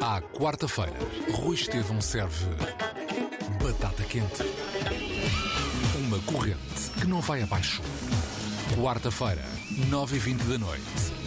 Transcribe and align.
À 0.00 0.20
quarta-feira, 0.20 0.92
Rui 1.32 1.54
Estevão 1.54 2.00
serve 2.00 2.46
batata 3.62 4.02
quente. 4.04 4.42
Uma 5.98 6.18
corrente 6.20 6.90
que 7.00 7.06
não 7.06 7.20
vai 7.20 7.42
abaixo. 7.42 7.80
Quarta-feira, 8.76 9.44
9h20 9.90 10.42
da 10.48 10.58
noite, 10.58 10.82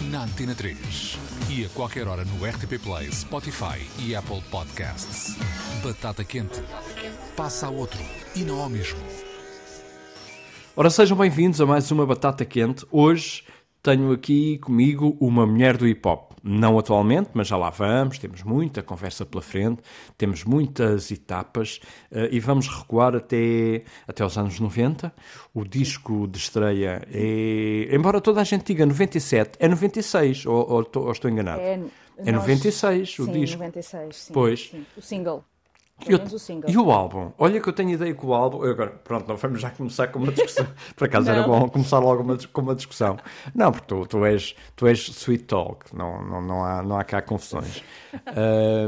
na 0.09 0.23
Antena 0.23 0.53
3. 0.53 1.17
E 1.49 1.65
a 1.65 1.69
qualquer 1.69 2.07
hora 2.07 2.25
no 2.25 2.45
RTP 2.45 2.77
Play, 2.83 3.11
Spotify 3.11 3.79
e 3.99 4.15
Apple 4.15 4.41
Podcasts. 4.51 5.37
Batata 5.83 6.23
quente. 6.23 6.61
Passa 7.37 7.67
a 7.67 7.69
outro 7.69 7.99
e 8.35 8.39
não 8.39 8.59
ao 8.61 8.69
mesmo. 8.69 8.99
Ora, 10.75 10.89
sejam 10.89 11.15
bem-vindos 11.15 11.61
a 11.61 11.65
mais 11.65 11.89
uma 11.89 12.05
Batata 12.05 12.43
Quente. 12.43 12.85
Hoje 12.91 13.43
tenho 13.81 14.11
aqui 14.11 14.57
comigo 14.57 15.15
uma 15.21 15.45
mulher 15.45 15.77
do 15.77 15.87
hip 15.87 16.05
hop. 16.05 16.34
Não 16.47 16.77
atualmente, 16.77 17.31
mas 17.33 17.47
já 17.47 17.57
lá 17.57 17.71
vamos. 17.71 18.19
Temos 18.19 18.43
muita 18.43 18.83
conversa 18.83 19.25
pela 19.25 19.41
frente, 19.41 19.81
temos 20.15 20.43
muitas 20.43 21.09
etapas 21.09 21.79
uh, 22.11 22.27
e 22.29 22.39
vamos 22.39 22.67
recuar 22.67 23.15
até, 23.15 23.83
até 24.07 24.21
aos 24.21 24.37
anos 24.37 24.59
90. 24.59 25.11
O 25.55 25.63
disco 25.65 26.27
de 26.27 26.37
estreia 26.37 27.01
é. 27.11 27.87
Embora 27.95 28.21
toda 28.21 28.41
a 28.41 28.43
gente 28.43 28.63
diga 28.63 28.85
97, 28.85 29.57
é 29.59 29.67
96, 29.67 30.45
ou, 30.45 30.53
ou, 30.69 30.87
ou 30.93 31.11
estou 31.11 31.31
enganado? 31.31 31.61
É, 31.61 31.79
É 32.17 32.31
nós- 32.31 32.41
96 32.43 33.17
o 33.19 33.25
sim, 33.25 33.31
disco. 33.31 33.57
96, 33.57 34.15
sim. 34.15 34.33
Pois. 34.33 34.69
sim. 34.69 34.85
O 34.95 35.01
single. 35.01 35.43
E 36.01 36.05
Pelo 36.07 36.23
o, 36.25 36.69
e 36.69 36.77
o 36.77 36.91
álbum? 36.91 37.31
Olha 37.37 37.61
que 37.61 37.69
eu 37.69 37.73
tenho 37.73 37.91
ideia 37.91 38.13
que 38.13 38.25
o 38.25 38.33
álbum. 38.33 38.61
Agora, 38.63 38.91
pronto, 38.91 39.27
não 39.27 39.37
vamos 39.37 39.61
já 39.61 39.71
começar 39.71 40.07
com 40.09 40.19
uma 40.19 40.31
discussão. 40.31 40.67
Por 40.95 41.05
acaso 41.05 41.31
era 41.31 41.41
Não. 41.41 41.47
bom 41.47 41.69
começar 41.69 41.99
logo 41.99 42.21
uma, 42.21 42.37
com 42.37 42.61
uma 42.61 42.75
discussão. 42.75 43.17
Não, 43.55 43.71
porque 43.71 43.87
tu, 43.87 44.05
tu, 44.05 44.25
és, 44.25 44.55
tu 44.75 44.87
és 44.87 44.99
sweet 44.99 45.45
talk, 45.45 45.95
não, 45.95 46.21
não, 46.21 46.41
não, 46.41 46.63
há, 46.65 46.83
não 46.83 46.97
há 46.97 47.03
cá 47.03 47.21
confusões. 47.21 47.83
Ah, 48.27 48.87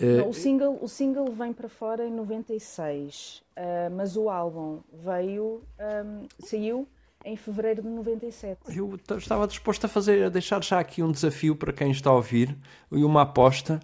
Não, 0.00 0.30
o, 0.30 0.32
single, 0.34 0.78
o 0.82 0.88
single 0.88 1.30
vem 1.32 1.52
para 1.52 1.68
fora 1.68 2.04
em 2.04 2.10
96, 2.10 3.42
ah, 3.56 3.90
mas 3.94 4.16
o 4.16 4.28
álbum 4.28 4.80
veio, 4.92 5.62
ahm, 5.78 6.26
saiu 6.40 6.88
em 7.24 7.36
fevereiro 7.36 7.82
de 7.82 7.88
97. 7.88 8.76
eu 8.76 8.98
estava 9.16 9.46
disposto 9.46 9.84
a 9.84 9.88
fazer, 9.88 10.24
a 10.24 10.28
deixar 10.28 10.62
já 10.64 10.80
aqui 10.80 11.02
um 11.02 11.12
desafio 11.12 11.54
para 11.54 11.72
quem 11.72 11.90
está 11.92 12.10
a 12.10 12.14
ouvir 12.14 12.56
e 12.90 13.04
uma 13.04 13.22
aposta. 13.22 13.78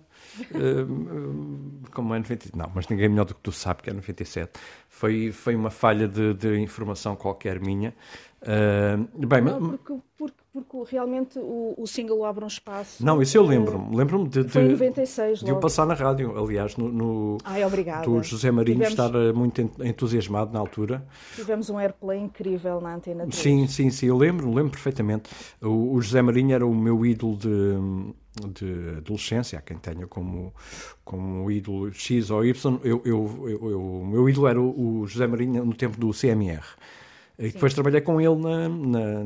Como 1.92 2.14
é 2.14 2.18
90, 2.18 2.50
não, 2.56 2.70
mas 2.74 2.88
ninguém 2.88 3.08
melhor 3.08 3.24
do 3.24 3.34
que 3.34 3.40
tu 3.40 3.52
sabe 3.52 3.82
que 3.82 3.90
é 3.90 3.92
97. 3.92 4.52
Foi, 4.88 5.32
foi 5.32 5.54
uma 5.54 5.70
falha 5.70 6.06
de, 6.08 6.34
de 6.34 6.58
informação 6.60 7.16
qualquer 7.16 7.60
minha. 7.60 7.94
Ah, 8.42 8.96
bem, 9.26 9.42
Não, 9.42 9.60
mas- 9.60 9.80
porque, 9.80 10.02
porque, 10.16 10.36
porque 10.62 10.92
realmente 10.94 11.38
o, 11.38 11.74
o 11.76 11.86
single 11.86 12.24
abre 12.24 12.44
um 12.44 12.48
espaço. 12.48 13.04
Não, 13.04 13.20
isso 13.22 13.36
eu 13.36 13.44
lembro-me. 13.44 13.94
Lembro-me 13.96 14.28
de, 14.28 14.44
de, 14.44 14.58
96 14.58 15.40
de 15.40 15.52
o 15.52 15.56
passar 15.60 15.86
na 15.86 15.94
rádio, 15.94 16.36
aliás, 16.38 16.76
no, 16.76 16.88
no- 16.88 17.38
Ai, 17.44 17.62
do 18.04 18.22
José 18.22 18.50
Marinho 18.50 18.78
tivemos, 18.84 18.90
estar 19.06 19.14
eh, 19.14 19.32
muito 19.32 19.60
en- 19.60 19.70
entusiasmado 19.84 20.52
na 20.52 20.58
altura. 20.58 21.06
Tivemos 21.34 21.68
um 21.70 21.78
airplay 21.78 22.18
incrível 22.18 22.80
na 22.80 22.94
Antena 22.94 23.24
3. 23.26 23.34
Sim, 23.34 23.66
sim, 23.66 23.90
sim, 23.90 24.06
eu 24.06 24.16
lembro, 24.16 24.52
lembro 24.52 24.70
perfeitamente. 24.72 25.30
O, 25.62 25.94
o 25.94 26.00
José 26.00 26.22
Marinho 26.22 26.54
era 26.54 26.66
o 26.66 26.74
meu 26.74 27.04
ídolo 27.04 27.36
de, 27.36 27.78
de 28.54 28.98
adolescência, 28.98 29.58
há 29.58 29.62
quem 29.62 29.76
tenha 29.78 30.06
como, 30.06 30.52
como 31.04 31.50
ídolo 31.50 31.92
X 31.92 32.30
ou 32.30 32.44
Y. 32.44 32.78
Eu, 32.84 33.02
eu, 33.04 33.48
eu- 33.48 33.70
eu- 33.70 33.80
o 34.02 34.06
meu 34.06 34.28
ídolo 34.28 34.46
era 34.48 34.60
o, 34.60 35.00
o 35.00 35.06
José 35.06 35.26
Marinho 35.26 35.64
no 35.64 35.74
tempo 35.74 35.98
do 35.98 36.10
CMR. 36.12 36.64
E 37.38 37.50
depois 37.50 37.72
trabalhei 37.72 38.00
com 38.00 38.20
ele 38.20 38.34
na. 38.36 38.68
Na, 38.68 39.24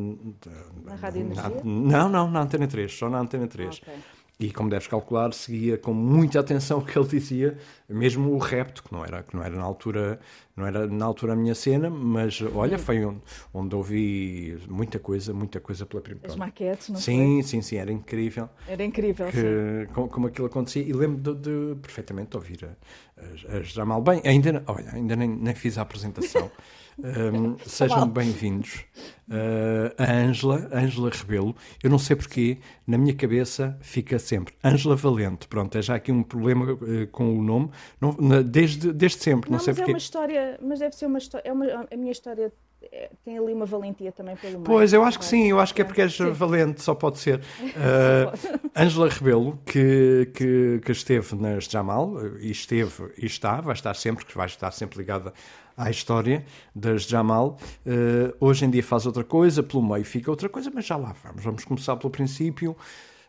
Na 0.85 0.95
Rádio 0.97 1.25
na- 1.25 1.33
Energia? 1.33 1.63
Não, 1.65 2.09
não, 2.09 2.31
na 2.31 2.43
Antena 2.43 2.67
3, 2.67 2.93
só 2.93 3.09
na 3.09 3.19
Antena 3.21 3.47
3. 3.47 3.79
Ok. 3.83 3.95
E 4.41 4.51
como 4.51 4.69
deves 4.69 4.89
calcular, 4.89 5.33
seguia 5.33 5.79
com 5.79 5.95
muita 5.95 6.41
atenção 6.41 6.79
o 6.81 6.85
que 6.85 6.99
ele 6.99 7.07
dizia, 7.07 7.57
mesmo 7.89 8.33
o 8.33 8.39
repto, 8.39 8.83
que 8.83 8.93
não 8.93 9.05
era, 9.05 9.23
que 9.23 9.37
não 9.37 9.43
era 9.43 9.55
na 9.55 9.63
altura, 9.63 10.19
não 10.57 10.67
era 10.67 10.89
na 10.89 11.05
altura 11.05 11.35
a 11.35 11.37
minha 11.37 11.55
cena, 11.55 11.89
mas 11.89 12.43
olha, 12.53 12.77
foi 12.77 13.05
onde, 13.05 13.21
onde 13.55 13.75
ouvi 13.77 14.59
muita 14.69 14.99
coisa, 14.99 15.33
muita 15.33 15.61
coisa 15.61 15.87
pela 15.87 16.03
primeira 16.03 16.27
As 16.29 16.35
maquetes, 16.35 16.89
não 16.89 16.97
Sim, 16.97 17.41
sim, 17.43 17.63
sim, 17.63 17.77
era 17.77 17.93
incrível 17.93 18.49
foi? 18.49 18.73
Era 18.73 18.85
incrível, 18.85 19.27
sim. 19.31 19.33
que, 19.33 19.93
como, 19.93 20.09
como 20.09 20.27
aquilo 20.27 20.49
acontecia 20.49 20.83
e 20.83 20.93
lembro 20.93 21.35
de, 21.37 21.41
de 21.75 21.81
perfeitamente 21.81 22.37
ouvir 22.37 22.65
a, 22.65 23.53
a, 23.55 23.59
a 23.59 23.63
Jamal 23.63 24.03
bem. 24.03 24.23
Ainda, 24.25 24.61
olha, 24.67 24.91
ainda 24.93 25.15
nem, 25.15 25.29
nem 25.29 25.55
fiz 25.55 25.79
a 25.79 25.83
apresentação. 25.83 26.51
Um, 26.99 27.57
sejam 27.67 28.09
bem-vindos. 28.09 28.85
Uh, 29.29 29.95
a 29.97 30.13
Ângela, 30.13 30.69
Ângela 30.73 31.11
Rebelo. 31.11 31.57
Eu 31.83 31.91
não 31.91 31.99
sei 31.99 32.17
porquê, 32.17 32.59
na 32.87 32.99
minha 32.99 33.15
cabeça 33.15 33.79
fica 33.81 34.19
sempre 34.19 34.55
Ângela 34.63 34.95
Valente. 34.97 35.49
Pronto, 35.49 35.77
é 35.79 35.83
já 35.83 35.95
aqui 35.95 36.13
um 36.13 36.23
problema 36.23 36.73
uh, 36.73 37.07
com 37.11 37.39
o 37.39 37.43
nome, 37.43 37.71
não, 38.01 38.13
na- 38.19 38.43
desde, 38.43 38.93
desde 38.93 39.19
sempre. 39.23 39.51
Não, 39.51 39.59
Não, 39.59 39.65
sei 39.65 39.73
mas 39.73 39.79
é 39.79 39.83
porquê. 39.83 39.93
uma 39.93 39.99
história, 39.99 40.59
mas 40.63 40.79
deve 40.81 40.95
ser 40.95 41.07
uma 41.07 41.19
história, 41.19 41.49
é 41.49 41.53
uma, 41.53 41.67
a 41.91 41.97
minha 41.97 42.13
história 42.13 42.53
é, 42.91 43.11
tem 43.25 43.39
ali 43.39 43.53
uma 43.53 43.65
valentia 43.65 44.11
também 44.13 44.37
pelo 44.37 44.55
meio. 44.55 44.65
Pois, 44.65 44.93
eu 44.93 45.05
acho 45.05 45.19
que 45.19 45.25
vai? 45.25 45.31
sim, 45.31 45.49
eu 45.51 45.61
acho 45.61 45.73
que 45.75 45.83
é 45.83 45.85
porque 45.85 46.01
és 46.03 46.15
Sim. 46.15 46.31
valente, 46.33 46.83
só 46.83 46.95
pode 46.95 47.19
ser. 47.19 47.41
Uh, 47.73 48.61
Ângela 48.77 49.09
Rebelo, 49.09 49.59
que, 49.65 50.31
que, 50.35 50.81
que 50.85 50.93
esteve 50.93 51.35
nas 51.37 51.65
Jamal, 51.65 52.15
e 52.39 52.51
esteve 52.51 53.11
e 53.17 53.27
está, 53.27 53.61
vai 53.61 53.75
estar 53.75 53.95
sempre, 53.95 54.25
que 54.25 54.35
vai 54.37 54.47
estar 54.47 54.71
sempre 54.73 54.99
ligada 54.99 55.33
à 55.77 55.91
história 55.91 56.45
das 56.75 57.05
Jamal. 57.05 57.59
Uh, 57.87 58.35
hoje 58.41 58.65
em 58.65 58.71
dia 58.71 58.83
faz 58.83 59.07
outra 59.07 59.25
coisa, 59.25 59.63
pelo 59.63 59.83
meio 59.83 60.05
fica 60.05 60.31
outra 60.31 60.49
coisa, 60.49 60.71
mas 60.75 60.87
já 60.87 60.97
lá 60.97 61.15
vamos. 61.23 61.43
Vamos 61.43 61.65
começar 61.65 61.97
pelo 61.97 62.11
princípio. 62.11 62.77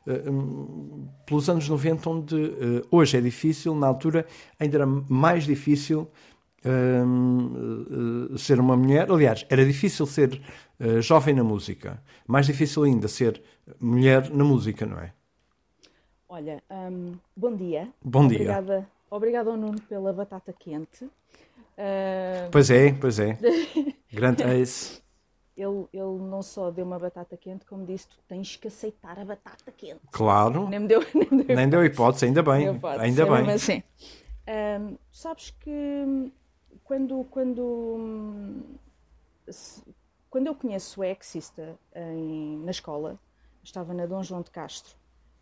Uh, 0.05 0.29
um, 0.29 1.07
pelos 1.25 1.49
anos 1.49 1.67
90, 1.67 2.09
onde 2.09 2.35
uh, 2.35 2.87
hoje 2.91 3.17
é 3.17 3.21
difícil, 3.21 3.73
na 3.73 3.87
altura 3.87 4.25
ainda 4.59 4.77
era 4.77 4.85
mais 4.85 5.45
difícil 5.45 6.09
hum, 6.65 8.35
ser 8.37 8.59
uma 8.59 8.75
mulher. 8.75 9.09
Aliás, 9.09 9.45
era 9.49 9.65
difícil 9.65 10.05
ser 10.05 10.41
jovem 10.99 11.33
na 11.33 11.43
música. 11.43 12.01
Mais 12.27 12.45
difícil 12.45 12.83
ainda 12.83 13.07
ser 13.07 13.41
mulher 13.79 14.29
na 14.29 14.43
música, 14.43 14.85
não 14.85 14.99
é? 14.99 15.13
Olha, 16.33 16.63
hum, 16.69 17.13
bom 17.37 17.55
dia. 17.55 17.87
Bom 18.03 18.27
dia. 18.27 18.39
Obrigada, 18.39 18.89
obrigada 19.11 19.51
ao 19.51 19.55
Nuno 19.55 19.79
pela 19.81 20.11
batata 20.11 20.51
quente. 20.51 21.07
Ah, 21.77 22.49
Pois 22.51 22.69
é, 22.69 22.93
pois 22.93 23.19
é. 23.19 23.37
Grande 24.11 24.43
ace. 24.43 25.01
ele, 25.57 25.87
ele 25.91 26.19
não 26.29 26.41
só 26.41 26.69
deu 26.71 26.85
uma 26.85 26.99
batata 26.99 27.35
quente, 27.37 27.65
como 27.65 27.85
disse, 27.85 28.07
tu 28.07 28.17
tens 28.27 28.55
que 28.55 28.67
aceitar 28.67 29.17
a 29.19 29.25
batata 29.25 29.71
quente. 29.71 30.01
Claro. 30.11 30.67
Nem 30.69 30.79
me 30.79 30.87
deu, 30.87 30.99
nem 31.13 31.43
deu 31.43 31.55
Nem 31.55 31.69
deu 31.69 31.83
hipótese, 31.85 32.25
ainda 32.25 32.43
bem. 32.43 32.77
Posso, 32.79 32.99
Ainda 33.01 33.23
é 33.23 33.25
bem. 33.43 33.51
assim. 33.51 33.83
Ahm, 34.47 34.95
sabes 35.11 35.51
que 35.51 35.69
hum, 35.69 36.31
quando, 36.83 37.23
quando, 37.31 37.61
hum, 37.63 38.61
se- 39.49 39.81
quando 40.29 40.47
eu 40.47 40.55
conheço 40.55 41.01
o 41.01 41.03
Ex-Sister 41.03 41.75
em- 41.95 42.57
na 42.63 42.71
escola, 42.71 43.17
estava 43.63 43.93
na 43.93 44.05
Dom 44.05 44.21
João 44.23 44.41
de 44.41 44.51
Castro 44.51 44.95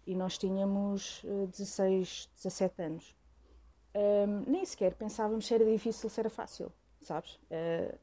e 0.06 0.16
nós 0.16 0.38
tínhamos 0.38 1.22
eh, 1.26 1.48
16, 1.48 2.30
17 2.36 2.82
anos. 2.82 3.16
Ahm, 3.94 4.44
nem 4.48 4.66
sequer 4.66 4.94
pensávamos 4.96 5.46
se 5.46 5.54
era 5.54 5.66
difícil, 5.66 6.10
se 6.10 6.20
era 6.20 6.30
fácil, 6.30 6.72
sabes? 7.02 7.40
Ah, 7.52 7.96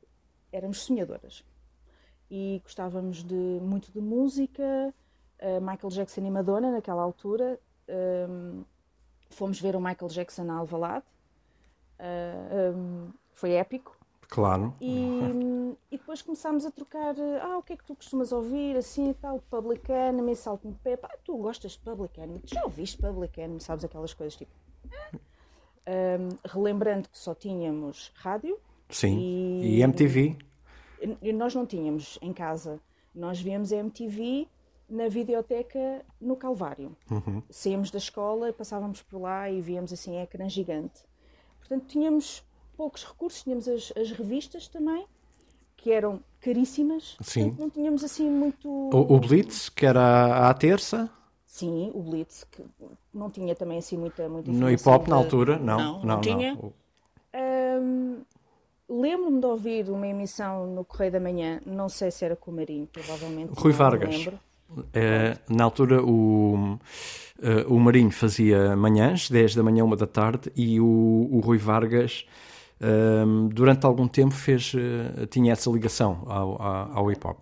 éramos 0.53 0.83
sonhadoras 0.83 1.45
e 2.31 2.61
gostávamos 2.63 3.23
de, 3.25 3.35
muito 3.35 3.91
de 3.91 4.01
música, 4.01 4.95
ah, 5.41 5.61
Michael 5.61 5.91
Jackson 5.91 6.27
e 6.27 6.31
Madonna 6.31 6.71
naquela 6.71 7.03
altura. 7.03 7.59
Ahm, 7.89 8.65
fomos 9.31 9.61
ver 9.61 9.77
o 9.77 9.81
Michael 9.81 10.11
Jackson 10.11 10.51
a 10.51 10.55
Alvalade, 10.55 11.07
Ah, 11.99 12.71
ahm, 12.71 13.11
foi 13.33 13.53
épico. 13.53 13.97
Claro. 14.29 14.75
E, 14.81 15.75
e 15.91 15.97
depois 15.97 16.21
começámos 16.21 16.67
a 16.67 16.71
trocar, 16.71 17.15
ah, 17.43 17.59
o 17.59 17.63
que 17.63 17.73
é 17.73 17.77
que 17.77 17.85
tu 17.85 17.97
costumas 17.97 18.31
ouvir, 18.31 18.77
assim 18.77 19.11
e 19.11 19.15
tal, 19.15 19.41
Public 19.51 19.91
Enemy, 19.91 20.37
Salt 20.37 20.67
and 20.67 20.75
Pepper, 20.85 21.09
ah, 21.11 21.19
tu 21.25 21.37
gostas 21.39 21.73
de 21.73 21.79
Public 21.79 22.21
Enemy, 22.21 22.41
tu 22.41 22.55
já 22.55 22.63
ouviste 22.63 22.99
Public 22.99 23.41
Enemy, 23.41 23.61
sabes 23.61 23.85
aquelas 23.85 24.13
coisas 24.13 24.37
tipo... 24.37 24.53
Ahm, 25.91 26.37
relembrando 26.45 27.09
que 27.09 27.19
só 27.19 27.35
tínhamos 27.35 28.13
rádio, 28.15 28.59
Sim. 28.91 29.19
E- 29.19 29.79
E 29.79 29.83
MTV? 29.83 30.37
nós 31.35 31.55
não 31.55 31.65
tínhamos 31.65 32.19
em 32.21 32.31
casa, 32.33 32.79
nós 33.15 33.41
víamos 33.41 33.73
a 33.73 33.77
MTV 33.77 34.47
na 34.89 35.09
videoteca 35.09 36.05
no 36.21 36.37
Calvário. 36.37 36.95
Saíamos 37.49 37.91
da 37.91 37.97
escola, 37.99 38.53
passávamos 38.53 39.01
por 39.03 39.21
lá 39.21 39.51
e 39.51 39.61
víamos 39.63 39.93
assim 39.93 40.19
ecrã 40.21 40.47
gigante. 40.49 41.01
Portanto, 41.59 41.87
tínhamos 41.87 42.43
poucos 42.77 43.05
recursos, 43.05 43.43
tínhamos 43.43 43.67
as, 43.69 43.93
as 43.97 44.11
revistas 44.11 44.69
também, 44.69 45.07
que 45.77 45.91
eram 45.93 46.21
caríssimas. 46.41 47.17
Sim. 47.23 47.45
Portanto, 47.51 47.61
não 47.61 47.71
tínhamos 47.71 48.05
assim 48.05 48.29
muito. 48.31 48.69
O, 48.69 49.15
o 49.15 49.21
Blitz, 49.21 49.69
que 49.69 49.87
era 49.87 50.49
à 50.49 50.55
terça, 50.55 51.11
Sim, 51.49 51.91
o 51.95 52.03
Blitz, 52.03 52.45
que 52.45 52.63
não 53.13 53.31
tinha 53.31 53.55
também 53.55 53.79
assim 53.79 53.97
muita, 53.97 54.29
muita 54.29 54.53
no 54.53 54.71
hip 54.71 54.87
hop 54.87 55.09
na 55.09 55.17
altura. 55.17 55.59
Não, 55.59 55.79
Não, 55.79 55.93
não, 55.95 56.05
não 56.05 56.21
tinha. 56.21 56.55
não. 56.55 56.73
Lembro-me 58.89 59.39
de 59.39 59.47
ouvir 59.47 59.91
uma 59.91 60.07
emissão 60.07 60.67
no 60.67 60.83
Correio 60.83 61.13
da 61.13 61.21
Manhã, 61.21 61.61
não 61.67 61.91
sei 61.91 62.11
se 62.11 62.25
era 62.25 62.35
com 62.35 62.51
o 62.51 62.55
Marinho, 62.55 62.87
provavelmente. 62.91 63.53
Rui 63.55 63.73
não, 63.73 63.79
Vargas. 63.79 64.27
Uh, 64.27 65.55
na 65.55 65.65
altura, 65.65 66.03
o, 66.03 66.79
uh, 67.39 67.75
o 67.75 67.79
Marinho 67.79 68.11
fazia 68.11 68.75
manhãs, 68.77 69.29
10 69.29 69.55
da 69.55 69.63
manhã, 69.63 69.85
1 69.85 69.97
da 69.97 70.07
tarde, 70.07 70.51
e 70.57 70.81
o, 70.81 71.29
o 71.31 71.41
Rui 71.41 71.59
Vargas, 71.59 72.27
uh, 72.81 73.49
durante 73.49 73.85
algum 73.85 74.09
tempo, 74.09 74.35
fez, 74.35 74.73
tinha 75.31 75.53
essa 75.53 75.71
ligação 75.71 76.25
ao, 76.27 76.63
ao, 76.63 76.99
ao 76.99 77.13
hip 77.13 77.27
hop. 77.27 77.39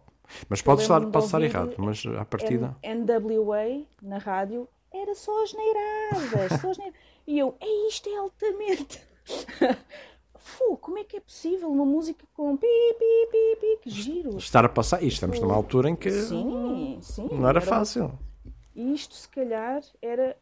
Mas 0.49 0.63
pode 0.63 0.83
estar, 0.83 1.01
pode 1.07 1.27
estar 1.27 1.43
errado, 1.43 1.75
mas 1.79 2.05
à 2.19 2.25
partida. 2.25 2.77
NWA 2.83 3.85
na 4.03 4.19
rádio 4.19 4.69
era 4.93 5.15
só 5.15 5.43
as 5.43 5.53
neiradas, 5.53 6.61
só 6.61 6.71
as 6.71 6.79
neiradas. 6.79 7.01
E 7.27 7.39
eu, 7.39 7.57
é 7.61 7.89
isto, 7.89 8.09
é 8.09 8.17
altamente. 8.17 9.01
Fu, 10.39 10.77
como 10.77 10.99
é 10.99 11.05
que 11.05 11.17
é 11.17 11.21
possível 11.21 11.69
uma 11.69 11.85
música 11.85 12.25
com 12.33 12.57
pi, 12.57 12.67
pi, 12.67 13.29
pi, 13.33 13.57
pi, 13.61 13.79
que 13.83 13.91
giro? 13.91 14.37
Estar 14.39 14.65
a 14.65 14.69
passar, 14.69 15.03
e 15.03 15.09
estamos 15.09 15.41
numa 15.41 15.55
altura 15.55 15.91
em 15.91 15.97
que 15.97 16.11
sim, 16.11 16.99
sim, 17.03 17.29
não 17.33 17.49
era, 17.49 17.59
era 17.59 17.61
fácil. 17.61 18.17
Isto, 18.75 19.17
se 19.17 19.29
calhar, 19.29 19.83
era 20.01 20.37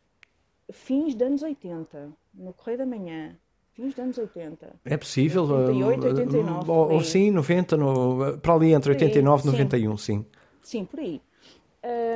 fins 0.71 1.15
de 1.15 1.25
anos 1.25 1.43
80, 1.43 2.13
no 2.35 2.53
Correio 2.53 2.79
da 2.79 2.87
Manhã. 2.87 3.39
Fins 3.75 3.95
de 3.95 4.01
anos 4.01 4.19
80. 4.19 4.77
É 4.85 4.97
possível. 4.97 5.45
88, 5.45 6.07
89. 6.07 6.71
Ou, 6.71 6.93
ou 6.93 7.01
sim, 7.03 7.31
90, 7.31 7.77
no, 7.77 8.39
para 8.39 8.55
ali 8.55 8.73
entre 8.73 8.93
89 8.93 9.43
e 9.43 9.47
91, 9.53 9.97
sim. 9.97 10.27
Sim, 10.63 10.85
por 10.85 11.01
aí. 11.01 11.21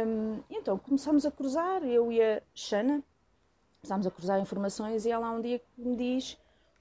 Um, 0.06 0.40
então 0.50 0.78
começámos 0.78 1.26
a 1.26 1.30
cruzar, 1.30 1.82
eu 1.84 2.10
e 2.10 2.22
a 2.22 2.40
Xana, 2.54 3.02
começámos 3.82 4.06
a 4.06 4.10
cruzar 4.10 4.40
informações 4.40 5.04
e 5.04 5.10
ela 5.10 5.26
há 5.26 5.32
um 5.32 5.42
dia 5.42 5.60
me 5.76 5.94
diz 5.94 6.38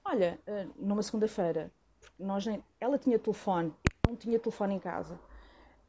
Olha, 0.09 0.39
eh, 0.47 0.65
numa 0.77 1.03
segunda-feira, 1.03 1.69
nós 2.17 2.45
nem, 2.45 2.63
ela 2.79 2.97
tinha 2.97 3.19
telefone, 3.19 3.73
não 4.07 4.15
tinha 4.15 4.39
telefone 4.39 4.75
em 4.75 4.79
casa. 4.79 5.19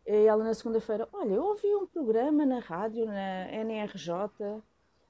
E 0.05 0.27
ela 0.27 0.43
na 0.43 0.53
segunda-feira, 0.55 1.09
olha, 1.13 1.35
eu 1.35 1.45
ouvi 1.45 1.73
um 1.77 1.87
programa 1.87 2.45
na 2.45 2.59
rádio, 2.59 3.07
na 3.07 3.49
NRJ, 3.53 4.61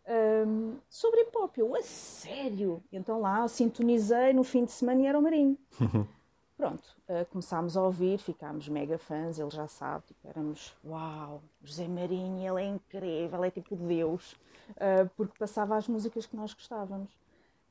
um, 0.09 0.77
sobre 0.89 1.23
hip 1.23 1.37
hop. 1.37 1.57
Eu, 1.59 1.75
a 1.75 1.83
sério? 1.83 2.83
Então 2.93 3.21
lá 3.21 3.47
sintonizei 3.49 4.33
no 4.33 4.43
fim 4.43 4.65
de 4.65 4.73
semana 4.73 5.03
e 5.03 5.07
era 5.07 5.19
o 5.19 5.23
Marinho. 5.23 5.57
Pronto, 6.57 6.83
uh, 7.09 7.25
começámos 7.31 7.77
a 7.77 7.83
ouvir, 7.85 8.19
ficámos 8.19 8.69
mega 8.69 8.99
fãs, 8.99 9.39
ele 9.39 9.51
já 9.51 9.69
sabe, 9.69 10.07
tipo, 10.09 10.27
éramos, 10.27 10.75
uau, 10.85 11.41
José 11.63 11.87
Marinho, 11.87 12.53
ele 12.53 12.65
é 12.65 12.67
incrível, 12.67 13.45
é 13.45 13.51
tipo 13.53 13.77
Deus, 13.77 14.33
uh, 14.71 15.09
porque 15.17 15.39
passava 15.39 15.77
as 15.77 15.87
músicas 15.87 16.27
que 16.27 16.35
nós 16.35 16.53
gostávamos. 16.53 17.09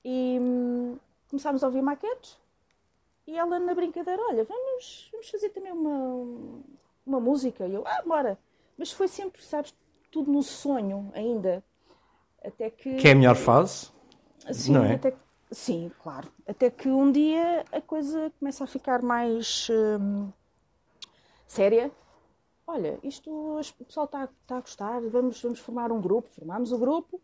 E, 0.05 0.37
hum, 0.39 0.97
começámos 1.29 1.65
a 1.65 1.67
ouvir 1.67 1.81
maquetes 1.81 2.37
e 3.27 3.37
ela 3.37 3.59
na 3.59 3.75
brincadeira, 3.75 4.21
olha, 4.23 4.45
vamos, 4.45 5.09
vamos 5.11 5.29
fazer 5.29 5.49
também 5.49 5.73
uma, 5.73 6.63
uma 7.05 7.19
música. 7.19 7.67
E 7.67 7.73
eu, 7.73 7.85
ah, 7.85 8.01
bora. 8.05 8.39
Mas 8.77 8.93
foi 8.93 9.09
sempre, 9.09 9.43
sabes, 9.43 9.75
tudo 10.09 10.31
no 10.31 10.41
sonho 10.41 11.11
ainda. 11.13 11.61
Até 12.43 12.69
que... 12.69 12.95
Que 12.95 13.09
é 13.09 13.11
a 13.11 13.15
melhor 13.15 13.35
fase? 13.35 13.91
Sim, 14.51 14.73
não 14.73 14.83
é? 14.83 14.95
até, 14.95 15.13
sim, 15.51 15.91
claro. 16.01 16.29
Até 16.47 16.69
que 16.69 16.87
um 16.89 17.11
dia 17.11 17.65
a 17.71 17.81
coisa 17.81 18.31
começa 18.39 18.63
a 18.63 18.67
ficar 18.67 19.01
mais 19.01 19.67
hum, 19.69 20.29
séria. 21.47 21.91
Olha, 22.65 22.99
isto 23.03 23.29
o 23.29 23.85
pessoal 23.85 24.05
está 24.05 24.29
tá 24.45 24.57
a 24.57 24.61
gostar, 24.61 25.01
vamos, 25.01 25.41
vamos 25.41 25.59
formar 25.59 25.91
um 25.91 26.01
grupo. 26.01 26.29
Formámos 26.29 26.71
o 26.71 26.77
grupo 26.77 27.21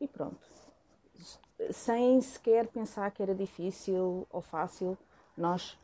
e 0.00 0.06
pronto 0.06 0.58
sem 1.70 2.20
sequer 2.20 2.66
pensar 2.68 3.10
que 3.10 3.22
era 3.22 3.34
difícil 3.34 4.26
ou 4.30 4.40
fácil, 4.42 4.96
nós 5.36 5.76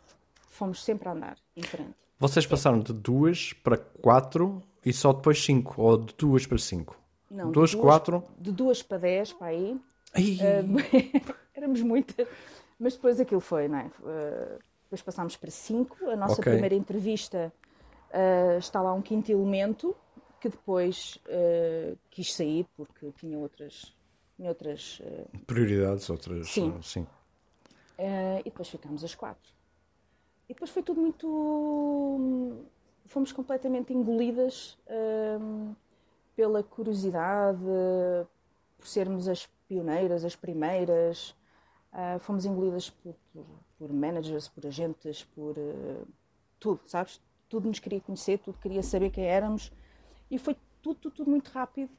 fomos 0.49 0.83
sempre 0.83 1.09
a 1.09 1.13
andar 1.13 1.37
em 1.57 1.63
frente. 1.63 1.95
Vocês 2.19 2.47
passaram 2.47 2.81
de 2.81 2.93
duas 2.93 3.53
para 3.53 3.77
quatro 3.77 4.63
e 4.85 4.93
só 4.93 5.13
depois 5.13 5.43
cinco, 5.43 5.83
ou 5.83 5.99
de 5.99 6.15
duas 6.15 6.47
para 6.47 6.59
cinco? 6.59 6.97
Não, 7.35 7.51
duas, 7.51 7.71
de 7.71 7.77
duas 7.77 7.85
quatro? 7.85 8.25
De 8.39 8.53
duas 8.53 8.83
para 8.83 8.99
dez, 8.99 9.33
para 9.33 9.49
aí. 9.49 9.73
Uh, 9.73 11.35
éramos 11.53 11.83
muitas, 11.83 12.29
mas 12.79 12.95
depois 12.95 13.19
aquilo 13.19 13.41
foi, 13.41 13.67
não 13.67 13.79
é? 13.79 13.87
Uh, 13.87 14.59
depois 14.85 15.03
passámos 15.03 15.37
para 15.37 15.51
cinco. 15.51 16.09
A 16.09 16.15
nossa 16.15 16.41
okay. 16.41 16.53
primeira 16.53 16.77
entrevista 16.77 17.53
uh, 18.11 18.59
está 18.59 18.81
lá 18.81 18.93
um 18.93 19.03
quinto 19.03 19.33
elemento 19.33 19.97
que 20.41 20.49
depois 20.49 21.19
quis 22.11 22.35
sair 22.35 22.67
porque 22.77 23.11
tinha 23.19 23.39
outras 23.39 23.95
em 24.39 24.47
outras 24.47 25.01
prioridades, 25.47 26.11
outras 26.11 26.49
sim. 26.49 26.75
Sim. 26.83 27.07
E 27.99 28.43
depois 28.45 28.69
ficámos 28.69 29.03
às 29.03 29.15
quatro. 29.15 29.51
E 30.47 30.53
depois 30.53 30.71
foi 30.71 30.83
tudo 30.83 31.01
muito. 31.01 32.67
Fomos 33.07 33.33
completamente 33.33 33.95
engolidas 33.95 34.77
pela 36.37 36.63
curiosidade, 36.63 37.59
por 38.79 38.87
sermos 38.87 39.29
as 39.29 39.47
pioneiras, 39.69 40.25
as 40.25 40.37
primeiras. 40.37 41.35
fomos 42.21 42.45
engolidas 42.45 42.91
por, 42.91 43.15
por, 43.33 43.47
por, 43.79 43.93
managers, 43.93 44.49
por 44.49 44.67
agentes, 44.67 45.25
por 45.35 45.55
tudo, 46.59 46.81
sabes? 46.87 47.21
Tudo 47.49 47.69
nos 47.69 47.79
queria 47.79 48.01
conhecer, 48.01 48.39
tudo 48.39 48.59
queria 48.59 48.83
saber 48.83 49.11
quem 49.11 49.25
éramos. 49.25 49.73
E 50.31 50.39
foi 50.39 50.57
tudo, 50.83 50.97
tudo, 50.97 51.15
tudo 51.15 51.31
muito 51.31 51.49
rápido 51.49 51.91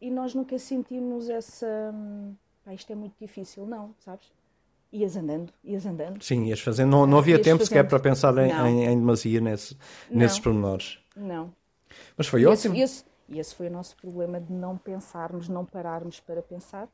e 0.00 0.10
nós 0.10 0.34
nunca 0.34 0.58
sentimos 0.58 1.28
essa. 1.28 1.66
Hum, 1.94 2.34
pá, 2.64 2.72
isto 2.72 2.92
é 2.92 2.96
muito 2.96 3.14
difícil, 3.20 3.66
não, 3.66 3.94
sabes? 3.98 4.32
Ias 4.92 5.16
andando, 5.16 5.52
ias 5.62 5.84
andando. 5.84 6.22
Sim, 6.22 6.44
ias 6.46 6.60
fazendo. 6.60 6.90
Não, 6.90 7.06
não 7.06 7.18
havia 7.18 7.36
ias 7.36 7.44
tempo 7.44 7.58
fazendo. 7.58 7.68
sequer 7.68 7.88
para 7.88 8.00
pensar 8.00 8.36
em, 8.38 8.50
em, 8.50 8.84
em 8.86 8.98
demasia 8.98 9.40
nesse, 9.40 9.76
nesses 10.10 10.38
pormenores. 10.38 10.98
Não. 11.14 11.52
Mas 12.16 12.26
foi 12.26 12.46
ótimo. 12.46 12.74
Esse, 12.76 13.04
e 13.28 13.38
esse 13.38 13.54
foi 13.54 13.68
o 13.68 13.70
nosso 13.70 13.96
problema 13.96 14.40
de 14.40 14.52
não 14.52 14.76
pensarmos, 14.76 15.48
não 15.48 15.64
pararmos 15.64 16.20
para 16.20 16.42
pensar, 16.42 16.88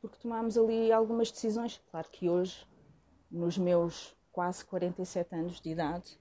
porque 0.00 0.18
tomámos 0.18 0.56
ali 0.56 0.92
algumas 0.92 1.30
decisões. 1.30 1.80
Claro 1.90 2.08
que 2.10 2.28
hoje, 2.28 2.66
nos 3.30 3.56
meus 3.56 4.14
quase 4.30 4.64
47 4.64 5.34
anos 5.34 5.60
de 5.60 5.70
idade, 5.70 6.18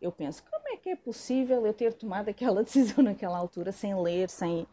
eu 0.00 0.10
penso, 0.10 0.42
como 0.50 0.68
é 0.68 0.76
que 0.76 0.90
é 0.90 0.96
possível 0.96 1.66
eu 1.66 1.74
ter 1.74 1.92
tomado 1.92 2.28
aquela 2.28 2.62
decisão 2.64 3.04
naquela 3.04 3.38
altura, 3.38 3.70
sem 3.72 3.94
ler, 4.00 4.28
sem 4.30 4.66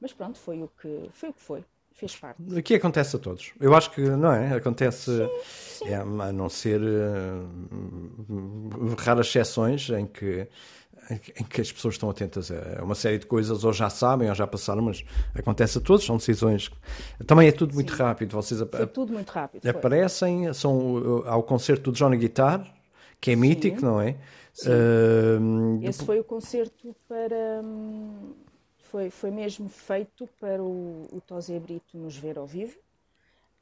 mas 0.00 0.14
pronto, 0.14 0.38
foi 0.38 0.62
o 0.62 0.68
que 0.68 1.10
foi. 1.12 1.30
O 1.30 1.34
que 1.34 1.40
foi. 1.40 1.64
Fez 1.92 2.16
parte. 2.16 2.40
Aqui 2.56 2.74
acontece 2.74 3.16
a 3.16 3.18
todos. 3.18 3.52
Eu 3.60 3.74
acho 3.74 3.90
que, 3.90 4.00
não 4.00 4.32
é? 4.32 4.54
Acontece, 4.54 5.10
sim, 5.10 5.84
sim. 5.84 5.88
É, 5.88 5.96
a 5.96 6.32
não 6.32 6.48
ser 6.48 6.80
uh, 6.80 7.46
raras 8.98 9.26
exceções 9.26 9.90
em 9.90 10.06
que, 10.06 10.48
em 11.38 11.44
que 11.44 11.60
as 11.60 11.70
pessoas 11.70 11.94
estão 11.94 12.08
atentas 12.08 12.50
a 12.50 12.82
uma 12.82 12.94
série 12.94 13.18
de 13.18 13.26
coisas, 13.26 13.64
ou 13.64 13.72
já 13.72 13.90
sabem, 13.90 14.28
ou 14.28 14.34
já 14.34 14.46
passaram, 14.46 14.82
mas 14.82 15.04
acontece 15.34 15.78
a 15.78 15.80
todos, 15.80 16.04
são 16.06 16.16
decisões. 16.16 16.70
Também 17.26 17.48
é 17.48 17.52
tudo 17.52 17.74
muito 17.74 17.92
sim. 17.92 17.98
rápido. 17.98 18.32
Vocês 18.32 18.60
Foi 18.60 18.86
tudo 18.86 19.12
muito 19.12 19.30
rápido. 19.30 19.66
Aparecem, 19.68 20.44
foi. 20.44 20.54
são 20.54 21.22
ao 21.26 21.42
concerto 21.42 21.90
do 21.90 21.96
Johnny 21.96 22.16
Guitar, 22.16 22.66
que 23.20 23.32
é 23.32 23.36
mítico, 23.36 23.84
não 23.84 24.00
é? 24.00 24.16
Uh, 24.64 25.80
Esse 25.82 26.04
foi 26.04 26.18
o 26.20 26.24
concerto 26.24 26.94
para. 27.08 27.62
Hum, 27.62 28.32
foi, 28.90 29.08
foi 29.08 29.30
mesmo 29.30 29.68
feito 29.68 30.28
para 30.40 30.62
o, 30.62 31.06
o 31.12 31.20
Tosé 31.20 31.58
Brito 31.58 31.96
nos 31.96 32.16
ver 32.16 32.36
ao 32.36 32.46
vivo, 32.46 32.76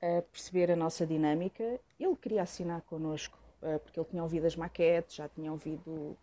a 0.00 0.22
perceber 0.22 0.70
a 0.70 0.76
nossa 0.76 1.06
dinâmica. 1.06 1.78
Ele 2.00 2.16
queria 2.16 2.42
assinar 2.42 2.80
connosco, 2.82 3.38
uh, 3.62 3.78
porque 3.80 4.00
ele 4.00 4.08
tinha 4.10 4.22
ouvido 4.22 4.46
as 4.46 4.56
maquetes, 4.56 5.16
já 5.16 5.28
tinha 5.28 5.52
ouvido 5.52 6.16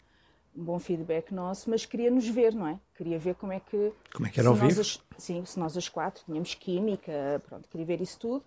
um 0.55 0.63
bom 0.63 0.79
feedback 0.79 1.33
nosso, 1.33 1.69
mas 1.69 1.85
queria 1.85 2.09
nos 2.09 2.27
ver, 2.27 2.55
não 2.55 2.67
é? 2.67 2.79
Queria 2.95 3.19
ver 3.19 3.35
como 3.35 3.51
é 3.53 3.59
que. 3.59 3.93
Como 4.13 4.27
é 4.27 4.31
que 4.31 4.39
era 4.39 4.50
ao 4.50 4.55
vivo? 4.55 4.81
As, 4.81 5.00
sim, 5.17 5.45
se 5.45 5.59
nós 5.59 5.77
as 5.77 5.88
quatro 5.88 6.24
tínhamos 6.25 6.55
química, 6.55 7.41
pronto, 7.45 7.69
queria 7.69 7.85
ver 7.85 8.01
isso 8.01 8.19
tudo. 8.19 8.43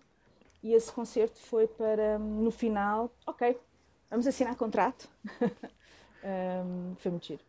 E 0.60 0.74
esse 0.74 0.90
concerto 0.90 1.38
foi 1.38 1.68
para, 1.68 2.18
no 2.18 2.50
final, 2.50 3.12
ok, 3.24 3.56
vamos 4.10 4.26
assinar 4.26 4.56
contrato. 4.56 5.08
um, 6.24 6.96
foi 6.96 7.12
muito 7.12 7.26
giro 7.26 7.47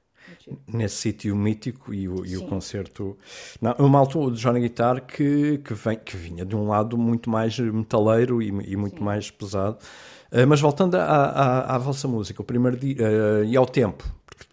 nesse 0.67 0.95
sítio 0.95 1.35
mítico 1.35 1.93
e 1.93 2.07
o, 2.07 2.25
e 2.25 2.37
o 2.37 2.47
concerto. 2.47 3.17
Não, 3.61 3.73
uma 3.79 3.99
altura 3.99 4.35
de 4.35 4.41
Johnny 4.41 4.61
Guitar 4.61 5.01
que, 5.01 5.59
que, 5.59 5.73
vem, 5.73 5.97
que 5.97 6.15
vinha 6.15 6.45
de 6.45 6.55
um 6.55 6.67
lado 6.67 6.97
muito 6.97 7.29
mais 7.29 7.57
metaleiro 7.59 8.41
e, 8.41 8.47
e 8.47 8.75
muito 8.75 8.97
Sim. 8.97 9.03
mais 9.03 9.31
pesado. 9.31 9.77
Uh, 10.31 10.45
mas 10.47 10.61
voltando 10.61 10.95
à, 10.95 11.03
à, 11.03 11.75
à, 11.75 11.77
vossa 11.77 12.07
música, 12.07 12.41
o 12.41 12.45
primeiro 12.45 12.77
dia 12.77 12.95
uh, 12.95 13.43
e 13.45 13.57
ao 13.57 13.65
tempo, 13.65 14.05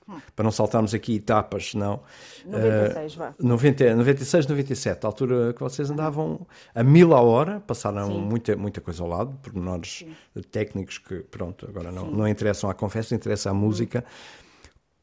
hum. 0.08 0.18
para 0.34 0.42
não 0.42 0.50
saltarmos 0.50 0.94
aqui 0.94 1.16
etapas, 1.16 1.74
não. 1.74 2.00
96, 2.46 3.14
uh, 3.14 3.18
vá. 3.18 3.34
90, 3.38 3.94
96, 3.96 4.46
97, 4.46 5.04
a 5.04 5.08
altura 5.08 5.52
que 5.52 5.60
vocês 5.60 5.90
andavam 5.90 6.46
a 6.74 6.82
mil 6.82 7.14
a 7.14 7.20
hora, 7.20 7.60
passaram 7.60 8.08
muita, 8.08 8.56
muita 8.56 8.80
coisa 8.80 9.02
ao 9.02 9.08
lado, 9.08 9.38
pormenores 9.42 10.06
técnicos 10.50 10.96
que, 10.96 11.16
pronto, 11.16 11.66
agora 11.68 11.92
não, 11.92 12.10
não 12.10 12.26
interessam 12.26 12.70
à 12.70 12.74
confessa, 12.74 13.14
interessa 13.14 13.50
à 13.50 13.54
música. 13.54 14.02
Hum 14.42 14.45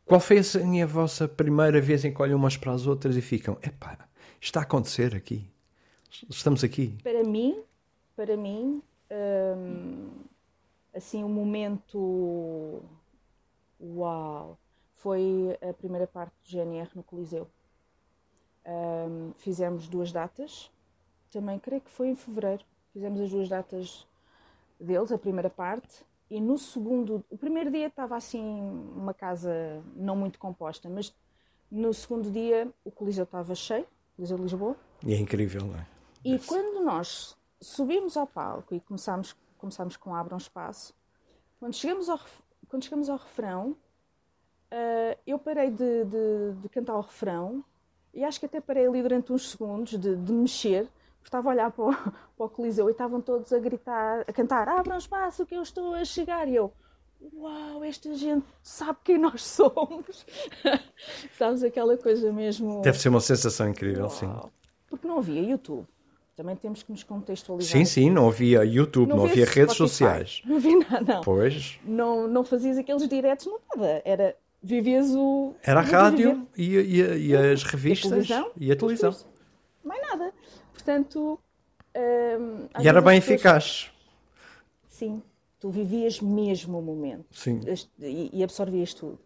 qual 0.06 0.20
foi 0.20 0.40
a 0.40 0.86
vossa 0.86 1.28
primeira 1.28 1.80
vez 1.82 2.04
em 2.04 2.14
que 2.14 2.22
olham 2.22 2.38
umas 2.38 2.58
para 2.58 2.72
as 2.72 2.88
outras 2.88 3.16
e 3.16 3.22
ficam, 3.22 3.58
epá, 3.62 3.98
está 4.40 4.60
a 4.60 4.64
acontecer 4.64 5.16
aqui, 5.16 5.50
estamos 6.30 6.64
aqui? 6.64 6.98
Para 7.04 7.24
mim, 7.24 7.64
para 8.16 8.38
mim, 8.38 8.82
hum, 9.58 10.10
assim, 10.94 11.24
um 11.24 11.30
momento 11.30 12.82
uau, 13.82 14.58
foi 14.96 15.58
a 15.62 15.74
primeira 15.74 16.08
parte 16.08 16.34
do 16.44 16.50
GNR 16.50 16.90
no 16.96 17.04
Coliseu. 17.04 17.48
Um, 18.66 19.34
fizemos 19.38 19.88
duas 19.88 20.12
datas, 20.12 20.72
também 21.32 21.60
creio 21.60 21.82
que 21.82 21.90
foi 21.90 22.08
em 22.10 22.16
fevereiro. 22.16 22.64
Fizemos 22.94 23.20
as 23.22 23.30
duas 23.32 23.50
datas 23.50 24.08
deles, 24.80 25.12
a 25.12 25.18
primeira 25.18 25.50
parte, 25.50 26.06
e 26.34 26.42
no 26.42 26.58
segundo, 26.58 27.24
o 27.30 27.38
primeiro 27.38 27.70
dia 27.70 27.86
estava 27.86 28.18
assim 28.18 28.44
uma 28.96 29.14
casa 29.14 29.84
não 29.96 30.16
muito 30.16 30.40
composta, 30.40 30.90
mas 30.90 31.14
no 31.70 31.94
segundo 31.94 32.32
dia 32.32 32.74
o 32.84 32.90
Coliseu 32.90 33.24
estava 33.24 33.54
cheio, 33.54 33.84
o 33.84 34.16
Coliseu 34.16 34.38
de 34.38 34.42
Lisboa. 34.42 34.76
E 35.06 35.14
é 35.14 35.18
incrível, 35.20 35.62
não 35.68 35.76
é? 35.76 35.86
E 36.26 36.32
Deve 36.32 36.48
quando 36.48 36.78
ser. 36.80 36.84
nós 36.84 37.38
subimos 37.62 38.18
ao 38.18 38.26
palco 38.26 38.74
e 38.74 38.80
começámos, 38.80 39.36
começámos 39.60 39.96
com 39.96 40.16
Abra 40.16 40.34
um 40.34 40.40
Espaço, 40.40 40.96
quando 41.60 41.76
chegamos 41.76 42.10
ao, 42.10 42.20
quando 42.68 42.84
chegamos 42.84 43.10
ao 43.10 43.18
refrão, 43.18 43.78
uh, 44.72 45.20
eu 45.28 45.38
parei 45.38 45.70
de, 45.70 46.04
de, 46.04 46.54
de, 46.64 46.70
cantar 46.70 46.96
o 46.96 47.02
refrão 47.02 47.64
e 48.12 48.24
acho 48.24 48.40
que 48.40 48.48
até 48.48 48.60
parei 48.60 48.88
ali 48.88 49.04
durante 49.04 49.32
uns 49.32 49.52
segundos 49.52 50.00
de, 50.00 50.16
de 50.16 50.34
mexer, 50.34 50.90
estava 51.28 51.50
a 51.50 51.52
olhar 51.52 51.72
para 51.72 51.86
o, 51.86 51.94
para 52.38 52.46
o 52.46 52.50
Coliseu 52.50 52.88
e 52.90 52.92
estavam 52.92 53.22
todos 53.22 53.52
a 53.54 53.60
gritar, 53.60 54.24
a 54.28 54.34
cantar: 54.34 54.68
Abram 54.68 54.98
espaço 54.98 55.46
que 55.46 55.56
eu 55.56 55.62
estou 55.62 55.94
a 55.94 56.06
chegar. 56.06 56.48
E 56.48 56.56
eu, 56.56 56.72
uau, 57.34 57.84
esta 57.84 58.14
gente 58.16 58.46
sabe 58.62 59.00
quem 59.04 59.18
nós 59.18 59.44
somos. 59.46 60.26
Sabes 61.38 61.64
aquela 61.64 61.98
coisa 61.98 62.32
mesmo. 62.32 62.82
Deve 62.82 63.00
ser 63.00 63.10
uma 63.10 63.22
sensação 63.22 63.70
incrível, 63.70 64.06
uau. 64.06 64.12
sim. 64.12 64.30
Porque 64.88 65.08
não 65.08 65.18
havia 65.18 65.42
YouTube. 65.42 65.88
Também 66.36 66.56
temos 66.56 66.82
que 66.82 66.92
nos 66.92 67.04
contextualizar. 67.04 67.72
Sim, 67.72 67.86
sim, 67.86 68.10
não 68.10 68.28
havia 68.28 68.66
YouTube, 68.66 69.10
não, 69.10 69.18
não 69.18 69.26
havia 69.26 69.46
redes 69.46 69.76
sociais. 69.76 70.42
Não 70.46 70.56
havia 70.56 70.80
nada, 70.80 71.14
não. 71.16 71.22
Pois. 71.22 71.80
Não, 71.86 72.28
não 72.28 72.44
fazias 72.44 72.76
aqueles 72.76 73.08
diretos, 73.08 73.46
não 73.46 73.60
nada. 73.76 74.02
Era, 74.04 74.36
vivias 74.62 75.14
o... 75.14 75.54
Era 75.62 75.82
a 75.82 75.84
rádio 75.84 76.48
e, 76.58 76.76
e, 76.76 77.28
e, 77.28 77.36
as 77.36 77.64
revistas 77.64 78.12
a 78.12 78.16
televisão, 78.16 78.52
e 78.58 78.72
a 78.72 78.76
televisão. 78.76 79.16
Mais 79.84 80.02
nada. 80.02 80.34
Portanto... 80.74 81.40
Hum, 81.96 82.68
e 82.82 82.88
era 82.88 83.02
bem 83.02 83.20
pessoas... 83.20 83.36
eficaz. 83.36 83.92
Sim. 84.88 85.22
Tu 85.60 85.70
vivias 85.70 86.20
mesmo 86.20 86.80
o 86.80 86.82
momento. 86.82 87.26
Sim. 87.32 87.62
E, 88.00 88.30
e 88.34 88.44
absorvias 88.44 88.94
tudo. 88.94 89.20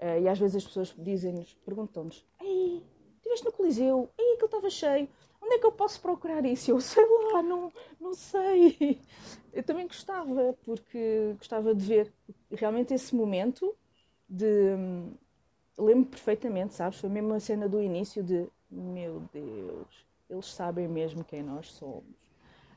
Uh, 0.00 0.22
e 0.22 0.28
às 0.28 0.38
vezes 0.38 0.56
as 0.56 0.64
pessoas 0.64 0.94
dizem-nos, 0.96 1.54
perguntam-nos, 1.64 2.24
Ei, 2.40 2.82
estiveste 3.16 3.44
no 3.46 3.52
Coliseu? 3.52 4.10
Ei, 4.18 4.34
aquilo 4.34 4.46
estava 4.46 4.70
cheio 4.70 5.08
onde 5.42 5.56
é 5.56 5.58
que 5.58 5.66
eu 5.66 5.72
posso 5.72 6.00
procurar 6.00 6.44
isso? 6.46 6.70
Eu 6.70 6.80
sei 6.80 7.04
lá, 7.32 7.42
não, 7.42 7.72
não 8.00 8.14
sei. 8.14 9.00
Eu 9.52 9.62
também 9.62 9.86
gostava, 9.86 10.56
porque 10.64 11.34
gostava 11.36 11.74
de 11.74 11.84
ver 11.84 12.12
realmente 12.50 12.94
esse 12.94 13.14
momento 13.14 13.74
de. 14.28 14.76
Lembro 15.78 16.10
perfeitamente, 16.10 16.74
sabes? 16.74 17.00
Foi 17.00 17.08
mesmo 17.10 17.34
a 17.34 17.40
cena 17.40 17.68
do 17.68 17.82
início 17.82 18.22
de 18.22 18.46
meu 18.70 19.22
Deus, 19.32 20.06
eles 20.32 20.46
sabem 20.46 20.88
mesmo 20.88 21.24
quem 21.24 21.42
nós 21.42 21.72
somos. 21.72 22.22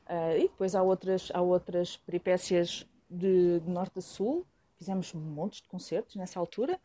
Uh, 0.07 0.37
e 0.37 0.41
depois 0.41 0.75
há 0.75 0.83
outras, 0.83 1.31
há 1.33 1.41
outras 1.41 1.97
peripécias 1.97 2.85
de, 3.09 3.59
de 3.59 3.69
norte 3.69 3.99
a 3.99 4.01
sul. 4.01 4.45
Fizemos 4.77 5.13
montes 5.13 5.61
de 5.61 5.67
concertos 5.67 6.15
nessa 6.15 6.39
altura. 6.39 6.79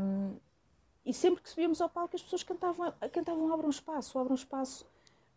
Um, 0.00 0.36
e 1.04 1.12
sempre 1.12 1.42
que 1.42 1.48
subíamos 1.48 1.80
ao 1.80 1.88
palco, 1.88 2.16
as 2.16 2.22
pessoas 2.22 2.42
cantavam, 2.42 2.92
cantavam 3.12 3.52
Abram 3.52 3.70
Espaço, 3.70 4.18
Abram 4.18 4.34
Espaço. 4.34 4.86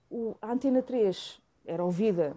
O, 0.10 0.36
a 0.42 0.52
Antena 0.52 0.82
3 0.82 1.40
era 1.66 1.84
ouvida, 1.84 2.36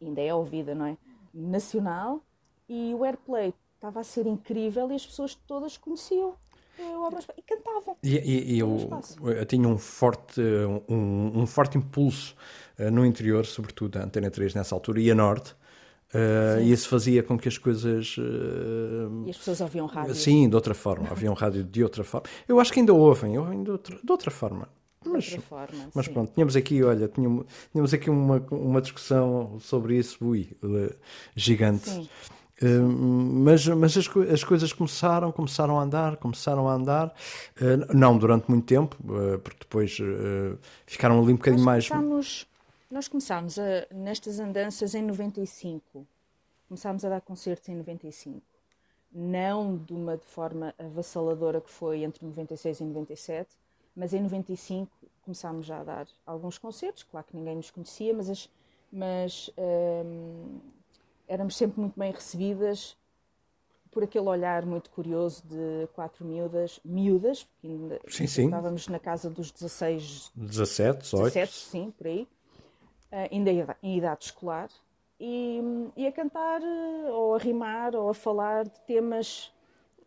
ainda 0.00 0.20
é 0.20 0.34
ouvida, 0.34 0.74
não 0.74 0.86
é? 0.86 0.98
Nacional, 1.32 2.20
e 2.68 2.94
o 2.94 3.04
Airplay 3.04 3.54
estava 3.74 4.00
a 4.00 4.04
ser 4.04 4.26
incrível 4.26 4.90
e 4.90 4.94
as 4.94 5.06
pessoas 5.06 5.34
todas 5.34 5.76
conheciam 5.76 6.36
e 6.78 7.42
cantavam. 7.42 7.96
E, 8.02 8.16
e, 8.16 8.54
e 8.54 8.58
eu, 8.58 8.90
eu, 9.22 9.46
tinha 9.46 9.68
um 9.68 9.78
forte, 9.78 10.40
um, 10.88 11.40
um 11.40 11.46
forte 11.46 11.78
impulso 11.78 12.34
uh, 12.78 12.90
no 12.90 13.04
interior, 13.04 13.46
sobretudo 13.46 13.98
a 13.98 14.04
Antena 14.04 14.30
3 14.30 14.54
nessa 14.54 14.74
altura, 14.74 15.00
e 15.00 15.10
a 15.10 15.14
Norte, 15.14 15.54
Uh, 16.14 16.62
e 16.62 16.70
isso 16.70 16.88
fazia 16.88 17.24
com 17.24 17.36
que 17.36 17.48
as 17.48 17.58
coisas. 17.58 18.16
Uh, 18.16 19.24
e 19.26 19.30
as 19.30 19.36
pessoas 19.36 19.60
ouviam 19.60 19.86
rádio? 19.86 20.14
Sim, 20.14 20.48
de 20.48 20.54
outra 20.54 20.72
forma. 20.72 21.08
Ouviam 21.10 21.34
rádio 21.34 21.64
de 21.64 21.82
outra 21.82 22.04
forma. 22.04 22.28
Eu 22.46 22.60
acho 22.60 22.72
que 22.72 22.78
ainda 22.78 22.94
ouvem, 22.94 23.36
ouvem 23.36 23.64
de 23.64 23.70
outra, 23.72 23.98
de 24.00 24.12
outra 24.12 24.30
forma. 24.30 24.68
Mas, 25.04 25.26
outra 25.26 25.42
forma, 25.42 25.90
mas 25.92 26.06
sim. 26.06 26.12
pronto, 26.12 26.32
tínhamos 26.32 26.56
aqui, 26.56 26.82
olha, 26.82 27.08
tínhamos, 27.08 27.44
tínhamos 27.70 27.92
aqui 27.92 28.08
uma, 28.08 28.38
uma 28.50 28.80
discussão 28.80 29.58
sobre 29.60 29.98
isso, 29.98 30.24
ui, 30.24 30.48
gigante. 31.36 31.90
Sim. 31.90 32.08
Uh, 32.62 32.82
mas 32.82 33.66
mas 33.66 33.96
as, 33.96 34.08
as 34.32 34.44
coisas 34.44 34.72
começaram, 34.72 35.32
começaram 35.32 35.78
a 35.78 35.82
andar, 35.82 36.16
começaram 36.16 36.68
a 36.68 36.74
andar, 36.74 37.08
uh, 37.08 37.94
não 37.94 38.16
durante 38.16 38.48
muito 38.48 38.64
tempo, 38.64 38.96
uh, 39.04 39.38
porque 39.40 39.58
depois 39.60 39.98
ficaram 40.86 41.20
ali 41.20 41.32
um 41.32 41.36
bocadinho 41.36 41.64
mais. 41.64 41.88
Nós 42.90 43.08
começámos 43.08 43.58
a, 43.58 43.86
nestas 43.92 44.38
andanças 44.38 44.94
em 44.94 45.02
95. 45.02 46.06
Começámos 46.68 47.04
a 47.04 47.08
dar 47.08 47.20
concertos 47.20 47.68
em 47.68 47.74
95. 47.74 48.40
Não 49.12 49.76
de 49.76 49.92
uma 49.92 50.16
de 50.16 50.26
forma 50.26 50.72
avassaladora 50.78 51.60
que 51.60 51.70
foi 51.70 52.04
entre 52.04 52.24
96 52.24 52.80
e 52.80 52.84
97, 52.84 53.50
mas 53.96 54.12
em 54.12 54.20
95 54.22 54.90
começámos 55.22 55.66
já 55.66 55.80
a 55.80 55.84
dar 55.84 56.06
alguns 56.24 56.56
concertos. 56.58 57.02
Claro 57.02 57.26
que 57.26 57.36
ninguém 57.36 57.56
nos 57.56 57.70
conhecia, 57.70 58.14
mas, 58.14 58.30
as, 58.30 58.50
mas 58.92 59.50
hum, 59.58 60.58
éramos 61.28 61.56
sempre 61.56 61.80
muito 61.80 61.98
bem 61.98 62.12
recebidas 62.12 62.96
por 63.90 64.02
aquele 64.02 64.28
olhar 64.28 64.66
muito 64.66 64.90
curioso 64.90 65.42
de 65.46 65.86
quatro 65.94 66.24
miúdas, 66.24 66.80
miúdas, 66.84 67.44
porque 67.44 67.68
ainda 67.68 68.00
sim, 68.08 68.26
sim. 68.26 68.44
estávamos 68.46 68.88
na 68.88 68.98
casa 68.98 69.30
dos 69.30 69.52
16, 69.52 70.32
17, 70.34 71.02
18. 71.02 71.24
17, 71.34 71.52
sim, 71.52 71.90
por 71.96 72.08
aí 72.08 72.26
eh, 73.12 73.28
ainda 73.30 73.76
em 73.80 73.96
idade 73.96 74.24
escolar, 74.24 74.68
e, 75.20 75.60
e, 75.96 76.04
a 76.08 76.10
cantar, 76.10 76.60
eh, 76.60 77.10
ou 77.12 77.36
a 77.36 77.38
rimar, 77.38 77.94
ou 77.94 78.10
a 78.10 78.14
falar 78.14 78.64
de 78.64 78.80
temas 78.80 79.52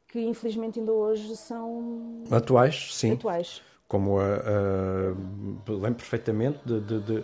que 0.10 0.20
infelizmente 0.20 0.80
ainda 0.80 0.92
hoje 0.92 1.38
são 1.38 2.24
atuais, 2.30 2.94
sim. 2.94 3.14
Atuais. 3.14 3.62
Como 3.88 4.20
a, 4.20 4.24
a, 4.26 5.72
lembro 5.72 5.96
perfeitamente 5.96 6.60
de, 6.66 6.82
de, 6.82 7.00
de, 7.00 7.24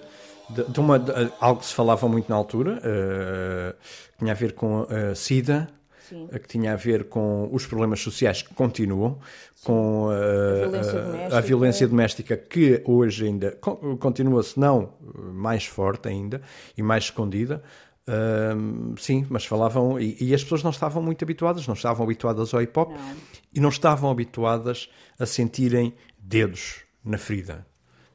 de 0.70 0.80
uma, 0.80 1.02
algo 1.40 1.60
que 1.60 1.66
se 1.66 1.74
falava 1.74 2.08
muito 2.08 2.30
na 2.30 2.36
altura, 2.36 2.80
uh, 2.80 3.74
que 4.14 4.20
tinha 4.20 4.32
a 4.32 4.36
ver 4.36 4.54
com 4.54 4.88
a 4.90 5.14
SIDA, 5.14 5.68
Sim. 6.08 6.28
que 6.28 6.48
tinha 6.48 6.74
a 6.74 6.76
ver 6.76 7.06
com 7.06 7.50
os 7.52 7.66
problemas 7.66 8.02
sociais 8.02 8.42
que 8.42 8.54
continuam, 8.54 9.20
Sim. 9.56 9.66
com 9.66 10.08
uh, 10.08 10.12
a, 10.12 10.68
violência 10.68 11.38
a, 11.38 11.42
violência 11.42 11.88
doméstica 11.88 12.38
que 12.38 12.82
hoje 12.86 13.26
ainda 13.26 13.58
continua, 14.00 14.44
se 14.44 14.60
não 14.60 14.94
mais 15.34 15.66
forte 15.66 16.08
ainda 16.08 16.42
e 16.78 16.84
mais 16.84 17.06
escondida. 17.06 17.64
Uh, 18.06 19.00
sim, 19.00 19.26
mas 19.30 19.46
falavam 19.46 19.98
e, 19.98 20.18
e, 20.20 20.34
as 20.34 20.44
pessoas 20.44 20.62
não 20.62 20.72
estavam 20.72 21.02
muito 21.02 21.24
habituadas, 21.24 21.66
não 21.66 21.74
estavam 21.74 22.04
habituadas 22.04 22.54
ao 22.54 22.62
hip 22.62 22.78
hop 22.78 22.92
não. 22.92 23.16
e 23.54 23.62
não 23.62 23.70
estavam 23.70 24.12
habituadas 24.12 24.90
a 25.18 25.26
sentirem 25.26 25.94
dedos 26.24 26.86
na 27.04 27.18
ferida. 27.18 27.66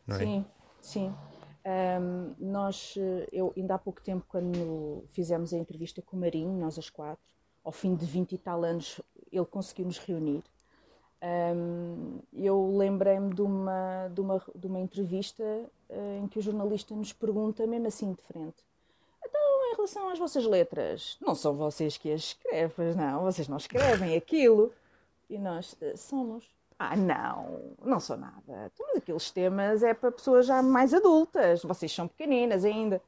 Não 0.07 0.17
é? 0.17 0.19
Sim, 0.19 0.47
sim. 0.81 1.15
Um, 2.01 2.35
nós, 2.39 2.95
eu 3.31 3.53
ainda 3.57 3.75
há 3.75 3.79
pouco 3.79 4.01
tempo, 4.01 4.25
quando 4.27 5.05
fizemos 5.13 5.53
a 5.53 5.59
entrevista 5.59 6.01
com 6.01 6.17
o 6.17 6.21
Marinho, 6.21 6.59
nós 6.59 6.79
as 6.79 6.89
quatro, 6.89 7.23
ao 7.63 7.73
fim 7.73 7.95
de 7.95 8.07
20 8.07 8.33
e 8.33 8.39
tal 8.39 8.65
anos, 8.65 9.01
ele 9.31 9.45
conseguiu 9.45 9.85
nos 9.85 9.99
reunir. 9.99 10.43
Um, 11.21 12.21
eu 12.33 12.77
lembrei-me 12.77 13.35
de 13.35 13.43
uma, 13.43 14.09
de, 14.09 14.21
uma, 14.21 14.43
de 14.55 14.67
uma 14.67 14.79
entrevista 14.79 15.43
uh, 15.43 16.23
em 16.23 16.29
que 16.29 16.39
o 16.39 16.43
jornalista 16.43 16.95
nos 16.95 17.13
pergunta, 17.13 17.67
mesmo 17.67 17.89
assim 17.89 18.13
de 18.13 18.23
frente: 18.23 18.65
Então, 19.23 19.73
em 19.73 19.75
relação 19.75 20.09
às 20.09 20.19
vossas 20.19 20.47
letras, 20.47 21.19
não 21.21 21.35
são 21.35 21.55
vocês 21.55 21.99
que 21.99 22.13
as 22.13 22.21
escrevem, 22.23 22.95
não, 22.95 23.23
vocês 23.23 23.49
não 23.49 23.57
escrevem 23.57 24.17
aquilo. 24.17 24.73
E 25.29 25.39
nós 25.39 25.75
uh, 25.75 25.97
somos. 25.97 26.49
Ah, 26.79 26.97
não, 26.97 27.75
não 27.85 27.99
sou 27.99 28.17
nada. 28.17 28.71
Mas 28.79 28.97
aqueles 28.97 29.31
temas 29.31 29.83
é 29.83 29.93
para 29.93 30.13
pessoas 30.13 30.47
já 30.47 30.63
mais 30.63 30.95
adultas, 30.95 31.63
vocês 31.63 31.93
são 31.93 32.07
pequeninas 32.07 32.65
ainda. 32.65 33.03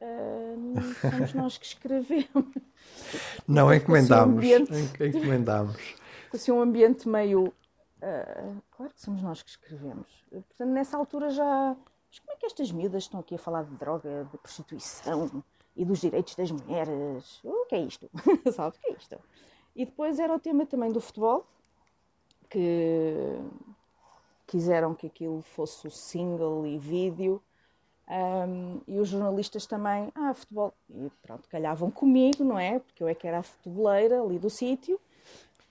Uh, 0.00 0.82
somos 1.00 1.32
nós 1.34 1.58
que 1.58 1.66
escrevemos. 1.66 2.54
Não 3.46 3.72
encomendámos. 3.72 4.34
Um 4.34 4.38
ambiente... 4.38 4.72
Encomendámos. 5.00 5.94
Assim, 6.32 6.50
um 6.50 6.60
ambiente 6.60 7.08
meio. 7.08 7.46
Uh, 8.02 8.62
claro 8.72 8.92
que 8.92 9.00
somos 9.00 9.22
nós 9.22 9.42
que 9.42 9.50
escrevemos. 9.50 10.08
Portanto, 10.30 10.70
nessa 10.70 10.96
altura 10.96 11.30
já. 11.30 11.76
Mas 12.10 12.18
como 12.18 12.32
é 12.32 12.36
que 12.36 12.46
estas 12.46 12.72
miúdas 12.72 13.04
estão 13.04 13.20
aqui 13.20 13.36
a 13.36 13.38
falar 13.38 13.64
de 13.64 13.74
droga, 13.76 14.28
de 14.30 14.38
prostituição 14.38 15.42
e 15.76 15.84
dos 15.84 16.00
direitos 16.00 16.34
das 16.34 16.50
mulheres? 16.50 17.40
O 17.44 17.66
que 17.66 17.76
é 17.76 17.80
isto? 17.80 18.10
Sabe 18.52 18.76
o 18.76 18.80
que 18.80 18.88
é 18.88 18.92
isto? 18.92 19.18
E 19.74 19.84
depois 19.84 20.18
era 20.18 20.34
o 20.34 20.38
tema 20.38 20.66
também 20.66 20.92
do 20.92 21.00
futebol, 21.00 21.46
que 22.54 23.36
quiseram 24.46 24.94
que 24.94 25.08
aquilo 25.08 25.42
fosse 25.42 25.86
o 25.88 25.90
single 25.90 26.64
e 26.64 26.78
vídeo. 26.78 27.42
Um, 28.08 28.80
e 28.86 28.98
os 28.98 29.08
jornalistas 29.08 29.66
também, 29.66 30.12
ah, 30.14 30.32
futebol. 30.34 30.72
E 30.88 31.10
pronto, 31.22 31.48
calhavam 31.48 31.90
comigo, 31.90 32.44
não 32.44 32.58
é? 32.58 32.78
Porque 32.78 33.02
eu 33.02 33.08
é 33.08 33.14
que 33.14 33.26
era 33.26 33.38
a 33.38 33.42
futeboleira 33.42 34.22
ali 34.22 34.38
do 34.38 34.48
sítio. 34.48 35.00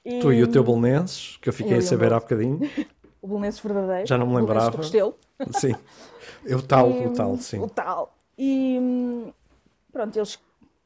E, 0.04 0.20
Tu 0.20 0.34
e 0.34 0.44
o 0.44 0.52
teu 0.52 0.64
Bolonenses, 0.64 1.38
que 1.38 1.48
eu 1.48 1.54
fiquei 1.54 1.74
Eu 1.74 1.78
a 1.78 1.80
o 1.80 1.84
saber 1.84 2.12
há 2.12 2.20
bocadinho. 2.20 2.60
O 3.22 3.28
Belenenses 3.28 3.62
verdadeiro. 3.62 4.06
Já 4.06 4.18
não 4.18 4.28
me 4.28 4.34
o 4.34 4.36
lembrava. 4.36 4.76
Restelo. 4.76 5.16
Sim. 5.52 5.74
O 6.46 6.62
tal, 6.62 6.92
E, 6.92 7.08
o 7.08 7.14
tal, 7.14 7.38
sim. 7.38 7.58
O 7.58 7.70
tal. 7.70 8.14
E 8.38 9.32
pronto, 9.94 10.20
eles 10.20 10.38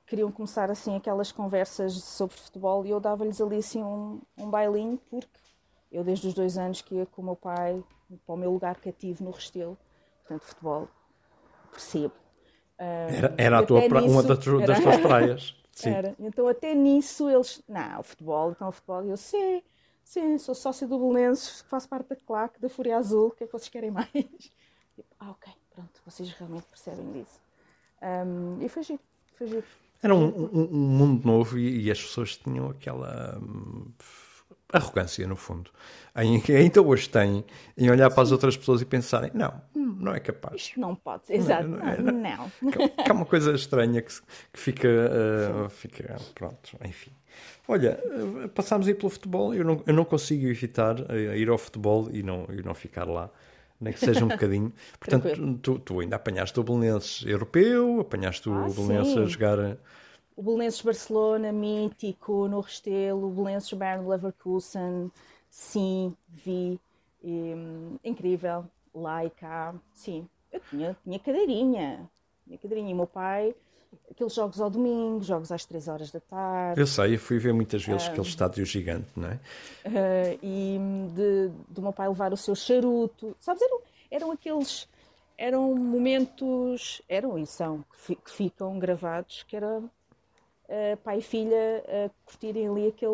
queriam 0.06 0.32
começar 0.32 0.70
assim 0.70 0.96
aquelas 0.96 1.32
conversas 1.32 1.94
sobre 1.94 2.38
futebol 2.38 2.86
e 2.86 2.92
eu 2.92 3.00
dava-lhes 3.00 3.42
ali 3.42 3.58
assim 3.58 3.82
um, 3.82 4.20
um 4.38 4.52
bailinho, 4.52 5.00
porque 5.10 5.28
eu 5.98 6.04
desde 6.04 6.28
os 6.28 6.34
dois 6.34 6.58
anos 6.58 6.82
que 6.82 6.96
ia 6.96 7.06
com 7.06 7.22
o 7.22 7.26
meu 7.26 7.36
pai 7.36 7.84
para 8.26 8.36
o 8.36 8.38
meu 8.38 8.52
lugar 8.52 8.76
cativo 8.80 9.24
no 9.24 9.32
Restelo, 9.32 9.78
portanto, 10.22 10.44
futebol, 10.48 10.88
percebo. 11.72 12.14
Era, 12.78 13.34
era 13.38 13.60
a 13.60 13.64
tua 13.66 13.88
pra- 13.90 14.00
uma 14.04 14.08
nisso- 14.22 14.28
das, 14.28 14.40
tu- 14.40 14.60
das 14.60 14.70
era- 14.70 14.82
tuas 14.82 14.98
praias. 15.02 15.56
Sim. 15.72 15.90
Era. 15.92 16.16
Então 16.20 16.48
até 16.48 16.74
nisso 16.74 17.30
eles, 17.30 17.62
não, 17.68 18.00
o 18.00 18.04
futebol, 18.04 18.52
então 18.52 18.70
o 18.70 18.72
futebol, 18.72 19.04
eu 19.04 19.18
sim, 19.18 19.62
sim, 20.04 20.38
sou 20.38 20.56
sócio 20.56 20.88
do 20.88 20.98
Belenenses, 20.98 21.62
faço 21.68 21.88
parte 21.90 22.10
da 22.10 22.16
claque, 22.16 22.60
da 22.60 22.70
Fúria 22.70 22.98
Azul, 22.98 23.28
o 23.28 23.32
que 23.32 23.44
é 23.44 23.48
que 23.48 23.54
vocês 23.54 23.70
querem 23.70 23.92
mais? 23.92 24.10
Tipo, 24.96 25.10
ah, 25.20 25.30
ok, 25.30 25.54
pronto, 25.76 26.02
vocês 26.06 26.32
realmente 26.32 26.66
percebem 26.66 27.12
disso. 27.12 27.40
Ahm, 28.02 28.60
e 28.62 28.68
foi 28.70 28.82
giro, 28.82 29.00
foi 29.38 29.46
giro. 29.48 29.64
Era 30.02 30.16
um, 30.16 30.26
um- 30.26 30.70
um 30.72 30.78
mundo 30.98 31.26
novo 31.28 31.58
e, 31.60 31.84
e 31.84 31.92
as 31.92 32.02
pessoas 32.02 32.36
tinham 32.38 32.70
aquela 32.70 33.38
hum, 33.40 33.92
arrogância, 34.72 35.26
no 35.28 35.36
fundo. 35.36 35.72
Em, 36.16 36.40
que 36.40 36.52
ainda 36.52 36.82
hoje 36.82 37.08
têm, 37.10 37.46
em 37.78 37.90
olhar 37.90 38.10
para 38.10 38.24
as 38.24 38.32
outras 38.32 38.58
pessoas 38.58 38.82
e 38.82 38.86
pensarem: 38.86 39.32
não, 39.34 39.62
não 39.76 40.14
é 40.14 40.20
capaz. 40.20 40.56
Isto 40.56 40.80
não 40.80 40.96
pode 40.96 41.28
ser, 41.28 41.36
exato, 41.36 41.68
não 41.68 41.78
não, 41.78 41.88
é, 41.88 41.98
não. 42.02 42.72
Que, 42.72 42.90
que 42.90 43.12
é 43.12 43.14
uma 43.14 43.26
coisa 43.26 43.54
estranha 43.54 44.02
que, 44.02 44.14
que 44.52 44.60
fica, 44.60 44.88
uh, 44.88 45.70
fica. 45.70 46.18
Pronto, 46.34 46.78
enfim. 46.84 47.12
Olha, 47.68 48.00
uh, 48.06 48.50
passámos 48.50 48.88
aí 48.88 48.96
pelo 48.96 49.10
futebol. 49.10 49.54
Eu 49.54 49.64
não, 49.64 49.84
eu 49.86 49.94
não 49.94 50.06
consigo 50.06 50.48
evitar 50.48 51.00
uh, 51.00 51.36
ir 51.36 51.50
ao 51.50 51.58
futebol 51.58 52.10
e 52.12 52.24
não, 52.24 52.48
e 52.50 52.64
não 52.64 52.74
ficar 52.74 53.06
lá, 53.06 53.30
nem 53.80 53.94
que 53.94 54.00
seja 54.00 54.26
um 54.26 54.30
bocadinho. 54.30 54.74
Portanto, 55.00 55.60
tu, 55.62 55.80
tu 55.80 56.00
ainda 56.00 56.16
apanhaste 56.16 56.60
o 56.60 56.64
Belenenses 56.64 57.26
europeu, 57.26 58.00
apanhaste 58.02 58.50
Ah, 58.50 58.68
o 58.68 58.74
Belenenses 58.74 59.18
a 59.18 59.26
jogar. 59.26 59.78
Uh, 60.38 60.40
O 60.40 60.44
Belenenses 60.44 60.82
Barcelona, 60.82 61.52
mítico, 61.52 62.48
no 62.48 62.60
Restelo, 62.62 63.28
o 63.28 63.32
Belenenses 63.32 63.74
Bayern 63.74 64.08
Leverkusen, 64.08 65.12
sim, 65.50 66.16
vi, 66.30 66.80
e, 67.24 67.30
hum, 67.56 67.98
incrível, 68.04 68.66
lá 68.94 69.26
e 69.26 69.30
cá, 69.30 69.74
sim. 69.94 70.28
Eu 70.52 70.60
tinha, 70.70 70.98
tinha 71.04 71.20
cadeirinha, 71.20 72.10
tinha 72.46 72.58
cadeirinha. 72.58 72.90
E 72.92 72.94
o 72.94 72.98
meu 72.98 73.08
pai, 73.08 73.56
aqueles 74.10 74.34
jogos 74.34 74.62
ao 74.62 74.70
domingo, 74.70 75.24
jogos 75.24 75.52
às 75.52 75.66
3 75.66 75.88
horas 75.88 76.12
da 76.12 76.20
tarde, 76.20 76.80
Eu 76.80 76.88
sei, 76.88 77.16
eu 77.16 77.20
fui 77.20 77.38
ver 77.40 77.54
muitas 77.54 77.84
vezes 77.84 78.08
aquele 78.08 78.28
estádio 78.28 78.66
gigante, 78.66 79.08
não 79.16 79.30
é? 79.30 79.40
eh, 79.86 80.40
e 80.42 80.80
de, 81.16 81.50
do 81.70 81.82
meu 81.82 81.92
pai 81.94 82.08
levar 82.08 82.32
o 82.32 82.38
seu 82.38 82.56
charuto, 82.56 83.36
sabes, 83.40 83.62
eram, 83.62 83.82
eram 84.12 84.32
aqueles, 84.32 84.88
eram 85.38 85.76
momentos, 85.76 87.02
eram 87.10 87.38
e 87.38 87.46
são, 87.46 87.84
que 88.06 88.32
ficam 88.32 88.78
gravados, 88.80 89.44
que 89.44 89.56
era 89.56 89.82
eh, 90.70 90.96
pai 90.98 91.20
e 91.20 91.22
filha 91.22 91.84
a 91.88 92.10
curtirem 92.26 92.68
ali 92.68 92.88
aquele, 92.88 93.12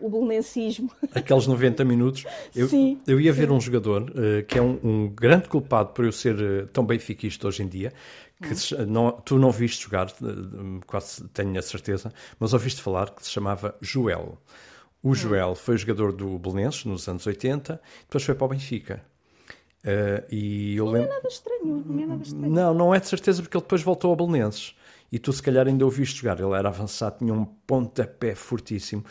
o 0.00 0.08
belenensismo. 0.10 0.90
Aqueles 1.14 1.46
90 1.46 1.84
minutos. 1.84 2.24
Eu, 2.54 2.68
Sim, 2.68 3.00
eu 3.06 3.20
ia 3.20 3.32
ver 3.32 3.50
um 3.50 3.60
jogador 3.60 4.12
eh, 4.16 4.42
que 4.42 4.58
é 4.58 4.62
um, 4.62 4.78
um 4.82 5.08
grande 5.08 5.48
culpado 5.48 5.90
por 5.90 6.04
eu 6.04 6.12
ser 6.12 6.36
eh, 6.40 6.66
tão 6.72 6.84
benfiquista 6.84 7.48
hoje 7.48 7.62
em 7.62 7.68
dia, 7.68 7.92
que 8.40 8.54
se- 8.54 8.76
não- 8.86 9.12
tu 9.12 9.38
não 9.38 9.50
viste 9.50 9.82
jogar, 9.84 10.12
quase 10.86 11.26
tenho 11.28 11.58
a 11.58 11.62
certeza, 11.62 12.12
mas 12.38 12.52
ouviste 12.52 12.80
falar 12.82 13.10
que 13.10 13.22
se 13.24 13.30
chamava 13.30 13.74
Joel. 13.80 14.38
O 15.02 15.14
Joel 15.14 15.54
foi 15.56 15.76
jogador 15.76 16.12
do 16.12 16.38
Belenenses 16.38 16.84
nos 16.84 17.08
anos 17.08 17.26
80, 17.26 17.80
depois 18.02 18.22
foi 18.22 18.34
para 18.36 18.44
o 18.44 18.48
Benfica. 18.48 19.02
Eh, 19.84 20.24
e 20.30 20.76
eu 20.76 20.86
lembro. 20.86 21.08
nada 21.08 21.26
estranho, 21.26 21.82
não 21.84 22.02
é 22.02 22.06
nada 22.06 22.22
estranho. 22.22 22.52
Não, 22.52 22.72
não 22.74 22.94
é 22.94 23.00
de 23.00 23.08
certeza 23.08 23.42
porque 23.42 23.56
ele 23.56 23.62
depois 23.64 23.82
voltou 23.82 24.10
ao 24.10 24.16
Belenenses. 24.16 24.76
E 25.12 25.18
tu 25.18 25.30
se 25.32 25.42
calhar 25.42 25.68
ainda 25.68 25.86
o 25.86 25.90
viste 25.90 26.20
jogar. 26.22 26.40
Ele 26.40 26.54
era 26.54 26.68
avançado, 26.70 27.18
tinha 27.18 27.34
um 27.34 27.44
pontapé 27.44 28.34
fortíssimo. 28.34 29.04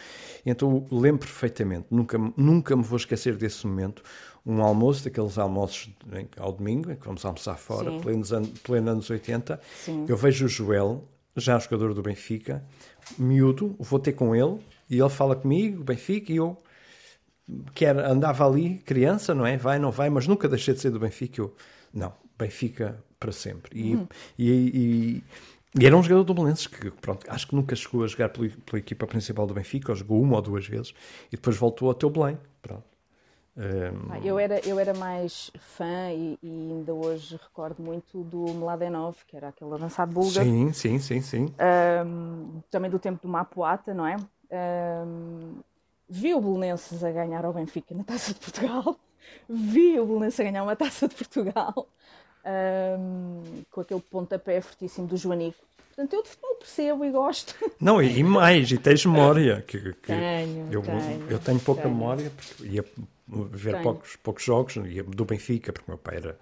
Então 0.43 0.87
lembro 0.91 1.19
perfeitamente, 1.19 1.85
nunca, 1.91 2.17
nunca 2.35 2.75
me 2.75 2.81
vou 2.83 2.97
esquecer 2.97 3.35
desse 3.37 3.65
momento. 3.67 4.01
Um 4.43 4.63
almoço, 4.63 5.03
daqueles 5.03 5.37
almoços 5.37 5.91
ao 6.37 6.51
domingo, 6.51 6.91
em 6.91 6.95
que 6.95 7.05
vamos 7.05 7.23
almoçar 7.23 7.55
fora, 7.57 7.91
Sim. 7.91 7.99
plenos, 7.99 8.33
an 8.33 8.41
pleno 8.63 8.89
anos 8.89 9.07
80. 9.07 9.59
Sim. 9.75 10.05
Eu 10.09 10.17
vejo 10.17 10.45
o 10.45 10.49
Joel, 10.49 11.07
já 11.35 11.59
jogador 11.59 11.93
do 11.93 12.01
Benfica, 12.01 12.65
miúdo, 13.19 13.75
vou 13.77 13.99
ter 13.99 14.13
com 14.13 14.35
ele, 14.35 14.57
e 14.89 14.97
ele 14.99 15.09
fala 15.09 15.35
comigo, 15.35 15.83
Benfica, 15.83 16.33
e 16.33 16.37
eu 16.37 16.57
que 17.75 17.85
era, 17.85 18.09
andava 18.11 18.45
ali, 18.47 18.79
criança, 18.85 19.35
não 19.35 19.45
é? 19.45 19.57
Vai, 19.57 19.77
não 19.77 19.91
vai, 19.91 20.09
mas 20.09 20.25
nunca 20.27 20.47
deixei 20.47 20.73
de 20.73 20.79
ser 20.79 20.89
do 20.89 20.99
Benfica. 20.99 21.41
Eu, 21.41 21.53
não, 21.93 22.13
Benfica 22.39 23.03
para 23.19 23.31
sempre. 23.31 23.77
E, 23.79 23.95
Uhum. 23.95 24.07
e, 24.39 24.49
e- 24.51 25.23
e 25.79 25.85
era 25.85 25.95
um 25.95 26.03
jogador 26.03 26.23
do 26.23 26.33
Belenenses 26.33 26.67
que, 26.67 26.91
pronto, 26.91 27.25
acho 27.29 27.47
que 27.47 27.55
nunca 27.55 27.75
chegou 27.75 28.03
a 28.03 28.07
jogar 28.07 28.29
pela, 28.29 28.49
pela 28.65 28.79
equipa 28.79 29.07
principal 29.07 29.47
do 29.47 29.53
Benfica, 29.53 29.91
ou 29.91 29.95
jogou 29.95 30.21
uma 30.21 30.35
ou 30.37 30.41
duas 30.41 30.67
vezes, 30.67 30.93
e 31.27 31.35
depois 31.37 31.55
voltou 31.57 31.87
ao 31.87 31.93
teu 31.93 32.09
Belém. 32.09 32.37
Pronto. 32.61 32.83
Ehm, 33.57 33.93
Pá, 34.07 34.19
Eu 34.23 34.37
era, 34.39 34.59
eu 34.67 34.79
era 34.79 34.93
mais 34.93 35.51
fã 35.57 36.11
e, 36.11 36.37
e 36.43 36.49
ainda 36.49 36.93
hoje 36.93 37.37
recordo 37.41 37.81
muito 37.81 38.23
do 38.23 38.53
Mladenov, 38.53 39.17
que 39.27 39.35
era 39.37 39.49
aquele 39.49 39.73
avançado 39.73 40.11
búlgaro. 40.11 40.45
sim, 40.45 40.73
sim, 40.73 40.99
sim, 40.99 41.21
sim. 41.21 41.45
Ahm, 41.57 42.61
também 42.69 42.89
do 42.89 42.99
tempo 42.99 43.21
do 43.21 43.27
Mapuata, 43.29 43.93
não 43.93 44.05
é? 44.05 44.17
Ahm, 44.51 45.59
vi 46.09 46.33
o 46.33 46.41
Belenenses 46.41 47.03
a 47.03 47.11
ganhar 47.11 47.45
ao 47.45 47.53
Benfica 47.53 47.93
na 47.95 48.03
Taça 48.03 48.33
de 48.33 48.39
Portugal. 48.39 48.97
Vi 49.47 49.99
o 49.99 50.05
Belenenses 50.05 50.39
a 50.39 50.43
ganhar 50.43 50.63
uma 50.63 50.75
Taça 50.75 51.07
de 51.07 51.15
Portugal. 51.15 51.87
Ahm, 52.45 53.63
com 53.71 53.81
aquele 53.81 54.01
pontapé 54.01 54.61
fortíssimo 54.61 55.07
do 55.07 55.17
Joanico. 55.17 55.57
Portanto, 55.87 56.13
eu 56.13 56.23
de 56.23 56.29
futebol 56.29 56.55
percebo 56.55 57.05
e 57.05 57.11
gosto. 57.11 57.53
Não, 57.79 58.01
e, 58.01 58.19
e 58.19 58.23
mais, 58.23 58.71
e 58.71 58.77
tens 58.77 59.05
memória. 59.05 59.61
Que, 59.67 59.77
que 59.93 60.07
Tenho, 60.07 60.67
eu, 60.71 60.81
tenho, 60.81 61.29
eu 61.29 61.39
tenho 61.39 61.59
pouca 61.59 61.81
tenho. 61.83 61.93
memória, 61.93 62.31
porque 62.35 62.63
ia 62.65 62.85
ver 63.27 63.71
Tenho. 63.73 63.83
poucos, 63.83 64.15
poucos 64.15 64.43
jogos, 64.43 64.75
ia 64.77 65.03
do 65.03 65.25
Benfica, 65.25 65.71
porque 65.73 65.89
o 65.89 65.91
meu 65.91 65.97
pai 65.97 66.15
era, 66.17 66.39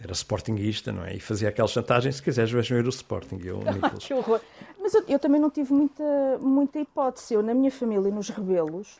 era 0.00 0.12
sportinguista, 0.12 0.90
não 0.90 1.04
é? 1.04 1.14
E 1.14 1.20
fazia 1.20 1.50
aquela 1.50 1.68
chantagem, 1.68 2.10
se 2.10 2.22
quiseres 2.22 2.50
vejam 2.50 2.78
ver 2.78 2.86
o 2.86 2.90
Sporting, 2.90 3.40
eu, 3.44 3.58
Nicolas. 3.72 4.04
Que 4.04 4.14
horror. 4.14 4.40
Mas 4.80 4.94
eu, 4.94 5.04
eu 5.06 5.18
também 5.18 5.40
não 5.40 5.50
tive 5.50 5.72
muita, 5.72 6.02
muita 6.40 6.78
hipótese. 6.80 7.34
Eu, 7.34 7.42
na 7.42 7.54
minha 7.54 7.70
família, 7.70 8.10
nos 8.10 8.30
rebelos, 8.30 8.96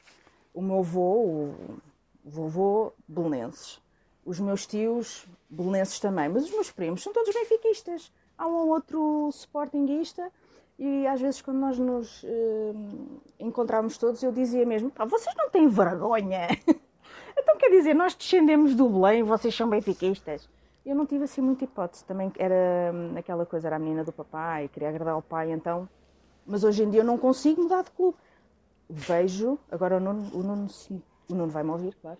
o 0.54 0.60
meu 0.62 0.80
avô, 0.80 1.14
o 1.24 1.80
vovô, 2.24 2.92
belenenses. 3.08 3.80
Os 4.24 4.38
meus 4.38 4.66
tios, 4.66 5.26
belenenses 5.50 5.98
também. 5.98 6.28
Mas 6.28 6.44
os 6.44 6.50
meus 6.50 6.70
primos 6.70 7.02
são 7.02 7.12
todos 7.12 7.34
benfiquistas. 7.34 8.12
Há 8.38 8.46
um 8.46 8.54
ou 8.54 8.68
outro 8.68 9.28
sportinguista. 9.32 10.30
E 10.78 11.06
às 11.06 11.20
vezes, 11.20 11.42
quando 11.42 11.58
nós 11.58 11.78
nos 11.78 12.24
eh, 12.24 12.72
encontrávamos 13.38 13.98
todos, 13.98 14.22
eu 14.22 14.32
dizia 14.32 14.64
mesmo: 14.64 14.90
pá, 14.90 15.04
vocês 15.04 15.34
não 15.36 15.50
têm 15.50 15.68
vergonha? 15.68 16.48
então 17.36 17.56
quer 17.56 17.70
dizer, 17.70 17.94
nós 17.94 18.14
descendemos 18.14 18.74
do 18.74 18.88
Belém 18.88 19.22
vocês 19.22 19.54
são 19.54 19.68
benfiquistas. 19.68 20.48
Eu 20.84 20.96
não 20.96 21.06
tive 21.06 21.24
assim 21.24 21.40
muita 21.40 21.64
hipótese. 21.64 22.04
Também 22.04 22.32
era 22.36 22.92
hum, 22.92 23.14
aquela 23.16 23.46
coisa, 23.46 23.68
era 23.68 23.76
a 23.76 23.78
menina 23.78 24.02
do 24.02 24.12
papai, 24.12 24.68
queria 24.68 24.88
agradar 24.88 25.14
ao 25.14 25.22
pai, 25.22 25.52
então. 25.52 25.88
Mas 26.44 26.64
hoje 26.64 26.82
em 26.82 26.90
dia 26.90 27.02
eu 27.02 27.04
não 27.04 27.16
consigo 27.16 27.62
mudar 27.62 27.84
de 27.84 27.90
clube. 27.92 28.18
Vejo, 28.90 29.58
agora 29.70 29.96
o 29.96 30.00
Nuno, 30.00 30.30
o 30.34 30.42
Nuno, 30.42 30.66
o 31.28 31.34
Nuno 31.34 31.52
vai-me 31.52 31.70
ouvir, 31.70 31.94
claro, 32.02 32.18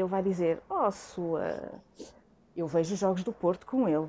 ele 0.00 0.08
vai 0.08 0.22
dizer: 0.22 0.60
Oh, 0.68 0.90
sua. 0.90 1.72
Eu 2.56 2.66
vejo 2.66 2.94
os 2.94 3.00
jogos 3.00 3.22
do 3.22 3.32
Porto 3.32 3.66
com 3.66 3.88
ele. 3.88 4.08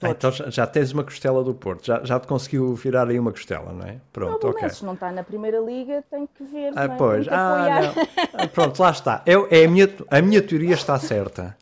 Ah, 0.00 0.10
então 0.10 0.30
já, 0.30 0.66
tens 0.66 0.92
uma 0.92 1.02
costela 1.02 1.42
do 1.42 1.54
Porto, 1.54 1.86
já, 1.86 2.04
já 2.04 2.20
te 2.20 2.26
conseguiu 2.26 2.74
virar 2.74 3.08
aí 3.08 3.18
uma 3.18 3.32
costela, 3.32 3.72
não 3.72 3.86
é? 3.86 3.92
Não, 3.92 4.00
Pronto, 4.12 4.46
o 4.46 4.50
ok. 4.50 4.68
Não 4.82 4.92
está 4.92 5.10
na 5.10 5.24
Primeira 5.24 5.58
Liga, 5.58 6.04
tem 6.10 6.26
que 6.26 6.44
ver. 6.44 6.72
Ah, 6.76 6.86
não 6.86 6.94
é? 6.94 6.98
pois. 6.98 7.28
Ah, 7.28 7.80
não. 7.80 8.04
Ah, 8.34 8.46
Pronto, 8.46 8.78
lá 8.78 8.90
está. 8.90 9.22
Eu, 9.24 9.48
é 9.50 9.64
a, 9.64 9.68
minha, 9.68 9.88
a 10.10 10.20
minha 10.20 10.42
teoria 10.42 10.74
está 10.74 10.98
certa. 10.98 11.56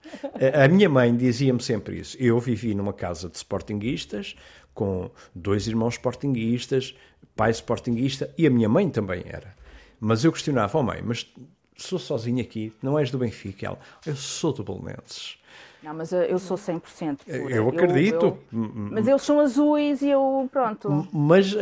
A, 0.53 0.65
a 0.65 0.69
minha 0.69 0.89
mãe 0.89 1.17
dizia-me 1.17 1.63
sempre 1.63 2.01
isso. 2.01 2.17
Eu 2.19 2.41
vivi 2.41 2.75
numa 2.75 2.93
casa 2.93 3.29
de 3.29 3.37
sportinguistas, 3.37 4.35
com 4.75 5.13
dois 5.33 5.69
irmãos 5.69 5.95
sportinguistas, 5.95 6.97
pai 7.37 7.53
sportinguista, 7.53 8.35
e 8.37 8.49
a 8.49 8.51
minha 8.51 8.69
mãe 8.69 8.91
também 8.91 9.23
era. 9.27 9.55
Mas 10.01 10.25
eu 10.25 10.33
questionava, 10.33 10.77
oh 10.77 10.83
mãe, 10.83 11.01
mas 11.05 11.33
sou 11.85 11.99
sozinho 11.99 12.41
aqui, 12.41 12.73
não 12.83 12.99
és 12.99 13.11
do 13.11 13.19
Benfica? 13.19 13.67
Ela, 13.67 13.79
eu 14.07 14.17
sou 14.17 14.53
do 14.53 14.65
Belenenses. 14.65 15.39
Não, 15.83 15.93
mas 15.95 16.13
eu, 16.13 16.23
eu 16.23 16.39
sou 16.39 16.57
100% 16.57 17.25
pura. 17.25 17.55
Eu 17.55 17.69
acredito. 17.69 18.25
eu- 18.25 18.39
mas 18.51 19.07
eles 19.07 19.23
são 19.23 19.39
azuis 19.39 20.01
e 20.01 20.09
eu, 20.09 20.49
pronto. 20.51 21.07
Mas 21.13 21.55
ah, 21.55 21.59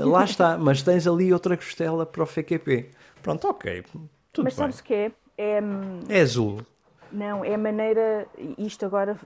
ah, 0.00 0.04
lá 0.06 0.24
está, 0.24 0.56
mas 0.56 0.80
tens 0.82 1.06
ali 1.08 1.32
outra 1.32 1.56
costela 1.56 2.06
para 2.06 2.22
o 2.22 2.26
FQP. 2.26 2.90
Pronto, 3.20 3.48
ok, 3.48 3.84
tudo 4.32 4.44
mas 4.44 4.54
bem. 4.54 4.62
sabes 4.64 4.78
o 4.78 4.84
que 4.84 4.94
é? 4.94 5.12
É, 5.36 5.60
É 6.08 6.20
azul. 6.20 6.60
Não, 7.10 7.44
é 7.44 7.54
a 7.54 7.58
maneira. 7.58 8.26
Isto 8.56 8.86
agora. 8.86 9.18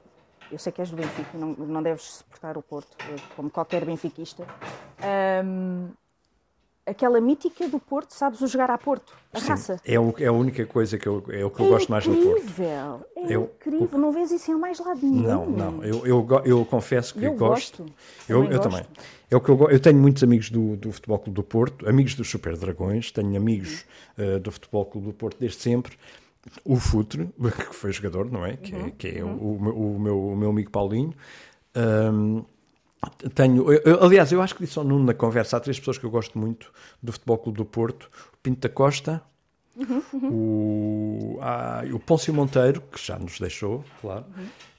Eu 0.51 0.59
sei 0.59 0.71
que 0.73 0.81
és 0.83 0.91
do 0.91 0.97
Benfica, 0.97 1.37
não, 1.39 1.49
não 1.55 1.83
deves 1.83 2.03
suportar 2.03 2.59
o 2.59 2.63
Porto, 2.63 2.95
eh, 3.01 3.17
como 3.37 3.51
qualquer 3.51 3.87
benfiquista. 3.87 4.47
Ahm, 5.03 5.89
aquela 6.87 7.21
mítica 7.21 7.69
do 7.69 7.79
Porto, 7.79 8.11
sabes 8.13 8.41
o 8.41 8.47
jogar 8.47 8.71
a 8.71 8.77
Porto, 8.79 9.15
a 9.33 9.39
Sim, 9.41 9.49
raça. 9.49 9.81
É, 9.85 9.99
o, 10.01 10.15
é 10.19 10.27
a 10.27 10.33
única 10.33 10.67
coisa 10.67 10.99
que 10.99 11.07
eu, 11.07 11.23
é 11.31 11.45
o 11.45 11.51
que 11.51 11.61
eu 11.61 11.67
é 11.67 11.69
gosto 11.69 11.91
mais 11.91 12.05
do 12.07 12.15
Porto. 12.15 12.39
incrível, 12.41 13.07
é 13.17 13.35
Eu- 13.37 13.53
incrível. 13.57 13.99
Não 13.99 14.11
vês 14.13 14.31
isso 14.33 14.51
em 14.51 14.57
mais 14.57 14.79
lado 14.79 14.99
nenhum. 15.01 15.23
Não, 15.23 15.47
não, 15.47 15.85
eu, 15.85 16.07
eu, 16.07 16.27
eu 16.45 16.65
confesso 16.65 17.15
que 17.15 17.25
Eu 17.25 17.35
gosto. 17.35 17.83
gosto. 17.85 17.95
Eu, 18.29 18.39
Também 18.43 18.53
eu 18.53 18.59
gosto. 18.63 18.71
também. 18.71 18.87
É 19.31 19.37
o 19.37 19.41
que 19.41 19.49
eu, 19.49 19.71
eu 19.71 19.81
tenho 19.81 19.99
muitos 19.99 20.23
amigos 20.23 20.51
do, 20.51 20.77
do 20.77 20.93
Futebol 20.93 21.19
Clube 21.19 21.37
do 21.37 21.43
Porto, 21.43 21.89
amigos 21.89 22.15
dos 22.15 22.29
Super 22.29 22.57
Dragões, 22.57 23.11
tenho 23.11 23.35
amigos 23.37 23.85
eh, 24.19 24.39
do 24.39 24.51
Futebol 24.53 24.85
Clube 24.85 25.07
do 25.07 25.13
Porto 25.15 25.39
desde 25.39 25.59
sempre. 25.59 25.97
O 26.65 26.77
Futre, 26.77 27.31
que 27.69 27.75
foi 27.75 27.93
jogador, 27.93 28.31
não 28.31 28.45
é? 28.45 28.57
Que, 28.57 28.75
é- 28.75 28.91
que 28.91 29.09
é 29.19 29.25
o, 29.25 29.29
o 29.29 29.59
meu- 29.63 29.77
o 29.77 30.01
meu, 30.01 30.27
o 30.33 30.37
meu 30.37 30.51
amigo 30.51 30.71
Paulinho. 30.71 31.15
Ahm, 31.75 32.43
tenho, 33.35 33.73
eu- 33.73 33.83
eu- 33.85 34.05
aliás, 34.05 34.31
eu 34.33 34.41
acho 34.43 34.55
que 34.55 34.65
disse 34.65 34.79
ao 34.79 34.85
Nuno 34.85 35.05
na 35.05 35.15
conversa, 35.15 35.57
há 35.57 35.61
três 35.61 35.79
pessoas 35.79 35.99
que 35.99 36.05
eu 36.05 36.11
gosto 36.11 36.39
muito 36.39 36.73
do 37.03 37.13
Futebol 37.13 37.39
Clube 37.39 37.59
do 37.59 37.65
Porto: 37.65 38.11
o 38.33 38.37
Pinto 38.43 38.61
da 38.61 38.69
Costa, 38.69 39.23
o, 40.15 41.39
ah, 41.41 41.83
o 41.93 41.99
Pôncio 41.99 42.33
Monteiro, 42.33 42.81
que 42.81 43.05
já 43.05 43.19
nos 43.19 43.39
deixou, 43.41 43.85
claro, 44.01 44.25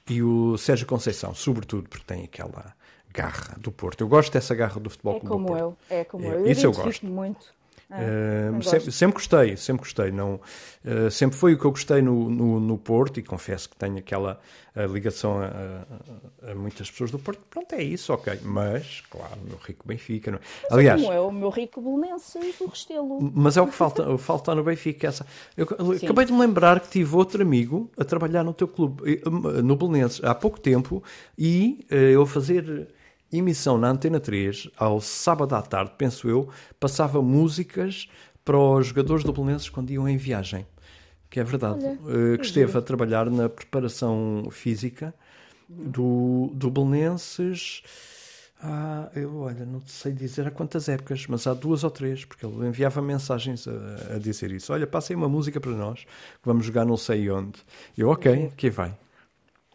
e 0.08 0.22
o 0.22 0.56
Sérgio 0.56 0.86
Conceição, 0.86 1.34
sobretudo 1.34 1.88
porque 1.88 2.04
tem 2.06 2.24
aquela 2.24 2.74
garra 3.12 3.56
do 3.58 3.70
Porto. 3.70 4.00
Eu 4.00 4.08
gosto 4.08 4.32
dessa 4.32 4.54
garra 4.54 4.80
do 4.80 4.90
Futebol 4.90 5.16
É 5.16 5.20
Clube 5.20 5.28
do 5.28 5.32
como 5.34 5.46
Porto. 5.48 5.60
eu, 5.60 5.96
é 5.96 6.04
como 6.04 6.24
É, 6.24 6.28
eu. 6.28 6.32
Eu 6.40 6.46
isso 6.46 6.66
eu 6.66 6.72
gosto. 6.72 7.06
muito. 7.06 7.46
Ah, 7.90 8.00
Uh, 8.00 8.56
eu 8.56 8.62
sempre, 8.62 8.90
sempre 8.92 9.14
gostei, 9.14 9.56
sempre 9.56 9.82
gostei. 9.84 10.10
Não, 10.10 10.40
uh, 10.84 11.10
sempre 11.10 11.36
foi 11.38 11.54
o 11.54 11.58
que 11.58 11.64
eu 11.64 11.70
gostei 11.70 12.00
no, 12.02 12.28
no, 12.30 12.58
no 12.58 12.78
Porto 12.78 13.20
e 13.20 13.22
confesso 13.22 13.68
que 13.68 13.76
tenho 13.76 13.98
aquela 13.98 14.40
uh, 14.74 14.92
ligação 14.92 15.38
a, 15.40 15.44
a- 16.48 16.50
a 16.50 16.54
muitas 16.54 16.90
pessoas 16.90 17.10
do 17.10 17.18
Porto. 17.18 17.44
Pronto, 17.48 17.72
é 17.74 17.82
isso, 17.82 18.12
ok. 18.12 18.38
Mas, 18.42 19.02
claro, 19.10 19.36
meu 19.46 19.58
rico 19.58 19.86
Benfica. 19.86 20.30
Não 20.30 20.38
é? 20.38 20.40
Aliás, 20.74 21.00
Como 21.00 21.12
eu, 21.12 21.28
o 21.28 21.32
meu 21.32 21.50
rico 21.50 21.80
bolonense 21.80 22.38
do 22.58 22.66
Restelo. 22.66 23.30
mas 23.34 23.56
é 23.56 23.62
o 23.62 23.66
que 23.66 23.74
falta, 23.74 24.16
falta 24.18 24.54
no 24.54 24.64
Benfica. 24.64 25.06
Essa. 25.08 25.26
Eu 25.56 25.64
acabei 26.02 26.24
de 26.24 26.32
me 26.32 26.40
lembrar 26.40 26.80
que 26.80 26.88
tive 26.88 27.14
outro 27.14 27.42
amigo 27.42 27.90
a 27.98 28.04
trabalhar 28.04 28.42
no 28.42 28.54
teu 28.54 28.66
clube, 28.66 29.22
eh, 29.24 29.62
no 29.62 29.76
Belenenses, 29.76 30.24
há 30.24 30.34
pouco 30.34 30.58
tempo, 30.58 31.02
e 31.38 31.86
eh, 31.90 32.10
eu 32.12 32.22
a 32.22 32.26
fazer 32.26 32.88
emissão 33.38 33.78
na 33.78 33.88
Antena 33.90 34.20
3, 34.20 34.70
ao 34.76 35.00
sábado 35.00 35.54
à 35.54 35.62
tarde, 35.62 35.92
penso 35.98 36.28
eu, 36.28 36.48
passava 36.78 37.20
músicas 37.22 38.08
para 38.44 38.58
os 38.58 38.88
jogadores 38.88 39.24
do 39.24 39.32
Belenenses 39.32 39.68
quando 39.68 39.90
iam 39.90 40.08
em 40.08 40.16
viagem. 40.16 40.66
Que 41.30 41.40
é 41.40 41.44
verdade. 41.44 41.84
Olha, 41.84 41.98
Eh, 42.34 42.38
que 42.38 42.44
esteve 42.46 42.76
a 42.78 42.82
trabalhar 42.82 43.28
na 43.30 43.48
preparação 43.48 44.48
física 44.50 45.14
do, 45.68 46.50
do 46.54 46.70
Belenenses. 46.70 47.82
Ah, 48.62 49.10
eu, 49.14 49.40
olha, 49.40 49.66
não 49.66 49.80
sei 49.86 50.12
dizer 50.12 50.46
há 50.46 50.50
quantas 50.50 50.88
épocas, 50.88 51.26
mas 51.26 51.46
há 51.46 51.52
duas 51.52 51.84
ou 51.84 51.90
três, 51.90 52.24
porque 52.24 52.46
ele 52.46 52.66
enviava 52.66 53.02
mensagens 53.02 53.66
a, 53.68 54.14
a 54.14 54.18
dizer 54.18 54.52
isso. 54.52 54.72
Olha, 54.72 54.86
passem 54.86 55.14
uma 55.16 55.28
música 55.28 55.60
para 55.60 55.72
nós, 55.72 56.00
que 56.04 56.46
vamos 56.46 56.64
jogar 56.64 56.84
não 56.86 56.96
sei 56.96 57.30
onde. 57.30 57.58
Eu, 57.96 58.08
ok, 58.10 58.46
aqui 58.46 58.70
vai. 58.70 58.96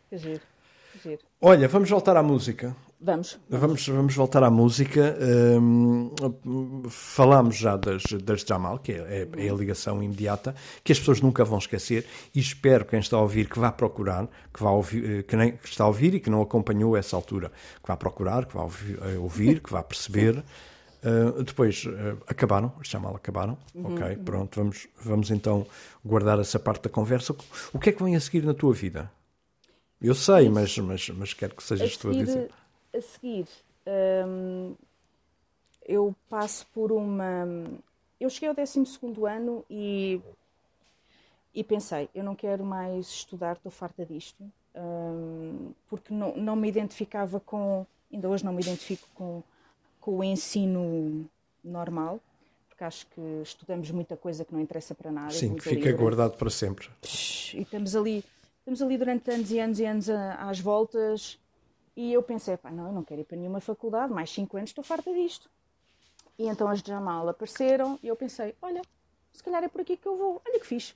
Que 0.10 0.17
giro, 0.17 0.41
que 0.91 1.00
giro. 1.10 1.22
Olha, 1.41 1.67
vamos 1.67 1.89
voltar 1.89 2.17
à 2.17 2.24
música. 2.24 2.76
Vamos. 3.02 3.40
Vamos, 3.50 3.88
vamos 3.88 4.14
voltar 4.14 4.44
à 4.44 4.50
música. 4.50 5.18
Hum, 5.62 6.12
falámos 6.90 7.56
já 7.56 7.78
das, 7.78 8.04
das 8.22 8.42
Jamal, 8.42 8.78
que 8.80 8.92
é, 8.92 9.28
é- 9.36 9.46
é 9.46 9.50
a 9.50 9.54
ligação 9.54 10.04
imediata, 10.04 10.54
que 10.84 10.92
as 10.92 11.00
pessoas 11.00 11.22
nunca 11.22 11.46
vão 11.46 11.58
esquecer, 11.60 12.06
e 12.36 12.40
espero 12.40 12.84
que 12.84 12.92
quem 12.92 13.00
está 13.00 13.16
a 13.16 13.22
ouvir 13.22 13.48
que 13.50 13.58
vá 13.58 13.72
procurar, 13.72 14.28
que, 14.54 14.62
vá 14.62 14.72
ouvir, 14.72 15.20
eh, 15.20 15.24
que, 15.24 15.36
nem, 15.38 15.54
que 15.54 15.70
está 15.70 15.86
a 15.86 15.88
ouvir 15.88 16.14
e 16.16 16.20
que 16.20 16.30
não 16.30 16.42
acompanhou 16.42 16.98
essa 16.98 17.16
altura, 17.16 17.52
que 17.82 17.88
vá 17.88 17.96
procurar, 17.96 18.46
que 18.46 18.54
vá 18.54 18.64
ouvir, 18.64 19.00
eh, 19.02 19.18
ouvir, 19.18 19.62
que 19.62 19.72
vá 19.72 19.82
perceber. 19.82 20.44
Uh, 21.02 21.42
depois 21.44 21.86
uh, 21.86 22.18
acabaram, 22.28 22.74
as 22.82 22.90
Jamal 22.90 23.16
acabaram. 23.16 23.58
ok, 23.74 24.18
pronto, 24.18 24.60
vamos, 24.60 24.86
vamos 25.02 25.32
então 25.32 25.66
guardar 26.04 26.38
essa 26.40 26.60
parte 26.60 26.84
da 26.84 26.90
conversa. 26.90 27.34
O 27.72 27.80
que 27.80 27.90
é 27.90 27.94
que 27.94 28.04
vem 28.04 28.18
a 28.18 28.20
seguir 28.20 28.44
na 28.44 28.54
tua 28.54 28.74
vida? 28.74 29.10
Eu 30.02 30.14
sei, 30.14 30.50
mas, 30.50 30.78
mas, 30.80 31.10
mas 31.12 31.34
quero 31.34 31.56
que 31.56 31.64
sejas 31.64 31.96
tu 31.96 32.10
a 32.10 32.14
dizer. 32.14 32.50
A 32.93 33.02
seguir 33.02 33.47
hum, 34.28 34.75
eu 35.86 36.15
passo 36.30 36.65
por 36.67 36.91
uma. 36.91 37.47
Eu 38.19 38.30
cheguei 38.30 38.49
ao 38.49 38.56
12 38.56 38.84
ano 39.28 39.65
e, 39.69 40.21
e 41.54 41.63
pensei: 41.63 42.10
eu 42.13 42.23
não 42.23 42.36
quero 42.36 42.63
mais 42.63 43.08
estudar, 43.08 43.56
estou 43.56 43.71
farta 43.71 44.06
disto, 44.06 44.43
hum, 44.75 45.71
porque 45.88 46.13
não, 46.13 46.36
não 46.36 46.56
me 46.56 46.67
identificava 46.67 47.39
com. 47.39 47.86
Ainda 48.12 48.30
hoje 48.30 48.43
não 48.43 48.54
me 48.54 48.62
identifico 48.62 49.08
com, 49.13 49.43
com 49.99 50.17
o 50.17 50.23
ensino 50.23 51.30
normal, 51.63 52.19
porque 52.67 52.84
acho 52.84 53.06
que 53.08 53.21
estudamos 53.43 53.89
muita 53.91 54.17
coisa 54.17 54.43
que 54.43 54.54
não 54.54 54.60
interessa 54.60 54.95
para 54.95 55.12
nada. 55.12 55.32
Sim, 55.32 55.56
que 55.56 55.63
fica 55.63 55.75
livre. 55.75 55.93
guardado 55.93 56.36
para 56.38 56.49
sempre. 56.49 56.88
e 57.04 57.62
estamos 57.62 57.95
ali, 57.95 58.23
estamos 58.60 58.82
ali 58.82 58.97
durante 58.97 59.30
anos 59.30 59.52
e 59.52 59.60
anos 59.60 59.80
e 59.80 59.86
anos 59.86 60.10
às 60.10 60.60
voltas 60.60 61.39
e 62.00 62.14
eu 62.14 62.24
pensei, 62.24 62.56
pá, 62.56 62.72
não, 62.72 62.88
eu 62.88 62.94
não 62.94 63.04
quero 63.04 63.20
ir 63.20 63.26
para 63.26 63.36
nenhuma 63.36 63.60
faculdade, 63.60 64.14
mais 64.14 64.30
5 64.32 64.56
anos 64.56 64.70
estou 64.70 64.82
farta 64.82 65.14
disto. 65.14 65.50
E 66.38 66.48
então 66.48 66.70
as 66.70 66.82
de 66.82 66.88
Jamal 66.88 67.28
apareceram 67.28 68.00
e 68.02 68.08
eu 68.08 68.16
pensei, 68.16 68.56
olha, 68.62 68.82
se 69.34 69.44
calhar 69.44 69.62
é 69.66 69.68
por 69.68 69.82
aqui 69.82 69.98
que 69.98 70.08
eu 70.08 70.16
vou, 70.16 70.42
olha 70.48 70.62
que 70.62 70.66
fixe. 70.66 70.94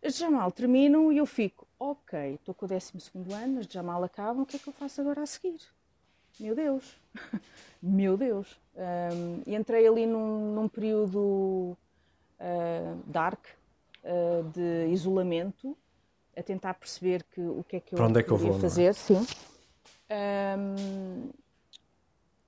As 0.00 0.14
de 0.14 0.20
Jamal 0.20 0.52
terminam 0.52 1.12
e 1.12 1.16
eu 1.16 1.26
fico, 1.26 1.66
ok, 1.80 2.34
estou 2.34 2.54
com 2.54 2.64
o 2.64 2.68
12 2.68 2.92
ano, 3.32 3.58
as 3.58 3.66
Jamal 3.66 4.04
acabam, 4.04 4.44
o 4.44 4.46
que 4.46 4.54
é 4.54 4.58
que 4.60 4.68
eu 4.68 4.72
faço 4.72 5.00
agora 5.00 5.20
a 5.20 5.26
seguir? 5.26 5.60
Meu 6.38 6.54
Deus, 6.54 6.96
meu 7.82 8.16
Deus. 8.16 8.56
E 9.44 9.52
entrei 9.52 9.84
ali 9.84 10.06
num, 10.06 10.54
num 10.54 10.68
período 10.68 11.76
ah, 12.38 12.94
dark, 13.04 13.44
ah, 14.04 14.42
de 14.54 14.92
isolamento, 14.92 15.76
a 16.36 16.42
tentar 16.42 16.74
perceber 16.74 17.24
que, 17.24 17.40
o 17.40 17.64
que 17.68 17.76
é 17.76 17.80
que 17.80 17.94
eu 17.94 17.96
Para 17.96 18.06
onde 18.06 18.20
é 18.20 18.22
que 18.22 18.30
eu 18.30 18.36
podia 18.36 18.52
vou, 18.52 18.60
não 18.60 18.64
é? 18.64 18.70
fazer. 18.70 18.94
Sim. 18.94 19.26
Hum, 20.10 21.30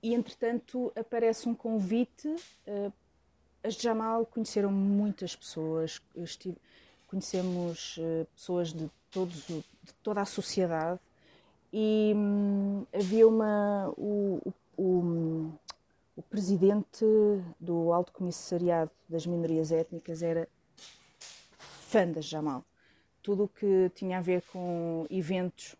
e 0.02 0.14
entretanto 0.14 0.92
aparece 0.96 1.48
um 1.48 1.54
convite. 1.54 2.34
ah, 2.66 2.92
as 3.64 3.74
de 3.74 3.82
Jamal 3.82 4.24
conheceram 4.26 4.70
muitas 4.70 5.34
pessoas, 5.34 6.00
estive- 6.14 6.56
conhecemos 7.08 7.96
eh, 7.98 8.24
pessoas 8.36 8.72
de, 8.72 8.88
todos, 9.10 9.44
de 9.48 9.64
toda 10.04 10.20
a 10.20 10.24
sociedade 10.24 11.00
e 11.72 12.12
hum, 12.14 12.86
havia 12.94 13.26
uma. 13.26 13.92
O- 13.96 14.40
o- 14.76 15.50
o 16.16 16.22
presidente 16.22 17.04
do 17.60 17.92
Alto 17.92 18.12
Comissariado 18.12 18.90
das 19.08 19.26
Minorias 19.26 19.70
Étnicas 19.72 20.22
era 20.22 20.48
fã 21.58 22.06
das 22.10 22.24
Jamal. 22.24 22.64
Tudo 23.22 23.44
o 23.44 23.48
que 23.48 23.90
tinha 23.94 24.18
a 24.18 24.20
ver 24.22 24.42
com 24.52 25.06
eventos, 25.10 25.74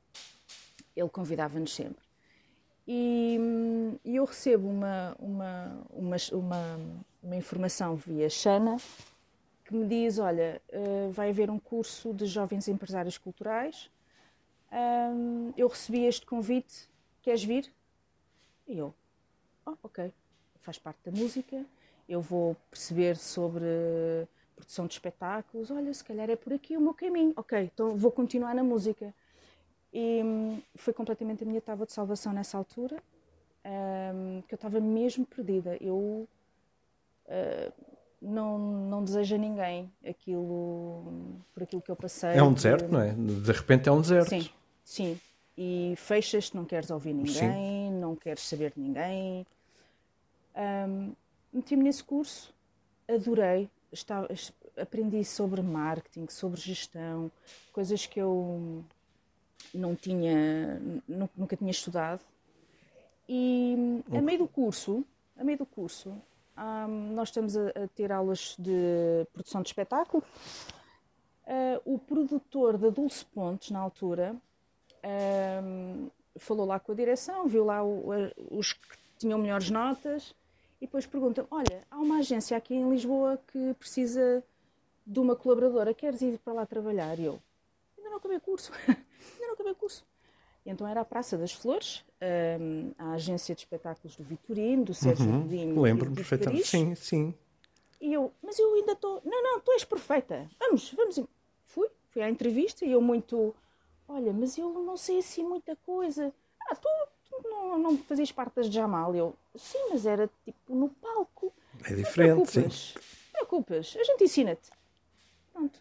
ele 0.97 1.09
convidava-nos 1.09 1.75
sempre. 1.75 2.05
E, 2.89 3.39
e 4.05 4.17
eu 4.17 4.25
recebo 4.25 4.69
uma, 4.69 5.15
uma, 5.19 5.87
uma, 5.91 6.17
uma, 6.33 6.81
uma 7.23 7.37
informação 7.37 7.97
via 7.97 8.31
Xana 8.31 8.77
que 9.67 9.75
me 9.75 9.87
diz: 9.87 10.19
Olha, 10.19 10.63
eh, 10.69 11.09
vai 11.11 11.31
haver 11.31 11.51
um 11.51 11.59
curso 11.59 12.15
de 12.15 12.27
jovens 12.27 12.69
empresários 12.69 13.19
culturais. 13.19 13.91
Eu 15.57 15.69
recebi 15.69 16.05
este 16.05 16.27
convite, 16.27 16.89
queres 17.23 17.43
vir? 17.43 17.73
E 18.67 18.77
eu, 18.77 18.93
oh, 19.65 19.75
ok, 19.83 20.13
faz 20.61 20.79
parte 20.79 20.99
da 21.09 21.13
música, 21.13 21.65
eu 22.09 22.21
vou 22.21 22.57
perceber 22.69 23.17
sobre 23.17 23.65
produção 24.55 24.87
de 24.87 24.95
espetáculos. 24.95 25.71
Olha, 25.71 25.93
se 25.95 26.05
calhar 26.05 26.29
é 26.29 26.37
por 26.37 26.53
aqui 26.53 26.77
o 26.77 26.81
meu 26.81 26.93
caminho. 26.93 27.33
Ok, 27.37 27.59
então 27.73 27.97
vou 27.97 28.11
continuar 28.11 28.55
na 28.55 28.65
música. 28.65 29.15
E 29.99 30.23
hum, 30.23 30.61
foi 30.75 30.93
completamente 30.93 31.43
a 31.43 31.47
minha 31.47 31.61
tábua 31.63 31.87
de 31.87 31.93
salvação 31.95 32.31
nessa 32.31 32.59
altura, 32.59 33.03
hum, 33.65 34.43
que 34.47 34.53
eu 34.53 34.57
estava 34.57 34.79
mesmo 34.79 35.25
perdida. 35.25 35.75
Eu 35.81 36.29
ah, 37.27 37.73
não, 38.21 38.59
não 38.59 39.03
desejo 39.03 39.37
a 39.37 39.39
ninguém 39.39 39.91
aquilo, 40.07 41.41
por 41.55 41.63
aquilo 41.63 41.81
que 41.81 41.91
eu 41.91 41.97
passei. 41.97 42.31
É 42.33 42.43
um 42.43 42.53
deserto, 42.53 42.93
não 42.93 43.01
é? 43.01 43.15
De 43.15 43.53
repente 43.53 43.89
é 43.89 43.93
um 43.93 44.03
deserto. 44.03 44.29
Sim, 44.29 44.51
sim. 44.85 45.21
E 45.57 45.95
fechas, 45.97 46.53
não 46.53 46.67
queres 46.67 46.91
ouvir 46.91 47.15
ninguém, 47.15 47.91
não 47.93 48.15
queres 48.15 48.43
saber 48.43 48.73
de 48.75 48.81
ninguém. 48.81 49.47
Ahm, 50.55 51.13
Meti-me 51.51 51.85
nesse 51.85 52.05
curso, 52.05 52.53
adorei, 53.09 53.71
estava, 53.91 54.31
es- 54.31 54.53
aprendi 54.77 55.25
sobre 55.25 55.63
marketing, 55.63 56.27
sobre 56.29 56.61
gestão, 56.61 57.31
coisas 57.73 58.05
que 58.05 58.21
eu 58.21 58.85
não 59.75 59.95
tinha, 59.95 60.79
nu- 61.09 61.29
nunca 61.37 61.57
tinha 61.57 61.71
estudado. 61.71 62.21
E 63.29 64.03
a 64.13 64.21
meio 64.21 64.39
do 64.39 64.49
curso, 64.49 65.05
a 65.37 65.43
meio 65.45 65.59
do 65.59 65.67
curso, 65.67 66.15
ahm, 66.57 67.13
nós 67.15 67.29
estamos 67.29 67.57
a, 67.57 67.69
a 67.71 67.89
ter 67.95 68.13
aulas 68.13 68.55
de 68.59 69.27
produção 69.33 69.63
de 69.63 69.69
espetáculo. 69.69 70.23
Ah, 71.47 71.81
o 71.85 71.99
produtor 71.99 72.77
da 72.79 72.89
Dulce 72.91 73.25
Pontes, 73.27 73.71
na 73.71 73.79
altura, 73.81 74.35
ahm, 75.03 76.09
falou 76.39 76.67
lá 76.67 76.79
com 76.79 76.93
a 76.93 76.95
direção, 76.95 77.47
viu 77.47 77.65
lá 77.65 77.83
o- 77.83 78.13
a- 78.13 78.33
os 78.51 78.73
que 78.73 78.97
tinham 79.19 79.39
melhores 79.39 79.71
notas 79.71 80.35
e 80.81 80.87
depois 80.87 81.07
perguntam: 81.07 81.47
Olha, 81.51 81.83
há 81.91 81.97
uma 81.99 82.19
agência 82.19 82.57
aqui 82.57 82.75
em 82.75 82.89
Lisboa 82.91 83.39
que 83.53 83.75
precisa 83.75 84.43
de 85.07 85.19
uma 85.21 85.37
colaboradora, 85.37 85.95
queres 85.95 86.21
ir 86.23 86.39
para 86.39 86.53
lá 86.53 86.67
trabalhar? 86.67 87.19
E 87.19 87.25
eu: 87.25 87.41
Ainda 87.97 88.11
não 88.11 88.17
acabei 88.19 88.37
o 88.37 88.41
curso, 88.41 88.73
não 89.67 89.75
curso. 89.75 90.05
Então 90.65 90.87
era 90.87 91.01
a 91.01 91.05
Praça 91.05 91.39
das 91.39 91.53
Flores, 91.53 92.05
hum, 92.61 92.93
a 92.99 93.13
agência 93.13 93.55
de 93.55 93.61
espetáculos 93.61 94.17
do 94.17 94.25
Vitorino, 94.25 94.85
do 94.85 94.95
Sérgio 94.95 95.27
Uhum. 95.27 95.43
Godinho. 95.43 95.81
Lembro-me 95.81 96.17
perfeitamente. 96.17 96.67
Sim, 96.67 96.95
sim. 96.97 97.35
E 98.01 98.13
eu, 98.13 98.33
mas 98.43 98.59
eu 98.59 98.75
ainda 98.75 98.93
estou. 98.93 99.23
Não, 99.25 99.43
não, 99.43 99.61
tu 99.61 99.71
és 99.73 99.85
perfeita. 99.85 100.49
Vamos, 100.59 100.93
vamos. 100.93 101.21
Fui, 101.67 101.89
fui 102.11 102.23
à 102.23 102.29
entrevista 102.29 102.85
e 102.85 102.91
eu 102.93 103.01
muito. 103.01 103.55
Olha, 104.09 104.33
mas 104.33 104.59
eu 104.59 104.69
não 104.71 104.97
sei 104.97 105.19
assim 105.19 105.45
muita 105.45 105.77
coisa. 105.77 106.33
Ah, 106.69 106.75
tu, 106.75 106.89
tu 107.31 107.49
não, 107.49 107.79
não 107.79 107.97
fazias 107.99 108.31
parte 108.33 108.57
das 108.57 108.67
Jamal? 108.67 109.15
Eu, 109.15 109.35
sim, 109.55 109.79
mas 109.91 110.05
era 110.05 110.29
tipo 110.45 110.75
no 110.75 110.89
palco. 110.89 111.53
É 111.85 111.91
Não 111.91 111.97
te 111.97 112.03
diferente, 112.05 112.51
sim. 112.51 112.61
preocupes. 112.63 112.95
Não 112.95 113.01
te 113.03 113.33
preocupes, 113.33 113.97
a 113.99 114.05
gente 114.05 114.25
ensina-te. 114.25 114.71
Pronto. 115.53 115.81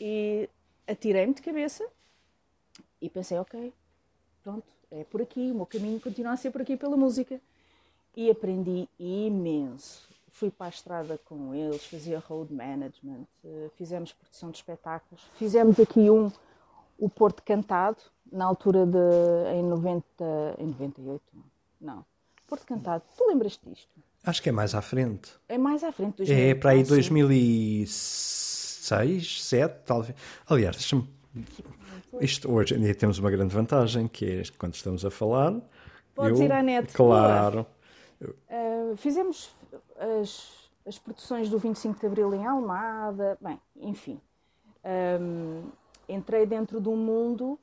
E 0.00 0.48
atirei-me 0.86 1.32
de 1.34 1.42
cabeça 1.42 1.86
e 3.00 3.08
pensei, 3.10 3.38
ok, 3.38 3.72
pronto, 4.42 4.66
é 4.90 5.04
por 5.04 5.20
aqui, 5.20 5.50
o 5.50 5.54
meu 5.54 5.66
caminho 5.66 6.00
continua 6.00 6.32
a 6.32 6.36
ser 6.36 6.50
por 6.50 6.62
aqui 6.62 6.76
pela 6.76 6.96
música. 6.96 7.40
E 8.16 8.30
aprendi 8.30 8.88
imenso. 8.98 10.08
Fui 10.30 10.50
para 10.50 10.66
a 10.66 10.70
estrada 10.70 11.18
com 11.24 11.54
eles, 11.54 11.84
fazia 11.84 12.18
road 12.18 12.52
management, 12.52 13.26
eh, 13.44 13.70
fizemos 13.76 14.12
produção 14.12 14.50
de 14.50 14.56
espetáculos. 14.56 15.22
Fizemos 15.34 15.78
aqui 15.78 16.10
um, 16.10 16.30
o 16.98 17.08
Porto 17.08 17.42
Cantado, 17.42 17.98
na 18.30 18.44
altura 18.44 18.86
de. 18.86 18.98
em 19.54 19.62
90. 19.62 20.04
em 20.58 20.66
98, 20.66 21.22
não. 21.80 22.04
Porto 22.46 22.66
Cantado, 22.66 23.02
tu 23.16 23.26
lembras-te 23.28 23.68
disto? 23.68 23.88
Acho 24.24 24.42
que 24.42 24.48
é 24.48 24.52
mais 24.52 24.74
à 24.74 24.82
frente. 24.82 25.32
É 25.48 25.58
mais 25.58 25.84
à 25.84 25.92
frente. 25.92 26.30
É 26.30 26.54
para 26.54 26.70
aí 26.70 26.82
2000. 26.82 27.26
2006, 27.28 28.88
2007, 28.88 29.84
talvez. 29.84 30.16
Aliás, 30.48 30.76
deixa-me. 30.76 31.08
Isto 32.20 32.50
hoje 32.50 32.74
em 32.74 32.80
dia 32.80 32.94
temos 32.94 33.18
uma 33.18 33.30
grande 33.30 33.54
vantagem, 33.54 34.08
que 34.08 34.40
é 34.40 34.42
quando 34.58 34.74
estamos 34.74 35.04
a 35.04 35.10
falar. 35.10 35.60
Podes 36.14 36.40
ir 36.40 36.52
à 36.52 36.62
net. 36.62 36.92
Claro. 36.92 37.66
Uh, 38.22 38.96
fizemos 38.96 39.54
as, 39.98 40.70
as 40.86 40.98
produções 40.98 41.50
do 41.50 41.58
25 41.58 42.00
de 42.00 42.06
Abril 42.06 42.34
em 42.34 42.46
Almada, 42.46 43.36
bem, 43.40 43.60
enfim. 43.76 44.20
Um, 45.20 45.64
entrei 46.08 46.46
dentro 46.46 46.80
de 46.80 46.88
um 46.88 46.96
mundo. 46.96 47.58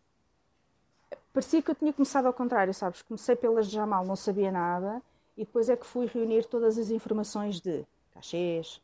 Parecia 1.31 1.61
que 1.61 1.71
eu 1.71 1.75
tinha 1.75 1.91
começado 1.91 2.27
ao 2.27 2.33
contrário, 2.33 2.73
sabes? 2.73 3.01
Comecei 3.01 3.35
pelas 3.35 3.67
Jamal, 3.69 4.05
não 4.05 4.15
sabia 4.15 4.51
nada, 4.51 5.01
e 5.35 5.43
depois 5.45 5.67
é 5.67 5.75
que 5.75 5.85
fui 5.85 6.05
reunir 6.05 6.45
todas 6.45 6.77
as 6.77 6.91
informações 6.91 7.59
de 7.59 7.83
cachês, 8.13 8.79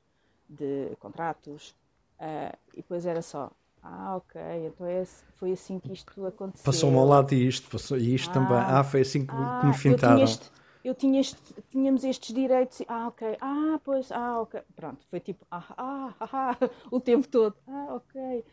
de 0.49 0.95
contratos, 0.99 1.75
uh, 2.19 2.57
e 2.73 2.77
depois 2.77 3.05
era 3.05 3.21
só. 3.21 3.51
Ah, 3.81 4.17
ok, 4.17 4.41
então 4.67 4.85
é, 4.85 5.05
foi 5.35 5.51
assim 5.53 5.79
que 5.79 5.91
isto 5.93 6.25
aconteceu. 6.25 6.65
Passou-me 6.65 6.97
ao 6.97 7.05
lado 7.05 7.33
isto, 7.33 7.69
passou, 7.69 7.97
e 7.97 8.13
isto 8.15 8.29
Ah. 8.29 8.33
também. 8.33 8.57
Ah, 8.57 8.83
foi 8.83 9.01
assim 9.01 9.25
que, 9.25 9.33
Ah, 9.33 9.57
que 9.59 9.65
me 9.65 9.71
eu 9.71 9.75
tinha 9.75 9.77
fintaram. 9.77 10.23
este- 10.23 10.51
eu 10.83 10.95
tinha 10.95 11.19
este, 11.21 11.37
tínhamos 11.69 12.03
estes 12.03 12.33
direitos. 12.35 12.81
Ah, 12.87 13.07
ok. 13.07 13.37
Ah, 13.41 13.79
pois, 13.83 14.11
ah, 14.11 14.41
ok. 14.41 14.61
Pronto, 14.75 15.05
foi 15.09 15.19
tipo, 15.19 15.45
ah, 15.49 15.63
ah, 15.77 16.13
ah, 16.19 16.27
ah, 16.33 16.57
o 16.91 16.99
tempo 16.99 17.27
todo. 17.27 17.55
Ah, 17.67 17.95
ok. 17.95 18.43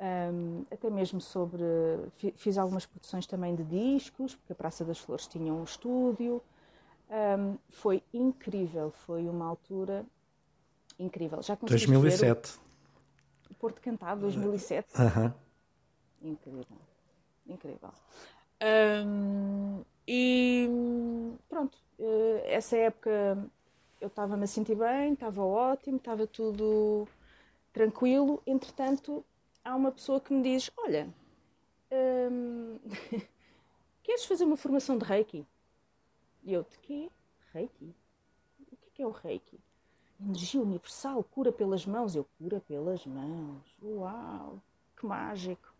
Ahm, 0.00 0.64
até 0.70 0.90
mesmo 0.90 1.20
sobre. 1.20 1.62
fi- 2.16 2.34
Fiz 2.36 2.58
algumas 2.58 2.84
produções 2.86 3.26
também 3.26 3.54
de 3.54 3.62
discos, 3.64 4.34
porque 4.34 4.52
a 4.52 4.56
Praça 4.56 4.84
das 4.84 4.98
Flores 4.98 5.26
tinha 5.28 5.52
um 5.52 5.62
estúdio. 5.64 6.42
Ahm, 7.08 7.56
foi 7.70 8.02
incrível, 8.12 8.90
foi 9.06 9.28
uma 9.28 9.46
altura 9.46 10.04
incrível. 10.98 11.42
Já 11.42 11.56
conseguiste 11.56 11.86
ver 11.86 11.98
2007. 11.98 12.58
o 12.58 12.61
Porto 13.62 13.80
Cantado, 13.80 14.22
2007? 14.22 15.00
Aham. 15.00 15.32
Incrível. 16.20 16.78
Incrível. 17.46 17.92
Hum, 18.60 19.84
e 20.04 20.68
pronto, 21.48 21.78
eh, 21.96 22.42
essa 22.54 22.76
época 22.76 23.48
eu 24.00 24.08
estava-me 24.08 24.42
a 24.42 24.46
sentir 24.48 24.74
bem, 24.74 25.12
estava 25.12 25.44
ótimo, 25.44 25.98
estava 25.98 26.26
tudo 26.26 27.06
tranquilo. 27.72 28.42
Entretanto, 28.44 29.24
há 29.64 29.76
uma 29.76 29.92
pessoa 29.92 30.20
que 30.20 30.34
me 30.34 30.42
diz: 30.42 30.68
Olha, 30.76 31.08
hum, 31.92 32.80
queres 34.02 34.24
fazer 34.24 34.42
uma 34.42 34.56
formação 34.56 34.98
de 34.98 35.04
Reiki? 35.04 35.46
E 36.42 36.52
eu: 36.52 36.64
De 36.64 36.78
quê? 36.80 37.08
Reiki? 37.52 37.94
O 38.58 38.64
que 38.76 38.88
é 38.88 38.90
que 38.92 39.02
é 39.02 39.06
o 39.06 39.12
Reiki? 39.12 39.60
Energia 40.24 40.60
universal, 40.60 41.24
cura 41.24 41.50
pelas 41.50 41.84
mãos. 41.84 42.14
Eu: 42.14 42.26
Cura 42.38 42.60
pelas 42.60 43.04
mãos. 43.06 43.76
Uau, 43.82 44.62
que 44.96 45.04
mágico! 45.04 45.72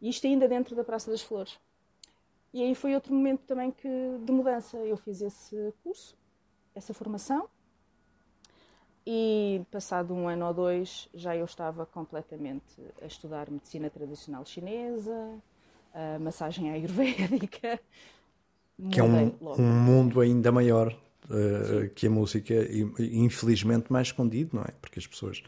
E 0.00 0.08
isto 0.08 0.26
ainda 0.26 0.48
dentro 0.48 0.74
da 0.74 0.82
Praça 0.82 1.10
das 1.10 1.22
Flores. 1.22 1.58
E 2.52 2.62
aí 2.62 2.74
foi 2.74 2.94
outro 2.94 3.14
momento 3.14 3.40
também 3.40 3.70
que, 3.70 3.88
de 3.88 4.32
mudança. 4.32 4.76
Eu 4.78 4.96
fiz 4.96 5.20
esse 5.20 5.72
curso, 5.82 6.16
essa 6.74 6.92
formação, 6.92 7.48
e 9.06 9.62
passado 9.70 10.14
um 10.14 10.28
ano 10.28 10.46
ou 10.46 10.54
dois 10.54 11.08
já 11.12 11.36
eu 11.36 11.44
estava 11.44 11.84
completamente 11.84 12.80
a 13.00 13.06
estudar 13.06 13.50
medicina 13.50 13.90
tradicional 13.90 14.44
chinesa, 14.44 15.40
massagem 16.20 16.70
ayurvédica. 16.70 17.80
Que 18.90 19.00
é 19.00 19.02
um, 19.02 19.08
Mudei 19.08 19.36
um 19.58 19.62
mundo 19.62 20.20
ainda 20.20 20.50
maior 20.50 20.96
uh, 21.30 21.88
que 21.94 22.06
a 22.06 22.10
música, 22.10 22.54
e, 22.54 23.18
infelizmente 23.18 23.92
mais 23.92 24.08
escondido, 24.08 24.50
não 24.54 24.62
é? 24.62 24.72
Porque 24.80 24.98
as 24.98 25.06
pessoas. 25.06 25.42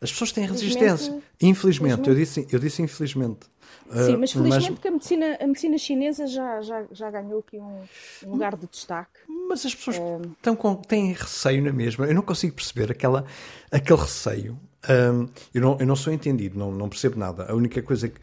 As 0.00 0.10
pessoas 0.10 0.32
têm 0.32 0.44
resistência. 0.46 1.16
Infelizmente, 1.40 2.08
eu 2.08 2.14
disse, 2.14 2.46
eu 2.50 2.58
disse 2.58 2.82
infelizmente. 2.82 3.46
Sim, 3.90 4.14
Uh, 4.14 4.18
mas 4.18 4.32
felizmente 4.32 4.80
que 4.80 4.88
a 4.88 4.90
medicina, 4.90 5.38
a 5.40 5.46
medicina 5.46 5.78
chinesa 5.78 6.26
já, 6.26 6.62
já, 6.62 6.84
já 6.92 7.10
ganhou 7.10 7.40
aqui 7.40 7.58
um, 7.58 7.82
um 8.26 8.30
lugar 8.32 8.56
de 8.56 8.66
destaque. 8.66 9.20
Mas 9.48 9.66
as 9.66 9.74
pessoas 9.74 9.98
estão 10.32 10.56
com, 10.56 10.74
têm 10.76 11.12
receio 11.12 11.62
na 11.62 11.72
mesma. 11.72 12.06
Eu 12.06 12.14
não 12.14 12.22
consigo 12.22 12.54
perceber 12.54 12.90
aquela, 12.90 13.24
aquele 13.70 14.00
receio. 14.00 14.58
Hum, 14.88 15.28
eu, 15.52 15.60
não, 15.60 15.76
eu 15.78 15.86
não 15.86 15.96
sou 15.96 16.12
entendido, 16.12 16.58
não, 16.58 16.72
não 16.72 16.88
percebo 16.88 17.18
nada. 17.18 17.50
A 17.50 17.54
única 17.54 17.82
coisa 17.82 18.08
que, 18.08 18.18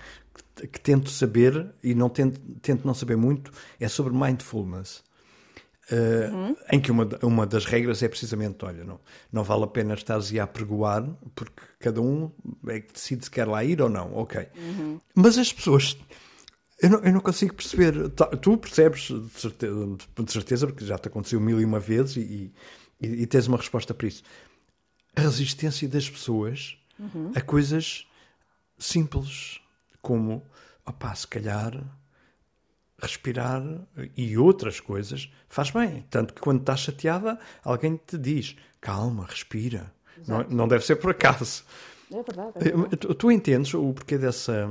que, 0.55 0.67
que 0.67 0.79
tento 0.79 1.09
saber, 1.09 1.67
e 1.83 1.93
não 1.93 2.09
tento, 2.09 2.39
tento 2.61 2.85
não 2.85 2.93
saber 2.93 3.15
muito, 3.15 3.51
é 3.79 3.87
sobre 3.87 4.13
mindfulness. 4.13 5.03
Uh, 5.91 6.55
Em 6.71 6.79
que 6.79 6.91
uma, 6.91 7.07
uma 7.23 7.47
das 7.47 7.65
regras 7.65 8.03
é 8.03 8.07
precisamente: 8.07 8.63
olha, 8.63 8.83
não, 8.83 8.99
não 9.31 9.43
vale 9.43 9.63
a 9.63 9.67
pena 9.67 9.93
estar 9.95 10.19
a 10.19 10.43
apregoar, 10.43 11.03
porque 11.33 11.61
cada 11.79 11.99
um 12.01 12.31
é 12.67 12.79
que 12.79 12.93
decide 12.93 13.25
se 13.25 13.31
quer 13.31 13.47
lá 13.47 13.63
ir 13.63 13.81
ou 13.81 13.89
não. 13.89 14.13
Ok. 14.15 14.47
Mas 15.15 15.37
as 15.37 15.51
pessoas 15.51 15.97
eu 16.81 16.89
não, 16.91 16.99
eu 16.99 17.11
não 17.11 17.19
consigo 17.19 17.53
perceber. 17.55 18.09
Ta- 18.11 18.27
Tu 18.27 18.57
percebes 18.57 19.01
de 19.09 19.29
certeza, 19.39 19.97
de 20.23 20.31
certeza, 20.31 20.67
porque 20.67 20.85
já 20.85 20.97
te 20.97 21.07
aconteceu 21.07 21.39
mil 21.41 21.59
e 21.59 21.65
uma 21.65 21.79
vezes 21.79 22.17
e, 22.17 22.53
e, 23.01 23.07
e 23.07 23.25
tens 23.25 23.47
uma 23.47 23.57
resposta 23.57 23.93
para 23.93 24.07
isso. 24.07 24.23
A 25.15 25.21
resistência 25.21 25.87
das 25.89 26.09
pessoas 26.09 26.77
a 27.35 27.41
coisas 27.41 28.05
simples, 28.77 29.59
como, 30.01 30.43
opá, 30.85 31.13
se 31.15 31.27
calhar 31.27 31.73
respirar 33.01 33.63
e 34.15 34.37
outras 34.37 34.79
coisas 34.79 35.31
faz 35.47 35.71
bem. 35.71 36.05
Tanto 36.09 36.33
que 36.33 36.41
quando 36.41 36.59
estás 36.59 36.81
chateada, 36.81 37.39
alguém 37.63 37.97
te 37.97 38.17
diz 38.17 38.55
calma, 38.81 39.25
respira. 39.25 39.91
Não, 40.27 40.43
não 40.49 40.67
deve 40.67 40.85
ser 40.85 40.97
por 40.97 41.11
acaso. 41.11 41.63
É 42.11 42.23
verdade. 42.23 42.51
é 42.55 42.61
verdade. 42.61 42.97
Tu, 42.97 43.15
tu 43.15 43.31
entendes 43.31 43.73
o 43.73 43.93
porquê 43.93 44.17
dessa. 44.17 44.69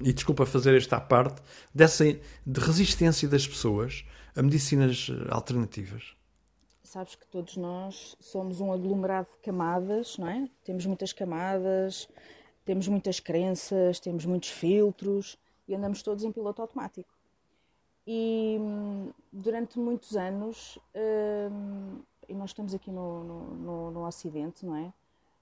E 0.00 0.12
desculpa 0.12 0.46
fazer 0.46 0.74
esta 0.76 0.98
parte, 1.00 1.42
dessa 1.74 2.04
de 2.04 2.60
resistência 2.60 3.28
das 3.28 3.46
pessoas 3.46 4.04
a 4.34 4.42
medicinas 4.42 5.10
alternativas. 5.28 6.14
Sabes 6.82 7.14
que 7.16 7.26
todos 7.26 7.56
nós 7.56 8.16
somos 8.20 8.60
um 8.60 8.72
aglomerado 8.72 9.28
de 9.34 9.42
camadas, 9.42 10.16
não 10.16 10.28
é? 10.28 10.48
Temos 10.64 10.86
muitas 10.86 11.12
camadas, 11.12 12.08
temos 12.64 12.88
muitas 12.88 13.20
crenças, 13.20 14.00
temos 14.00 14.24
muitos 14.24 14.48
filtros 14.48 15.36
e 15.68 15.74
andamos 15.74 16.02
todos 16.02 16.24
em 16.24 16.32
piloto 16.32 16.62
automático. 16.62 17.08
E 18.06 18.58
hum, 18.60 19.10
durante 19.32 19.78
muitos 19.78 20.16
anos, 20.16 20.78
hum, 20.94 22.00
e 22.28 22.34
nós 22.34 22.50
estamos 22.50 22.74
aqui 22.74 22.90
no, 22.90 23.24
no, 23.24 23.40
no- 23.54 23.90
no 23.90 24.06
Ocidente, 24.06 24.64
não 24.66 24.76
é? 24.76 24.92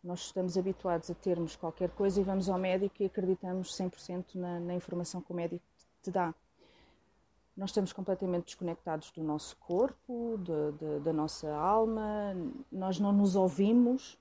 Nós 0.02 0.20
estamos 0.20 0.56
habituados 0.58 1.10
a 1.10 1.14
termos 1.14 1.54
qualquer 1.56 1.90
coisa 1.90 2.20
e 2.20 2.24
vamos 2.24 2.48
ao 2.48 2.58
médico 2.58 3.02
e 3.02 3.06
acreditamos 3.06 3.74
100% 3.76 4.34
na, 4.34 4.58
na 4.60 4.74
informação 4.74 5.20
que 5.20 5.30
o 5.32 5.34
médico 5.34 5.64
te 6.02 6.10
dá. 6.10 6.34
Nós 7.56 7.70
estamos 7.70 7.92
completamente 7.92 8.46
desconectados 8.46 9.10
do 9.10 9.22
nosso 9.22 9.56
corpo, 9.58 10.38
de- 10.38 10.72
de- 10.78 11.00
da 11.00 11.12
nossa 11.12 11.52
alma, 11.54 12.34
nós 12.70 12.98
não 12.98 13.12
nos 13.12 13.36
ouvimos. 13.36 14.18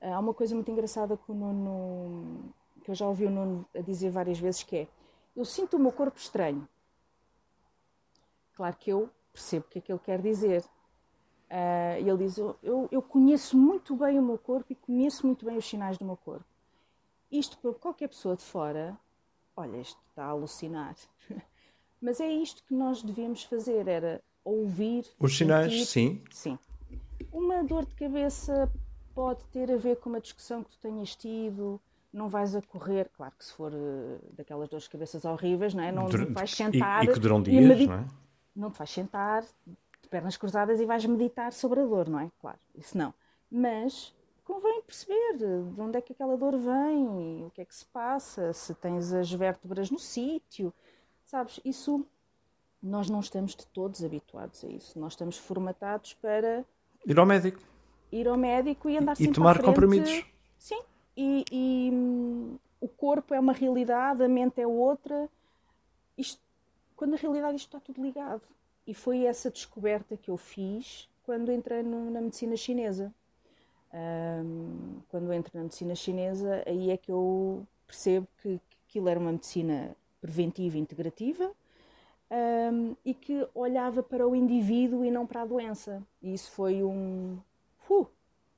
Há 0.00 0.18
uma 0.18 0.32
coisa 0.34 0.54
muito 0.54 0.70
engraçada 0.70 1.16
que, 1.16 1.30
o 1.30 1.34
Nuno, 1.34 2.52
que 2.82 2.90
eu 2.90 2.94
já 2.94 3.06
ouvi 3.06 3.26
o 3.26 3.30
Nuno 3.30 3.64
dizer 3.84 4.10
várias 4.10 4.38
vezes 4.38 4.62
que 4.62 4.76
é 4.76 4.88
eu 5.36 5.44
sinto 5.44 5.76
o 5.76 5.80
meu 5.80 5.92
corpo 5.92 6.18
estranho. 6.18 6.66
Claro 8.54 8.74
que 8.76 8.90
eu 8.90 9.10
percebo 9.32 9.66
o 9.66 9.68
que 9.68 9.78
é 9.78 9.82
que 9.82 9.92
ele 9.92 10.00
quer 10.00 10.20
dizer. 10.20 10.64
Uh, 11.50 12.00
e 12.00 12.08
ele 12.08 12.24
diz: 12.24 12.38
eu, 12.38 12.56
eu, 12.62 12.88
eu, 12.90 13.02
conheço 13.02 13.56
muito 13.56 13.94
bem 13.94 14.18
o 14.18 14.22
meu 14.22 14.38
corpo 14.38 14.72
e 14.72 14.74
conheço 14.74 15.26
muito 15.26 15.44
bem 15.44 15.56
os 15.56 15.68
sinais 15.68 15.98
do 15.98 16.04
meu 16.04 16.16
corpo. 16.16 16.46
Isto 17.30 17.58
para 17.58 17.72
qualquer 17.74 18.08
pessoa 18.08 18.34
de 18.34 18.42
fora, 18.42 18.98
olha, 19.54 19.76
isto 19.76 20.00
está 20.08 20.24
a 20.24 20.30
alucinar. 20.30 20.96
Mas 22.00 22.20
é 22.20 22.28
isto 22.28 22.64
que 22.64 22.74
nós 22.74 23.02
devíamos 23.02 23.44
fazer: 23.44 23.86
era 23.86 24.22
ouvir. 24.42 25.06
Os 25.20 25.36
sinais, 25.36 25.88
sim. 25.88 26.24
Sim. 26.30 26.58
Uma 27.30 27.62
dor 27.62 27.84
de 27.84 27.94
cabeça 27.94 28.72
pode 29.14 29.44
ter 29.46 29.70
a 29.70 29.76
ver 29.76 29.96
com 29.96 30.08
uma 30.08 30.20
discussão 30.20 30.64
que 30.64 30.70
tu 30.70 30.78
tenhas 30.78 31.14
tido, 31.14 31.80
não 32.12 32.28
vais 32.28 32.54
a 32.54 32.62
correr, 32.62 33.10
claro 33.14 33.34
que 33.38 33.44
se 33.44 33.52
for 33.52 33.72
uh, 33.72 34.20
daquelas 34.32 34.68
dores 34.68 34.84
de 34.84 34.90
cabeças 34.90 35.24
horríveis, 35.24 35.74
não 35.74 35.82
é? 35.82 35.92
Não, 35.92 36.08
não 36.08 36.32
vais 36.32 36.50
sentar. 36.50 37.04
E, 37.04 37.08
e 37.08 37.12
que 37.12 37.20
duram 37.20 37.42
dias, 37.42 37.86
não 37.86 37.94
é? 37.94 38.04
Não 38.54 38.70
te 38.70 38.78
vais 38.78 38.90
sentar, 38.90 39.44
de 40.06 40.08
pernas 40.08 40.36
cruzadas 40.36 40.80
e 40.80 40.86
vais 40.86 41.04
meditar 41.04 41.52
sobre 41.52 41.80
a 41.80 41.84
dor, 41.84 42.08
não 42.08 42.20
é? 42.20 42.30
Claro, 42.40 42.58
isso 42.74 42.96
não. 42.96 43.12
Mas 43.50 44.14
convém 44.44 44.80
perceber 44.82 45.36
de 45.36 45.80
onde 45.80 45.98
é 45.98 46.00
que 46.00 46.12
aquela 46.12 46.36
dor 46.36 46.56
vem, 46.56 47.44
o 47.44 47.50
que 47.52 47.60
é 47.60 47.64
que 47.64 47.74
se 47.74 47.84
passa, 47.86 48.52
se 48.52 48.74
tens 48.74 49.12
as 49.12 49.30
vértebras 49.32 49.90
no 49.90 49.98
sítio, 49.98 50.72
sabes? 51.24 51.60
Isso 51.64 52.06
nós 52.82 53.10
não 53.10 53.20
estamos 53.20 53.54
de 53.54 53.66
todos 53.66 54.04
habituados 54.04 54.64
a 54.64 54.68
isso. 54.68 54.98
Nós 54.98 55.14
estamos 55.14 55.36
formatados 55.36 56.14
para 56.14 56.64
ir 57.04 57.18
ao 57.18 57.26
médico, 57.26 57.60
ir 58.12 58.28
ao 58.28 58.36
médico 58.36 58.88
e 58.88 58.96
andar 58.96 59.20
e, 59.20 59.24
e 59.24 59.32
tomar 59.32 59.60
comprimidos. 59.60 60.24
Sim, 60.56 60.80
e, 61.16 61.44
e 61.50 61.90
hum, 61.92 62.58
o 62.80 62.88
corpo 62.88 63.34
é 63.34 63.40
uma 63.40 63.52
realidade, 63.52 64.22
a 64.22 64.28
mente 64.28 64.60
é 64.60 64.66
outra. 64.66 65.28
Isto, 66.16 66.40
quando 66.94 67.12
na 67.12 67.16
realidade 67.16 67.56
isto 67.56 67.68
está 67.68 67.80
tudo 67.80 68.02
ligado. 68.02 68.42
E 68.86 68.94
foi 68.94 69.24
essa 69.24 69.50
descoberta 69.50 70.16
que 70.16 70.30
eu 70.30 70.36
fiz 70.36 71.08
quando 71.24 71.50
entrei 71.50 71.82
no, 71.82 72.10
na 72.10 72.20
medicina 72.20 72.56
chinesa. 72.56 73.12
Um, 73.92 75.00
quando 75.08 75.32
entro 75.32 75.52
na 75.54 75.62
medicina 75.62 75.94
chinesa, 75.94 76.62
aí 76.66 76.90
é 76.90 76.96
que 76.96 77.10
eu 77.10 77.66
percebo 77.86 78.28
que, 78.42 78.60
que 78.68 78.76
aquilo 78.88 79.08
era 79.08 79.18
uma 79.18 79.32
medicina 79.32 79.96
preventiva 80.20 80.76
e 80.76 80.80
integrativa 80.80 81.52
um, 82.30 82.96
e 83.04 83.14
que 83.14 83.46
olhava 83.54 84.02
para 84.02 84.26
o 84.26 84.34
indivíduo 84.34 85.04
e 85.04 85.10
não 85.10 85.26
para 85.26 85.42
a 85.42 85.46
doença. 85.46 86.02
E 86.22 86.34
isso 86.34 86.50
foi 86.50 86.82
um, 86.82 87.38
uh, 87.88 88.06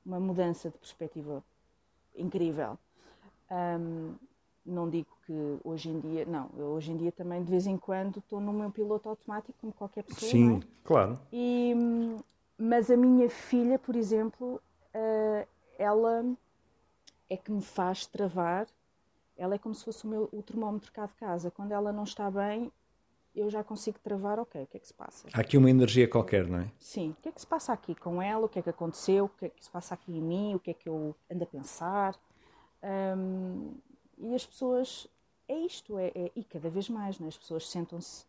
uma 0.05 0.19
mudança 0.19 0.71
de 0.71 0.79
perspectiva 0.79 1.45
incrível. 2.19 2.79
Um, 3.51 4.15
não 4.65 4.89
digo 4.89 5.09
que 5.25 5.59
hoje 5.65 5.89
em 5.89 5.99
dia, 6.01 6.27
não, 6.27 6.51
eu 6.57 6.67
hoje 6.67 6.93
em 6.93 6.97
dia 6.97 7.11
também 7.11 7.43
de 7.43 7.51
vez 7.51 7.67
em 7.67 7.77
quando 7.77 8.19
estou 8.19 8.41
no 8.41 8.53
meu 8.53 8.71
piloto 8.71 9.09
automático 9.09 9.59
como 9.61 9.73
qualquer 9.73 10.05
pessoa. 10.05 10.31
Sim, 10.31 10.59
é? 10.59 10.61
claro. 10.85 11.19
E, 11.33 11.75
mas 12.59 12.91
a 12.91 12.97
minha 12.97 13.31
filha, 13.31 13.79
por 13.79 13.97
exemplo, 13.97 14.61
uh, 14.95 15.49
ela 15.79 16.25
é 17.31 17.37
que 17.37 17.51
me 17.51 17.63
faz 17.63 18.07
travar. 18.07 18.67
Ela 19.37 19.55
é 19.55 19.59
como 19.59 19.75
se 19.75 19.85
fosse 19.85 20.05
o, 20.05 20.09
meu, 20.09 20.29
o 20.33 20.43
termómetro 20.43 20.93
cá 20.93 21.07
de 21.07 21.15
casa. 21.15 21.51
Quando 21.51 21.73
ela 21.73 21.93
não 21.93 22.05
está 22.05 22.31
bem, 22.31 22.73
eu 23.35 23.49
já 23.51 23.63
consigo 23.63 23.99
travar, 24.03 24.39
ok, 24.39 24.63
o 24.63 24.67
que 24.67 24.77
é 24.77 24.81
que 24.81 24.87
se 24.87 24.95
passa? 24.95 25.29
Há 25.33 25.41
aqui 25.41 25.57
uma 25.57 25.71
energia 25.71 26.09
qualquer, 26.09 26.47
não 26.47 26.61
é? 26.61 26.71
Sim, 26.79 27.11
o 27.11 27.23
que 27.23 27.29
é 27.29 27.33
que 27.33 27.41
se 27.41 27.47
passa 27.47 27.73
aqui 27.73 27.95
com 27.95 28.21
ela, 28.21 28.47
o 28.47 28.49
que 28.49 28.59
é 28.59 28.63
que 28.63 28.71
aconteceu, 28.71 29.27
o 29.27 29.29
que 29.29 29.47
é 29.47 29.49
que 29.49 29.65
se 29.65 29.71
passa 29.71 29.95
aqui 29.95 30.13
em 30.13 30.21
mim, 30.21 30.55
o 30.55 30.59
que 30.59 30.71
é 30.71 30.75
que 30.75 30.89
eu 30.89 31.15
ando 31.31 31.45
a 31.45 31.47
pensar. 31.47 32.19
Um, 32.83 33.75
e 34.19 34.35
as 34.35 34.45
pessoas, 34.47 35.07
é 35.47 35.57
isto, 35.57 35.99
é, 35.99 36.09
é, 36.15 36.31
e 36.35 36.45
cada 36.45 36.69
vez 36.69 36.89
mais, 36.89 37.21
é? 37.21 37.27
as 37.27 37.37
pessoas 37.37 37.69
sentam-se 37.69 38.25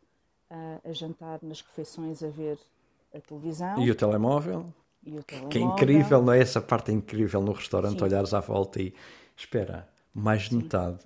a, 0.50 0.90
a, 0.90 0.94
jantar 0.94 1.40
nas 1.42 1.62
refeições 1.62 2.24
a 2.24 2.30
ver 2.30 2.60
a 3.14 3.20
televisão. 3.20 3.80
E 3.80 3.90
o 3.90 3.96
telemóvel. 3.96 4.72
E 5.04 5.18
o 5.18 5.24
telemóvel. 5.24 5.50
Que 5.50 5.58
é 5.58 5.62
incrível, 5.62 6.22
não 6.22 6.34
é? 6.34 6.40
Essa 6.40 6.62
parte 6.62 6.92
é 6.92 6.94
incrível 6.94 7.42
no 7.42 7.52
restaurante, 7.52 7.98
sim. 7.98 8.04
olhares 8.04 8.34
à 8.34 8.40
volta 8.40 8.82
e 8.82 8.94
espera, 9.36 9.90
mais 10.14 10.44
de 10.44 10.56
metade. 10.56 11.04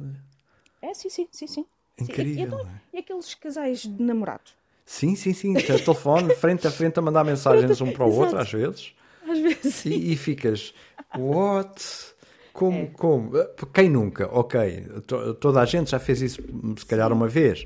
É, 0.82 0.94
sim, 0.94 1.10
sim, 1.10 1.28
sim, 1.32 1.48
sim. 1.48 1.66
Incrível. 2.00 2.60
Sim, 2.60 2.66
e, 2.66 2.96
e, 2.96 2.98
e, 2.98 3.00
aqueles 3.00 3.34
casais 3.36 3.80
de 3.82 4.04
namorados? 4.04 4.56
Sim, 4.86 5.16
sim, 5.16 5.34
sim. 5.34 5.54
telefone 5.54 6.34
frente 6.36 6.68
a 6.68 6.72
frente 6.72 7.00
a 7.00 7.02
mandar 7.02 7.24
mensagens 7.24 7.80
um 7.82 7.92
para 7.92 8.06
o 8.06 8.14
outro, 8.14 8.38
às 8.38 8.52
vezes. 8.52 8.94
Às 9.28 9.40
vezes. 9.40 9.86
E, 9.86 10.14
e 10.14 10.16
ficas, 10.16 10.74
what? 11.18 12.14
Como, 12.52 12.78
é. 12.78 12.86
como? 12.88 13.32
Quem 13.74 13.90
nunca? 13.90 14.28
Ok, 14.28 14.86
toda 15.40 15.62
a 15.62 15.66
gente 15.66 15.92
já 15.92 16.00
fez 16.00 16.22
isso, 16.22 16.42
se 16.78 16.86
calhar 16.86 17.12
uma 17.12 17.28
vez. 17.28 17.66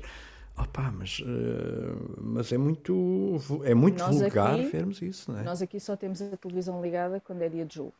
Opa, 0.56 0.90
mas, 0.90 1.20
uh, 1.20 2.16
mas 2.20 2.52
é 2.52 2.58
muito, 2.58 3.36
é 3.62 3.74
muito 3.74 4.04
vulgar 4.04 4.54
aqui, 4.54 4.64
vermos 4.70 5.00
isso, 5.00 5.30
não 5.30 5.38
é? 5.38 5.42
Nós 5.44 5.62
aqui 5.62 5.78
só 5.78 5.94
temos 5.94 6.20
a 6.20 6.36
televisão 6.36 6.82
ligada 6.82 7.20
quando 7.20 7.42
é 7.42 7.48
dia 7.48 7.64
de 7.64 7.76
jogo. 7.76 7.92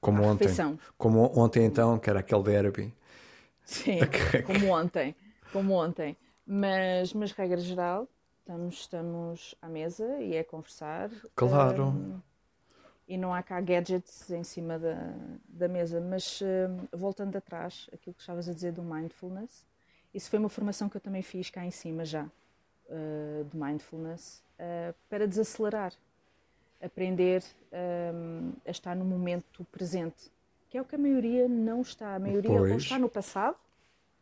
Como 0.00 0.22
ontem. 0.22 0.48
Como 0.98 1.32
ontem 1.38 1.64
então, 1.64 1.98
que 1.98 2.10
era 2.10 2.18
aquele 2.20 2.42
derby. 2.42 2.92
Sim, 3.64 3.98
como 4.46 4.68
ontem, 4.72 5.14
como 5.52 5.72
ontem. 5.72 6.16
Mas, 6.46 7.12
mas 7.14 7.32
regra 7.32 7.58
geral, 7.58 8.06
estamos, 8.40 8.74
estamos 8.74 9.54
à 9.62 9.68
mesa 9.68 10.20
e 10.20 10.34
é 10.34 10.44
conversar. 10.44 11.10
Claro. 11.34 11.88
Um, 11.88 12.20
e 13.06 13.16
não 13.16 13.34
há 13.34 13.42
cá 13.42 13.60
gadgets 13.60 14.30
em 14.30 14.44
cima 14.44 14.78
da, 14.78 15.14
da 15.48 15.68
mesa. 15.68 16.00
Mas 16.00 16.40
um, 16.42 16.96
voltando 16.96 17.36
atrás, 17.36 17.88
aquilo 17.92 18.14
que 18.14 18.20
estavas 18.20 18.48
a 18.48 18.52
dizer 18.52 18.72
do 18.72 18.82
mindfulness, 18.82 19.64
isso 20.12 20.30
foi 20.30 20.38
uma 20.38 20.48
formação 20.48 20.88
que 20.88 20.96
eu 20.96 21.00
também 21.00 21.22
fiz 21.22 21.50
cá 21.50 21.64
em 21.64 21.70
cima 21.70 22.04
já, 22.04 22.24
uh, 22.24 23.44
de 23.44 23.56
mindfulness, 23.56 24.42
uh, 24.58 24.94
para 25.08 25.26
desacelerar. 25.26 25.92
Aprender 26.82 27.42
um, 28.12 28.52
a 28.66 28.70
estar 28.70 28.94
no 28.94 29.06
momento 29.06 29.64
presente 29.72 30.30
que 30.74 30.78
é 30.78 30.82
o 30.82 30.84
que 30.84 30.96
a 30.96 30.98
maioria 30.98 31.46
não 31.46 31.82
está. 31.82 32.16
A 32.16 32.18
maioria 32.18 32.50
pois. 32.50 32.72
ou 32.72 32.78
está 32.78 32.98
no 32.98 33.08
passado, 33.08 33.56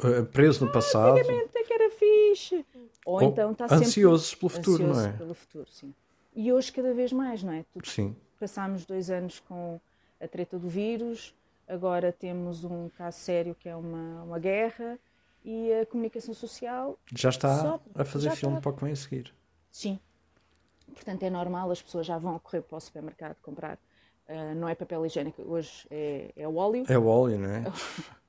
uh, 0.05 0.27
preso 0.27 0.63
no 0.63 0.71
ah, 0.71 0.75
passado, 0.75 1.17
antigamente 1.17 1.57
é 1.57 1.65
que 1.65 1.73
era 1.73 1.91
fixe, 1.91 2.67
ou, 3.07 3.15
ou 3.15 3.23
então 3.23 3.53
está 3.53 3.67
sempre 3.69 3.87
ansioso 3.87 4.37
pelo 4.37 4.51
futuro, 4.51 4.83
ansioso 4.85 5.01
não 5.01 5.09
é? 5.09 5.13
pelo 5.17 5.35
futuro, 5.35 5.71
sim. 5.71 5.95
E 6.37 6.53
hoje 6.53 6.71
cada 6.71 6.93
vez 6.93 7.11
mais, 7.11 7.43
não 7.43 7.55
é? 7.55 7.65
Tu, 7.73 7.89
sim. 7.89 8.15
Passámos 8.39 8.85
dois 8.85 9.09
anos 9.09 9.41
com 9.41 9.81
a 10.21 10.29
treta 10.29 10.59
do 10.59 10.69
vírus, 10.69 11.35
agora 11.67 12.13
temos 12.13 12.65
um 12.65 12.91
caso 12.91 13.19
sério 13.19 13.55
que 13.55 13.67
é 13.67 13.75
uma, 13.75 14.23
uma 14.23 14.39
guerra 14.39 14.99
e 15.43 15.73
a 15.73 15.87
comunicação 15.87 16.35
social 16.35 16.99
já 17.15 17.31
está 17.31 17.61
só, 17.63 17.81
a 17.95 18.05
fazer 18.05 18.31
filme 18.33 18.57
está... 18.57 18.61
para 18.61 18.73
o 18.73 18.77
que 18.77 18.85
vem 18.85 18.93
a 18.93 18.97
seguir. 18.97 19.35
Sim. 19.71 19.99
Portanto, 20.93 21.23
é 21.23 21.31
normal, 21.31 21.71
as 21.71 21.81
pessoas 21.81 22.05
já 22.05 22.19
vão 22.19 22.39
correr 22.39 22.61
para 22.61 22.77
o 22.77 22.81
supermercado 22.81 23.37
comprar 23.41 23.79
Uh, 24.29 24.55
não 24.55 24.69
é 24.69 24.75
papel 24.75 25.05
higiênico, 25.05 25.43
hoje 25.43 25.87
é, 25.91 26.33
é 26.37 26.49
o 26.49 26.55
óleo. 26.57 26.85
É 26.89 26.99
o 26.99 27.07
óleo, 27.07 27.39
não 27.39 27.51
é? 27.51 27.65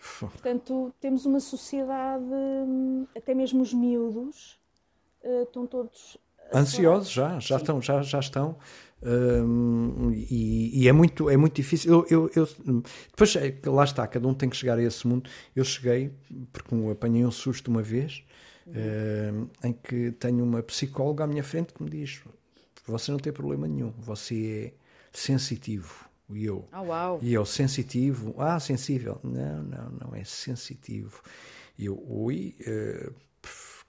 Portanto, 0.18 0.94
temos 1.00 1.26
uma 1.26 1.40
sociedade, 1.40 2.24
hum, 2.24 3.06
até 3.16 3.34
mesmo 3.34 3.62
os 3.62 3.72
miúdos 3.72 4.58
uh, 5.22 5.42
estão 5.42 5.66
todos 5.66 6.18
ansiosos 6.52 7.12
já, 7.12 7.38
já 7.38 7.56
Sim. 7.56 7.62
estão, 7.62 7.82
já, 7.82 8.02
já 8.02 8.18
estão. 8.18 8.56
Um, 9.02 10.10
e, 10.12 10.82
e, 10.82 10.88
é 10.88 10.92
muito 10.92 11.30
é 11.30 11.36
muito 11.36 11.54
difícil 11.54 11.90
eu, 11.90 12.06
eu, 12.10 12.30
eu, 12.36 12.82
depois 13.08 13.34
é 13.34 13.58
lá 13.64 13.84
está 13.84 14.06
cada 14.06 14.28
um 14.28 14.34
tem 14.34 14.46
que 14.46 14.54
chegar 14.54 14.76
a 14.76 14.82
esse 14.82 15.06
mundo 15.06 15.30
eu 15.56 15.64
cheguei 15.64 16.12
porque 16.52 16.74
apanhei 16.92 17.24
um 17.24 17.30
susto 17.30 17.68
uma 17.68 17.80
vez 17.80 18.22
uhum. 18.66 19.48
em 19.64 19.72
que 19.72 20.12
tenho 20.12 20.44
uma 20.44 20.62
psicóloga 20.62 21.24
à 21.24 21.26
minha 21.26 21.42
frente 21.42 21.72
que 21.72 21.82
me 21.82 21.88
diz 21.88 22.20
você 22.86 23.10
não 23.10 23.18
tem 23.18 23.32
problema 23.32 23.66
nenhum 23.66 23.90
você 23.92 24.74
é 24.76 24.79
sensitivo. 25.12 26.08
E 26.28 26.44
eu, 26.44 26.68
oh, 26.72 27.18
e 27.20 27.32
eu, 27.32 27.44
sensitivo, 27.44 28.34
ah, 28.38 28.60
sensível. 28.60 29.18
Não, 29.24 29.62
não, 29.64 29.90
não 29.90 30.14
é 30.14 30.22
sensitivo. 30.22 31.20
E 31.76 31.86
eu, 31.86 32.00
ui, 32.08 32.54
uh, 32.60 33.12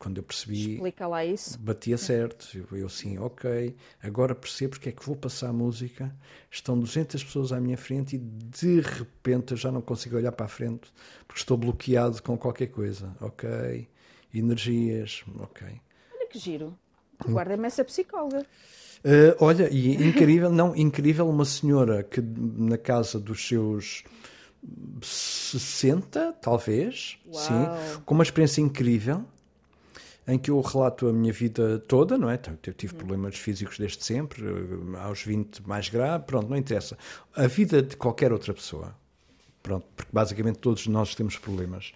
quando 0.01 0.17
eu 0.17 0.23
percebi. 0.23 0.73
Explica 0.73 1.07
lá 1.07 1.23
isso. 1.23 1.59
Batia 1.59 1.95
certo. 1.95 2.47
Eu, 2.57 2.77
eu 2.77 2.89
sim, 2.89 3.19
ok. 3.19 3.75
Agora 4.01 4.33
percebo 4.33 4.71
porque 4.71 4.89
é 4.89 4.91
que 4.91 5.05
vou 5.05 5.15
passar 5.15 5.49
a 5.49 5.53
música. 5.53 6.11
Estão 6.49 6.79
200 6.79 7.23
pessoas 7.23 7.51
à 7.51 7.59
minha 7.61 7.77
frente 7.77 8.15
e 8.15 8.17
de 8.17 8.81
repente 8.81 9.51
eu 9.51 9.57
já 9.57 9.71
não 9.71 9.81
consigo 9.81 10.15
olhar 10.15 10.31
para 10.31 10.47
a 10.47 10.49
frente 10.49 10.91
porque 11.27 11.39
estou 11.39 11.55
bloqueado 11.55 12.21
com 12.23 12.35
qualquer 12.35 12.67
coisa. 12.67 13.15
Ok. 13.21 13.87
Energias, 14.33 15.23
ok. 15.37 15.67
Olha 16.15 16.27
que 16.27 16.39
giro. 16.39 16.75
Guarda-me 17.23 17.67
essa 17.67 17.85
psicóloga. 17.85 18.43
Uh, 19.03 19.35
olha, 19.39 19.67
e 19.71 19.95
incrível, 20.07 20.51
não, 20.51 20.75
incrível, 20.75 21.27
uma 21.27 21.45
senhora 21.45 22.03
que 22.03 22.21
na 22.21 22.77
casa 22.77 23.19
dos 23.19 23.47
seus 23.47 24.03
60, 25.01 26.33
talvez, 26.33 27.17
Uau. 27.25 27.43
sim, 27.43 28.01
com 28.05 28.13
uma 28.13 28.23
experiência 28.23 28.61
incrível, 28.61 29.25
em 30.27 30.37
que 30.37 30.51
eu 30.51 30.61
relato 30.61 31.07
a 31.07 31.13
minha 31.13 31.33
vida 31.33 31.79
toda, 31.79 32.15
não 32.15 32.29
é? 32.29 32.35
Então, 32.35 32.55
eu 32.67 32.73
tive 32.73 32.93
problemas 32.93 33.35
físicos 33.37 33.79
desde 33.79 34.03
sempre, 34.03 34.43
eh, 34.45 34.99
aos 34.99 35.23
20 35.23 35.67
mais 35.67 35.89
grave, 35.89 36.25
pronto, 36.25 36.47
não 36.47 36.55
interessa. 36.55 36.95
A 37.35 37.47
vida 37.47 37.81
de 37.81 37.97
qualquer 37.97 38.31
outra 38.31 38.53
pessoa, 38.53 38.95
pronto, 39.63 39.87
porque 39.95 40.11
basicamente 40.13 40.59
todos 40.59 40.85
nós 40.85 41.15
temos 41.15 41.37
problemas. 41.39 41.91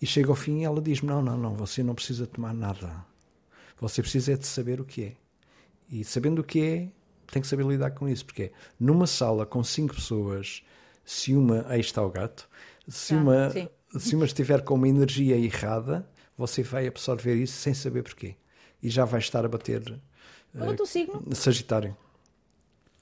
E 0.00 0.06
chega 0.06 0.30
ao 0.30 0.34
fim 0.34 0.60
e 0.60 0.64
ela 0.64 0.80
diz-me: 0.80 1.08
Não, 1.08 1.20
não, 1.20 1.36
não, 1.36 1.54
você 1.54 1.82
não 1.82 1.94
precisa 1.94 2.26
tomar 2.26 2.54
nada. 2.54 3.04
Você 3.78 4.00
precisa 4.00 4.32
é 4.32 4.36
de 4.36 4.46
saber 4.46 4.80
o 4.80 4.84
que 4.84 5.04
é 5.04 5.12
E 5.90 6.04
sabendo 6.04 6.40
o 6.40 6.44
que 6.44 6.60
é, 6.62 6.88
tem 7.32 7.40
que 7.42 7.48
saber 7.48 7.64
lidar 7.66 7.92
com 7.92 8.08
isso, 8.08 8.24
porque 8.24 8.44
é, 8.44 8.52
numa 8.78 9.06
sala 9.06 9.46
com 9.46 9.62
cinco 9.62 9.94
pessoas, 9.94 10.62
se 11.04 11.34
uma 11.34 11.64
aí 11.68 11.80
está 11.80 12.02
o 12.02 12.10
gato, 12.10 12.48
se 12.88 13.14
Ah, 13.14 13.18
uma 13.22 13.50
sim. 13.50 13.68
se 13.98 14.16
uma 14.16 14.24
estiver 14.26 14.62
com 14.62 14.74
uma 14.74 14.88
energia 14.88 15.36
errada, 15.36 16.08
você 16.36 16.62
vai 16.62 16.86
absorver 16.86 17.34
isso 17.36 17.54
sem 17.56 17.72
saber 17.74 18.02
porquê. 18.02 18.36
E 18.82 18.90
já 18.90 19.04
vai 19.04 19.20
estar 19.20 19.44
a 19.44 19.48
bater 19.48 19.82
Qual 20.52 20.70
é 20.70 20.72
o 20.72 20.76
teu 20.76 20.86
signo? 20.86 21.22
Sagitário, 21.34 21.96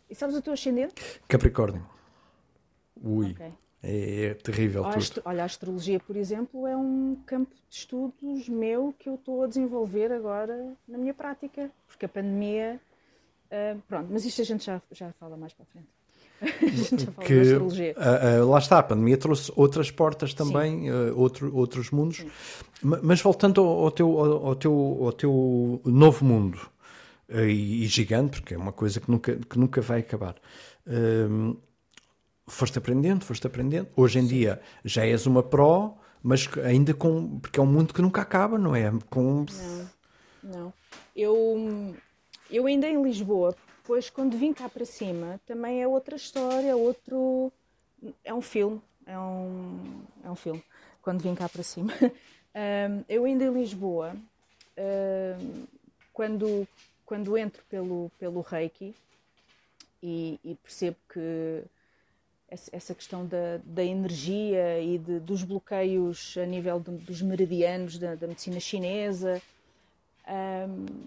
E 0.09 0.15
sabes 0.15 0.37
o 0.37 0.43
teu 0.43 0.53
ascendente? 0.53 0.95
Capricórnio. 1.29 1.85
Ui, 3.03 3.33
Ok. 3.33 3.53
É, 3.85 4.25
é 4.27 4.35
terrível 4.35 4.85
A 4.85 4.91
tudo. 4.93 5.23
Olha, 5.25 5.43
a 5.43 5.47
astrologia, 5.47 6.01
por 6.01 6.17
exemplo, 6.17 6.67
é 6.67 6.77
um 6.77 7.17
campo 7.27 7.55
de 7.55 7.77
estudos 7.77 8.49
meu 8.49 8.95
que 8.99 9.09
eu 9.09 9.15
estou 9.17 9.43
a 9.45 9.47
desenvolver 9.47 10.11
agora 10.13 10.73
na 10.89 10.97
minha 10.99 11.15
prática, 11.15 11.71
porque 11.87 12.07
a 12.07 12.09
pandemia. 12.09 12.81
ah, 13.51 13.77
pronto, 13.89 14.09
mas 14.11 14.25
isto 14.25 14.41
a 14.41 14.45
gente 14.45 14.65
já, 14.65 14.81
já 14.91 15.13
fala 15.21 15.37
mais 15.37 15.53
para 15.53 15.65
a 15.65 15.67
frente. 15.67 15.89
a 16.45 16.67
gente 16.67 17.05
já 17.05 17.13
fala 17.13 17.17
da 17.17 17.25
que 17.25 17.41
astrologia. 17.41 17.95
ah, 17.97 18.19
ah, 18.41 18.45
lá 18.45 18.59
está, 18.59 18.79
a 18.79 18.83
pandemia 18.83 19.17
trouxe 19.17 19.53
outras 19.55 19.91
portas 19.91 20.35
também, 20.35 20.89
ah, 20.91 21.13
outro, 21.15 21.55
outros 21.57 21.91
mundos. 21.91 22.25
Ma- 22.83 23.01
Mas 23.03 23.21
voltando 23.21 23.61
ao, 23.61 23.85
ao 23.85 23.91
teu, 23.91 24.19
ao, 24.19 24.47
ao 24.47 24.55
teu, 24.57 24.99
ao 25.03 25.13
teu 25.13 25.81
novo 25.85 26.25
mundo, 26.25 26.59
ah, 27.31 27.43
e, 27.43 27.85
e 27.85 27.87
gigante, 27.87 28.41
porque 28.41 28.55
é 28.55 28.59
uma 28.59 28.73
coisa 28.73 29.01
que 29.01 29.11
nunca, 29.11 29.37
que 29.37 29.59
nunca 29.59 29.81
vai 29.81 30.01
acabar. 30.01 30.35
Ahm, 30.87 31.55
foste 32.47 32.79
aprendendo, 32.79 33.25
foste 33.25 33.47
aprendendo. 33.47 33.89
Hoje 33.97 34.19
em 34.19 34.27
dia 34.27 34.61
já 34.85 35.05
és 35.05 35.27
uma 35.27 35.43
pró, 35.43 35.97
mas 36.23 36.49
ainda 36.65 36.95
com. 36.95 37.39
Porque 37.41 37.59
é 37.59 37.63
um 37.63 37.67
mundo 37.67 37.93
que 37.95 38.03
nunca 38.03 38.23
acaba, 38.23 38.59
não 38.59 38.75
é? 38.75 38.91
Com, 39.11 39.47
Não. 40.43 40.73
Eu, 41.15 41.95
eu 42.51 42.67
ainda 42.67 42.89
em 42.89 43.03
Lisboa, 43.03 43.55
depois 43.83 44.11
quando 44.11 44.37
vim 44.37 44.53
cá 44.53 44.69
para 44.69 44.85
cima, 44.85 45.41
também 45.47 45.83
é 45.83 45.89
outra 45.89 46.17
história, 46.17 46.71
é 46.71 46.75
outro. 46.75 47.53
É 48.25 48.35
um 48.35 48.43
filme. 48.43 48.81
É 49.07 49.19
um, 49.19 50.03
é 50.25 50.31
um 50.31 50.35
filme. 50.35 50.63
Quando 51.03 51.23
vim 51.23 51.35
cá 51.35 51.49
para 51.49 51.63
cima. 51.63 51.93
Ahm, 52.55 53.03
eu 53.09 53.25
ainda 53.25 53.45
em 53.45 53.53
Lisboa, 53.53 54.15
ahm, 54.79 55.65
quando, 56.13 56.69
quando 57.05 57.37
entro 57.37 57.65
pelo, 57.69 58.13
pelo 58.17 58.43
Reiki 58.43 58.95
e, 60.01 60.39
e 60.45 60.55
percebo 60.55 60.97
que 61.13 61.65
essa 62.49 62.95
questão 62.95 63.27
da, 63.27 63.61
da 63.65 63.83
energia 63.85 64.81
e 64.81 64.99
de- 64.99 65.19
dos 65.21 65.43
bloqueios 65.43 66.37
a 66.39 66.47
nível 66.47 66.79
de- 66.81 66.97
dos 66.99 67.21
meridianos 67.23 67.99
da, 67.99 68.15
da 68.15 68.27
medicina 68.27 68.61
chinesa. 68.61 69.43
Ahm, 70.27 71.07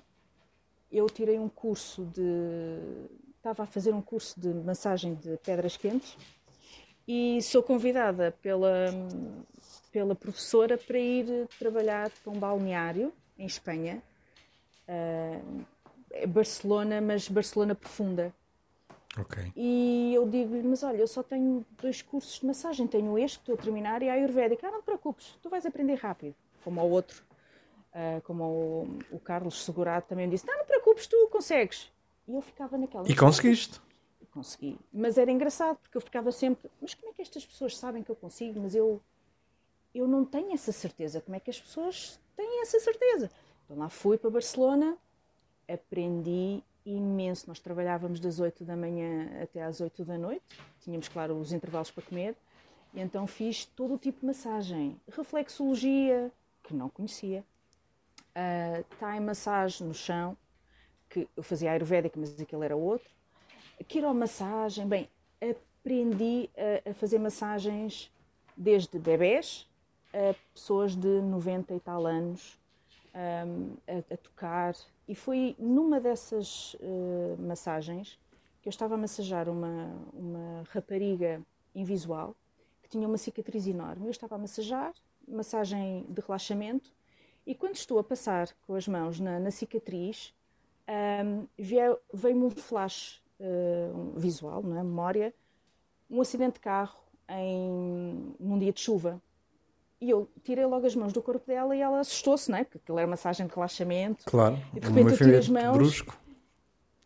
eu 0.91 1.09
tirei 1.09 1.39
um 1.39 1.49
curso 1.49 2.05
de. 2.05 2.21
Estava 3.37 3.63
a 3.63 3.65
fazer 3.65 3.93
um 3.93 4.01
curso 4.01 4.39
de 4.39 4.49
massagem 4.49 5.15
de 5.15 5.37
pedras 5.37 5.77
quentes 5.77 6.17
e 7.07 7.41
sou 7.41 7.63
convidada 7.63 8.35
pela, 8.41 8.87
pela 9.91 10.13
professora 10.15 10.77
para 10.77 10.99
ir 10.99 11.47
trabalhar 11.57 12.09
para 12.09 12.31
um 12.33 12.37
balneário 12.39 13.13
em 13.37 13.45
Espanha. 13.45 14.01
É 16.11 16.25
Barcelona, 16.27 16.99
mas 16.99 17.29
Barcelona 17.29 17.75
profunda. 17.75 18.33
Ok. 19.19 19.51
E 19.55 20.13
eu 20.13 20.27
digo-lhe, 20.29 20.63
mas 20.63 20.83
olha, 20.83 20.97
eu 20.97 21.07
só 21.07 21.23
tenho 21.23 21.65
dois 21.81 22.01
cursos 22.01 22.39
de 22.39 22.45
massagem, 22.45 22.85
tenho 22.87 23.17
este 23.17 23.39
que 23.39 23.43
estou 23.43 23.55
a 23.55 23.57
terminar 23.57 24.01
e 24.03 24.09
a 24.09 24.13
Ayurvédica. 24.13 24.67
Ah, 24.67 24.71
não 24.71 24.81
te 24.81 24.85
preocupes, 24.85 25.37
tu 25.41 25.49
vais 25.49 25.65
aprender 25.65 25.95
rápido. 25.95 26.35
Como 26.63 26.79
ao 26.79 26.89
outro, 26.89 27.23
ah, 27.93 28.21
como 28.23 28.43
o, 28.43 28.99
o 29.11 29.19
Carlos 29.19 29.63
Segurado 29.63 30.05
também 30.07 30.29
disse, 30.29 30.45
não, 30.45 30.55
não 30.55 30.63
te 30.63 30.67
preocupes, 30.67 31.07
tu 31.07 31.27
consegues. 31.31 31.91
E 32.27 32.33
eu 32.35 32.41
ficava 32.41 32.77
naquela. 32.77 33.09
E 33.09 33.15
conseguiste. 33.15 33.81
Consegui. 34.31 34.77
Mas 34.93 35.17
era 35.17 35.31
engraçado, 35.31 35.77
porque 35.77 35.97
eu 35.97 36.01
ficava 36.01 36.31
sempre, 36.31 36.69
mas 36.79 36.93
como 36.93 37.11
é 37.11 37.13
que 37.15 37.21
estas 37.23 37.43
pessoas 37.43 37.75
sabem 37.75 38.03
que 38.03 38.11
eu 38.11 38.15
consigo? 38.15 38.59
Mas 38.59 38.75
eu, 38.75 39.01
eu 39.95 40.07
não 40.07 40.23
tenho 40.23 40.53
essa 40.53 40.71
certeza. 40.71 41.21
Como 41.21 41.35
é 41.35 41.39
que 41.39 41.49
as 41.49 41.59
pessoas 41.59 42.19
têm 42.35 42.61
essa 42.61 42.79
certeza? 42.79 43.31
Então 43.65 43.77
lá 43.77 43.89
fui 43.89 44.15
para 44.17 44.29
Barcelona, 44.29 44.95
aprendi 45.67 46.61
imenso. 46.95 47.45
Nós 47.47 47.59
trabalhávamos 47.59 48.19
das 48.19 48.39
8 48.39 48.63
da 48.63 48.75
manhã 48.75 49.29
até 49.41 49.63
às 49.63 49.81
8 49.81 50.05
da 50.05 50.17
noite. 50.17 50.43
Tínhamos, 50.81 51.07
claro, 51.07 51.37
os 51.39 51.51
intervalos 51.51 51.91
para 51.91 52.03
comer. 52.03 52.35
E 52.93 53.01
então 53.01 53.27
fiz 53.27 53.65
todo 53.65 53.95
o 53.95 53.97
tipo 53.97 54.21
de 54.21 54.25
massagem. 54.25 54.99
Reflexologia, 55.11 56.31
que 56.63 56.73
não 56.73 56.89
conhecia. 56.89 57.43
Uh, 58.35 58.83
Thai 58.99 59.19
massagem 59.19 59.87
no 59.87 59.93
chão, 59.93 60.37
que 61.09 61.27
eu 61.35 61.43
fazia 61.43 61.71
ayurvédica, 61.71 62.19
mas 62.19 62.39
aquele 62.39 62.65
era 62.65 62.75
outro. 62.75 63.09
Quiromassagem, 63.87 64.87
bem, 64.87 65.09
aprendi 65.41 66.49
a, 66.85 66.89
a 66.89 66.93
fazer 66.93 67.19
massagens 67.19 68.11
desde 68.55 68.97
bebés 68.97 69.67
a 70.13 70.33
pessoas 70.53 70.95
de 70.95 71.21
90 71.21 71.75
e 71.75 71.79
tal 71.79 72.05
anos 72.05 72.57
um, 73.17 73.75
a, 73.87 74.13
a 74.13 74.17
tocar. 74.17 74.75
E 75.07 75.15
foi 75.15 75.55
numa 75.57 75.99
dessas 75.99 76.75
uh, 76.75 77.37
massagens 77.39 78.19
que 78.61 78.67
eu 78.67 78.71
estava 78.71 78.95
a 78.95 78.97
massajar 78.97 79.49
uma, 79.49 79.91
uma 80.13 80.63
rapariga 80.69 81.41
invisual 81.73 82.35
que 82.81 82.89
tinha 82.89 83.07
uma 83.07 83.17
cicatriz 83.17 83.67
enorme. 83.67 84.05
Eu 84.05 84.11
estava 84.11 84.35
a 84.35 84.37
massajar, 84.37 84.93
massagem 85.27 86.05
de 86.07 86.21
relaxamento, 86.21 86.91
e 87.45 87.55
quando 87.55 87.75
estou 87.75 87.99
a 87.99 88.03
passar 88.03 88.49
com 88.65 88.75
as 88.75 88.87
mãos 88.87 89.19
na, 89.19 89.39
na 89.39 89.51
cicatriz, 89.51 90.33
um, 91.25 91.47
veio-me 91.57 92.45
um 92.45 92.49
flash 92.49 93.21
uh, 93.39 94.19
visual, 94.19 94.63
não 94.63 94.77
é? 94.77 94.83
memória, 94.83 95.33
um 96.09 96.21
acidente 96.21 96.55
de 96.55 96.59
carro 96.59 96.99
em, 97.29 98.35
num 98.39 98.57
dia 98.57 98.71
de 98.71 98.79
chuva. 98.79 99.21
E 99.99 100.09
eu 100.09 100.29
tirei 100.43 100.65
logo 100.65 100.85
as 100.85 100.95
mãos 100.95 101.11
do 101.11 101.21
corpo 101.23 101.45
dela 101.47 101.75
e 101.75 101.81
ela 101.81 101.99
assustou-se, 101.99 102.51
não 102.51 102.57
é? 102.59 102.63
Porque 102.63 102.77
aquilo 102.77 102.99
era 102.99 103.07
massagem 103.07 103.47
de 103.47 103.53
relaxamento. 103.53 104.25
Claro. 104.25 104.55
E 104.75 104.79
de 104.79 104.87
repente 104.87 105.11
eu 105.11 105.17
tiro 105.17 105.37
as 105.37 105.49
mãos. 105.49 105.75
brusco. 105.77 106.15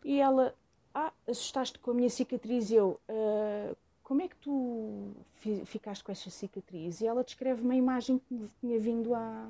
E 0.04 0.20
ela, 0.20 0.54
ah, 0.94 1.12
assustaste 1.26 1.78
com 1.78 1.92
a 1.92 1.94
minha 1.94 2.10
cicatriz. 2.10 2.70
E 2.70 2.74
eu, 2.74 3.00
"Ah, 3.08 3.74
como 4.02 4.20
é 4.20 4.28
que 4.28 4.36
tu 4.36 5.12
fi- 5.36 5.64
ficaste 5.64 6.04
com 6.04 6.12
esta 6.12 6.28
cicatriz? 6.28 7.00
E 7.00 7.06
ela 7.06 7.24
descreve 7.24 7.62
uma 7.62 7.74
imagem 7.74 8.18
que 8.18 8.34
me 8.34 8.48
tinha 8.60 8.78
vindo 8.78 9.14
à, 9.14 9.48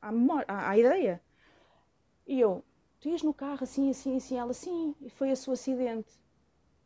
à, 0.00 0.12
memória, 0.12 0.44
à, 0.46 0.70
à 0.70 0.78
ideia. 0.78 1.20
E 2.24 2.38
eu, 2.38 2.62
tu 3.00 3.08
ias 3.08 3.22
no 3.22 3.34
carro 3.34 3.64
assim, 3.64 3.90
assim, 3.90 4.16
assim. 4.16 4.38
Ela, 4.38 4.52
sim, 4.52 4.94
e 5.00 5.10
foi 5.10 5.32
a 5.32 5.36
seu 5.36 5.54
acidente. 5.54 6.12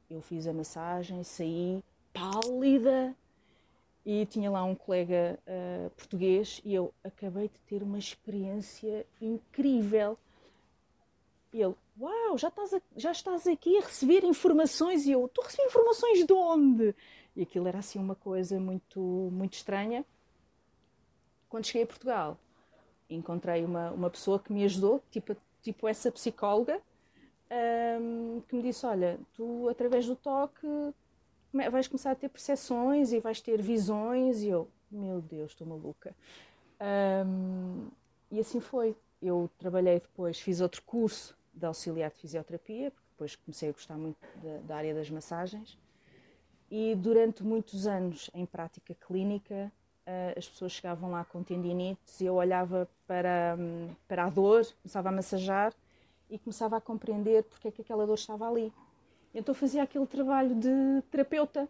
Eu 0.09 0.22
fiz 0.22 0.46
a 0.46 0.53
massagem, 0.55 1.22
saí 1.24 1.84
pálida. 2.14 3.14
E 4.05 4.26
tinha 4.26 4.50
lá 4.50 4.64
um 4.64 4.74
colega 4.74 5.38
ah, 5.46 5.90
português 5.96 6.61
e 6.64 6.74
eu 6.74 6.92
acabei 7.05 7.48
de 7.48 7.59
ter 7.61 7.82
uma 7.82 7.98
experiência 7.98 9.07
incrível. 9.20 10.18
E 11.53 11.61
ele, 11.62 11.74
uau, 12.00 12.36
já 12.38 12.48
estás, 12.48 12.72
a- 12.74 12.82
já 12.96 13.12
estás 13.12 13.46
aqui 13.46 13.76
a 13.78 13.82
receber 13.82 14.24
informações. 14.24 15.07
E 15.07 15.12
eu, 15.12 15.28
tu 15.28 15.40
recebi 15.42 15.62
informações 15.68 16.26
de 16.26 16.32
onde? 16.32 16.94
E 17.36 17.42
aquilo 17.42 17.68
era 17.68 17.78
assim 17.78 17.98
uma 17.98 18.14
coisa 18.14 18.59
muito, 18.59 19.00
muito 19.00 19.55
estranha. 19.55 20.05
Quando 21.48 21.66
cheguei 21.66 21.82
a 21.82 21.86
Portugal, 21.86 22.38
encontrei 23.09 23.64
uma, 23.64 23.90
uma 23.90 24.11
pessoa 24.11 24.38
que 24.38 24.53
me 24.53 24.64
ajudou, 24.64 25.03
tipo, 25.11 25.36
tipo 25.62 25.86
essa 25.86 26.11
psicóloga, 26.11 26.80
ahm, 27.50 28.40
que 28.48 28.57
me 28.57 28.62
disse, 28.62 28.84
olha, 28.86 29.18
tu 29.34 29.68
através 29.68 30.07
do 30.07 30.16
toque 30.16 30.66
vais 31.53 31.88
começar 31.88 32.11
a 32.11 32.14
ter 32.14 32.28
percepções 32.28 33.12
e 33.12 33.20
vais 33.20 33.40
ter 33.40 33.61
visões. 33.61 34.42
E 34.42 34.48
eu, 34.48 34.68
meu 34.90 35.20
Deus, 35.20 35.53
estou 35.53 35.66
maluca. 35.66 36.14
Ahm, 36.80 37.88
e 38.30 38.40
assim 38.40 38.61
foi. 38.61 38.96
Eu 39.20 39.48
trabalhei 39.59 40.00
depois, 40.00 40.40
fiz 40.40 40.61
outro 40.61 40.82
curso 40.82 41.36
de 41.55 41.64
auxiliar 41.64 42.11
de 42.11 42.18
fisioterapia, 42.18 42.90
porque 42.90 43.09
depois 43.11 43.36
comecei 43.36 43.68
a 43.68 43.72
gostar 43.72 43.96
muito 43.96 44.18
da, 44.42 44.59
da 44.66 44.76
área 44.76 44.94
das 44.94 45.09
massagens. 45.11 45.78
E 46.70 46.94
durante 46.94 47.42
muitos 47.44 47.86
anos 47.86 48.30
em 48.34 48.46
prática 48.46 48.94
clínica, 48.94 49.70
ah, 50.07 50.32
as 50.36 50.48
pessoas 50.48 50.72
chegavam 50.72 51.11
lá 51.11 51.24
com 51.24 51.42
tendinites 51.42 52.20
e 52.20 52.24
eu 52.26 52.34
olhava 52.34 52.88
para, 53.07 53.57
hum, 53.59 53.88
para 54.09 54.24
a 54.24 54.30
dor, 54.30 54.66
começava 54.82 55.09
a 55.11 55.12
massajar 55.12 55.72
e 56.28 56.38
começava 56.38 56.76
a 56.76 56.80
compreender 56.80 57.44
porque 57.44 57.68
é 57.68 57.70
que 57.70 57.82
aquela 57.82 58.07
dor 58.07 58.14
estava 58.14 58.48
ali. 58.48 58.72
Então 59.35 59.55
fazia 59.55 59.83
aquele 59.83 60.07
trabalho 60.07 60.55
de 60.55 61.03
terapeuta. 61.11 61.68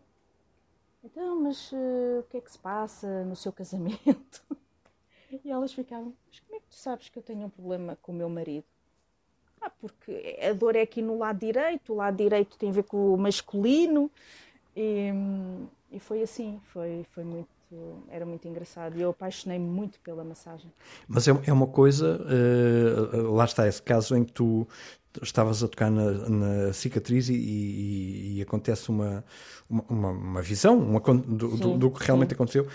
Então, 1.04 1.42
mas 1.42 1.70
eh, 1.72 2.20
o 2.20 2.22
que 2.24 2.36
é 2.36 2.40
que 2.40 2.50
se 2.50 2.58
passa 2.58 3.24
no 3.24 3.34
seu 3.34 3.50
casamento? 3.52 4.42
E 5.44 5.50
elas 5.50 5.72
ficavam, 5.72 6.12
mas 6.26 6.40
como 6.40 6.56
é 6.56 6.60
que 6.60 6.66
tu 6.68 6.76
sabes 6.76 7.08
que 7.08 7.18
eu 7.18 7.22
tenho 7.22 7.46
um 7.46 7.50
problema 7.50 7.96
com 8.02 8.12
o 8.12 8.14
meu 8.14 8.28
marido? 8.28 8.64
Ah, 9.60 9.70
porque 9.80 10.38
a 10.42 10.52
dor 10.52 10.76
é 10.76 10.82
aqui 10.82 11.00
no 11.00 11.16
lado 11.18 11.38
direito, 11.38 11.92
o 11.92 11.96
lado 11.96 12.16
direito 12.16 12.58
tem 12.58 12.68
a 12.68 12.72
ver 12.72 12.82
com 12.82 13.14
o 13.14 13.16
masculino. 13.16 14.10
E, 14.76 15.10
e 15.90 16.00
foi 16.00 16.22
assim, 16.22 16.60
foi, 16.72 17.06
foi 17.12 17.22
muito, 17.22 17.48
era 18.08 18.26
muito 18.26 18.46
engraçado. 18.46 18.98
E 18.98 19.02
eu 19.02 19.10
apaixonei-me 19.10 19.66
muito 19.66 20.00
pela 20.00 20.24
massagem. 20.24 20.70
Mas 21.06 21.28
é, 21.28 21.32
é 21.46 21.52
uma 21.52 21.66
coisa, 21.68 22.20
eh, 22.28 23.16
lá 23.22 23.44
está, 23.44 23.68
esse 23.68 23.80
caso 23.80 24.16
em 24.16 24.24
que 24.24 24.32
tu 24.32 24.66
estavas 25.20 25.62
a 25.62 25.68
tocar 25.68 25.90
na, 25.90 26.12
na 26.28 26.72
cicatriz 26.72 27.28
e, 27.28 27.34
e, 27.34 28.38
e, 28.38 28.42
acontece 28.42 28.88
uma, 28.88 29.24
uma, 29.68 30.10
uma 30.10 30.42
visão 30.42 30.78
uma, 30.78 31.00
do, 31.00 31.56
do, 31.56 31.78
do, 31.78 31.90
que 31.90 32.04
realmente 32.04 32.30
sim. 32.30 32.34
aconteceu. 32.34 32.66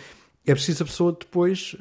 É 0.46 0.54
preciso 0.54 0.84
a 0.84 0.86
pessoa 0.86 1.12
depois 1.12 1.76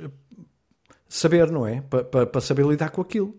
saber, 1.08 1.50
não 1.50 1.66
é? 1.66 1.80
Para 1.82 2.04
pa, 2.04 2.26
pa 2.26 2.40
saber 2.40 2.66
lidar 2.66 2.90
com 2.90 3.00
aquilo. 3.00 3.34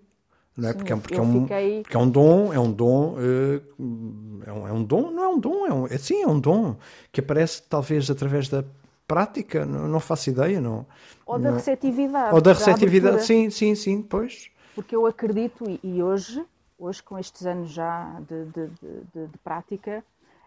Não 0.55 0.69
é? 0.69 0.71
Sim, 0.71 0.77
porque, 0.77 0.93
é, 0.93 0.95
porque, 0.95 1.15
é 1.15 1.21
um, 1.21 1.41
fiquei... 1.41 1.81
porque 1.83 1.97
é 1.97 1.99
um 1.99 2.09
dom, 2.09 2.53
é 2.53 2.59
um 2.59 2.71
dom, 2.71 3.15
uh, 3.15 4.43
é, 4.45 4.51
um, 4.51 4.67
é 4.67 4.73
um 4.73 4.83
dom, 4.83 5.11
não 5.11 5.23
é 5.23 5.27
um 5.27 5.39
dom, 5.39 5.67
é, 5.67 5.73
um, 5.73 5.85
é 5.85 5.97
sim, 5.97 6.23
é 6.23 6.27
um 6.27 6.39
dom 6.39 6.75
que 7.11 7.19
aparece 7.19 7.61
talvez 7.69 8.09
através 8.09 8.49
da 8.49 8.63
prática, 9.07 9.65
não, 9.65 9.87
não 9.87 9.99
faço 9.99 10.29
ideia, 10.29 10.59
não. 10.59 10.85
Ou 11.25 11.37
da 11.37 11.49
não. 11.49 11.57
receptividade. 11.57 12.33
Ou 12.33 12.41
da 12.41 12.53
receptividade, 12.53 13.23
sim, 13.23 13.49
sim, 13.49 13.75
sim, 13.75 14.01
pois. 14.01 14.49
Porque 14.73 14.95
eu 14.95 15.05
acredito, 15.05 15.79
e 15.83 16.01
hoje, 16.01 16.43
hoje 16.77 17.01
com 17.01 17.17
estes 17.17 17.45
anos 17.45 17.69
já 17.69 18.19
de, 18.21 18.45
de, 18.45 18.67
de, 18.67 19.27
de 19.27 19.37
prática, 19.39 20.03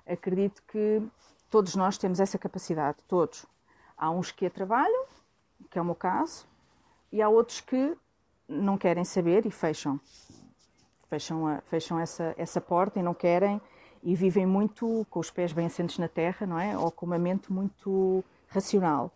acredito 0.07 0.63
que 0.69 1.03
todos 1.51 1.75
nós 1.75 1.99
temos 1.99 2.21
essa 2.21 2.39
capacidade, 2.39 2.99
todos. 3.09 3.45
Há 3.97 4.11
uns 4.11 4.31
que 4.31 4.47
a 4.47 4.51
trabalham, 4.51 5.05
que 5.71 5.79
é 5.79 5.83
o 5.83 5.85
meu 5.85 5.95
caso, 5.95 6.47
e 7.13 7.21
há 7.21 7.29
outros 7.29 7.61
que 7.61 7.97
não 8.49 8.79
querem 8.79 9.05
saber 9.05 9.47
e 9.47 9.51
fecham. 9.51 10.01
Fecham, 11.09 11.47
a, 11.47 11.61
fecham 11.63 11.99
essa, 11.99 12.35
essa 12.39 12.61
porta 12.61 13.01
e 13.01 13.03
não 13.03 13.15
querem 13.15 13.61
e 14.03 14.15
vivem 14.15 14.47
muito 14.47 15.07
com 15.11 15.21
os 15.21 15.31
pés 15.31 15.53
bem 15.53 15.67
assentes 15.67 15.99
na 15.99 16.09
terra, 16.09 16.47
não 16.47 16.59
é? 16.59 16.79
Ou 16.79 16.91
com 16.91 17.05
uma 17.05 17.19
mente 17.19 17.53
muito 17.53 18.25
racional. 18.49 19.13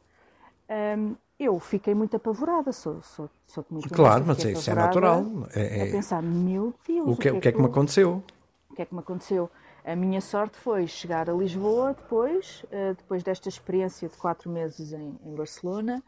Um, 0.69 1.17
eu 1.39 1.59
fiquei 1.59 1.95
muito 1.95 2.16
apavorada, 2.16 2.72
sou, 2.72 3.03
sou, 3.03 3.28
sou 3.47 3.64
muito 3.70 3.89
Claro, 3.93 4.24
mas 4.26 4.45
isso 4.45 4.70
é 4.70 4.74
natural. 4.74 5.24
É, 5.55 5.80
é... 5.80 5.89
A 5.89 5.93
pensar, 5.93 6.22
meu 6.22 6.74
Deus, 6.87 7.09
o 7.09 7.16
que, 7.16 7.30
o 7.30 7.41
que 7.41 7.49
é 7.49 7.53
que, 7.53 7.59
me 7.59 7.66
aconteceu? 7.66 8.22
O 8.70 8.74
que 8.74 8.82
é 8.82 8.87
que 8.87 8.95
me 8.95 9.01
aconteceu? 9.01 9.51
A 9.85 9.95
minha 9.95 10.20
sorte 10.20 10.57
foi 10.57 10.87
chegar 10.87 11.28
a 11.28 11.32
Lisboa 11.32 11.93
depois, 11.93 12.64
uh, 12.64 12.95
depois 12.97 13.22
desta 13.22 13.49
experiência 13.49 14.09
de 14.09 14.16
quatro 14.16 14.51
meses 14.51 14.93
em, 14.93 15.18
em 15.24 15.35
Barcelona, 15.35 16.03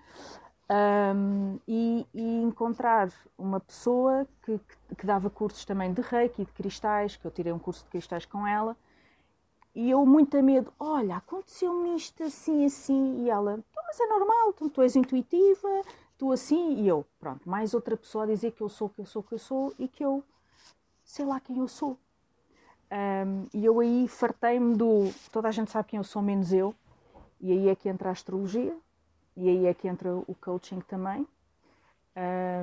um, 0.68 1.58
e, 1.68 2.06
e, 2.12 2.42
encontrar 2.42 3.08
uma 3.38 3.60
pessoa 3.60 4.26
que, 4.42 4.58
que, 4.96 5.06
dava 5.06 5.30
cursos 5.30 5.64
também 5.64 5.92
de 5.92 6.00
reiki 6.00 6.42
e 6.42 6.44
de 6.44 6.52
cristais, 6.52 7.16
que 7.16 7.24
eu 7.24 7.30
tirei 7.30 7.52
um 7.52 7.58
curso 7.58 7.84
de 7.84 7.90
cristais 7.90 8.26
com 8.26 8.46
ela, 8.46 8.76
e 9.74 9.90
eu 9.90 10.04
muito 10.06 10.36
a 10.36 10.42
medo, 10.42 10.72
olha, 10.80 11.16
aconteceu-me 11.16 11.94
isto 11.94 12.22
assim, 12.24 12.64
assim, 12.64 13.24
e 13.24 13.30
ela, 13.30 13.60
mas 13.86 14.00
é 14.00 14.06
normal, 14.06 14.52
tu, 14.52 14.68
tu 14.68 14.82
és 14.82 14.96
intuitiva, 14.96 15.82
tu 16.18 16.32
assim, 16.32 16.80
e 16.80 16.88
eu, 16.88 17.06
pronto, 17.18 17.48
mais 17.48 17.74
outra 17.74 17.96
pessoa 17.96 18.24
a 18.24 18.26
dizer 18.26 18.52
que 18.52 18.62
eu 18.62 18.68
sou, 18.68 18.88
que 18.88 19.00
eu 19.00 19.06
sou, 19.06 19.22
que 19.22 19.34
eu 19.34 19.38
sou, 19.38 19.74
e 19.78 19.88
que 19.88 20.04
eu 20.04 20.24
sei 21.04 21.24
lá 21.24 21.38
quem 21.38 21.58
eu 21.58 21.68
sou. 21.68 21.98
Um, 22.90 23.46
e 23.52 23.64
eu 23.64 23.80
aí 23.80 24.06
fartei-me 24.08 24.76
do, 24.76 25.12
toda 25.32 25.48
a 25.48 25.50
gente 25.52 25.70
sabe 25.70 25.88
quem 25.88 25.98
eu 25.98 26.04
sou, 26.04 26.22
menos 26.22 26.52
eu, 26.52 26.74
e 27.40 27.52
aí 27.52 27.68
é 27.68 27.74
que 27.74 27.88
entra 27.88 28.08
a 28.08 28.12
astrologia, 28.12 28.76
e 29.36 29.48
aí 29.48 29.66
é 29.66 29.74
que 29.74 29.86
entra 29.88 30.14
o 30.14 30.34
coaching 30.40 30.80
também, 30.80 31.26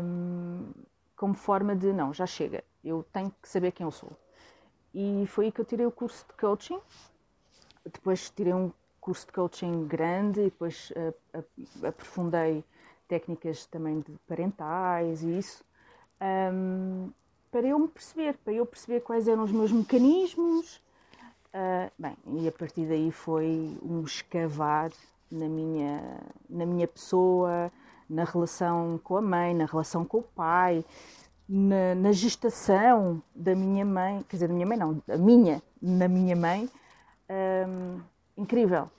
um, 0.04 0.72
como 1.16 1.34
forma 1.34 1.76
de, 1.76 1.94
não, 1.94 2.14
já 2.14 2.26
chega, 2.26 2.64
eu 2.84 3.06
tenho 3.14 3.34
que 3.42 3.48
saber 3.48 3.72
quem 3.72 3.86
eu 3.86 3.92
sou. 3.92 4.12
E 4.94 5.26
foi 5.28 5.46
aí 5.46 5.52
que 5.52 5.62
eu 5.62 5.66
tirei 5.66 5.86
o 5.86 5.92
curso 5.92 6.26
de 6.28 6.34
coaching, 6.34 6.80
depois 7.86 8.30
tirei 8.30 8.54
um 8.54 8.72
curso 9.04 9.26
de 9.26 9.34
coaching 9.34 9.86
grande 9.86 10.40
e 10.40 10.44
depois 10.46 10.92
uh, 10.92 11.86
aprofundei 11.86 12.64
técnicas 13.06 13.66
também 13.66 14.00
de 14.00 14.18
parentais 14.26 15.22
e 15.24 15.38
isso, 15.38 15.64
um, 16.54 17.12
para 17.52 17.68
eu 17.68 17.78
me 17.78 17.90
perceber, 17.90 18.38
para 18.38 18.54
eu 18.54 18.66
perceber 18.66 19.02
quais 19.02 19.28
eram 19.28 19.44
os 19.44 19.52
meus 19.52 19.72
mecanismos. 19.74 20.82
Uh, 21.54 21.92
bem, 22.00 22.16
e 22.40 22.48
a 22.48 22.52
partir 22.52 22.86
daí 22.86 23.12
foi 23.12 23.78
um 23.84 24.02
escavar 24.04 24.90
na 25.30 25.50
minha, 25.50 26.20
na 26.50 26.66
minha 26.66 26.88
pessoa, 26.88 27.72
na 28.10 28.24
relação 28.24 29.00
com 29.04 29.18
a 29.18 29.22
mãe, 29.22 29.54
na 29.54 29.66
relação 29.66 30.06
com 30.06 30.20
o 30.20 30.24
pai, 30.24 30.84
na, 31.48 31.94
na, 31.94 32.12
gestação 32.14 33.22
da 33.36 33.54
minha 33.54 33.86
mãe, 33.86 34.24
quer 34.30 34.38
dizer, 34.38 34.48
da 34.48 34.54
minha 34.54 34.66
mãe 34.66 34.78
não, 34.78 35.02
da 35.06 35.18
minha, 35.18 35.62
na 35.82 36.08
minha 36.08 36.36
mãe, 36.36 36.70
hum, 37.30 38.00
incrível. 38.38 38.90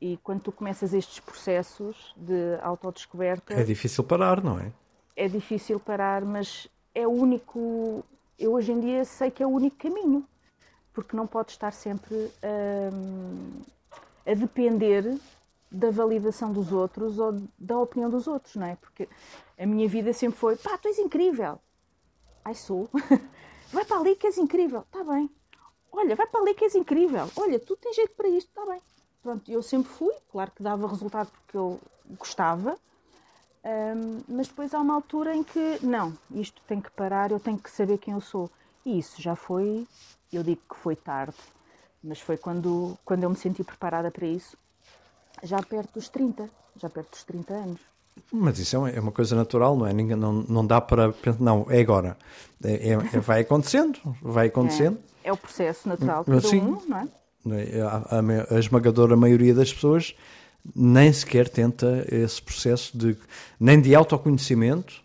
E 0.00 0.16
quando 0.18 0.42
tu 0.42 0.52
começas 0.52 0.92
estes 0.92 1.20
processos 1.20 2.14
de 2.16 2.58
autodescoberta... 2.62 3.54
É 3.54 3.62
difícil 3.62 4.04
parar, 4.04 4.42
não 4.42 4.58
é? 4.58 4.72
É 5.16 5.28
difícil 5.28 5.78
parar, 5.80 6.24
mas 6.24 6.68
é 6.94 7.06
o 7.06 7.10
único... 7.10 8.04
Eu 8.38 8.52
hoje 8.52 8.72
em 8.72 8.80
dia 8.80 9.04
sei 9.04 9.30
que 9.30 9.42
é 9.42 9.46
o 9.46 9.50
único 9.50 9.76
caminho, 9.76 10.26
porque 10.92 11.16
não 11.16 11.26
pode 11.26 11.52
estar 11.52 11.72
sempre 11.72 12.14
hum, 12.14 13.62
a 14.26 14.34
depender 14.34 15.16
da 15.70 15.90
validação 15.90 16.52
dos 16.52 16.72
outros 16.72 17.18
ou 17.18 17.40
da 17.58 17.78
opinião 17.78 18.08
dos 18.08 18.26
outros, 18.26 18.54
não 18.56 18.66
é? 18.66 18.76
Porque 18.76 19.08
a 19.58 19.66
minha 19.66 19.88
vida 19.88 20.12
sempre 20.12 20.38
foi, 20.38 20.56
pá, 20.56 20.78
tu 20.78 20.88
és 20.88 20.98
incrível. 20.98 21.58
Ai, 22.44 22.54
sou. 22.54 22.88
vai 23.72 23.84
para 23.84 23.98
ali 23.98 24.14
que 24.14 24.26
és 24.26 24.38
incrível. 24.38 24.80
Está 24.82 25.02
bem. 25.02 25.30
Olha, 25.94 26.16
vai 26.16 26.26
para 26.26 26.40
ali 26.40 26.54
que 26.54 26.64
és 26.64 26.74
incrível. 26.74 27.30
Olha, 27.36 27.58
tu 27.58 27.76
tens 27.76 27.96
jeito 27.96 28.14
para 28.14 28.28
isto. 28.28 28.48
Está 28.48 28.66
bem. 28.66 28.80
Pronto, 29.22 29.50
eu 29.50 29.62
sempre 29.62 29.90
fui. 29.92 30.14
Claro 30.30 30.50
que 30.50 30.62
dava 30.62 30.88
resultado 30.88 31.30
porque 31.30 31.56
eu 31.56 31.80
gostava. 32.18 32.76
Um, 33.64 34.22
mas 34.28 34.48
depois 34.48 34.74
há 34.74 34.80
uma 34.80 34.94
altura 34.94 35.34
em 35.34 35.42
que, 35.42 35.78
não, 35.82 36.12
isto 36.32 36.60
tem 36.66 36.80
que 36.80 36.90
parar, 36.90 37.30
eu 37.30 37.40
tenho 37.40 37.58
que 37.58 37.70
saber 37.70 37.96
quem 37.96 38.12
eu 38.12 38.20
sou. 38.20 38.50
E 38.84 38.98
isso 38.98 39.22
já 39.22 39.34
foi, 39.34 39.86
eu 40.30 40.42
digo 40.42 40.60
que 40.68 40.76
foi 40.76 40.94
tarde, 40.94 41.38
mas 42.02 42.20
foi 42.20 42.36
quando, 42.36 42.98
quando 43.06 43.22
eu 43.22 43.30
me 43.30 43.36
senti 43.36 43.64
preparada 43.64 44.10
para 44.10 44.26
isso 44.26 44.58
já 45.42 45.62
perto 45.62 45.94
dos 45.94 46.08
30, 46.08 46.48
já 46.76 46.88
perto 46.88 47.10
dos 47.10 47.24
30 47.24 47.54
anos. 47.54 47.80
Mas 48.32 48.58
isso 48.58 48.76
é 48.76 48.78
uma 48.78 48.88
é 48.90 49.12
coisa 49.12 49.36
natural, 49.36 49.76
não 49.76 49.86
é? 49.86 49.92
Não, 49.92 50.32
não 50.32 50.66
dá 50.66 50.80
para 50.80 51.14
não, 51.38 51.66
é 51.68 51.80
agora. 51.80 52.16
É, 52.62 52.90
é, 52.90 52.92
é, 52.92 53.20
vai 53.20 53.42
acontecendo, 53.42 53.98
vai 54.20 54.48
acontecendo. 54.48 54.98
É, 55.22 55.28
é 55.28 55.32
o 55.32 55.36
processo 55.36 55.88
natural 55.88 56.24
de 56.24 56.30
cada 56.30 56.48
Sim, 56.48 56.60
um, 56.60 56.82
não 56.88 56.98
é? 56.98 57.08
é 57.70 57.80
a, 57.82 58.06
a, 58.10 58.56
a, 58.56 58.58
esmagadora 58.58 59.16
maioria 59.16 59.54
das 59.54 59.72
pessoas 59.72 60.14
nem 60.74 61.12
sequer 61.12 61.48
tenta 61.48 62.06
esse 62.10 62.40
processo 62.40 62.96
de 62.96 63.16
nem 63.60 63.80
de 63.80 63.94
autoconhecimento 63.94 65.04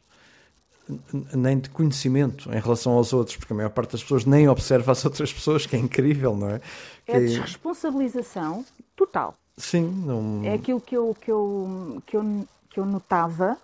nem 1.34 1.60
de 1.60 1.70
conhecimento 1.70 2.50
em 2.52 2.60
relação 2.60 2.94
aos 2.94 3.14
outros, 3.14 3.38
porque 3.38 3.54
a 3.54 3.56
maior 3.56 3.70
parte 3.70 3.92
das 3.92 4.02
pessoas 4.02 4.26
nem 4.26 4.48
observa 4.48 4.92
as 4.92 5.06
outras 5.06 5.32
pessoas, 5.32 5.66
que 5.66 5.76
é 5.76 5.80
incrível, 5.80 6.36
não 6.36 6.50
é? 6.50 6.62
É 7.08 7.16
a 7.16 7.20
desresponsabilização 7.20 8.66
total. 8.96 9.38
Sim, 9.58 9.84
não... 10.06 10.42
É 10.44 10.54
aquilo 10.54 10.82
que 10.82 10.96
eu, 10.96 11.16
que, 11.20 11.30
eu, 11.32 12.02
que, 12.06 12.18
eu, 12.18 12.48
que 12.70 12.80
eu 12.80 12.86
notava. 12.86 13.58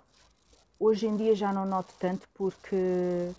Hoje 0.78 1.06
em 1.06 1.16
dia 1.16 1.34
já 1.34 1.52
não 1.52 1.64
noto 1.64 1.94
tanto 1.98 2.28
porque 2.34 3.30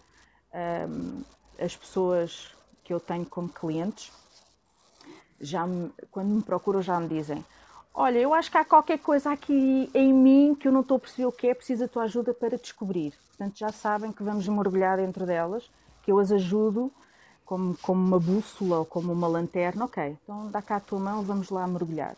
um, 0.53 1.23
as 1.59 1.75
pessoas 1.75 2.55
que 2.83 2.93
eu 2.93 2.99
tenho 2.99 3.25
como 3.25 3.49
clientes, 3.49 4.11
já 5.39 5.67
me, 5.67 5.91
quando 6.09 6.29
me 6.29 6.41
procuram, 6.41 6.81
já 6.81 6.99
me 6.99 7.07
dizem: 7.07 7.45
Olha, 7.93 8.19
eu 8.19 8.33
acho 8.33 8.49
que 8.49 8.57
há 8.57 8.65
qualquer 8.65 8.99
coisa 8.99 9.31
aqui 9.31 9.89
em 9.93 10.13
mim 10.13 10.55
que 10.55 10.67
eu 10.67 10.71
não 10.71 10.81
estou 10.81 10.97
a 10.97 10.99
perceber 10.99 11.25
o 11.25 11.31
que 11.31 11.47
é, 11.47 11.53
preciso 11.53 11.81
da 11.81 11.87
tua 11.87 12.03
ajuda 12.03 12.33
para 12.33 12.57
descobrir. 12.57 13.13
Portanto, 13.29 13.57
já 13.57 13.71
sabem 13.71 14.11
que 14.11 14.23
vamos 14.23 14.47
mergulhar 14.47 14.97
dentro 14.97 15.25
delas, 15.25 15.69
que 16.01 16.11
eu 16.11 16.19
as 16.19 16.31
ajudo 16.31 16.91
como, 17.45 17.77
como 17.77 18.03
uma 18.03 18.19
bússola 18.19 18.79
ou 18.79 18.85
como 18.85 19.11
uma 19.11 19.27
lanterna. 19.27 19.85
Ok, 19.85 20.17
então 20.23 20.49
dá 20.49 20.61
cá 20.61 20.77
a 20.77 20.79
tua 20.79 20.99
mão, 20.99 21.23
vamos 21.23 21.49
lá 21.49 21.67
mergulhar. 21.67 22.15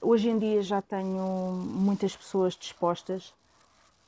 Hoje 0.00 0.28
em 0.28 0.38
dia 0.38 0.62
já 0.62 0.80
tenho 0.80 1.52
muitas 1.52 2.16
pessoas 2.16 2.54
dispostas, 2.54 3.34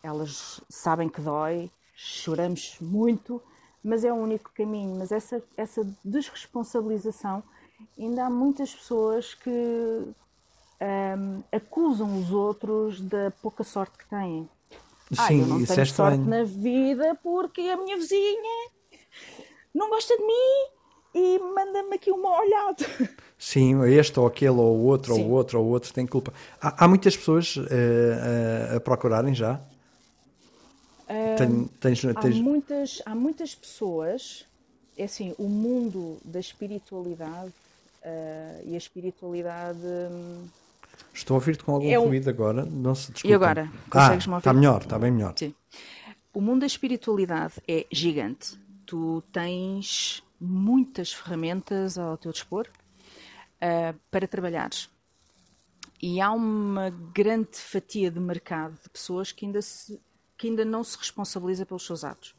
elas 0.02 0.60
sabem 0.68 1.08
que 1.08 1.20
dói, 1.20 1.70
choramos 1.94 2.76
muito, 2.80 3.42
mas 3.82 4.04
é 4.04 4.12
o 4.12 4.16
único 4.16 4.50
caminho. 4.54 4.96
Mas 4.98 5.12
essa, 5.12 5.42
essa 5.56 5.86
desresponsabilização, 6.04 7.42
ainda 7.98 8.26
há 8.26 8.30
muitas 8.30 8.74
pessoas 8.74 9.34
que 9.34 9.50
um, 9.50 11.42
acusam 11.52 12.18
os 12.18 12.32
outros 12.32 13.00
da 13.00 13.30
pouca 13.42 13.64
sorte 13.64 13.98
que 13.98 14.08
têm. 14.08 14.48
Sim, 15.12 15.16
ah, 15.18 15.32
eu 15.32 15.46
não 15.46 15.58
isso 15.58 15.74
tenho 15.74 15.82
é 15.82 15.86
sorte 15.86 16.18
na 16.18 16.44
vida 16.44 17.18
porque 17.22 17.62
a 17.62 17.76
minha 17.76 17.96
vizinha 17.96 18.70
não 19.74 19.90
gosta 19.90 20.16
de 20.16 20.22
mim 20.24 20.79
e 21.14 21.38
manda-me 21.38 21.94
aqui 21.94 22.10
uma 22.10 22.40
olhada. 22.40 22.86
Sim, 23.38 23.82
este 23.84 24.18
ou 24.18 24.26
aquele 24.26 24.50
ou 24.50 24.76
o 24.76 24.84
outro 24.84 25.14
Sim. 25.14 25.24
ou 25.24 25.30
outro 25.30 25.60
ou 25.60 25.66
o 25.66 25.68
outro 25.70 25.92
tem 25.92 26.06
culpa. 26.06 26.32
Há, 26.60 26.84
há 26.84 26.88
muitas 26.88 27.16
pessoas 27.16 27.56
uh, 27.56 27.62
uh, 27.62 28.76
a 28.76 28.80
procurarem 28.80 29.34
já? 29.34 29.60
Uh, 31.08 31.68
tens, 31.80 32.02
tens... 32.02 32.04
Há, 32.16 32.28
muitas, 32.28 33.02
há 33.04 33.14
muitas 33.14 33.54
pessoas, 33.54 34.46
é 34.96 35.04
assim, 35.04 35.34
o 35.38 35.48
mundo 35.48 36.18
da 36.24 36.38
espiritualidade 36.38 37.52
e 38.64 38.74
a 38.74 38.78
espiritualidade... 38.78 39.78
Hum, 39.82 40.46
Estou 41.12 41.34
a 41.34 41.38
ouvir-te 41.38 41.64
com 41.64 41.72
algum 41.72 41.90
é 41.90 41.96
ruído 41.96 42.30
agora, 42.30 42.64
não 42.64 42.94
se 42.94 43.10
desculpa. 43.12 43.28
E 43.28 43.34
agora? 43.34 43.72
Consegues-me 43.90 44.34
ah, 44.34 44.38
Está 44.38 44.52
melhor, 44.52 44.82
está 44.82 44.98
bem 44.98 45.10
melhor. 45.10 45.34
Sim. 45.36 45.54
O 46.32 46.40
mundo 46.40 46.60
da 46.60 46.66
espiritualidade 46.66 47.54
é 47.66 47.86
gigante 47.90 48.58
tu 48.90 49.22
tens 49.32 50.22
muitas 50.40 51.12
ferramentas 51.12 51.98
ao 51.98 52.16
teu 52.16 52.32
dispor 52.32 52.68
uh, 52.68 53.98
para 54.10 54.26
trabalhares. 54.26 54.88
E 56.02 56.20
há 56.20 56.32
uma 56.32 56.90
grande 56.90 57.58
fatia 57.58 58.10
de 58.10 58.18
mercado 58.18 58.80
de 58.82 58.88
pessoas 58.88 59.32
que 59.32 59.44
ainda, 59.44 59.60
se, 59.60 60.00
que 60.38 60.48
ainda 60.48 60.64
não 60.64 60.82
se 60.82 60.96
responsabiliza 60.96 61.66
pelos 61.66 61.84
seus 61.84 62.04
atos. 62.04 62.34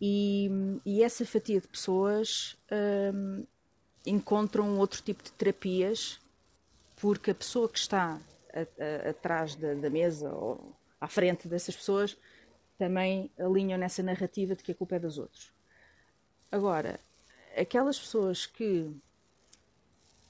E, 0.00 0.48
e 0.84 1.02
essa 1.02 1.24
fatia 1.24 1.60
de 1.60 1.66
pessoas 1.66 2.56
uh, 2.70 3.46
encontram 4.06 4.78
outro 4.78 5.02
tipo 5.02 5.22
de 5.22 5.32
terapias 5.32 6.20
porque 6.96 7.32
a 7.32 7.34
pessoa 7.34 7.68
que 7.68 7.78
está 7.78 8.20
atrás 9.08 9.56
da, 9.56 9.74
da 9.74 9.90
mesa 9.90 10.30
ou 10.30 10.76
à 11.00 11.08
frente 11.08 11.48
dessas 11.48 11.74
pessoas 11.74 12.16
também 12.78 13.30
alinham 13.38 13.78
nessa 13.78 14.02
narrativa 14.02 14.54
de 14.54 14.62
que 14.62 14.72
a 14.72 14.74
culpa 14.74 14.96
é 14.96 14.98
dos 14.98 15.18
outros. 15.18 15.52
Agora, 16.52 17.00
aquelas 17.56 17.98
pessoas 17.98 18.44
que, 18.44 18.94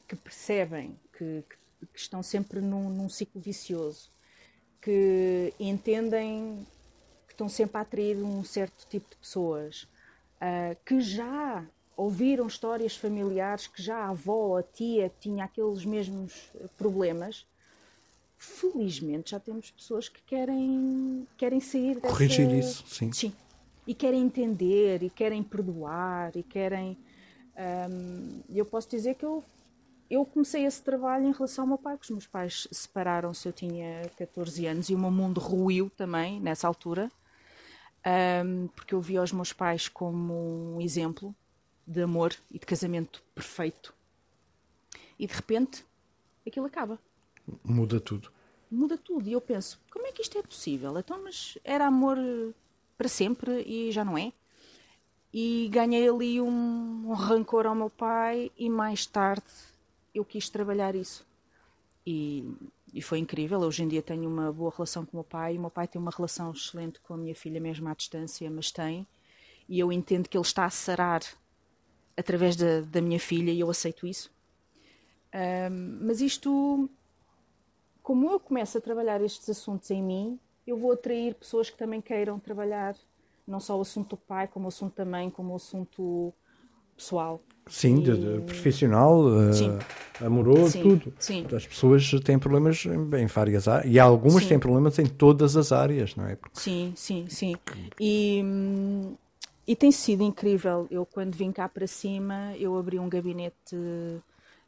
que 0.06 0.14
percebem 0.14 0.96
que, 1.18 1.42
que, 1.48 1.98
estão 1.98 2.22
sempre 2.22 2.60
num, 2.60 2.88
num, 2.88 3.08
ciclo 3.08 3.40
vicioso, 3.40 4.08
que 4.80 5.52
entendem 5.58 6.64
que 7.26 7.34
estão 7.34 7.48
sempre 7.48 7.76
a 7.76 7.80
atrair 7.80 8.16
um 8.18 8.44
certo 8.44 8.86
tipo 8.88 9.10
de 9.10 9.16
pessoas, 9.16 9.82
uh, 10.36 10.76
que 10.86 11.00
já 11.00 11.66
ouviram 11.96 12.46
histórias 12.46 12.96
familiares, 12.96 13.66
que 13.66 13.82
já 13.82 13.96
a 13.96 14.10
avó, 14.10 14.58
a 14.58 14.62
tia 14.62 15.10
tinha 15.18 15.44
aqueles 15.44 15.84
mesmos 15.84 16.52
problemas, 16.78 17.44
felizmente 18.38 19.32
já 19.32 19.40
temos 19.40 19.72
pessoas 19.72 20.08
que 20.08 20.22
querem, 20.22 21.26
querem 21.36 21.58
sair 21.58 21.96
dessa... 21.96 22.14
Corrigir 22.14 22.48
isso, 22.52 22.84
sim. 22.86 23.12
Sim. 23.12 23.34
E 23.86 23.94
querem 23.94 24.22
entender, 24.22 25.02
e 25.02 25.10
querem 25.10 25.42
perdoar, 25.42 26.36
e 26.36 26.42
querem... 26.42 26.96
Um, 27.56 28.40
eu 28.54 28.64
posso 28.64 28.88
dizer 28.88 29.14
que 29.14 29.24
eu, 29.24 29.44
eu 30.08 30.24
comecei 30.24 30.64
esse 30.64 30.82
trabalho 30.82 31.26
em 31.26 31.32
relação 31.32 31.64
ao 31.64 31.68
meu 31.68 31.78
pai, 31.78 31.96
porque 31.96 32.12
os 32.12 32.16
meus 32.16 32.26
pais 32.26 32.68
separaram-se, 32.70 33.48
eu 33.48 33.52
tinha 33.52 34.02
14 34.16 34.66
anos, 34.66 34.88
e 34.88 34.94
o 34.94 34.98
meu 34.98 35.10
mundo 35.10 35.40
ruiu 35.40 35.90
também, 35.96 36.40
nessa 36.40 36.66
altura, 36.66 37.10
um, 38.44 38.68
porque 38.68 38.94
eu 38.94 39.00
via 39.00 39.22
os 39.22 39.32
meus 39.32 39.52
pais 39.52 39.88
como 39.88 40.74
um 40.76 40.80
exemplo 40.80 41.34
de 41.86 42.02
amor 42.02 42.34
e 42.50 42.58
de 42.58 42.66
casamento 42.66 43.22
perfeito. 43.34 43.94
E 45.18 45.26
de 45.26 45.34
repente, 45.34 45.84
aquilo 46.46 46.66
acaba. 46.66 46.98
Muda 47.64 48.00
tudo. 48.00 48.30
Muda 48.70 48.96
tudo. 48.96 49.28
E 49.28 49.32
eu 49.32 49.40
penso, 49.40 49.80
como 49.90 50.06
é 50.06 50.12
que 50.12 50.22
isto 50.22 50.38
é 50.38 50.42
possível? 50.42 50.98
Então, 50.98 51.22
mas 51.22 51.58
era 51.62 51.86
amor 51.86 52.16
para 52.96 53.08
sempre 53.08 53.62
e 53.62 53.90
já 53.90 54.04
não 54.04 54.16
é? 54.16 54.32
E 55.32 55.68
ganhei 55.72 56.08
ali 56.08 56.40
um, 56.40 57.08
um 57.08 57.12
rancor 57.12 57.66
ao 57.66 57.74
meu 57.74 57.88
pai 57.88 58.50
e 58.56 58.68
mais 58.68 59.06
tarde 59.06 59.44
eu 60.14 60.24
quis 60.24 60.48
trabalhar 60.50 60.94
isso. 60.94 61.26
E, 62.06 62.44
e 62.92 63.00
foi 63.00 63.18
incrível. 63.18 63.60
Hoje 63.60 63.82
em 63.82 63.88
dia 63.88 64.02
tenho 64.02 64.28
uma 64.28 64.52
boa 64.52 64.70
relação 64.70 65.06
com 65.06 65.12
o 65.12 65.20
meu 65.20 65.24
pai. 65.24 65.56
O 65.56 65.60
meu 65.60 65.70
pai 65.70 65.88
tem 65.88 66.00
uma 66.00 66.10
relação 66.10 66.52
excelente 66.52 67.00
com 67.00 67.14
a 67.14 67.16
minha 67.16 67.34
filha, 67.34 67.60
mesmo 67.60 67.88
à 67.88 67.94
distância, 67.94 68.50
mas 68.50 68.70
tem. 68.70 69.06
E 69.68 69.78
eu 69.78 69.90
entendo 69.90 70.28
que 70.28 70.36
ele 70.36 70.44
está 70.44 70.66
a 70.66 70.70
sarar 70.70 71.22
através 72.16 72.56
da, 72.56 72.82
da 72.82 73.00
minha 73.00 73.18
filha 73.18 73.50
e 73.50 73.60
eu 73.60 73.70
aceito 73.70 74.06
isso. 74.06 74.30
Um, 75.34 76.06
mas 76.06 76.20
isto 76.20 76.90
como 78.02 78.30
eu 78.30 78.40
começo 78.40 78.76
a 78.76 78.80
trabalhar 78.80 79.20
estes 79.22 79.48
assuntos 79.48 79.90
em 79.90 80.02
mim, 80.02 80.38
eu 80.66 80.76
vou 80.76 80.92
atrair 80.92 81.34
pessoas 81.34 81.70
que 81.70 81.76
também 81.76 82.00
queiram 82.00 82.38
trabalhar 82.38 82.94
não 83.46 83.58
só 83.58 83.76
o 83.76 83.80
assunto 83.80 84.10
do 84.10 84.16
pai, 84.16 84.46
como 84.46 84.66
o 84.66 84.68
assunto 84.68 84.96
da 84.96 85.04
mãe, 85.04 85.28
como 85.28 85.52
o 85.52 85.56
assunto 85.56 86.32
pessoal. 86.96 87.40
Sim, 87.66 87.98
e... 87.98 88.02
de, 88.02 88.16
de 88.16 88.40
profissional, 88.42 89.22
Sim. 89.52 89.70
Uh, 89.70 90.26
amoroso, 90.26 90.70
Sim. 90.70 90.82
tudo. 90.82 91.14
Sim. 91.18 91.46
As 91.54 91.66
pessoas 91.66 92.08
têm 92.24 92.38
problemas 92.38 92.84
em, 92.86 93.26
várias 93.26 93.66
áreas 93.68 93.92
e 93.92 93.98
algumas 93.98 94.42
sim. 94.42 94.50
têm 94.50 94.58
problemas 94.58 94.98
em 94.98 95.06
todas 95.06 95.56
as 95.56 95.72
áreas, 95.72 96.14
não 96.14 96.26
é? 96.26 96.36
Porque... 96.36 96.58
Sim, 96.58 96.92
sim, 96.96 97.26
sim. 97.28 97.54
E, 98.00 98.42
e 99.66 99.76
tem 99.76 99.90
sido 99.90 100.22
incrível. 100.22 100.86
Eu, 100.90 101.04
quando 101.04 101.34
vim 101.34 101.52
cá 101.52 101.68
para 101.68 101.86
cima, 101.86 102.52
eu 102.56 102.76
abri 102.76 102.98
um 102.98 103.08
gabinete 103.08 103.76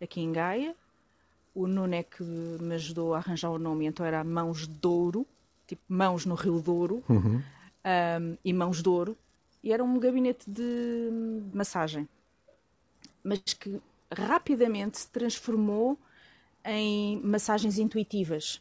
aqui 0.00 0.20
em 0.20 0.32
Gaia 0.32 0.74
o 1.54 1.68
Nuno 1.68 1.94
é 1.94 2.02
que 2.02 2.22
me 2.22 2.74
ajudou 2.74 3.14
a 3.14 3.18
arranjar 3.18 3.50
o 3.50 3.58
nome, 3.58 3.86
então 3.86 4.04
era 4.04 4.24
Mãos 4.24 4.66
de 4.66 4.74
Douro, 4.74 5.24
tipo 5.74 5.82
Mãos 5.88 6.24
no 6.24 6.34
Rio 6.34 6.60
Douro, 6.60 7.02
uhum. 7.08 7.40
um, 7.40 8.38
e 8.44 8.52
Mãos 8.52 8.82
de 8.82 8.88
Ouro, 8.88 9.16
e 9.62 9.72
era 9.72 9.82
um 9.82 9.98
gabinete 9.98 10.48
de 10.48 11.10
massagem, 11.52 12.08
mas 13.22 13.40
que 13.40 13.80
rapidamente 14.12 14.98
se 14.98 15.08
transformou 15.08 15.98
em 16.64 17.20
massagens 17.22 17.78
intuitivas, 17.78 18.60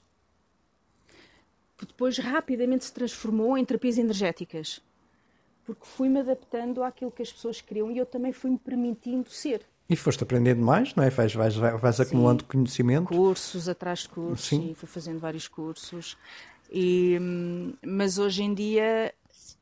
que 1.78 1.86
depois 1.86 2.18
rapidamente 2.18 2.86
se 2.86 2.94
transformou 2.94 3.58
em 3.58 3.66
terapias 3.66 3.98
energéticas, 3.98 4.82
porque 5.66 5.86
fui-me 5.86 6.20
adaptando 6.20 6.84
àquilo 6.84 7.12
que 7.12 7.22
as 7.22 7.32
pessoas 7.32 7.62
queriam 7.62 7.92
e 7.92 7.98
eu 7.98 8.06
também 8.06 8.32
fui-me 8.32 8.58
permitindo 8.58 9.30
ser. 9.30 9.66
E 9.90 9.96
foste 9.96 10.24
aprendendo 10.24 10.62
mais, 10.62 10.96
não 10.96 11.04
é? 11.04 11.10
Vais, 11.10 11.34
vais, 11.34 11.56
vais 11.56 12.00
acumulando 12.00 12.44
Sim. 12.44 12.48
conhecimento. 12.50 13.08
Cursos 13.08 13.68
atrás 13.68 14.00
de 14.00 14.10
cursos, 14.10 14.48
Sim. 14.48 14.74
fui 14.74 14.88
fazendo 14.88 15.20
vários 15.20 15.48
cursos. 15.48 16.18
E, 16.74 17.20
mas 17.86 18.18
hoje 18.18 18.42
em 18.42 18.54
dia 18.54 19.14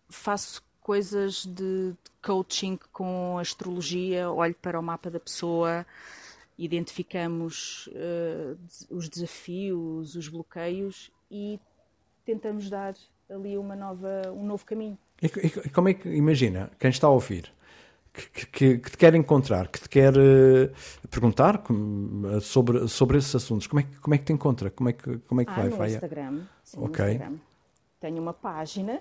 faço 0.10 0.64
coisas 0.80 1.46
de 1.46 1.94
coaching 2.22 2.80
com 2.94 3.38
astrologia, 3.38 4.32
olho 4.32 4.56
para 4.56 4.80
o 4.80 4.84
mapa 4.84 5.10
da 5.12 5.20
pessoa, 5.20 5.86
identificamos 6.58 7.88
uh, 7.88 8.58
os 8.90 9.10
desafios, 9.10 10.16
os 10.16 10.30
bloqueios 10.30 11.12
e 11.30 11.60
tentamos 12.26 12.70
dar 12.70 12.96
ali 13.30 13.58
uma 13.58 13.76
nova, 13.76 14.32
um 14.34 14.46
novo 14.46 14.66
caminho. 14.66 14.98
E, 15.22 15.26
e, 15.26 15.70
como 15.70 15.90
é 15.90 15.94
que, 15.94 16.08
imagina, 16.08 16.72
quem 16.80 16.90
está 16.90 17.08
a 17.08 17.12
ouvir, 17.12 17.52
que, 18.14 18.46
que, 18.48 18.78
que, 18.78 18.92
te 18.92 18.98
quer 18.98 19.16
encontrar, 19.16 19.70
que 19.70 19.80
te 19.80 19.88
quer 19.90 20.14
uh, 20.18 20.72
perguntar 21.10 21.64
sobre, 22.42 22.88
sobre 22.88 23.18
esses 23.18 23.36
assuntos, 23.36 23.68
como 23.68 23.80
é, 23.80 23.84
que, 23.84 24.00
como 24.00 24.14
é 24.14 24.18
que 24.18 24.26
te 24.26 24.34
encontra? 24.34 24.70
Como 24.70 24.90
é 24.90 24.94
que, 24.94 25.18
como 25.20 25.42
é 25.42 25.46
que 25.46 25.52
ah, 25.52 25.56
vai? 25.56 25.70
No 25.70 25.78
vai 25.78 25.90
Instagram. 25.92 26.44
Sim, 26.64 26.84
okay. 26.84 27.06
no 27.06 27.12
Instagram. 27.12 27.38
Tenho 28.00 28.22
uma 28.22 28.34
página. 28.34 28.96
uh, 28.96 29.00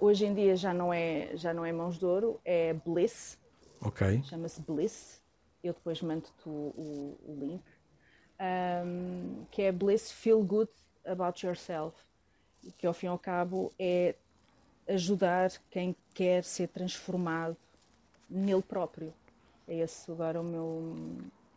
hoje 0.04 0.26
em 0.26 0.34
dia 0.34 0.56
já 0.56 0.74
não, 0.74 0.92
é, 0.92 1.30
já 1.34 1.54
não 1.54 1.64
é 1.64 1.72
Mãos 1.72 1.98
de 1.98 2.04
Ouro, 2.04 2.40
é 2.44 2.74
Bliss. 2.74 3.38
Ok. 3.80 4.22
Chama-se 4.24 4.60
Bliss. 4.60 5.22
Eu 5.62 5.72
depois 5.72 6.02
mando-te 6.02 6.48
o, 6.48 6.50
o, 6.50 7.18
o, 7.26 7.36
link. 7.40 7.62
Um, 8.38 9.44
que 9.50 9.62
é 9.62 9.72
Bliss 9.72 10.12
Feel 10.12 10.42
Good 10.42 10.70
About 11.04 11.44
Yourself. 11.44 11.96
Que 12.76 12.86
ao 12.86 12.92
fim 12.92 13.06
e 13.06 13.08
ao 13.08 13.18
cabo 13.18 13.72
é 13.78 14.16
ajudar 14.88 15.50
quem 15.70 15.96
quer 16.14 16.44
ser 16.44 16.68
transformado 16.68 17.56
nele 18.28 18.62
próprio. 18.62 19.12
É 19.68 19.78
esse 19.78 20.10
agora 20.10 20.40
o 20.40 20.44
meu. 20.44 20.96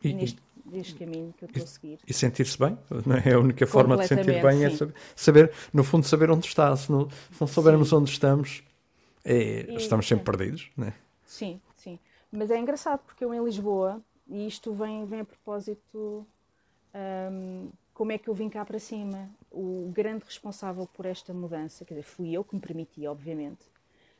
E, 0.04 0.14
neste, 0.14 0.40
neste 0.66 0.96
caminho 0.96 1.34
que 1.38 1.44
eu 1.44 1.48
estou 1.48 1.64
a 1.64 1.68
seguir. 1.68 2.00
E 2.08 2.14
sentir-se 2.14 2.58
bem, 2.58 2.78
não 3.06 3.16
é? 3.16 3.34
A 3.34 3.40
única 3.40 3.68
forma 3.68 3.98
de 3.98 4.08
sentir 4.08 4.42
bem 4.42 4.64
é 4.64 4.70
saber, 4.70 4.96
saber, 5.16 5.52
no 5.74 5.84
fundo, 5.84 6.06
saber 6.06 6.32
onde 6.32 6.48
está. 6.48 6.76
Se 6.76 6.92
não, 6.92 7.10
se 7.10 7.40
não 7.40 7.48
soubermos 7.48 7.90
sim. 7.90 7.96
onde 7.96 8.10
estamos, 8.10 8.64
é, 9.24 9.66
e, 9.70 9.76
estamos 9.76 10.08
sempre 10.08 10.26
sim. 10.26 10.38
perdidos, 10.38 10.72
não 10.76 10.88
é? 10.88 10.94
Sim, 11.26 11.62
sim. 11.76 12.00
Mas 12.32 12.50
é 12.50 12.58
engraçado 12.58 13.02
porque 13.06 13.24
eu 13.24 13.34
em 13.34 13.44
Lisboa, 13.44 14.02
e 14.28 14.48
isto 14.48 14.74
vem, 14.74 15.06
vem 15.06 15.22
a 15.22 15.26
propósito. 15.26 16.26
Um, 17.32 17.70
como 17.94 18.14
é 18.14 18.18
que 18.18 18.30
eu 18.30 18.34
vim 18.34 18.50
cá 18.50 18.64
para 18.64 18.80
cima? 18.80 19.30
O 19.52 19.92
grande 19.94 20.24
responsável 20.24 20.88
por 20.88 21.06
esta 21.06 21.34
mudança, 21.34 21.84
quer 21.84 21.96
dizer, 21.96 22.04
fui 22.04 22.32
eu 22.32 22.46
que 22.46 22.56
me 22.56 22.62
permiti, 22.62 23.06
obviamente, 23.06 23.66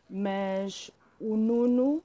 mas 0.10 0.92
o 1.18 1.38
Nuno 1.38 2.04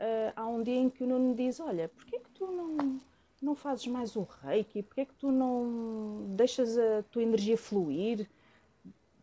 uh, 0.00 0.32
há 0.34 0.46
um 0.46 0.62
dia 0.62 0.76
em 0.76 0.90
que 0.90 1.04
o 1.04 1.06
Nuno 1.06 1.34
diz: 1.34 1.60
Olha, 1.60 1.88
porquê 1.88 2.18
que 2.18 2.30
tu 2.30 2.46
não, 2.46 3.00
não 3.40 3.54
fazes 3.54 3.86
mais 3.86 4.16
o 4.16 4.26
reiki? 4.42 4.82
Porquê 4.82 5.04
que 5.04 5.14
tu 5.14 5.30
não 5.30 6.26
deixas 6.30 6.76
a 6.78 7.02
tua 7.10 7.22
energia 7.22 7.56
fluir? 7.56 8.28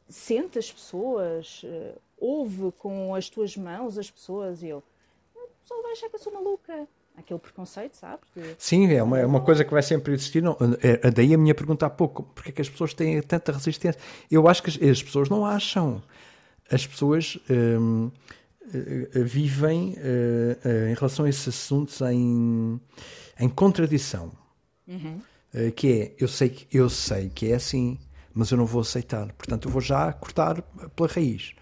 Sente 0.07 0.59
as 0.59 0.71
pessoas, 0.71 1.63
uh, 1.63 1.99
ouve 2.17 2.71
com 2.74 3.15
as 3.15 3.30
tuas 3.30 3.55
mãos 3.57 3.97
as 3.97 4.09
pessoas. 4.11 4.61
E 4.61 4.67
eu, 4.67 4.84
o 5.36 5.47
pessoal 5.61 5.82
vai 5.82 5.93
achar 5.93 6.09
que 6.09 6.15
eu 6.15 6.19
sou 6.19 6.34
maluca 6.34 6.88
aquele 7.17 7.39
preconceito, 7.39 7.95
sabes? 7.95 8.28
De... 8.36 8.55
Sim, 8.57 8.91
é 8.91 9.01
uma, 9.01 9.19
é 9.19 9.26
uma 9.26 9.41
coisa 9.41 9.63
que 9.63 9.71
vai 9.71 9.82
sempre 9.82 10.13
existir. 10.13 10.41
Não, 10.41 10.57
é, 10.82 11.11
daí 11.11 11.34
a 11.34 11.38
minha 11.38 11.55
pergunta 11.55 11.86
há 11.86 11.89
pouco: 11.89 12.24
porque 12.36 12.49
é 12.49 12.51
que 12.53 12.61
as 12.61 12.69
pessoas 12.69 12.93
têm 12.93 13.21
tanta 13.21 13.51
resistência? 13.51 13.99
Eu 14.30 14.47
acho 14.47 14.63
que 14.63 14.69
as, 14.69 14.82
as 14.82 15.03
pessoas 15.03 15.30
não 15.30 15.45
acham. 15.45 16.01
As 16.71 16.86
pessoas. 16.86 17.38
Hum, 17.49 18.11
eh, 18.13 18.19
eh, 18.19 18.42
vivem 19.26 19.93
uh, 19.93 20.89
em 20.89 20.93
relação 20.93 21.26
a 21.26 21.30
esses 21.30 21.47
assuntos 21.47 22.01
em, 22.01 22.80
em 23.39 23.49
contradição. 23.49 24.32
Uhum. 24.86 25.22
que 25.78 26.01
é, 26.01 26.16
eu 26.20 26.28
sei, 26.28 26.49
que, 26.49 26.78
eu 26.78 26.89
sei 26.89 27.30
que 27.30 27.49
é 27.49 27.55
assim, 27.55 27.97
mas 28.34 28.51
eu 28.51 28.57
não 28.57 28.66
vou 28.66 28.82
aceitar. 28.82 29.32
Portanto, 29.34 29.68
eu 29.68 29.72
vou 29.72 29.82
já 29.82 30.11
cortar 30.11 30.61
pela 30.61 31.07
raiz. 31.07 31.55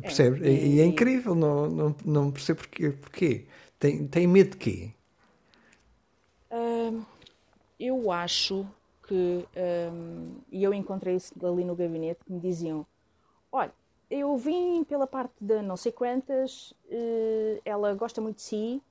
Percebe? 0.00 0.46
É, 0.46 0.52
e, 0.52 0.80
é 0.80 0.84
incrível, 0.84 1.34
não, 1.34 1.68
não, 1.68 1.96
não 2.04 2.30
percebo 2.30 2.60
porquê. 2.60 2.90
porquê. 2.90 3.46
Tem, 3.78 4.06
tem 4.06 4.26
medo 4.26 4.50
de 4.52 4.56
quê? 4.56 4.90
Uh, 6.50 7.04
eu 7.78 8.10
acho 8.10 8.66
que, 9.06 9.46
um, 9.92 10.36
e 10.50 10.62
eu 10.62 10.72
encontrei 10.72 11.16
isso 11.16 11.34
ali 11.46 11.64
no 11.64 11.76
gabinete, 11.76 12.24
que 12.24 12.32
me 12.32 12.40
diziam: 12.40 12.86
olha, 13.52 13.72
eu 14.14 14.36
vim 14.36 14.84
pela 14.84 15.06
parte 15.06 15.44
de 15.44 15.60
não 15.60 15.76
sei 15.76 15.90
quantas, 15.90 16.70
uh, 16.86 17.60
ela 17.64 17.94
gosta 17.94 18.20
muito 18.20 18.36
de 18.36 18.42
si. 18.42 18.82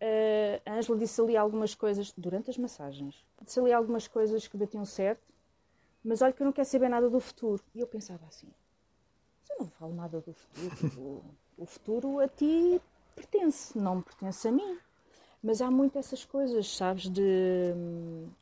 Uh, 0.00 0.60
a 0.66 0.74
Ângela 0.74 0.98
disse 0.98 1.20
ali 1.20 1.36
algumas 1.36 1.74
coisas 1.74 2.12
durante 2.16 2.50
as 2.50 2.56
massagens, 2.56 3.24
disse 3.42 3.60
ali 3.60 3.72
algumas 3.72 4.08
coisas 4.08 4.46
que 4.46 4.56
batiam 4.56 4.84
certo, 4.84 5.22
mas 6.02 6.22
olha 6.22 6.32
que 6.32 6.42
eu 6.42 6.46
não 6.46 6.52
quero 6.52 6.68
saber 6.68 6.88
nada 6.88 7.08
do 7.08 7.20
futuro. 7.20 7.62
E 7.74 7.80
eu 7.80 7.86
pensava 7.86 8.24
assim: 8.26 8.48
eu 9.50 9.58
não 9.60 9.68
falo 9.68 9.94
nada 9.94 10.20
do 10.20 10.32
futuro, 10.32 11.22
o, 11.58 11.62
o 11.62 11.66
futuro 11.66 12.20
a 12.20 12.28
ti 12.28 12.80
pertence, 13.14 13.78
não 13.78 14.00
pertence 14.00 14.46
a 14.48 14.52
mim. 14.52 14.78
Mas 15.42 15.62
há 15.62 15.70
muito 15.70 15.98
essas 15.98 16.22
coisas, 16.22 16.76
sabes? 16.76 17.08
De 17.08 17.74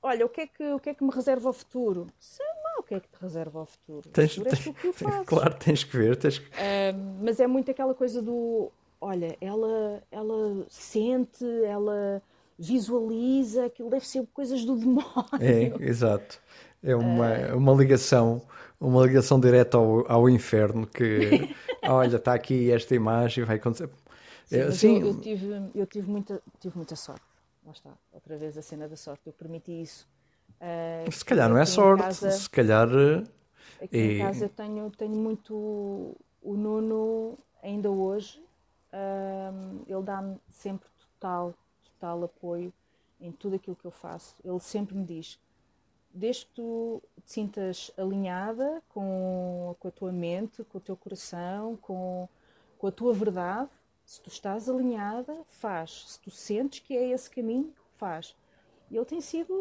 olha, 0.03 0.27
o 0.27 0.29
que 0.29 0.41
é 0.41 0.47
que, 0.49 0.73
o 0.73 0.81
que, 0.81 0.91
é 0.91 0.95
que 0.95 1.05
me 1.05 1.11
reserva 1.11 1.49
ao 1.49 1.53
futuro? 1.53 2.09
Sei 2.19 2.45
o 2.45 2.58
que 2.89 2.95
é 2.95 3.01
que 3.01 3.09
te 3.09 3.21
reserva 3.21 3.61
ao 3.61 3.67
futuro. 3.67 4.09
Tens, 4.09 4.35
futuro 4.35 4.55
é 4.55 4.59
tu 4.59 4.73
que 4.93 5.25
claro, 5.27 5.55
tens 5.59 5.85
que 5.85 5.97
ver. 5.97 6.17
Tens 6.17 6.39
que... 6.39 6.47
Uh, 6.47 7.23
mas 7.23 7.39
é 7.39 7.47
muito 7.47 7.71
aquela 7.71 7.95
coisa 7.95 8.23
do 8.23 8.73
olha, 9.01 9.37
ela, 9.41 10.03
ela 10.11 10.67
sente, 10.69 11.45
ela 11.65 12.23
visualiza, 12.59 13.67
aquilo 13.67 13.89
deve 13.89 14.07
ser 14.07 14.27
coisas 14.33 14.65
do 14.65 14.75
demónio. 14.79 15.05
É, 15.41 15.73
exato. 15.85 16.41
É 16.83 16.95
uma, 16.97 17.31
uh... 17.31 17.57
uma 17.57 17.73
ligação, 17.75 18.43
uma 18.81 19.05
ligação 19.07 19.39
direta 19.39 19.77
ao, 19.77 20.11
ao 20.11 20.29
inferno 20.29 20.87
que 20.87 21.55
olha, 21.85 22.17
está 22.17 22.35
aqui 22.35 22.71
esta 22.71 22.95
imagem, 22.95 23.45
vai 23.45 23.57
acontecer. 23.57 23.91
Sim, 24.47 24.57
é, 24.57 24.71
sim. 24.71 25.01
Eu, 25.01 25.09
eu, 25.09 25.21
tive, 25.21 25.71
eu 25.75 25.87
tive, 25.87 26.11
muita, 26.11 26.43
tive 26.59 26.77
muita 26.77 26.97
sorte. 26.97 27.23
Lá 27.65 27.73
está, 27.73 27.91
outra 28.13 28.37
vez 28.37 28.57
a 28.57 28.63
cena 28.63 28.89
da 28.89 28.97
sorte. 28.97 29.23
Eu 29.27 29.33
permiti 29.33 29.83
isso. 29.83 30.09
Uh, 30.61 31.11
se 31.11 31.25
calhar 31.25 31.49
não 31.49 31.59
é 31.59 31.65
sorte, 31.65 32.03
casa, 32.03 32.31
se 32.31 32.51
calhar. 32.51 32.89
Aqui 33.81 33.97
é... 33.97 34.13
em 34.15 34.19
casa 34.19 34.49
tenho, 34.49 34.91
tenho 34.91 35.15
muito 35.15 36.17
o 36.43 36.55
Nuno, 36.55 37.39
ainda 37.63 37.91
hoje, 37.91 38.43
uh, 38.93 39.85
ele 39.87 40.03
dá-me 40.03 40.37
sempre 40.49 40.89
total, 40.99 41.55
total 41.85 42.25
apoio 42.25 42.73
em 43.21 43.33
tudo 43.33 43.57
aquilo 43.57 43.77
que 43.77 43.85
eu 43.85 43.91
faço. 43.91 44.35
Ele 44.45 44.61
sempre 44.61 44.97
me 44.97 45.05
diz: 45.05 45.39
desde 46.13 46.47
que 46.47 46.53
tu 46.55 47.03
te 47.25 47.33
sintas 47.33 47.91
alinhada 47.97 48.83
com, 48.89 49.77
com 49.79 49.89
a 49.89 49.91
tua 49.91 50.13
mente, 50.13 50.65
com 50.65 50.79
o 50.79 50.81
teu 50.81 50.97
coração, 50.97 51.77
com, 51.77 52.29
com 52.79 52.87
a 52.87 52.93
tua 52.93 53.13
verdade, 53.13 53.71
se 54.05 54.21
tu 54.21 54.29
estás 54.29 54.69
alinhada, 54.69 55.37
faz. 55.49 56.05
Se 56.09 56.21
tu 56.21 56.31
sentes 56.31 56.81
que 56.81 56.97
é 56.97 57.11
esse 57.11 57.29
caminho, 57.29 57.73
faz. 57.97 58.35
E 58.91 58.97
ele 58.97 59.05
tem 59.05 59.21
sido 59.21 59.53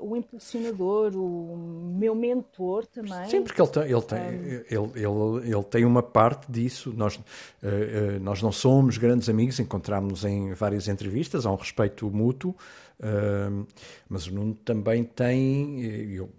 o 0.00 0.16
impulsionador, 0.16 1.14
o 1.14 1.94
meu 1.94 2.14
mentor 2.14 2.86
também. 2.86 3.28
Sim, 3.28 3.42
porque 3.42 3.60
ele 3.60 3.70
tem, 3.70 3.82
ele 3.82 4.02
tem, 4.02 4.18
um... 4.18 4.22
ele, 4.24 4.92
ele, 4.94 5.54
ele 5.54 5.64
tem 5.64 5.84
uma 5.84 6.02
parte 6.02 6.50
disso. 6.50 6.90
Nós, 6.96 7.16
uh, 7.16 7.20
uh, 7.20 8.20
nós 8.20 8.40
não 8.40 8.50
somos 8.50 8.96
grandes 8.96 9.28
amigos, 9.28 9.60
encontramos-nos 9.60 10.24
em 10.24 10.54
várias 10.54 10.88
entrevistas, 10.88 11.44
há 11.44 11.52
um 11.52 11.56
respeito 11.56 12.10
mútuo, 12.10 12.56
uh, 13.00 13.66
mas 14.08 14.26
o 14.26 14.34
Nuno 14.34 14.54
também 14.54 15.04
tem. 15.04 15.82
Eu, 16.14 16.30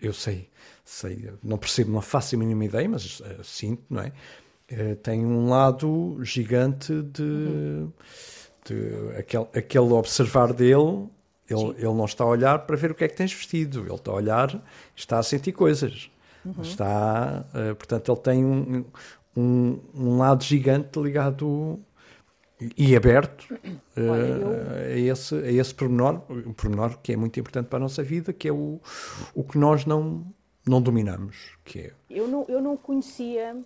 eu 0.00 0.12
sei, 0.12 0.48
sei, 0.84 1.30
não 1.40 1.56
percebo, 1.56 1.92
não 1.92 2.00
faço 2.00 2.34
a 2.34 2.38
mínima 2.38 2.64
ideia, 2.64 2.88
mas 2.88 3.22
sinto, 3.44 3.84
não 3.88 4.02
é? 4.02 4.12
Tem 5.02 5.24
um 5.24 5.48
lado 5.48 6.18
gigante 6.22 7.02
de, 7.02 7.86
de 8.64 9.18
aquele, 9.18 9.46
aquele 9.54 9.92
observar 9.92 10.52
dele. 10.52 11.08
Ele, 11.50 11.70
ele 11.76 11.94
não 11.94 12.04
está 12.04 12.24
a 12.24 12.28
olhar 12.28 12.60
para 12.60 12.76
ver 12.76 12.92
o 12.92 12.94
que 12.94 13.04
é 13.04 13.08
que 13.08 13.16
tens 13.16 13.32
vestido, 13.32 13.80
ele 13.80 13.94
está 13.94 14.10
a 14.10 14.14
olhar, 14.14 14.62
está 14.94 15.18
a 15.18 15.22
sentir 15.22 15.52
coisas. 15.52 16.10
Uhum. 16.44 16.62
Está, 16.62 17.44
uh, 17.48 17.74
portanto, 17.74 18.12
ele 18.12 18.20
tem 18.20 18.44
um, 18.44 18.84
um, 19.36 19.80
um, 19.94 20.18
lado 20.18 20.42
gigante 20.42 20.98
ligado 20.98 21.78
e 22.76 22.96
aberto 22.96 23.52
uh, 23.52 24.74
a, 24.76 24.98
esse, 24.98 25.34
a 25.34 25.50
esse 25.50 25.74
pormenor, 25.74 26.22
um 26.30 26.52
pormenor 26.52 26.98
que 27.02 27.12
é 27.12 27.16
muito 27.16 27.38
importante 27.38 27.66
para 27.66 27.78
a 27.78 27.80
nossa 27.80 28.02
vida, 28.02 28.32
que 28.32 28.48
é 28.48 28.52
o, 28.52 28.80
o 29.34 29.44
que 29.44 29.58
nós 29.58 29.84
não, 29.84 30.24
não 30.66 30.80
dominamos. 30.80 31.56
Que 31.64 31.78
é... 31.80 31.92
eu, 32.08 32.26
não, 32.26 32.46
eu 32.48 32.62
não 32.62 32.76
conhecia 32.76 33.56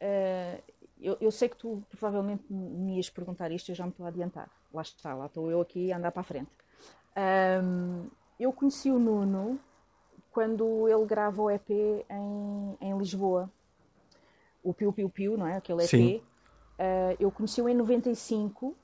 Uh, 0.00 0.62
eu, 0.98 1.16
eu, 1.20 1.30
sei 1.30 1.48
que 1.48 1.56
tu 1.56 1.82
provavelmente 1.90 2.44
me 2.50 2.96
ias 2.96 3.10
perguntar 3.10 3.50
isto, 3.52 3.70
eu 3.70 3.74
já 3.74 3.84
me 3.84 3.90
estou 3.90 4.06
a 4.06 4.08
adiantar. 4.08 4.50
Lá 4.72 4.82
está, 4.82 5.14
lá 5.14 5.26
estou 5.26 5.50
eu 5.50 5.60
aqui 5.60 5.92
a 5.92 5.98
andar 5.98 6.10
para 6.10 6.20
a 6.20 6.24
frente. 6.24 6.50
Um, 7.20 8.08
eu 8.38 8.52
conheci 8.52 8.90
o 8.90 8.98
Nuno 8.98 9.60
quando 10.30 10.88
ele 10.88 11.04
grava 11.04 11.42
o 11.42 11.50
EP 11.50 11.70
em, 11.70 12.76
em 12.80 12.98
Lisboa. 12.98 13.50
O 14.62 14.72
Piu 14.72 14.92
Piu 14.92 15.10
Piu, 15.10 15.36
não 15.36 15.46
é? 15.46 15.56
Aquele 15.56 15.82
EP. 15.82 15.88
Sim. 15.88 16.16
Uh, 16.16 17.16
eu 17.18 17.30
conheci-o 17.30 17.68
em 17.68 17.74
95. 17.74 18.74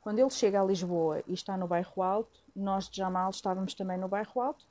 Quando 0.00 0.18
ele 0.18 0.30
chega 0.30 0.60
a 0.60 0.64
Lisboa 0.64 1.22
e 1.26 1.32
está 1.32 1.56
no 1.56 1.66
Bairro 1.66 2.02
Alto, 2.02 2.40
nós 2.54 2.88
de 2.88 2.98
Jamal 2.98 3.30
estávamos 3.30 3.74
também 3.74 3.98
no 3.98 4.08
Bairro 4.08 4.40
Alto 4.40 4.64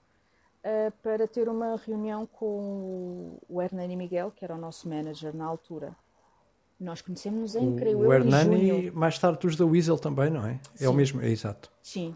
uh, 0.63 0.91
para 1.01 1.27
ter 1.27 1.49
uma 1.49 1.75
reunião 1.75 2.25
com 2.25 3.37
o 3.49 3.61
Hernani 3.61 3.95
Miguel, 3.95 4.31
que 4.31 4.45
era 4.45 4.55
o 4.55 4.57
nosso 4.57 4.87
manager 4.87 5.35
na 5.35 5.45
altura. 5.45 5.95
Nós 6.79 7.01
conhecemos 7.01 7.55
em, 7.55 7.75
creio 7.75 7.99
o 7.99 8.05
eu, 8.05 8.13
Hernani, 8.13 8.91
mais 8.91 9.17
tarde 9.17 9.47
os 9.47 9.55
da 9.55 9.65
Weasel 9.65 9.97
também, 9.97 10.29
não 10.29 10.45
é? 10.45 10.59
Sim. 10.75 10.85
É 10.85 10.89
o 10.89 10.93
mesmo, 10.93 11.21
é 11.21 11.29
exato. 11.29 11.71
Sim. 11.81 12.15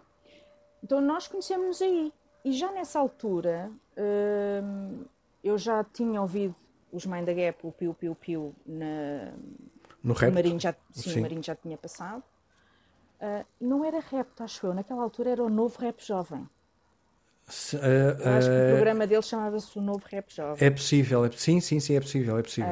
Então 0.84 1.02
nós 1.02 1.28
conhecemos 1.28 1.82
aí. 1.82 2.12
E 2.44 2.54
já 2.54 2.72
nessa 2.72 3.00
altura, 3.00 3.72
uh, 3.98 5.06
eu 5.44 5.58
já 5.58 5.84
tinha 5.84 6.22
ouvido 6.22 6.56
os 6.92 7.06
Mind 7.06 7.26
the 7.26 7.34
Gap, 7.34 7.68
o 7.68 7.72
Piu 7.72 7.94
Piu 7.94 8.16
Piu, 8.16 8.56
na, 8.66 9.34
no 10.04 10.14
rap? 10.14 10.34
Marinho 10.34 10.60
já, 10.60 10.74
sim, 10.92 11.10
sim. 11.12 11.20
o 11.20 11.22
Marinho 11.22 11.44
já 11.44 11.56
tinha 11.56 11.78
passado. 11.78 12.24
Uh, 13.22 13.46
não 13.60 13.84
era 13.84 14.00
rap, 14.00 14.30
acho 14.40 14.66
eu. 14.66 14.74
Naquela 14.74 15.04
altura 15.04 15.32
era 15.32 15.44
o 15.44 15.50
novo 15.50 15.78
rap 15.80 16.02
jovem. 16.04 16.48
Se, 17.50 17.76
uh, 17.76 17.80
eu 17.80 18.34
acho 18.34 18.48
que 18.48 18.56
o 18.56 18.70
programa 18.76 19.08
dele 19.08 19.22
chamava-se 19.24 19.78
o 19.78 19.82
Novo 19.82 20.06
Rap 20.06 20.32
Jovem. 20.32 20.68
É 20.68 20.70
possível, 20.70 21.26
é, 21.26 21.32
sim, 21.32 21.60
sim, 21.60 21.80
sim, 21.80 21.96
é 21.96 22.00
possível, 22.00 22.38
é 22.38 22.44
possível. 22.44 22.70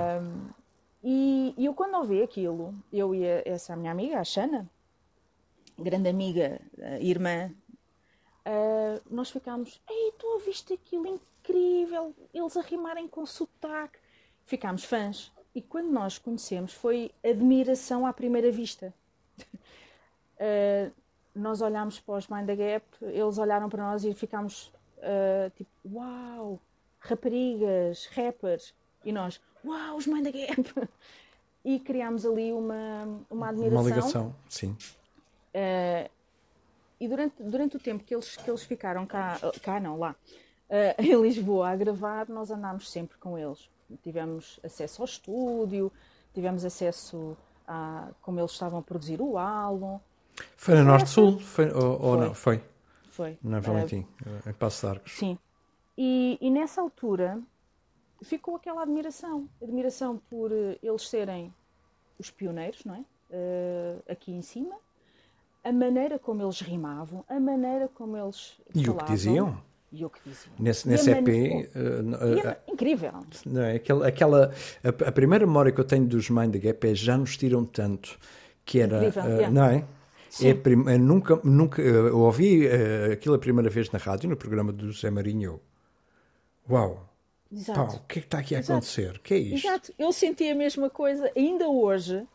E, 1.04 1.54
e, 1.58 1.66
eu 1.66 1.74
quando 1.74 1.96
ouvi 1.96 2.22
aquilo, 2.22 2.76
eu 2.94 3.16
e 3.16 3.26
a, 3.26 3.42
essa 3.44 3.76
minha 3.76 3.92
amiga, 3.92 4.20
a 4.20 4.24
Xana, 4.24 4.70
grande 5.80 6.10
amiga, 6.10 6.62
irmã, 7.00 7.52
uh, 8.48 9.02
nós 9.10 9.30
ficámos, 9.30 9.82
ei, 9.90 10.14
tu 10.18 10.26
ouviste 10.28 10.74
aquilo 10.74 11.06
incrível, 11.08 12.16
eles 12.34 12.56
a 12.56 12.62
rimarem 12.62 13.08
com 13.08 13.26
sotaque. 13.26 14.00
Ficámos 14.46 14.84
fãs. 14.84 15.32
E 15.54 15.62
quando 15.62 15.92
nós 15.92 16.18
conhecemos 16.18 16.74
foi 16.74 17.12
admiração 17.24 18.06
à 18.06 18.14
primeira 18.14 18.52
vista. 18.52 18.94
uh, 19.40 20.92
nós 21.36 21.62
olhámos 21.62 22.00
para 22.00 22.16
os 22.16 22.28
Mind 22.28 22.46
the 22.46 22.56
Gap, 22.56 22.86
eles 23.02 23.38
olharam 23.38 23.70
para 23.70 23.84
nós 23.84 24.04
e 24.04 24.14
ficámos 24.14 24.72
uh, 24.98 25.50
tipo, 25.56 25.70
uau, 25.94 26.60
raparigas, 27.00 28.08
rappers. 28.08 28.74
E 29.04 29.12
nós, 29.12 29.42
uau, 29.66 29.98
os 29.98 30.08
Mind 30.08 30.26
the 30.26 30.32
Gap. 30.32 30.90
E 31.66 31.82
criámos 31.82 32.26
ali 32.26 32.54
uma, 32.54 33.20
uma 33.30 33.50
admiração. 33.50 33.82
Uma 33.82 33.90
ligação, 33.90 34.36
sim. 34.48 34.78
Uh, 35.54 36.10
e 37.00 37.08
durante, 37.08 37.44
durante 37.44 37.78
o 37.78 37.80
tempo 37.80 38.04
que 38.04 38.14
eles, 38.14 38.36
que 38.36 38.50
eles 38.50 38.64
ficaram 38.64 39.06
cá, 39.06 39.40
cá 39.62 39.80
não, 39.80 39.98
lá, 39.98 40.16
uh, 40.70 40.74
em 41.02 41.22
Lisboa 41.22 41.70
a 41.70 41.76
gravar, 41.76 42.28
nós 42.30 42.52
andámos 42.52 42.90
sempre 42.90 43.18
com 43.18 43.38
eles. 43.38 43.70
Tivemos 44.04 44.60
acesso 44.64 45.02
ao 45.02 45.06
estúdio, 45.06 45.92
tivemos 46.34 46.66
acesso 46.66 47.38
a 47.68 48.10
como 48.22 48.40
eles 48.40 48.52
estavam 48.52 48.80
a 48.80 48.82
produzir 48.82 49.22
o 49.22 49.38
álbum. 49.38 50.00
Foi 50.56 50.76
na 50.76 50.84
Norte-Sul? 50.84 51.40
Foi, 51.40 51.72
ou, 51.72 51.92
ou 51.92 52.00
foi. 52.00 52.26
não? 52.26 52.34
Foi. 52.34 52.64
Foi. 53.12 53.38
Na 53.42 53.60
Valentim, 53.60 54.06
uh, 54.26 54.50
em 54.50 54.54
Passo 54.54 54.86
de 54.86 54.92
Arcos. 54.92 55.14
Sim. 55.14 55.40
E, 55.98 56.38
e, 56.40 56.52
nessa 56.52 56.82
altura 56.82 57.42
ficou 58.22 58.56
aquela 58.56 58.84
admiração. 58.84 59.50
Admiração 59.62 60.22
por 60.30 60.52
uh, 60.52 60.78
eles 60.84 61.10
serem 61.10 61.52
os 62.20 62.30
pioneiros, 62.30 62.86
não 62.86 62.94
é? 62.94 63.00
Uh, 63.00 64.04
aqui 64.08 64.32
em 64.32 64.44
cima. 64.44 64.76
A 65.68 65.72
maneira 65.74 66.18
como 66.18 66.42
eles 66.42 66.62
rimavam, 66.62 67.26
a 67.28 67.40
maneira 67.40 67.90
como 67.94 68.16
eles 68.16 68.54
E 68.74 68.86
falavam, 68.86 68.96
o 68.96 69.06
que 69.06 69.12
diziam? 69.12 69.62
E 69.92 70.06
o 70.06 70.10
que 70.10 70.20
diziam. 70.24 70.54
Nesse, 70.58 70.88
nesse 70.88 71.12
EP. 71.12 71.28
Uh, 71.76 72.72
incrível. 72.72 73.12
Não 73.46 73.62
é? 73.62 73.76
Aquela, 73.76 74.08
aquela, 74.08 74.54
a, 74.82 75.10
a, 75.10 75.12
primeira 75.12 75.46
memória 75.46 75.74
que 75.74 75.82
eu 75.82 75.84
tenho 75.84 76.06
dos 76.06 76.30
Mind 76.30 76.54
the 76.54 76.60
Gap 76.60 76.88
é 76.88 76.96
já 76.96 77.18
nos 77.18 77.36
tiram 77.36 77.66
tanto 77.66 78.18
que 78.64 78.80
era. 78.80 79.08
Incrível, 79.08 79.24
yeah. 79.26 79.50
Não 79.50 79.66
é? 79.66 79.84
É 80.42 80.54
prim... 80.54 80.76
nunca, 81.00 81.38
nunca 81.44 81.82
eu 81.82 82.18
ouvi 82.18 82.66
uh, 82.66 83.12
aquilo 83.12 83.36
a 83.36 83.40
primeira 83.40 83.70
vez 83.70 83.92
na 83.92 84.00
rádio, 84.00 84.30
no 84.30 84.38
programa 84.38 84.72
do 84.72 84.90
José 84.90 85.10
Marinho. 85.10 85.60
Uau! 86.70 87.10
Exato. 87.52 87.80
Pá, 87.80 87.98
o 87.98 88.00
que 88.08 88.20
é 88.20 88.22
que 88.22 88.28
está 88.28 88.40
aqui 88.40 88.56
a 88.56 88.60
Exato. 88.60 88.72
acontecer? 88.74 89.16
O 89.18 89.20
que 89.20 89.34
é 89.34 89.38
isto? 89.38 89.68
Exato, 89.68 89.94
eu 90.00 90.14
senti 90.14 90.50
a 90.50 90.56
mesma 90.56 90.90
coisa. 90.90 91.30
Ainda 91.36 91.68
hoje, 91.68 92.26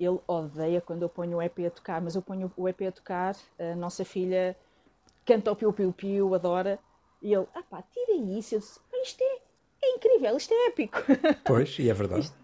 ele 0.00 0.18
odeia 0.26 0.80
quando 0.80 1.02
eu 1.02 1.08
ponho 1.08 1.36
o 1.36 1.42
EP 1.42 1.58
a 1.66 1.70
tocar, 1.70 2.00
mas 2.00 2.14
eu 2.14 2.22
ponho 2.22 2.50
o 2.56 2.68
EP 2.68 2.82
a 2.88 2.92
tocar, 2.92 3.36
a 3.58 3.74
nossa 3.76 4.04
filha 4.04 4.56
canta 5.26 5.52
o 5.52 5.56
piu-piu-piu, 5.56 6.34
adora, 6.34 6.78
e 7.22 7.34
ele, 7.34 7.46
ah 7.54 7.62
pá, 7.62 7.82
tira 7.82 8.12
isso. 8.12 8.54
Eu 8.54 8.60
disse, 8.60 8.80
isto 9.02 9.22
é, 9.22 9.38
é 9.82 9.96
incrível, 9.96 10.36
isto 10.36 10.52
é 10.54 10.66
épico. 10.68 10.98
Pois, 11.44 11.78
e 11.78 11.88
é 11.88 11.92
verdade. 11.92 12.22
Isto... 12.22 12.40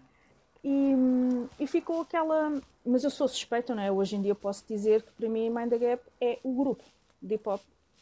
E, 0.63 0.93
e, 1.59 1.67
ficou 1.67 2.01
aquela. 2.01 2.61
Mas 2.85 3.03
eu 3.03 3.09
sou 3.09 3.27
suspeita, 3.27 3.73
não 3.73 3.81
é? 3.81 3.91
Hoje 3.91 4.15
em 4.15 4.21
dia 4.21 4.35
posso 4.35 4.65
dizer 4.67 5.01
que 5.01 5.11
para 5.13 5.29
mim 5.29 5.49
Mind 5.49 5.69
the 5.69 5.77
Gap 5.77 6.03
é 6.19 6.39
o 6.43 6.53
grupo 6.53 6.83
de 7.21 7.35
hip 7.35 7.47
hop 7.47 7.61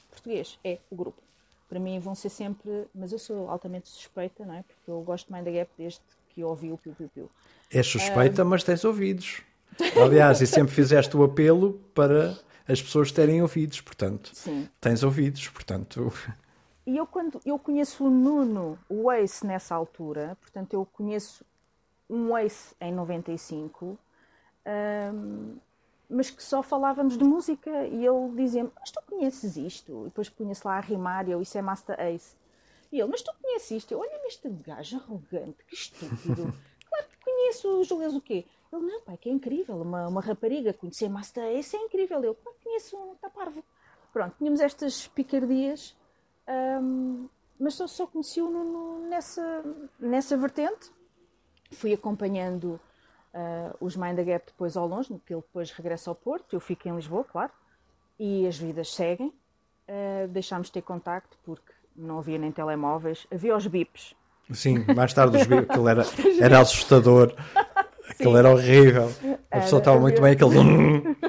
português, 0.10 0.58
é 0.64 0.80
o 0.90 0.96
grupo. 0.96 1.22
Para 1.70 1.80
mim 1.80 2.00
vão 2.00 2.16
ser 2.16 2.30
sempre. 2.30 2.88
Mas 2.94 3.12
eu 3.12 3.20
sou 3.20 3.50
altamente 3.50 3.90
suspeita, 3.90 4.46
não 4.46 4.56
é? 4.56 4.64
Porque 4.64 4.90
eu 4.90 5.00
gosto 5.02 5.28
de 5.28 5.34
Mind 5.34 5.46
the 5.46 5.52
Gap 5.52 5.72
desde 5.78 6.02
que 6.30 6.44
ouvi 6.44 6.72
o 6.72 6.78
Piu 6.78 6.94
Piu 6.94 7.10
Piu. 7.10 7.30
É 7.78 7.84
suspeita, 7.84 8.46
mas 8.46 8.64
tens 8.64 8.86
ouvidos. 8.86 9.42
Aliás, 10.02 10.40
e 10.40 10.48
sempre 10.48 10.74
fizeste 10.74 11.18
o 11.18 11.24
apelo 11.26 11.74
para 11.94 12.38
as 12.66 12.82
pessoas 12.82 13.12
terem 13.12 13.42
ouvidos, 13.42 13.82
portanto, 13.82 14.32
Sim. 14.34 14.70
tens 14.80 15.04
ouvidos, 15.04 15.50
portanto. 15.50 16.14
E 16.88 16.96
eu 16.96 17.06
quando 17.06 17.42
eu 17.46 17.60
conheço 17.60 18.06
o 18.06 18.10
Nuno, 18.10 18.80
o 18.88 19.12
Ace 19.12 19.46
nessa 19.46 19.76
altura, 19.76 20.38
portanto 20.40 20.74
eu 20.74 20.86
conheço 20.86 21.44
um 22.10 22.38
Ace 22.38 22.74
em 22.80 22.94
95, 22.94 24.00
um, 25.14 25.58
mas 26.10 26.30
que 26.30 26.42
só 26.42 26.64
falávamos 26.64 27.18
de 27.18 27.26
música 27.26 27.70
e 27.88 28.06
ele 28.06 28.36
dizia-me, 28.38 28.72
mas 28.80 28.92
tu 28.92 29.02
conheces 29.06 29.58
isto? 29.58 30.04
E 30.04 30.06
depois 30.06 30.30
punha-se 30.30 30.66
lá 30.66 30.78
a 30.78 30.80
rimar 30.80 31.28
e 31.28 31.32
eu, 31.32 31.42
isso 31.42 31.58
é 31.58 31.62
Master 31.62 32.00
Ace. 32.00 32.38
E 32.90 33.02
ele, 33.02 33.10
mas 33.10 33.22
tu 33.22 33.34
conheces 33.42 33.72
isto? 33.72 33.92
Eu, 33.92 34.00
olha-me 34.00 34.28
este 34.28 34.48
gajo 34.48 34.96
arrogante, 34.98 35.66
que 35.68 35.76
estúpido. 35.76 36.54
conheço 37.26 37.80
o 37.80 37.84
Julius 37.84 38.16
o 38.16 38.22
quê? 38.22 38.46
Ele, 38.72 38.86
não, 38.86 39.02
pai, 39.02 39.18
que 39.18 39.30
é 39.30 39.32
incrível, 39.32 39.82
uma, 39.82 40.08
uma 40.08 40.22
rapariga 40.22 40.74
conhecer 40.74 41.10
Master 41.10 41.44
Ace 41.44 41.76
é 41.76 41.82
incrível. 41.82 42.24
Eu, 42.24 42.38
conheço, 42.64 42.98
está 43.16 43.30
parvo. 43.30 43.64
Pronto, 44.14 44.36
tínhamos 44.38 44.62
estas 44.62 45.08
picardias 45.08 45.96
um, 46.48 47.28
mas 47.60 47.76
só, 47.76 47.88
só 47.88 48.06
conheci 48.06 48.42
o 48.42 48.50
Nuno 48.50 49.08
nessa, 49.08 49.64
nessa 50.00 50.38
vertente. 50.38 50.92
Fui 51.72 51.94
acompanhando 51.94 52.80
uh, 53.34 53.76
os 53.80 53.96
Mind 53.96 54.16
the 54.16 54.24
Gap 54.24 54.46
depois 54.48 54.78
ao 54.78 54.88
longe, 54.88 55.10
porque 55.10 55.34
ele 55.34 55.42
depois 55.42 55.72
regressa 55.72 56.10
ao 56.10 56.16
Porto, 56.16 56.54
eu 56.54 56.60
fico 56.60 56.88
em 56.88 56.96
Lisboa, 56.96 57.24
claro, 57.24 57.52
e 58.20 58.48
as 58.48 58.58
vidas 58.58 58.94
seguem. 58.94 59.34
Uh, 59.88 60.28
deixámos 60.30 60.68
de 60.68 60.74
ter 60.74 60.82
contacto 60.82 61.38
porque 61.44 61.72
não 61.96 62.18
havia 62.18 62.40
nem 62.40 62.52
telemóveis, 62.52 63.28
havia 63.32 63.56
os 63.56 63.68
bips. 63.68 64.16
Sim, 64.52 64.86
mais 64.96 65.14
tarde 65.14 65.38
os 65.38 65.48
bips, 65.48 65.70
aquilo 65.70 65.88
era, 65.88 66.06
era 66.40 66.60
assustador, 66.60 67.34
aquilo 68.10 68.38
era 68.38 68.50
horrível. 68.50 69.12
A 69.50 69.62
pessoa 69.62 69.80
estava 69.80 70.00
muito 70.00 70.22
bem, 70.22 70.34
aquele. 70.34 70.56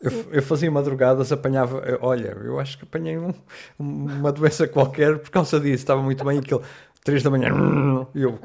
Eu, 0.00 0.12
eu, 0.34 0.42
fazia 0.44 0.70
madrugadas, 0.70 1.32
apanhava. 1.32 1.82
Olha, 2.00 2.28
eu 2.28 2.60
acho 2.60 2.78
que 2.78 2.84
apanhei 2.84 3.18
um, 3.18 3.34
uma 3.80 4.30
doença 4.30 4.68
qualquer 4.68 5.18
por 5.18 5.28
causa 5.28 5.58
disso. 5.58 5.82
Estava 5.82 6.00
muito 6.00 6.24
bem 6.24 6.38
aquilo. 6.38 6.62
Três 7.02 7.20
da 7.20 7.30
manhã. 7.30 7.48
Eu 8.14 8.38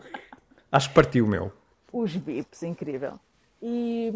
acho 0.71 0.89
que 0.89 0.95
partiu 0.95 1.25
o 1.25 1.27
meu. 1.27 1.51
Os 1.91 2.15
bips, 2.15 2.63
incrível. 2.63 3.19
E 3.61 4.11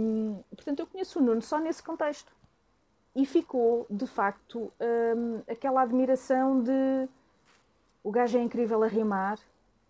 portanto 0.56 0.80
eu 0.80 0.88
conheço 0.88 1.20
o 1.20 1.22
Nuno 1.22 1.42
só 1.44 1.60
nesse 1.60 1.84
contexto. 1.84 2.32
E 3.16 3.26
ficou, 3.26 3.86
de 3.90 4.08
facto, 4.08 4.74
hum, 4.82 5.42
aquela 5.48 5.84
admiração 5.84 6.62
de 6.62 7.08
o 8.04 8.12
gajo 8.12 8.38
é 8.38 8.42
incrível 8.42 8.84
a 8.84 8.88
rimar, 8.88 9.38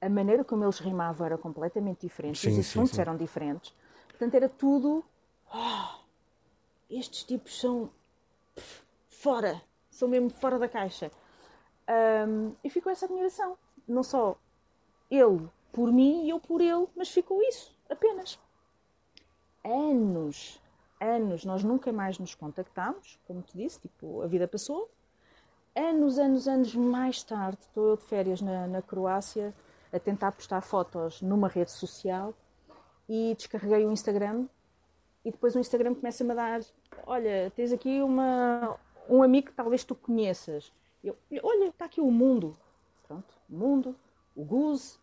a 0.01 0.09
maneira 0.09 0.43
como 0.43 0.63
eles 0.63 0.79
rimavam 0.79 1.25
era 1.25 1.37
completamente 1.37 2.01
diferente, 2.01 2.39
sim, 2.39 2.51
os 2.51 2.59
assuntos 2.59 2.97
eram 2.99 3.17
diferentes. 3.17 3.73
Portanto, 4.07 4.35
era 4.35 4.49
tudo. 4.49 5.03
Oh, 5.53 5.99
estes 6.89 7.23
tipos 7.23 7.59
são 7.59 7.89
fora, 9.09 9.61
são 9.89 10.07
mesmo 10.07 10.29
fora 10.29 10.59
da 10.59 10.67
caixa. 10.67 11.11
Um, 12.27 12.53
e 12.63 12.69
ficou 12.69 12.91
essa 12.91 13.05
admiração. 13.05 13.57
Não 13.87 14.03
só 14.03 14.37
ele 15.09 15.49
por 15.71 15.91
mim 15.91 16.25
e 16.25 16.29
eu 16.29 16.39
por 16.39 16.61
ele, 16.61 16.87
mas 16.95 17.09
ficou 17.09 17.41
isso, 17.43 17.75
apenas. 17.89 18.39
Anos, 19.63 20.61
anos, 20.99 21.45
nós 21.45 21.63
nunca 21.63 21.91
mais 21.91 22.19
nos 22.19 22.35
contactámos, 22.35 23.19
como 23.25 23.41
te 23.41 23.57
disse, 23.57 23.81
tipo, 23.81 24.21
a 24.21 24.27
vida 24.27 24.47
passou. 24.47 24.89
Anos, 25.75 26.17
anos, 26.17 26.47
anos 26.47 26.73
mais 26.73 27.23
tarde, 27.23 27.59
estou 27.61 27.89
eu 27.89 27.97
de 27.97 28.03
férias 28.03 28.41
na, 28.41 28.67
na 28.67 28.81
Croácia 28.81 29.53
a 29.91 29.99
tentar 29.99 30.31
postar 30.31 30.61
fotos 30.61 31.21
numa 31.21 31.47
rede 31.47 31.71
social 31.71 32.33
e 33.07 33.33
descarreguei 33.35 33.85
o 33.85 33.91
Instagram 33.91 34.47
e 35.27 35.31
depois 35.31 35.53
o 35.57 35.59
Instagram 35.59 35.93
começa-me 35.93 36.31
a 36.31 36.35
dar: 36.35 36.61
Olha, 37.05 37.51
tens 37.53 37.73
aqui 37.73 38.01
uma, 38.01 38.77
um 39.09 39.21
amigo 39.21 39.47
que 39.47 39.53
talvez 39.53 39.83
tu 39.83 39.93
conheças. 39.93 40.71
Eu, 41.03 41.17
olha, 41.43 41.65
está 41.65 41.83
aqui 41.83 41.99
o 41.99 42.09
mundo. 42.09 42.55
Pronto, 43.05 43.35
mundo, 43.49 43.93
o 44.33 44.45
Goose, 44.45 44.97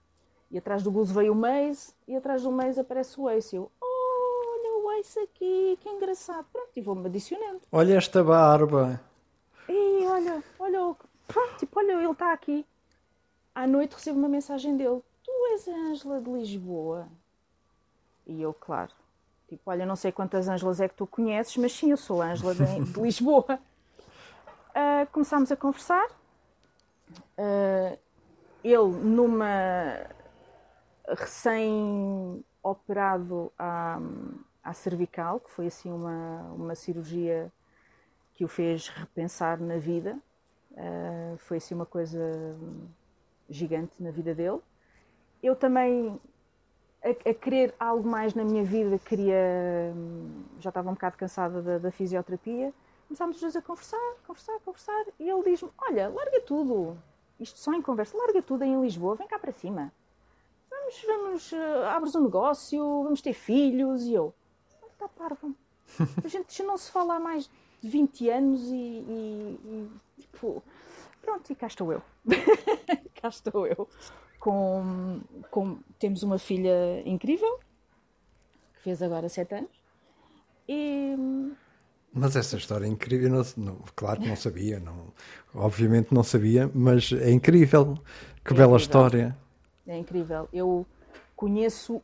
e 0.51 0.57
atrás 0.57 0.82
do 0.82 0.91
Goose 0.91 1.12
veio 1.12 1.32
o 1.32 1.37
Maze, 1.37 1.93
e 2.09 2.16
atrás 2.16 2.43
do 2.43 2.51
Maze 2.51 2.80
aparece 2.80 3.20
o 3.20 3.28
Ace. 3.28 3.55
Eu, 3.55 3.70
olha 3.80 4.85
o 4.85 4.93
Ace 4.93 5.18
aqui, 5.18 5.78
que 5.80 5.91
engraçado. 5.91 6.47
Pronto, 6.51 6.70
e 6.74 6.80
vou-me 6.80 7.07
adicionando. 7.07 7.61
Olha 7.70 7.97
esta 7.97 8.24
barba. 8.24 8.99
E 9.68 10.07
olha, 10.07 10.43
olha, 10.59 10.97
pronto, 11.26 11.57
tipo, 11.59 11.78
olha, 11.78 11.93
ele 11.93 12.11
está 12.12 12.32
aqui. 12.32 12.66
À 13.55 13.67
noite 13.67 13.95
recebo 13.95 14.19
uma 14.19 14.29
mensagem 14.29 14.77
dele: 14.77 15.03
Tu 15.23 15.31
és 15.53 15.69
a 15.69 15.73
Ângela 15.73 16.21
de 16.21 16.31
Lisboa. 16.31 17.09
E 18.27 18.41
eu, 18.41 18.55
claro, 18.55 18.91
Tipo, 19.49 19.71
olha, 19.71 19.87
não 19.87 19.97
sei 19.97 20.11
quantas 20.11 20.49
Ângelas 20.49 20.81
é 20.81 20.89
que 20.89 20.95
tu 20.95 21.07
conheces, 21.07 21.57
mas 21.59 21.73
sim, 21.73 21.91
eu 21.91 21.97
sou 21.97 22.21
a 22.21 22.33
Ângela 22.33 22.53
de, 22.55 22.65
de, 22.65 23.01
Lisboa. 23.01 23.59
Uh, 24.71 25.07
começámos 25.13 25.53
a 25.53 25.57
conversar. 25.57 26.09
Uh, 27.39 27.97
ele, 28.65 28.89
numa 29.03 30.09
recém-operado 31.07 33.53
à, 33.59 34.01
à 34.63 34.73
cervical, 34.73 35.39
que 35.39 35.51
foi 35.51 35.67
assim 35.67 35.93
uma, 35.93 36.41
uma 36.55 36.75
cirurgia 36.75 37.53
que 38.35 38.43
o 38.45 38.49
fez 38.49 38.89
repensar 38.89 39.61
na 39.61 39.77
vida. 39.77 40.19
Uh, 40.73 41.37
foi 41.39 41.59
assim 41.59 41.75
uma 41.75 41.87
coisa 41.87 42.19
gigante 43.57 43.93
na 44.01 44.11
vida 44.11 44.35
dele. 44.35 44.61
Eu 45.43 45.55
também 45.55 46.19
a, 47.05 47.31
a, 47.31 47.35
querer 47.35 47.75
algo 47.79 48.09
mais 48.09 48.35
na 48.35 48.43
minha 48.43 48.65
vida, 48.65 48.99
queria. 48.99 49.93
Já 50.59 50.71
estava 50.71 50.89
um 50.89 50.95
bocado 50.95 51.17
cansada 51.19 51.61
da, 51.61 51.79
da 51.79 51.91
fisioterapia. 51.91 52.73
Começámos 53.07 53.37
os 53.37 53.43
dois 53.43 53.57
a 53.57 53.63
conversar, 53.63 54.15
conversar, 54.27 54.59
conversar. 54.65 55.05
E 55.21 55.29
ele 55.29 55.43
diz-me: 55.43 55.71
Olha, 55.79 56.09
larga 56.09 56.41
tudo. 56.41 56.97
Isto 57.39 57.59
só 57.59 57.75
em 57.75 57.83
conversa, 57.83 58.17
larga 58.17 58.41
tudo 58.41 58.65
em 58.65 58.81
Lisboa, 58.81 59.17
vem 59.17 59.29
cá 59.29 59.39
para 59.39 59.53
cima. 59.53 59.93
Vamos, 60.71 61.05
vamos, 61.07 61.53
uh, 61.53 61.85
abres 61.89 62.15
um 62.15 62.23
negócio, 62.23 63.03
vamos 63.03 63.21
ter 63.21 63.35
filhos. 63.35 64.05
E 64.05 64.15
eu: 64.15 64.33
Está 64.93 65.09
parvo. 65.09 65.55
A 66.25 66.29
gente 66.29 66.57
já 66.57 66.65
não 66.65 66.79
se 66.79 66.91
fala 66.91 67.17
há 67.17 67.21
mais 67.21 67.51
de 67.83 67.89
20 67.89 68.31
anos 68.31 68.63
e, 68.71 68.75
e, 68.75 69.61
e 70.17 70.23
tipo. 70.23 70.63
Pronto, 71.25 71.51
e 71.51 71.55
cá 71.55 71.66
estou 71.66 71.93
eu. 71.93 72.03
cá 73.20 73.29
estou 73.29 73.66
eu 73.66 73.89
com, 74.45 75.22
com, 75.51 75.79
temos 75.99 76.22
uma 76.22 76.39
filha 76.39 77.03
incrível, 77.09 77.59
que 78.75 78.83
fez 78.83 79.01
agora 79.01 79.27
sete 79.27 79.55
anos. 79.55 79.70
E... 80.68 81.16
Mas 82.12 82.37
essa 82.37 82.59
história 82.59 82.85
é 82.85 82.89
incrível, 82.89 83.31
não, 83.31 83.43
não, 83.57 83.79
claro 83.97 84.20
que 84.20 84.29
não 84.29 84.37
sabia, 84.37 84.79
não, 84.79 85.14
obviamente 85.55 86.12
não 86.12 86.22
sabia, 86.22 86.70
mas 86.75 87.11
é 87.11 87.31
incrível, 87.31 87.95
que 88.45 88.53
é 88.53 88.57
bela 88.57 88.72
incrível. 88.72 88.77
história. 88.77 89.39
É 89.87 89.97
incrível. 89.97 90.47
Eu 90.53 90.87
conheço, 91.35 92.03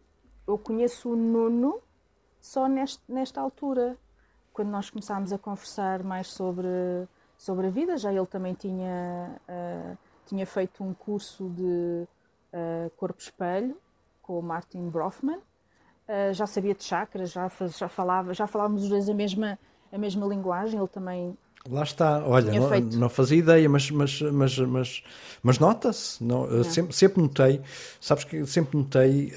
eu 0.49 0.57
conheço 0.57 1.11
o 1.11 1.17
Nuno 1.17 1.79
só 2.41 2.67
neste, 2.67 3.03
nesta 3.07 3.39
altura, 3.39 3.99
quando 4.51 4.71
nós 4.71 4.89
começámos 4.89 5.31
a 5.31 5.37
conversar 5.37 6.03
mais 6.03 6.29
sobre, 6.29 6.67
sobre 7.41 7.69
a 7.69 7.71
vida, 7.71 7.97
já 7.97 8.13
ele 8.13 8.27
também 8.27 8.53
tinha, 8.53 9.35
uh, 9.49 9.97
tinha 10.27 10.45
feito 10.45 10.85
um 10.85 10.93
curso 10.93 11.49
de 11.49 12.07
uh, 12.53 12.91
Corpo 12.99 13.19
Espelho, 13.19 13.79
com 14.21 14.39
o 14.39 14.43
Martin 14.43 14.91
Brofman. 14.91 15.39
Uh, 16.07 16.35
já 16.35 16.47
sabia 16.47 16.75
de 16.75 16.85
chakras, 16.85 17.33
já, 17.33 17.51
já, 17.79 17.89
falava, 17.89 18.35
já 18.35 18.47
falávamos 18.47 18.83
os 18.83 18.91
dois 18.91 19.09
a 19.09 19.15
mesma, 19.15 19.59
a 19.91 19.97
mesma 19.97 20.27
linguagem, 20.27 20.79
ele 20.79 20.89
também 20.89 21.35
Lá 21.69 21.83
está, 21.83 22.27
olha, 22.27 22.53
não, 22.53 22.81
não, 22.99 23.09
fazia 23.11 23.39
ideia, 23.39 23.69
mas, 23.69 23.91
mas, 23.91 24.21
mas, 24.23 24.59
mas, 24.59 25.05
mas 25.43 25.59
nota-se, 25.59 26.19
sempre, 26.65 26.93
sempre 26.95 27.23
notei, 27.23 27.61
sabes 28.01 28.25
que 28.25 28.47
sempre 28.47 28.79
notei, 28.79 29.31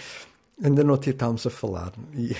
ainda 0.64 0.82
não 0.82 0.94
estávamos 0.94 1.46
a 1.46 1.50
falar 1.50 1.92
e, 2.14 2.34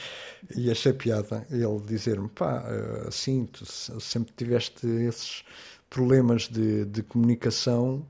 e 0.56 0.70
achei 0.70 0.92
piada 0.92 1.46
ele 1.50 1.80
dizer-me, 1.86 2.28
pá, 2.28 2.64
uh, 2.64 3.10
sim, 3.12 3.46
tu 3.46 3.64
sempre 4.00 4.32
tiveste 4.36 4.86
esses 4.86 5.44
problemas 5.88 6.48
de, 6.48 6.84
de 6.86 7.02
comunicação 7.02 8.06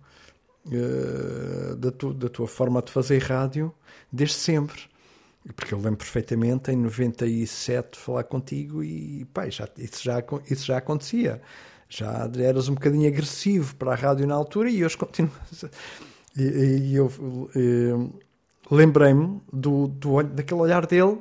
uh, 0.66 1.76
da, 1.76 1.91
tu, 1.91 2.12
da 2.14 2.28
tua 2.28 2.49
forma 2.49 2.80
de 2.83 2.91
fazer 2.91 3.18
rádio 3.22 3.72
desde 4.11 4.37
sempre. 4.37 4.80
Porque 5.57 5.74
eu 5.74 5.78
lembro 5.78 5.97
perfeitamente 5.97 6.70
em 6.70 6.76
97 6.76 7.99
falar 7.99 8.24
contigo 8.24 8.83
e 8.83 9.24
pá, 9.33 9.49
já, 9.49 9.68
isso, 9.76 10.05
já, 10.05 10.22
isso 10.49 10.66
já 10.66 10.78
acontecia. 10.78 11.43
Já 11.89 12.30
eras 12.39 12.68
um 12.68 12.74
bocadinho 12.74 13.09
agressivo 13.09 13.74
para 13.74 13.93
a 13.93 13.95
rádio 13.95 14.26
na 14.26 14.35
altura 14.35 14.70
e 14.70 14.85
hoje 14.85 14.97
continuo. 14.97 15.33
E, 16.35 16.43
e 16.43 16.95
eu, 16.95 17.12
eu 17.55 18.11
lembrei-me 18.70 19.41
do, 19.53 19.89
do, 19.89 20.22
daquele 20.22 20.61
olhar 20.61 20.87
dele. 20.87 21.20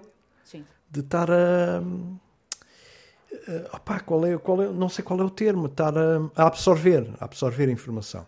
De 0.92 1.00
estar 1.00 1.32
a. 1.32 1.82
opá, 3.74 4.00
qual 4.02 4.26
é, 4.26 4.38
qual 4.38 4.62
é, 4.62 4.68
não 4.68 4.90
sei 4.90 5.04
qual 5.04 5.20
é 5.20 5.24
o 5.24 5.30
termo, 5.30 5.68
estar 5.68 5.98
a, 5.98 6.30
a 6.36 6.48
absorver, 6.48 7.10
a 7.20 7.26
absorver 7.26 7.70
informação. 7.70 8.26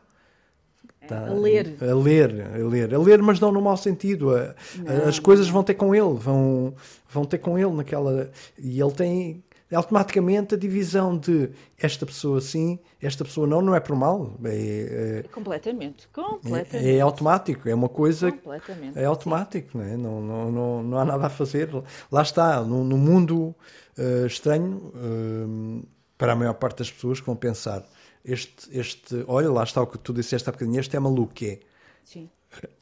Tá, 1.07 1.27
a 1.27 1.33
ler. 1.33 1.75
A 1.81 1.93
ler, 1.93 2.47
a 2.53 2.67
ler, 2.67 2.93
a 2.93 2.97
ler, 2.97 3.21
mas 3.21 3.39
não 3.39 3.51
no 3.51 3.61
mau 3.61 3.75
sentido. 3.75 4.35
A, 4.35 4.55
não, 4.77 5.07
as 5.07 5.19
coisas 5.19 5.49
vão 5.49 5.63
ter 5.63 5.73
com 5.73 5.93
ele, 5.93 6.13
vão, 6.13 6.73
vão 7.09 7.25
ter 7.25 7.39
com 7.39 7.57
ele 7.57 7.71
naquela. 7.71 8.31
E 8.57 8.79
ele 8.79 8.91
tem 8.91 9.43
automaticamente 9.75 10.55
a 10.55 10.57
divisão 10.57 11.17
de 11.17 11.49
esta 11.77 12.05
pessoa 12.05 12.39
sim, 12.39 12.79
esta 13.01 13.25
pessoa 13.25 13.47
não, 13.47 13.61
não 13.61 13.75
é 13.75 13.79
por 13.79 13.95
mal. 13.95 14.37
É, 14.45 15.23
é 15.25 15.27
completamente, 15.29 16.07
completamente. 16.09 16.75
É, 16.75 16.97
é, 16.97 17.01
automático, 17.01 17.67
é 17.67 17.75
uma 17.75 17.89
coisa. 17.89 18.31
Completamente. 18.31 18.97
É 18.97 19.05
automático, 19.05 19.77
não, 19.77 19.85
é? 19.85 19.97
não, 19.97 20.21
não, 20.21 20.51
não, 20.51 20.83
não 20.83 20.97
há 20.97 21.05
nada 21.05 21.27
a 21.27 21.29
fazer. 21.29 21.69
Lá 22.11 22.21
está, 22.21 22.61
no, 22.61 22.83
no 22.83 22.97
mundo 22.97 23.55
uh, 23.97 24.25
estranho, 24.25 24.93
uh, 24.95 25.85
para 26.17 26.33
a 26.33 26.35
maior 26.35 26.53
parte 26.53 26.79
das 26.79 26.91
pessoas 26.91 27.19
que 27.19 27.25
vão 27.25 27.35
pensar 27.35 27.83
este, 28.23 28.77
este, 28.77 29.23
olha, 29.27 29.51
lá 29.51 29.63
está 29.63 29.81
o 29.81 29.87
que 29.87 29.97
tu 29.97 30.13
disseste 30.13 30.49
há 30.49 30.51
bocadinho, 30.51 30.79
este 30.79 30.95
é 30.95 30.99
maluco, 30.99 31.33
é. 31.43 31.59
Sim. 32.03 32.29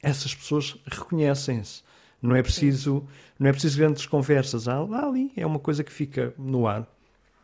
Essas 0.01 0.35
pessoas 0.35 0.77
reconhecem-se. 0.85 1.83
Não 2.21 2.35
é 2.35 2.43
preciso, 2.43 3.07
não 3.39 3.49
é 3.49 3.51
preciso 3.51 3.79
grandes 3.79 4.05
conversas. 4.05 4.67
Há, 4.67 4.75
há 4.75 5.05
ali, 5.05 5.31
é 5.35 5.45
uma 5.45 5.57
coisa 5.57 5.83
que 5.83 5.91
fica 5.91 6.33
no 6.37 6.67
ar. 6.67 6.87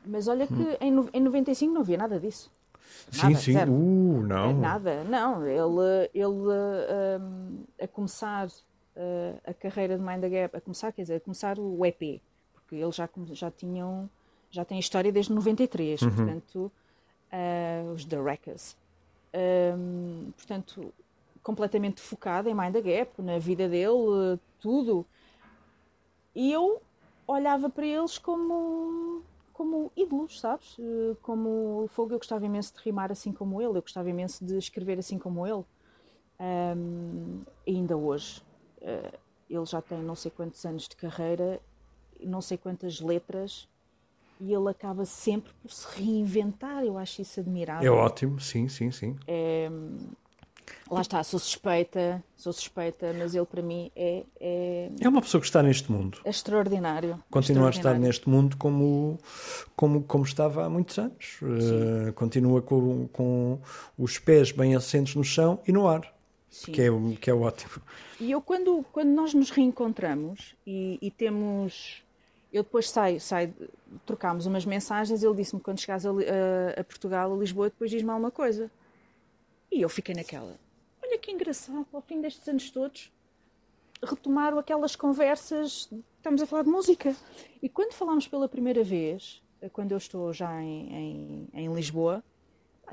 Mas 0.05 0.27
olha 0.27 0.45
que 0.45 0.53
hum. 0.53 0.77
em, 0.79 1.17
em 1.17 1.21
95 1.21 1.73
não 1.73 1.81
havia 1.81 1.97
nada 1.97 2.19
disso. 2.19 2.51
Nada, 3.15 3.35
sim, 3.35 3.35
sim. 3.35 3.53
Zero. 3.53 3.71
Uh, 3.71 4.21
não. 4.21 4.53
Nada, 4.59 5.03
não. 5.03 5.45
Ele, 5.45 6.09
ele 6.13 6.27
um, 6.27 7.63
a 7.81 7.87
começar 7.87 8.47
uh, 8.47 9.39
a 9.45 9.53
carreira 9.53 9.97
de 9.97 10.03
Mind 10.03 10.21
the 10.21 10.29
Gap, 10.29 10.57
a 10.57 10.61
começar, 10.61 10.91
quer 10.91 11.01
dizer, 11.01 11.15
a 11.15 11.19
começar 11.19 11.57
o 11.57 11.85
EP, 11.85 12.21
porque 12.53 12.75
eles 12.75 12.95
já, 12.95 13.09
já 13.31 13.49
tinham, 13.49 14.09
já 14.51 14.63
têm 14.63 14.79
história 14.79 15.11
desde 15.11 15.33
93, 15.33 16.01
uhum. 16.01 16.11
portanto 16.11 16.71
uh, 17.31 17.91
os 17.93 18.05
The 18.05 18.17
Wreckers. 18.17 18.75
Um, 19.33 20.31
portanto, 20.35 20.93
completamente 21.43 22.01
focado 22.01 22.49
em 22.49 22.53
Mind 22.53 22.73
the 22.73 22.81
Gap, 22.81 23.21
na 23.21 23.39
vida 23.39 23.69
dele, 23.69 24.39
tudo. 24.59 25.05
E 26.35 26.51
eu 26.51 26.81
olhava 27.27 27.69
para 27.69 27.85
eles 27.85 28.17
como, 28.17 29.21
como 29.53 29.91
ídolos, 29.95 30.39
sabes? 30.39 30.77
Como 31.21 31.87
fogo, 31.89 32.13
eu 32.13 32.17
gostava 32.17 32.45
imenso 32.45 32.73
de 32.73 32.81
rimar 32.81 33.11
assim 33.11 33.31
como 33.31 33.61
ele, 33.61 33.77
eu 33.77 33.81
gostava 33.81 34.09
imenso 34.09 34.45
de 34.45 34.57
escrever 34.57 34.99
assim 34.99 35.17
como 35.17 35.45
ele. 35.45 35.63
Um, 36.39 37.43
ainda 37.67 37.97
hoje. 37.97 38.41
Uh, 38.81 39.17
ele 39.49 39.65
já 39.65 39.81
tem 39.81 39.99
não 39.99 40.15
sei 40.15 40.29
quantos 40.29 40.65
anos 40.65 40.87
de 40.87 40.95
carreira, 40.95 41.61
não 42.21 42.41
sei 42.41 42.57
quantas 42.57 42.99
letras, 42.99 43.67
e 44.39 44.53
ele 44.53 44.69
acaba 44.69 45.05
sempre 45.05 45.51
por 45.61 45.71
se 45.71 45.87
reinventar. 45.97 46.83
Eu 46.83 46.97
acho 46.97 47.21
isso 47.21 47.39
admirável. 47.39 47.85
É 47.85 47.95
ótimo, 47.95 48.39
sim, 48.39 48.67
sim, 48.67 48.91
sim. 48.91 49.15
É, 49.27 49.69
lá 50.89 51.01
está, 51.01 51.23
sou 51.23 51.39
suspeita, 51.39 52.23
sou 52.35 52.53
suspeita, 52.53 53.13
mas 53.17 53.35
ele 53.35 53.45
para 53.45 53.61
mim 53.61 53.91
é. 53.95 54.23
É, 54.39 54.91
é 54.99 55.09
uma 55.09 55.21
pessoa 55.21 55.41
que 55.41 55.47
está 55.47 55.61
neste 55.63 55.91
mundo. 55.91 56.19
É 56.23 56.29
extraordinário. 56.29 57.21
Continua 57.29 57.69
extraordinário. 57.69 57.89
a 57.89 57.91
estar 57.91 57.99
neste 57.99 58.29
mundo 58.29 58.57
como, 58.57 59.17
como, 59.75 60.03
como 60.03 60.23
estava 60.23 60.65
há 60.65 60.69
muitos 60.69 60.97
anos. 60.97 61.39
Uh, 61.41 62.13
continua 62.13 62.61
com, 62.61 63.07
com 63.11 63.59
os 63.97 64.17
pés 64.19 64.51
bem 64.51 64.75
assentos 64.75 65.15
no 65.15 65.23
chão 65.23 65.59
e 65.67 65.71
no 65.71 65.87
ar. 65.87 66.13
Que 66.65 66.81
é, 66.81 66.87
que 67.21 67.29
é 67.29 67.33
ótimo. 67.33 67.81
E 68.19 68.31
eu, 68.31 68.41
quando, 68.41 68.83
quando 68.91 69.09
nós 69.09 69.33
nos 69.33 69.51
reencontramos 69.51 70.55
e, 70.65 70.97
e 71.01 71.11
temos 71.11 72.01
eu 72.51 72.63
depois 72.63 72.89
saio, 72.89 73.19
saio 73.19 73.53
trocámos 74.05 74.45
umas 74.45 74.65
mensagens, 74.65 75.23
ele 75.23 75.35
disse-me 75.35 75.61
quando 75.61 75.79
chegares 75.79 76.05
a, 76.05 76.11
a, 76.11 76.81
a, 76.81 76.83
Portugal, 76.83 77.33
a 77.33 77.37
Lisboa, 77.37 77.69
depois 77.69 77.91
diz-me 77.91 78.09
alguma 78.09 78.31
coisa. 78.31 78.71
E 79.71 79.81
eu 79.81 79.89
fiquei 79.89 80.15
naquela, 80.15 80.57
olha 81.03 81.17
que 81.17 81.31
engraçado, 81.31 81.85
ao 81.91 82.01
fim 82.01 82.21
destes 82.21 82.47
anos 82.47 82.69
todos, 82.69 83.11
retomaram 84.03 84.57
aquelas 84.57 84.95
conversas, 84.95 85.89
estamos 86.17 86.41
a 86.41 86.45
falar 86.45 86.63
de 86.63 86.69
música. 86.69 87.15
E 87.61 87.67
quando 87.67 87.93
falámos 87.93 88.27
pela 88.27 88.47
primeira 88.47 88.83
vez, 88.83 89.41
quando 89.73 89.91
eu 89.91 89.97
estou 89.97 90.31
já 90.33 90.61
em, 90.61 90.93
em, 90.93 91.49
em 91.53 91.73
Lisboa, 91.73 92.23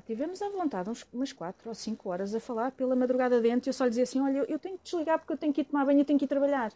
tivemos 0.06 0.42
à 0.42 0.48
vontade 0.48 0.90
uns, 0.90 1.06
umas 1.12 1.32
quatro 1.32 1.68
ou 1.68 1.74
cinco 1.74 2.08
horas 2.08 2.34
a 2.34 2.40
falar 2.40 2.72
pela 2.72 2.96
madrugada 2.96 3.40
dentro 3.40 3.68
e 3.68 3.70
eu 3.70 3.74
só 3.74 3.84
lhe 3.84 3.90
dizia 3.90 4.04
assim, 4.04 4.20
olha, 4.20 4.44
eu 4.48 4.58
tenho 4.58 4.76
que 4.78 4.84
desligar 4.84 5.18
porque 5.18 5.32
eu 5.32 5.36
tenho 5.36 5.52
que 5.52 5.60
ir 5.60 5.64
tomar 5.64 5.84
banho, 5.84 6.00
eu 6.00 6.04
tenho 6.04 6.18
que 6.18 6.24
ir 6.24 6.28
trabalhar. 6.28 6.72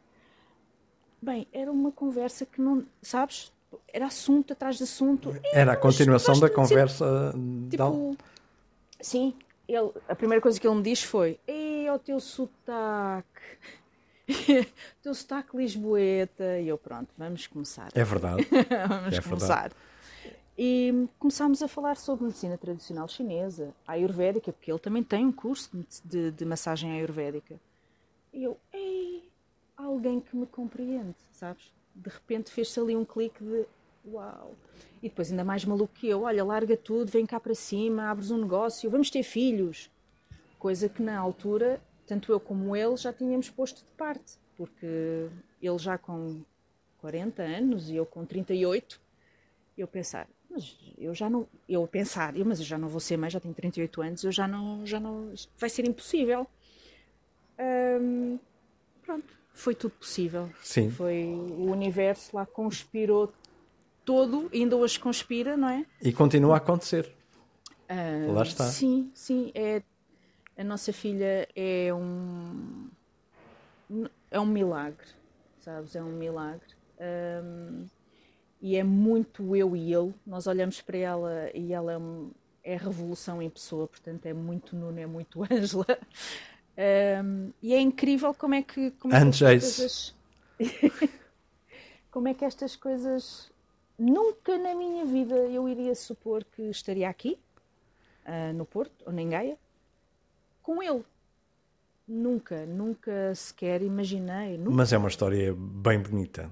Bem, 1.21 1.47
era 1.53 1.71
uma 1.71 1.91
conversa 1.91 2.47
que 2.47 2.61
não. 2.61 2.85
Sabes? 3.03 3.53
Era 3.93 4.07
assunto 4.07 4.53
atrás 4.53 4.77
de 4.77 4.85
assunto. 4.85 5.35
Era 5.53 5.73
a 5.73 5.77
continuação 5.77 6.39
da 6.39 6.49
conversa. 6.49 7.35
Tipo, 7.71 8.17
sim, 9.01 9.35
ele, 9.69 9.91
a 10.09 10.15
primeira 10.15 10.41
coisa 10.41 10.59
que 10.59 10.67
ele 10.67 10.77
me 10.77 10.83
disse 10.83 11.07
foi: 11.07 11.39
Ei, 11.47 11.91
o 11.91 11.99
teu 11.99 12.19
sotaque. 12.21 13.27
o 14.29 14.67
teu 15.03 15.15
sotaque 15.15 15.57
lisboeta. 15.57 16.59
E 16.61 16.69
eu, 16.69 16.79
pronto, 16.79 17.09
vamos 17.19 17.47
começar. 17.47 17.89
É 17.95 18.05
verdade. 18.05 18.47
vamos 18.89 19.19
é 19.19 19.21
começar. 19.21 19.71
Verdade. 19.71 19.75
E 20.61 21.07
começámos 21.21 21.63
a 21.63 21.69
falar 21.69 21.97
sobre 21.97 22.25
medicina 22.25 22.59
tradicional 22.59 23.07
chinesa, 23.07 23.73
ayurvédica, 23.87 24.53
porque 24.53 24.73
ele 24.73 24.81
também 24.81 25.05
tem 25.05 25.25
um 25.25 25.31
curso 25.31 25.71
de, 26.05 26.33
de 26.33 26.45
massagem 26.45 26.91
ayurvédica. 26.91 27.61
E 28.33 28.43
eu, 28.43 28.59
ei, 28.73 29.28
alguém 29.79 30.21
que 30.21 30.37
me 30.37 30.47
compreende, 30.47 31.17
sabes? 31.33 31.73
De 31.95 32.11
repente 32.11 32.51
fez-se 32.51 32.79
ali 32.79 32.97
um 32.97 33.05
clique 33.05 33.43
de 33.43 33.65
uau. 34.07 34.55
E 35.03 35.09
depois 35.09 35.31
ainda 35.31 35.45
mais 35.45 35.65
maluco 35.65 35.95
que 35.95 36.09
eu, 36.09 36.23
olha, 36.23 36.45
larga 36.45 36.77
tudo, 36.77 37.11
vem 37.11 37.25
cá 37.25 37.39
para 37.39 37.55
cima, 37.55 38.11
abres 38.11 38.31
um 38.31 38.39
negócio, 38.39 38.91
vamos 38.91 39.11
ter 39.11 39.23
filhos. 39.23 39.91
Coisa 40.59 40.89
que 40.89 41.03
na 41.03 41.19
altura, 41.19 41.81
tanto 42.07 42.33
eu 42.33 42.41
como 42.41 42.75
ele 42.75 42.97
já 42.97 43.13
tínhamos 43.13 43.49
posto 43.49 43.85
de 43.85 43.93
parte, 43.93 44.37
porque 44.57 45.29
ele 45.63 45.79
já 45.79 45.97
com 45.97 46.43
40 47.01 47.43
anos 47.43 47.89
e 47.89 47.95
eu 47.95 48.05
com 48.05 48.25
38, 48.25 49.01
eu 49.77 49.87
pensar, 49.87 50.29
mas 50.51 50.77
eu 50.99 51.15
já 51.15 51.31
não, 51.31 51.47
eu 51.69 51.87
pensar, 51.87 52.37
eu, 52.37 52.45
mas 52.45 52.59
eu 52.59 52.65
já 52.65 52.77
não 52.77 52.89
vou 52.89 52.99
ser 52.99 53.17
mãe, 53.17 53.31
já 53.31 53.39
tenho 53.39 53.55
38 53.55 54.03
anos, 54.03 54.25
eu 54.25 54.33
já 54.33 54.49
não, 54.49 54.85
já 54.85 54.99
não, 54.99 55.33
vai 55.57 55.71
ser 55.71 55.87
impossível. 55.87 56.45
Hum, 57.61 58.39
pronto, 59.03 59.39
foi 59.59 59.75
tudo 59.75 59.93
possível. 59.93 60.49
Sim. 60.63 60.89
Foi 60.91 61.25
o 61.25 61.71
universo 61.71 62.37
lá 62.37 62.47
conspirou 62.47 63.33
todo, 64.05 64.49
ainda 64.55 64.77
hoje 64.77 64.99
conspira, 65.01 65.57
não 65.57 65.69
é? 65.69 65.85
E 66.01 66.13
continua 66.13 66.55
a 66.55 66.57
acontecer. 66.59 67.13
Uh, 67.91 68.33
lá 68.33 68.43
está. 68.43 68.65
Sim, 68.67 69.11
sim. 69.13 69.51
É, 69.55 69.83
a 70.57 70.63
nossa 70.63 70.93
filha 70.93 71.49
é 71.57 71.93
um 71.93 72.89
é 74.31 74.39
um 74.39 74.47
milagre, 74.47 75.07
sabes? 75.61 75.97
É 75.97 76.03
um 76.03 76.13
milagre. 76.13 76.69
Um, 77.01 77.87
e 78.61 78.77
é 78.77 78.85
muito 78.85 79.57
eu 79.57 79.75
e 79.75 79.93
ele. 79.93 80.15
Nós 80.25 80.47
olhamos 80.47 80.81
para 80.81 80.99
ela 80.99 81.51
e 81.53 81.73
ela 81.73 81.95
é, 82.63 82.75
é 82.75 82.77
revolução 82.77 83.43
em 83.43 83.51
pessoa, 83.51 83.89
portanto 83.89 84.25
é 84.27 84.33
muito 84.33 84.77
Nuno, 84.77 85.01
é 85.01 85.07
muito 85.07 85.43
Ângela. 85.51 85.87
Um, 86.79 87.51
e 87.61 87.75
é 87.75 87.81
incrível 87.81 88.33
como 88.33 88.55
é 88.55 88.63
que. 88.63 88.93
Como 88.93 89.13
é 89.13 89.19
que 89.19 89.39
coisas, 89.41 90.15
como 92.11 92.29
é 92.29 92.35
que 92.35 92.45
estas 92.45 92.77
coisas. 92.77 93.51
Nunca 93.99 94.57
na 94.57 94.77
minha 94.77 95.05
vida 95.05 95.35
eu 95.35 95.69
iria 95.69 95.93
supor 95.93 96.45
que 96.45 96.63
estaria 96.71 97.09
aqui, 97.09 97.37
uh, 98.25 98.55
no 98.55 98.65
Porto, 98.65 98.95
ou 99.05 99.13
em 99.13 99.29
Gaia, 99.29 99.59
com 100.63 100.81
ele. 100.81 101.03
Nunca, 102.07 102.65
nunca 102.65 103.35
sequer 103.35 103.83
imaginei. 103.83 104.57
Nunca. 104.57 104.71
Mas 104.71 104.93
é 104.93 104.99
uma 104.99 105.09
história 105.09 105.53
bem 105.53 105.99
bonita. 105.99 106.49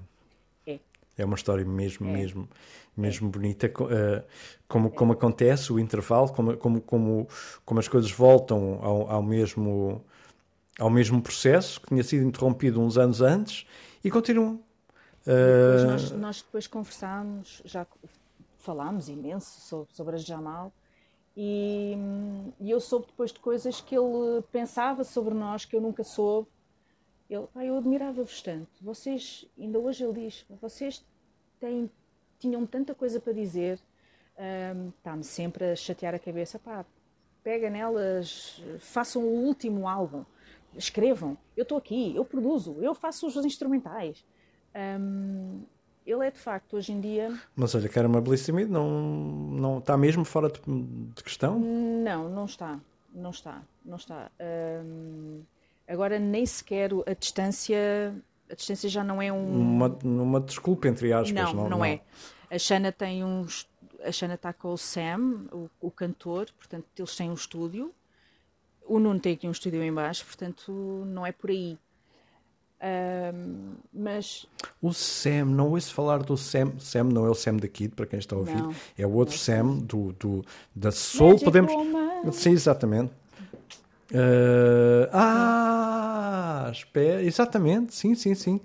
É. 0.67 0.77
É 1.17 1.23
uma 1.23 1.35
história 1.35 1.63
mesmo, 1.63 2.05
é. 2.09 2.11
mesmo, 2.11 2.49
mesmo 2.97 3.29
é. 3.29 3.31
bonita. 3.31 3.67
Uh, 3.67 4.27
como, 4.67 4.91
como 4.91 5.13
acontece 5.13 5.71
o 5.71 5.79
intervalo, 5.79 6.33
como, 6.33 6.57
como, 6.57 6.81
como, 6.81 7.27
como 7.63 7.79
as 7.79 7.87
coisas 7.87 8.11
voltam 8.11 8.77
ao, 8.83 9.09
ao 9.09 9.23
mesmo 9.23 10.03
ao 10.79 10.89
mesmo 10.89 11.21
processo 11.21 11.81
que 11.81 11.87
tinha 11.87 12.03
sido 12.03 12.25
interrompido 12.25 12.81
uns 12.81 12.97
anos 12.97 13.21
antes 13.21 13.65
e 14.03 14.11
continuam. 14.11 14.59
Depois 15.25 15.83
uh... 15.83 15.87
nós, 15.87 16.11
nós, 16.11 16.41
depois 16.41 16.67
conversámos, 16.67 17.61
já 17.65 17.85
falámos 18.59 19.09
imenso 19.09 19.61
sobre, 19.61 19.93
sobre 19.93 20.15
a 20.15 20.19
Jamal 20.19 20.73
E, 21.35 21.95
e, 22.59 22.69
eu 22.69 22.79
soube 22.79 23.07
depois 23.07 23.31
de 23.31 23.39
coisas 23.39 23.79
que 23.79 23.95
ele 23.95 24.41
pensava 24.51 25.03
sobre 25.03 25.33
nós 25.33 25.65
que 25.65 25.75
eu 25.75 25.81
nunca 25.81 26.03
soube. 26.03 26.47
Ele, 27.29 27.45
ah, 27.55 27.65
eu 27.65 27.77
admirava-vos 27.77 28.41
tanto. 28.41 28.69
Vocês, 28.81 29.45
ainda 29.57 29.77
hoje 29.79 30.03
ele 30.03 30.25
diz, 30.25 30.45
vocês 30.61 31.05
têm, 31.59 31.89
tinham 32.39 32.65
tanta 32.65 32.95
coisa 32.95 33.19
para 33.19 33.33
dizer. 33.33 33.79
Um, 34.37 34.89
Está-me 34.89 35.23
sempre 35.23 35.71
a 35.71 35.75
chatear 35.75 36.15
a 36.15 36.19
cabeça. 36.19 36.57
Pá, 36.59 36.85
pega 37.43 37.69
nelas, 37.69 38.61
façam 38.79 39.23
o 39.23 39.45
último 39.45 39.87
álbum, 39.87 40.25
escrevam. 40.77 41.37
Eu 41.55 41.63
estou 41.63 41.77
aqui, 41.77 42.15
eu 42.15 42.23
produzo, 42.23 42.77
eu 42.81 42.93
faço 42.93 43.27
os 43.27 43.35
instrumentais. 43.37 44.23
Um, 44.75 45.61
ele 46.05 46.25
é 46.25 46.31
de 46.31 46.39
facto 46.39 46.77
hoje 46.77 46.93
em 46.93 47.01
dia. 47.01 47.37
Mas 47.55 47.75
olha, 47.75 47.89
que 47.89 47.99
era 47.99 48.07
uma 48.07 48.21
belíssima 48.21 48.63
não, 48.65 48.89
não 48.89 49.77
está 49.79 49.97
mesmo 49.97 50.23
fora 50.23 50.49
de, 50.49 50.59
de, 50.65 51.23
questão? 51.23 51.59
Não, 51.59 52.29
não 52.29 52.45
está, 52.45 52.79
não 53.13 53.31
está, 53.31 53.61
não 53.83 53.97
está. 53.97 54.31
Um, 54.85 55.41
agora 55.87 56.17
nem 56.17 56.45
sequer 56.45 56.91
a 57.05 57.13
distância, 57.13 58.15
a 58.49 58.55
distância 58.55 58.89
já 58.89 59.03
não 59.03 59.21
é 59.21 59.31
um. 59.33 59.59
Uma, 59.59 59.97
uma 60.03 60.39
desculpa 60.39 60.87
entre 60.87 61.11
aspas, 61.11 61.33
não, 61.33 61.53
não, 61.53 61.69
não 61.69 61.85
é. 61.85 61.99
A 62.49 62.57
Xana 62.57 62.91
tem 62.93 63.25
uns, 63.25 63.67
a 64.01 64.11
Xana 64.11 64.35
está 64.35 64.53
com 64.53 64.71
o 64.71 64.77
Sam, 64.77 65.47
o, 65.51 65.69
o 65.81 65.91
cantor, 65.91 66.47
portanto 66.57 66.85
eles 66.97 67.15
têm 67.15 67.29
um 67.29 67.33
estúdio. 67.33 67.93
O 68.87 68.99
Nuno 68.99 69.19
tem 69.19 69.33
aqui 69.33 69.47
um 69.47 69.51
estúdio 69.51 69.83
em 69.83 69.93
baixo, 69.93 70.25
portanto 70.25 70.71
não 71.05 71.25
é 71.25 71.31
por 71.31 71.49
aí. 71.49 71.77
Um, 72.79 73.73
mas 73.91 74.45
o 74.79 74.93
Sam, 74.93 75.45
não 75.45 75.71
ouço 75.71 75.93
falar 75.93 76.19
do 76.19 76.37
Sam. 76.37 76.73
Sam 76.79 77.05
não 77.05 77.25
é 77.25 77.29
o 77.29 77.33
Sam 77.33 77.57
da 77.57 77.67
Kid, 77.67 77.95
para 77.95 78.05
quem 78.05 78.19
está 78.19 78.35
a 78.35 78.39
ouvir, 78.39 78.61
não, 78.61 78.73
é 78.97 79.05
o 79.05 79.11
outro 79.13 79.37
Sam 79.37 79.79
do, 79.79 80.13
do, 80.13 80.45
da 80.75 80.91
Soul. 80.91 81.31
Magic 81.31 81.45
podemos. 81.45 81.73
Woman. 81.73 82.31
Sim, 82.31 82.51
exatamente. 82.51 83.11
Uh, 84.09 85.09
ah, 85.11 86.69
espera, 86.71 87.21
exatamente, 87.21 87.93
sim, 87.93 88.15
sim, 88.15 88.33
sim. 88.35 88.61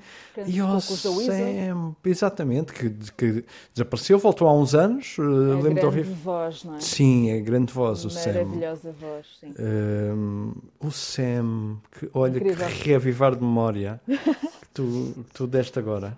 e 0.46 0.62
o 0.62 0.80
Sam, 0.80 1.96
exatamente, 2.04 2.72
que, 2.72 2.90
que 3.16 3.44
desapareceu, 3.74 4.20
voltou 4.20 4.46
há 4.46 4.54
uns 4.54 4.72
anos. 4.72 5.18
Uh, 5.18 5.58
é 5.58 5.62
grande 5.62 5.80
de 5.80 5.86
ouvir. 5.86 6.04
voz, 6.04 6.62
não 6.62 6.76
é? 6.76 6.80
Sim, 6.80 7.30
é 7.30 7.40
grande 7.40 7.72
voz, 7.72 8.04
o 8.04 8.10
Sam. 8.10 8.32
Maravilhosa 8.32 8.92
voz, 8.92 9.26
sim. 9.40 9.50
Uh, 9.50 10.54
o 10.78 10.90
Sam, 10.92 11.78
que 11.90 12.08
olha, 12.14 12.36
Incrível. 12.36 12.68
que 12.68 12.88
reavivar 12.90 13.34
de 13.34 13.42
memória 13.42 14.00
que 14.06 14.68
tu, 14.72 15.12
que 15.28 15.34
tu 15.34 15.46
deste 15.48 15.76
agora. 15.76 16.16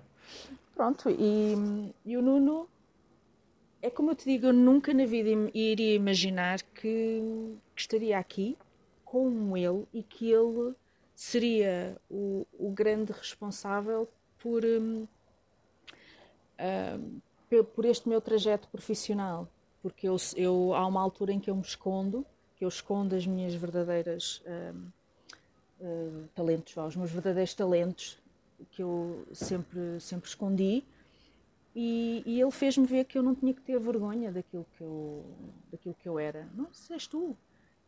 Pronto, 0.76 1.08
e, 1.08 1.92
e 2.04 2.16
o 2.16 2.20
Nuno, 2.20 2.68
é 3.80 3.88
como 3.88 4.10
eu 4.10 4.14
te 4.14 4.26
digo, 4.26 4.48
eu 4.48 4.52
nunca 4.52 4.92
na 4.92 5.06
vida 5.06 5.30
iria 5.54 5.94
imaginar 5.94 6.60
que, 6.74 7.22
que 7.74 7.80
estaria 7.80 8.18
aqui 8.18 8.56
com 9.14 9.56
ele 9.56 9.86
e 9.92 10.02
que 10.02 10.28
ele 10.28 10.74
seria 11.14 11.96
o, 12.10 12.44
o 12.58 12.68
grande 12.72 13.12
responsável 13.12 14.08
por, 14.40 14.64
um, 14.64 15.06
uh, 16.58 17.64
por 17.66 17.84
este 17.84 18.08
meu 18.08 18.20
trajeto 18.20 18.66
profissional. 18.66 19.48
Porque 19.80 20.08
eu, 20.08 20.16
eu, 20.34 20.74
há 20.74 20.84
uma 20.84 21.00
altura 21.00 21.32
em 21.32 21.38
que 21.38 21.48
eu 21.48 21.54
me 21.54 21.62
escondo, 21.62 22.26
que 22.56 22.64
eu 22.64 22.68
escondo 22.68 23.14
as 23.14 23.24
minhas 23.24 23.54
verdadeiras 23.54 24.42
uh, 24.46 24.76
uh, 25.80 26.28
talentos, 26.34 26.76
os 26.76 26.96
meus 26.96 27.12
verdadeiros 27.12 27.54
talentos 27.54 28.18
que 28.72 28.82
eu 28.82 29.24
sempre, 29.32 30.00
sempre 30.00 30.28
escondi. 30.28 30.82
E, 31.72 32.24
e 32.26 32.40
ele 32.40 32.50
fez-me 32.50 32.84
ver 32.84 33.04
que 33.04 33.16
eu 33.16 33.22
não 33.22 33.32
tinha 33.32 33.54
que 33.54 33.60
ter 33.60 33.78
vergonha 33.78 34.32
daquilo 34.32 34.66
que 34.76 34.80
eu, 34.82 35.24
daquilo 35.70 35.94
que 35.94 36.08
eu 36.08 36.18
era. 36.18 36.48
Não, 36.52 36.66
se 36.72 36.92
és 36.92 37.06
tu, 37.06 37.36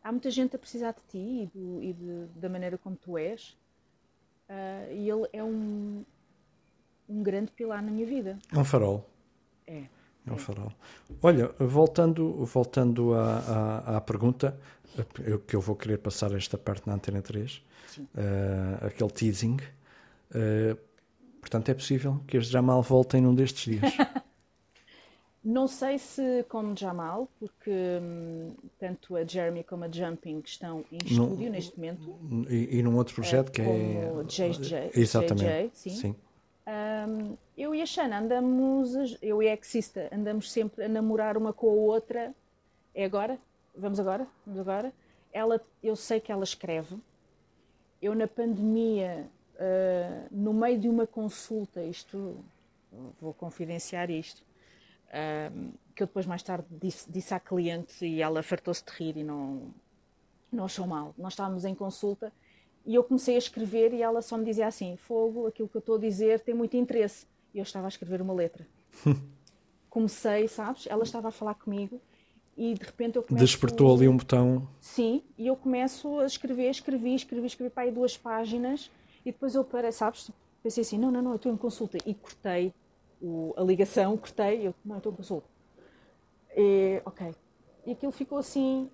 há 0.03 0.11
muita 0.11 0.29
gente 0.31 0.55
a 0.55 0.59
precisar 0.59 0.91
de 0.91 1.01
ti 1.09 1.17
e, 1.17 1.51
do, 1.53 1.83
e 1.83 1.93
de, 1.93 2.25
da 2.35 2.49
maneira 2.49 2.77
como 2.77 2.95
tu 2.95 3.17
és. 3.17 3.57
Uh, 4.49 4.93
e 4.93 5.09
ele 5.09 5.27
é 5.33 5.43
um, 5.43 6.05
um 7.09 7.21
grande 7.21 7.51
pilar 7.51 7.81
na 7.83 7.91
minha 7.91 8.05
vida. 8.05 8.39
É 8.51 8.57
um 8.57 8.63
farol. 8.63 9.09
É. 9.65 9.83
É 10.25 10.31
um 10.31 10.37
farol. 10.37 10.71
Olha, 11.21 11.51
voltando, 11.57 12.45
voltando 12.45 13.13
à, 13.13 13.39
à, 13.39 13.97
à 13.97 14.01
pergunta, 14.01 14.59
eu, 15.23 15.39
que 15.39 15.55
eu 15.55 15.61
vou 15.61 15.75
querer 15.75 15.97
passar 15.97 16.33
esta 16.33 16.57
parte 16.57 16.87
na 16.87 16.95
Antena 16.95 17.21
3, 17.21 17.55
uh, 17.55 18.07
ah, 18.81 18.87
aquele 18.87 19.09
teasing. 19.09 19.57
Uh, 20.31 20.77
portanto, 21.39 21.69
é 21.69 21.73
possível 21.73 22.21
que 22.27 22.35
este 22.37 22.51
Jamal 22.51 22.81
voltem 22.81 23.21
num 23.21 23.33
destes 23.33 23.63
dias. 23.63 23.93
Não 25.49 25.65
sei 25.65 25.97
se 25.97 26.43
como 26.49 26.75
Jamal, 26.75 27.29
porque 27.39 27.71
hum, 27.71 28.53
tanto 28.77 29.15
a 29.15 29.23
Jeremy 29.23 29.63
como 29.63 29.85
a 29.85 29.89
Jumping 29.89 30.41
estão 30.45 30.83
em 30.91 30.97
estúdio 30.97 31.49
neste 31.49 31.73
momento. 31.77 32.17
E, 32.49 32.77
e 32.77 32.83
num 32.83 32.97
outro 32.97 33.15
projeto 33.15 33.49
que 33.49 33.61
é. 33.61 34.11
JJ. 34.25 34.91
Exatamente. 34.93 35.45
JJ, 35.45 35.71
sim. 35.73 35.89
sim. 35.91 36.15
Um, 36.67 37.37
eu 37.57 37.73
e 37.73 37.81
a 37.81 37.85
Xana 37.85 38.19
andamos, 38.19 39.17
eu 39.21 39.41
e 39.41 39.47
a 39.47 39.53
Exista, 39.53 40.09
andamos 40.11 40.51
sempre 40.51 40.83
a 40.83 40.89
namorar 40.89 41.37
uma 41.37 41.53
com 41.53 41.69
a 41.69 41.73
outra. 41.73 42.35
É 42.93 43.05
agora? 43.05 43.39
Vamos 43.73 44.01
agora? 44.01 44.27
Vamos 44.45 44.59
agora? 44.59 44.91
Ela, 45.31 45.61
eu 45.81 45.95
sei 45.95 46.19
que 46.19 46.29
ela 46.29 46.43
escreve. 46.43 46.97
Eu, 48.01 48.13
na 48.13 48.27
pandemia, 48.27 49.29
uh, 49.53 50.27
no 50.29 50.53
meio 50.53 50.77
de 50.77 50.89
uma 50.89 51.07
consulta, 51.07 51.81
isto, 51.81 52.35
vou 53.21 53.33
confidenciar 53.33 54.11
isto 54.11 54.45
um, 55.13 55.71
que 55.95 56.03
eu 56.03 56.07
depois 56.07 56.25
mais 56.25 56.43
tarde 56.43 56.65
disse, 56.69 57.11
disse 57.11 57.33
à 57.33 57.39
cliente 57.39 58.05
e 58.05 58.21
ela 58.21 58.43
fartou-se 58.43 58.83
de 58.83 58.91
rir 58.91 59.17
e 59.17 59.23
não, 59.23 59.73
não 60.51 60.65
achou 60.65 60.85
mal. 60.85 61.13
Nós 61.17 61.33
estávamos 61.33 61.65
em 61.65 61.73
consulta 61.73 62.31
e 62.85 62.95
eu 62.95 63.03
comecei 63.03 63.35
a 63.35 63.39
escrever 63.39 63.93
e 63.93 64.01
ela 64.01 64.21
só 64.21 64.37
me 64.37 64.45
dizia 64.45 64.67
assim: 64.67 64.95
Fogo, 64.97 65.47
aquilo 65.47 65.67
que 65.67 65.77
eu 65.77 65.79
estou 65.79 65.95
a 65.95 65.99
dizer 65.99 66.39
tem 66.41 66.53
muito 66.53 66.77
interesse. 66.77 67.25
E 67.53 67.59
eu 67.59 67.63
estava 67.63 67.87
a 67.87 67.89
escrever 67.89 68.21
uma 68.21 68.33
letra. 68.33 68.67
comecei, 69.97 70.47
sabes? 70.47 70.85
Ela 70.87 71.03
estava 71.03 71.29
a 71.29 71.31
falar 71.31 71.55
comigo 71.55 71.99
e 72.55 72.75
de 72.75 72.85
repente 72.85 73.15
eu 73.15 73.23
começo... 73.23 73.43
Despertou 73.43 73.93
ali 73.95 74.07
um 74.07 74.17
botão. 74.17 74.67
Sim, 74.79 75.23
e 75.37 75.47
eu 75.47 75.55
começo 75.55 76.19
a 76.19 76.25
escrever, 76.25 76.69
escrevi, 76.69 77.15
escrevi, 77.15 77.47
escrevi 77.47 77.69
para 77.71 77.83
aí 77.83 77.91
duas 77.91 78.15
páginas 78.15 78.91
e 79.25 79.31
depois 79.31 79.55
eu 79.55 79.63
parei, 79.63 79.91
sabes? 79.91 80.29
Pensei 80.61 80.81
assim: 80.81 80.97
não, 80.97 81.11
não, 81.11 81.21
não, 81.21 81.31
eu 81.31 81.37
estou 81.37 81.51
em 81.51 81.57
consulta. 81.57 81.97
E 82.05 82.13
cortei 82.13 82.73
o, 83.21 83.53
a 83.57 83.61
ligação, 83.61 84.17
cortei, 84.17 84.67
eu, 84.67 84.75
não, 84.85 84.97
estou 84.97 85.13
com. 85.13 85.41
E, 86.55 87.01
ok. 87.05 87.33
E 87.85 87.91
aquilo 87.91 88.11
ficou 88.11 88.37
assim, 88.37 88.89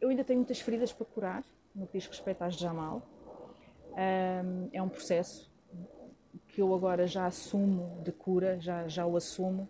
eu 0.00 0.08
ainda 0.08 0.24
tenho 0.24 0.38
muitas 0.38 0.60
feridas 0.60 0.92
para 0.92 1.06
curar, 1.06 1.44
no 1.74 1.86
que 1.86 1.98
diz 1.98 2.06
respeito 2.06 2.42
às 2.42 2.56
Jamal. 2.56 3.02
Um, 3.92 4.68
é 4.72 4.82
um 4.82 4.88
processo 4.88 5.50
que 6.48 6.60
eu 6.60 6.74
agora 6.74 7.06
já 7.06 7.26
assumo 7.26 8.00
de 8.04 8.12
cura, 8.12 8.58
já, 8.60 8.88
já 8.88 9.06
o 9.06 9.16
assumo. 9.16 9.68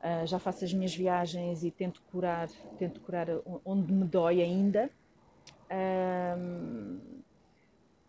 Uh, 0.00 0.26
já 0.26 0.38
faço 0.38 0.64
as 0.64 0.72
minhas 0.72 0.94
viagens 0.94 1.62
e 1.62 1.70
tento 1.70 2.00
curar, 2.10 2.48
tento 2.78 3.00
curar 3.00 3.26
onde 3.64 3.92
me 3.92 4.04
dói 4.04 4.40
ainda. 4.40 4.90
Um, 5.70 6.98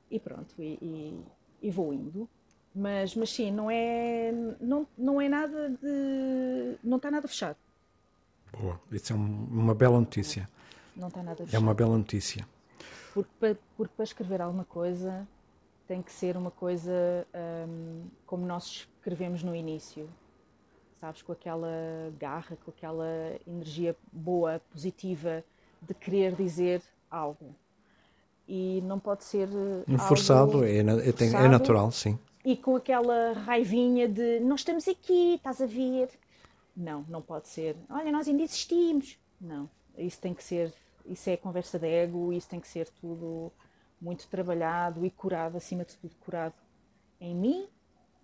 e 0.09 0.19
pronto, 0.19 0.53
e, 0.59 0.77
e, 0.81 1.25
e 1.61 1.71
vou 1.71 1.93
indo. 1.93 2.29
Mas, 2.73 3.15
mas 3.15 3.29
sim, 3.33 3.51
não 3.51 3.69
é, 3.69 4.31
não, 4.59 4.87
não 4.97 5.19
é 5.19 5.27
nada 5.27 5.69
de. 5.69 6.77
não 6.81 6.97
está 6.97 7.11
nada 7.11 7.27
fechado. 7.27 7.57
Boa, 8.57 8.79
isso 8.91 9.11
é 9.11 9.15
um, 9.15 9.47
uma 9.51 9.75
bela 9.75 9.99
notícia. 9.99 10.47
Não 10.95 11.09
está 11.09 11.21
nada 11.21 11.37
fechado. 11.37 11.55
É 11.55 11.59
uma 11.59 11.73
bela 11.73 11.97
notícia. 11.97 12.47
Porque 13.13 13.29
para, 13.39 13.57
porque 13.75 13.93
para 13.93 14.03
escrever 14.03 14.41
alguma 14.41 14.63
coisa 14.63 15.27
tem 15.85 16.01
que 16.01 16.11
ser 16.13 16.37
uma 16.37 16.51
coisa 16.51 17.27
hum, 17.67 18.05
como 18.25 18.45
nós 18.45 18.87
escrevemos 18.97 19.43
no 19.43 19.53
início, 19.53 20.09
sabes? 21.01 21.21
Com 21.21 21.33
aquela 21.33 21.67
garra, 22.17 22.57
com 22.63 22.71
aquela 22.71 23.05
energia 23.45 23.93
boa, 24.13 24.61
positiva 24.71 25.43
de 25.81 25.93
querer 25.93 26.35
dizer 26.35 26.81
algo. 27.09 27.53
E 28.47 28.81
não 28.85 28.97
pode 28.97 29.25
ser. 29.25 29.49
Forçado, 30.07 30.63
é, 30.63 30.77
é, 30.77 30.83
forçado, 31.11 31.35
é 31.45 31.47
natural, 31.49 31.91
sim 31.91 32.17
e 32.43 32.57
com 32.57 32.75
aquela 32.75 33.33
raivinha 33.33 34.07
de 34.07 34.39
nós 34.39 34.61
estamos 34.61 34.87
aqui, 34.87 35.35
estás 35.35 35.61
a 35.61 35.65
ver? 35.65 36.09
Não, 36.75 37.05
não 37.07 37.21
pode 37.21 37.47
ser. 37.47 37.75
Olha, 37.89 38.11
nós 38.11 38.27
ainda 38.27 38.43
existimos. 38.43 39.17
Não, 39.39 39.69
isso 39.97 40.19
tem 40.19 40.33
que 40.33 40.43
ser, 40.43 40.73
isso 41.05 41.29
é 41.29 41.37
conversa 41.37 41.77
de 41.77 41.87
ego, 41.87 42.31
isso 42.33 42.49
tem 42.49 42.59
que 42.59 42.67
ser 42.67 42.89
tudo 42.89 43.51
muito 43.99 44.27
trabalhado 44.27 45.05
e 45.05 45.11
curado, 45.11 45.57
acima 45.57 45.85
de 45.85 45.95
tudo 45.97 46.15
curado 46.15 46.55
em 47.19 47.35
mim, 47.35 47.67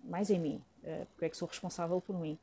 mais 0.02 0.28
em 0.30 0.38
mim, 0.38 0.62
eh, 0.82 1.06
porque 1.12 1.26
é 1.26 1.28
que 1.28 1.36
sou 1.36 1.46
responsável 1.46 2.00
por 2.00 2.18
mim. 2.18 2.36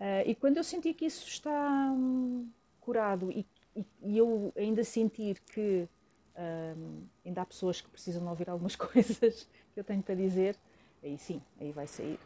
Eh, 0.00 0.30
e 0.30 0.34
quando 0.34 0.56
eu 0.56 0.64
sentir 0.64 0.94
que 0.94 1.06
isso 1.06 1.26
está 1.28 1.90
hum, 1.92 2.48
curado 2.80 3.30
e, 3.30 3.46
e, 3.76 3.86
e, 4.02 4.18
eu 4.18 4.52
ainda 4.56 4.82
sentir 4.82 5.40
que 5.52 5.88
hum, 6.76 7.06
ainda 7.24 7.42
há 7.42 7.46
pessoas 7.46 7.80
que 7.80 7.88
precisam 7.88 8.26
ouvir 8.28 8.50
algumas 8.50 8.74
coisas 8.76 9.46
que 9.72 9.80
eu 9.80 9.84
tenho 9.84 10.02
para 10.02 10.16
dizer, 10.16 10.56
aí 11.04 11.18
sim, 11.18 11.40
aí 11.60 11.72
vai 11.72 11.86
sair. 11.86 12.18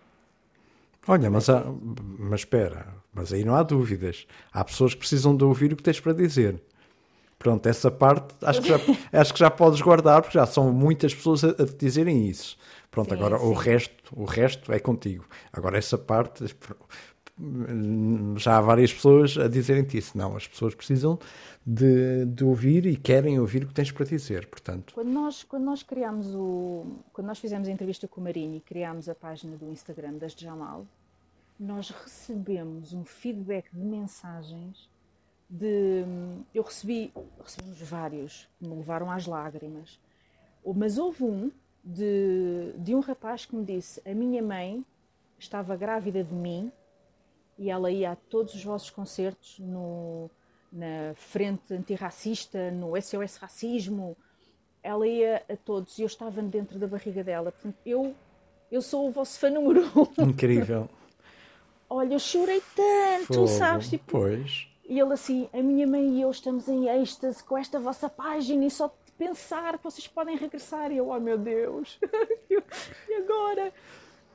Olha, 1.06 1.30
mas, 1.30 1.48
há, 1.48 1.64
mas 2.18 2.40
espera, 2.40 2.86
mas 3.12 3.32
aí 3.32 3.44
não 3.44 3.54
há 3.54 3.62
dúvidas. 3.62 4.26
Há 4.52 4.64
pessoas 4.64 4.92
que 4.92 5.00
precisam 5.00 5.36
de 5.36 5.44
ouvir 5.44 5.72
o 5.72 5.76
que 5.76 5.82
tens 5.82 5.98
para 6.00 6.12
dizer. 6.12 6.62
Pronto, 7.38 7.66
essa 7.66 7.90
parte 7.90 8.34
acho 8.42 8.60
que 8.60 8.68
já, 8.68 8.78
acho 9.12 9.32
que 9.32 9.40
já 9.40 9.50
podes 9.50 9.80
guardar, 9.80 10.22
porque 10.22 10.36
já 10.36 10.44
são 10.44 10.72
muitas 10.72 11.14
pessoas 11.14 11.44
a, 11.44 11.50
a 11.50 11.66
te 11.66 11.76
dizerem 11.76 12.28
isso. 12.28 12.58
Pronto, 12.90 13.10
Sim, 13.10 13.14
agora 13.14 13.38
sim. 13.38 13.44
o 13.44 13.52
resto, 13.52 14.12
o 14.12 14.24
resto 14.24 14.72
é 14.72 14.78
contigo. 14.78 15.24
Agora 15.52 15.78
essa 15.78 15.96
parte 15.96 16.44
já 18.36 18.58
há 18.58 18.60
várias 18.60 18.92
pessoas 18.92 19.36
a 19.38 19.48
dizerem-te 19.48 19.96
isso. 19.98 20.16
Não, 20.18 20.36
as 20.36 20.46
pessoas 20.46 20.74
precisam 20.74 21.18
de, 21.64 22.24
de 22.26 22.44
ouvir 22.44 22.86
e 22.86 22.96
querem 22.96 23.38
ouvir 23.38 23.64
o 23.64 23.68
que 23.68 23.74
tens 23.74 23.92
para 23.92 24.04
dizer. 24.04 24.46
Portanto, 24.46 24.94
Quando 24.94 25.10
nós, 25.10 25.44
quando 25.44 25.64
nós 25.64 25.82
criámos 25.82 26.34
o. 26.34 26.86
Quando 27.12 27.28
nós 27.28 27.38
fizemos 27.38 27.68
a 27.68 27.70
entrevista 27.70 28.08
com 28.08 28.20
o 28.20 28.24
Marinho 28.24 28.56
e 28.56 28.60
criámos 28.60 29.08
a 29.08 29.14
página 29.14 29.56
do 29.56 29.70
Instagram 29.70 30.14
das 30.14 30.32
Jamal, 30.32 30.86
nós 31.58 31.90
recebemos 31.90 32.92
um 32.92 33.04
feedback 33.04 33.68
de 33.72 33.84
mensagens 33.84 34.88
de. 35.48 36.04
Eu 36.54 36.62
recebi. 36.62 37.12
Recebemos 37.42 37.80
vários 37.82 38.48
que 38.58 38.68
me 38.68 38.74
levaram 38.74 39.10
às 39.10 39.26
lágrimas. 39.26 39.98
Mas 40.74 40.98
houve 40.98 41.24
um 41.24 41.50
de, 41.84 42.72
de 42.78 42.94
um 42.94 43.00
rapaz 43.00 43.46
que 43.46 43.54
me 43.54 43.64
disse: 43.64 44.02
A 44.04 44.12
minha 44.12 44.42
mãe 44.42 44.84
estava 45.38 45.76
grávida 45.76 46.24
de 46.24 46.34
mim 46.34 46.72
e 47.58 47.70
ela 47.70 47.90
ia 47.90 48.12
a 48.12 48.16
todos 48.16 48.54
os 48.54 48.62
vossos 48.62 48.88
concertos 48.90 49.58
no, 49.58 50.30
na 50.72 51.12
frente 51.16 51.74
antirracista, 51.74 52.70
no 52.70 53.00
SOS 53.00 53.36
Racismo. 53.36 54.16
Ela 54.82 55.06
ia 55.06 55.42
a 55.48 55.56
todos 55.56 55.98
e 55.98 56.02
eu 56.02 56.06
estava 56.06 56.40
dentro 56.40 56.78
da 56.78 56.86
barriga 56.86 57.24
dela. 57.24 57.50
Portanto, 57.50 57.76
eu, 57.84 58.14
eu 58.70 58.80
sou 58.80 59.08
o 59.08 59.10
vosso 59.10 59.38
fã 59.40 59.50
número 59.50 59.82
um. 59.96 60.28
incrível. 60.28 60.88
Olha, 61.90 62.14
eu 62.14 62.18
chorei 62.18 62.62
tanto, 62.76 63.34
Fogo. 63.34 63.48
sabes? 63.48 63.88
Tipo, 63.88 64.04
Pois. 64.12 64.68
e 64.86 65.00
ele 65.00 65.12
assim, 65.12 65.48
a 65.54 65.62
minha 65.62 65.86
mãe 65.86 66.18
e 66.18 66.20
eu 66.20 66.30
estamos 66.30 66.68
em 66.68 66.86
êxtase 66.86 67.42
com 67.42 67.56
esta 67.56 67.80
vossa 67.80 68.08
página 68.10 68.64
e 68.66 68.70
só 68.70 68.88
de 69.06 69.12
pensar 69.12 69.78
que 69.78 69.84
vocês 69.84 70.06
podem 70.06 70.36
regressar. 70.36 70.92
E 70.92 70.98
eu, 70.98 71.08
oh 71.08 71.18
meu 71.18 71.38
Deus, 71.38 71.98
e 72.50 73.14
agora? 73.14 73.72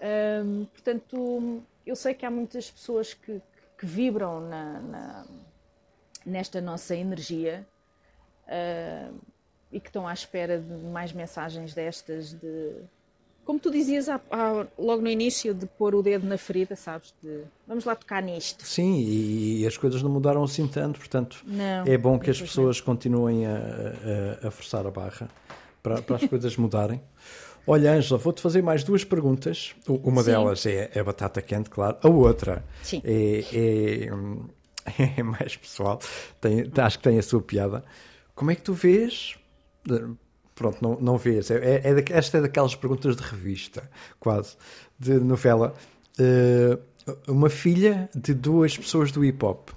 Ahm, 0.01 0.65
portanto, 0.65 1.63
eu 1.85 1.95
sei 1.95 2.13
que 2.13 2.25
há 2.25 2.31
muitas 2.31 2.69
pessoas 2.71 3.13
que, 3.13 3.41
que 3.77 3.85
vibram 3.85 4.39
na, 4.41 4.79
na- 4.81 5.25
nesta 6.25 6.61
nossa 6.61 6.95
energia 6.95 7.65
ahm, 8.47 9.15
e 9.71 9.79
que 9.79 9.89
estão 9.89 10.07
à 10.07 10.13
espera 10.13 10.59
de 10.59 10.71
mais 10.85 11.11
mensagens 11.11 11.73
destas 11.73 12.33
de 12.33 12.71
como 13.45 13.59
tu 13.59 13.69
dizias 13.69 14.07
há- 14.07 14.21
há- 14.31 14.65
logo 14.79 15.01
no 15.01 15.09
início 15.09 15.53
de 15.53 15.65
pôr 15.65 15.93
o 15.95 16.01
dedo 16.01 16.25
na 16.25 16.37
ferida, 16.37 16.77
sabes? 16.77 17.13
De, 17.21 17.41
vamos 17.67 17.83
lá 17.83 17.93
tocar 17.93 18.21
nisto. 18.23 18.65
Sim, 18.65 19.01
e, 19.05 19.67
as 19.67 19.75
coisas 19.75 20.01
não 20.01 20.09
mudaram 20.09 20.41
assim 20.45 20.65
tanto, 20.65 20.97
portanto 20.97 21.43
Não, 21.45 21.83
é 21.85 21.97
bom 21.97 22.17
que 22.17 22.29
as 22.29 22.39
pessoas 22.39 22.79
continuem 22.79 23.45
a, 23.45 23.57
a- 24.43 24.47
a 24.47 24.51
forçar 24.51 24.87
a 24.87 24.91
barra 24.91 25.27
para, 25.81 26.01
para 26.01 26.15
as 26.15 26.23
coisas 26.25 26.55
mudarem. 26.55 27.01
Olha, 27.65 27.93
Ângela, 27.93 28.19
vou-te 28.19 28.41
fazer 28.41 28.61
mais 28.61 28.83
duas 28.83 29.03
perguntas. 29.03 29.73
Uma 29.87 30.21
Sim. 30.21 30.31
delas 30.31 30.65
é 30.65 30.99
a 30.99 31.03
batata 31.03 31.41
quente, 31.41 31.69
claro. 31.69 31.97
A 32.01 32.09
outra 32.09 32.63
Sim. 32.81 33.01
é, 33.03 33.43
é, 33.53 35.13
é 35.17 35.23
mais 35.23 35.55
pessoal, 35.55 35.99
tem, 36.41 36.69
acho 36.77 36.97
que 36.97 37.03
tem 37.03 37.17
a 37.17 37.23
sua 37.23 37.41
piada. 37.41 37.83
Como 38.35 38.51
é 38.51 38.55
que 38.55 38.61
tu 38.61 38.73
vês? 38.73 39.37
Pronto, 40.55 40.77
não, 40.81 40.99
não 40.99 41.17
vês. 41.17 41.49
É, 41.51 41.55
é, 41.55 41.89
é 41.89 42.05
esta 42.09 42.37
é 42.37 42.41
daquelas 42.41 42.75
perguntas 42.75 43.15
de 43.15 43.23
revista, 43.23 43.89
quase, 44.19 44.55
de 44.99 45.13
novela. 45.19 45.73
Eh, 46.19 46.77
uma 47.27 47.49
filha 47.49 48.09
de 48.15 48.33
duas 48.33 48.77
pessoas 48.77 49.11
do 49.11 49.23
hip 49.23 49.43
hop. 49.43 49.69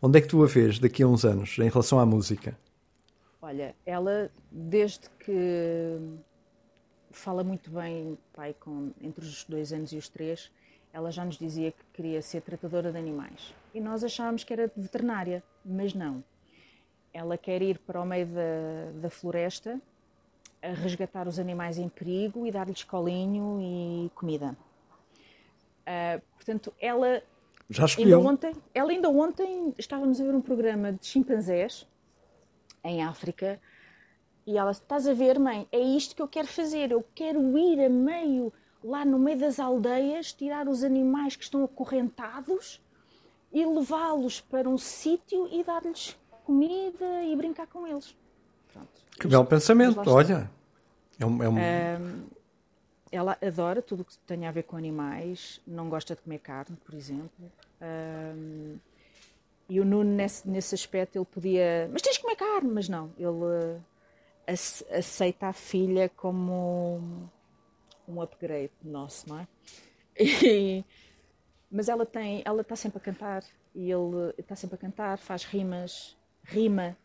Onde 0.00 0.18
é 0.18 0.20
que 0.20 0.28
tu 0.28 0.42
a 0.42 0.46
vês 0.46 0.78
daqui 0.78 1.02
a 1.02 1.08
uns 1.08 1.24
anos 1.24 1.58
em 1.58 1.68
relação 1.68 1.98
à 1.98 2.06
música? 2.06 2.56
Olha, 3.40 3.74
ela, 3.84 4.30
desde 4.50 5.08
que 5.20 5.98
fala 7.18 7.42
muito 7.44 7.70
bem, 7.70 8.16
pai, 8.32 8.54
com, 8.58 8.92
entre 9.00 9.24
os 9.24 9.44
dois 9.44 9.72
anos 9.72 9.92
e 9.92 9.96
os 9.96 10.08
três, 10.08 10.50
ela 10.92 11.10
já 11.10 11.24
nos 11.24 11.36
dizia 11.38 11.72
que 11.72 11.84
queria 11.92 12.22
ser 12.22 12.40
tratadora 12.42 12.90
de 12.92 12.98
animais. 12.98 13.54
E 13.74 13.80
nós 13.80 14.02
achávamos 14.02 14.44
que 14.44 14.52
era 14.52 14.70
veterinária, 14.76 15.42
mas 15.64 15.92
não. 15.94 16.22
Ela 17.12 17.36
quer 17.36 17.62
ir 17.62 17.78
para 17.78 18.00
o 18.00 18.04
meio 18.06 18.26
da, 18.26 18.90
da 19.02 19.10
floresta 19.10 19.80
a 20.62 20.68
resgatar 20.72 21.28
os 21.28 21.38
animais 21.38 21.78
em 21.78 21.88
perigo 21.88 22.46
e 22.46 22.50
dar-lhes 22.50 22.82
colinho 22.84 23.58
e 23.60 24.10
comida. 24.14 24.56
Ah, 25.86 26.20
portanto, 26.34 26.72
ela 26.80 27.22
Já 27.68 27.82
Ainda 27.82 27.90
escolheu? 27.92 28.20
ontem, 28.26 28.52
ela 28.74 28.90
ainda 28.90 29.08
ontem 29.10 29.74
estávamos 29.78 30.20
a 30.20 30.24
ver 30.24 30.34
um 30.34 30.40
programa 30.40 30.92
de 30.92 31.06
chimpanzés 31.06 31.86
em 32.84 33.02
África 33.02 33.60
e 34.46 34.56
ela, 34.56 34.70
estás 34.70 35.08
a 35.08 35.12
ver, 35.12 35.38
mãe, 35.38 35.66
é 35.72 35.78
isto 35.80 36.14
que 36.14 36.22
eu 36.22 36.28
quero 36.28 36.46
fazer. 36.46 36.92
Eu 36.92 37.04
quero 37.14 37.58
ir 37.58 37.84
a 37.84 37.88
meio, 37.88 38.52
lá 38.82 39.04
no 39.04 39.18
meio 39.18 39.38
das 39.38 39.58
aldeias, 39.58 40.32
tirar 40.32 40.68
os 40.68 40.84
animais 40.84 41.34
que 41.34 41.42
estão 41.44 41.64
acorrentados 41.64 42.80
e 43.52 43.64
levá-los 43.66 44.40
para 44.40 44.68
um 44.68 44.78
sítio 44.78 45.48
e 45.50 45.64
dar-lhes 45.64 46.16
comida 46.44 47.24
e 47.24 47.34
brincar 47.34 47.66
com 47.66 47.86
eles. 47.86 48.16
Pronto. 48.72 48.88
Que 49.18 49.26
belo 49.26 49.44
pensamento, 49.44 50.08
olha. 50.08 50.48
É 51.18 51.26
um, 51.26 51.42
é 51.42 51.48
um- 51.48 52.26
Ela 53.10 53.36
adora 53.42 53.80
tudo 53.82 54.02
o 54.02 54.04
que 54.04 54.16
tenha 54.18 54.48
a 54.48 54.52
ver 54.52 54.64
com 54.64 54.76
animais, 54.76 55.60
não 55.66 55.88
gosta 55.88 56.14
de 56.14 56.20
comer 56.20 56.38
carne, 56.38 56.76
por 56.84 56.94
exemplo. 56.94 57.30
E 59.68 59.80
o 59.80 59.84
Nuno, 59.84 60.10
nesse, 60.10 60.48
nesse 60.48 60.74
aspecto, 60.74 61.16
ele 61.18 61.24
podia. 61.24 61.88
Mas 61.92 62.02
tens 62.02 62.14
de 62.16 62.20
comer 62.22 62.36
carne! 62.36 62.70
Mas 62.70 62.88
não, 62.88 63.10
ele 63.18 63.80
aceita 64.46 65.48
a 65.48 65.52
filha 65.52 66.08
como 66.08 67.28
um 68.08 68.20
upgrade 68.22 68.72
nosso, 68.82 69.28
não 69.28 69.40
é? 69.40 69.48
E- 70.44 70.84
mas 71.70 71.88
ela 71.88 72.06
tem, 72.06 72.42
ela 72.44 72.62
está 72.62 72.76
sempre 72.76 72.98
a 72.98 73.00
cantar 73.00 73.42
e 73.74 73.90
ele 73.90 74.32
está 74.38 74.54
sempre 74.54 74.76
a 74.76 74.78
cantar, 74.78 75.18
faz 75.18 75.44
rimas, 75.44 76.16
rima, 76.44 76.96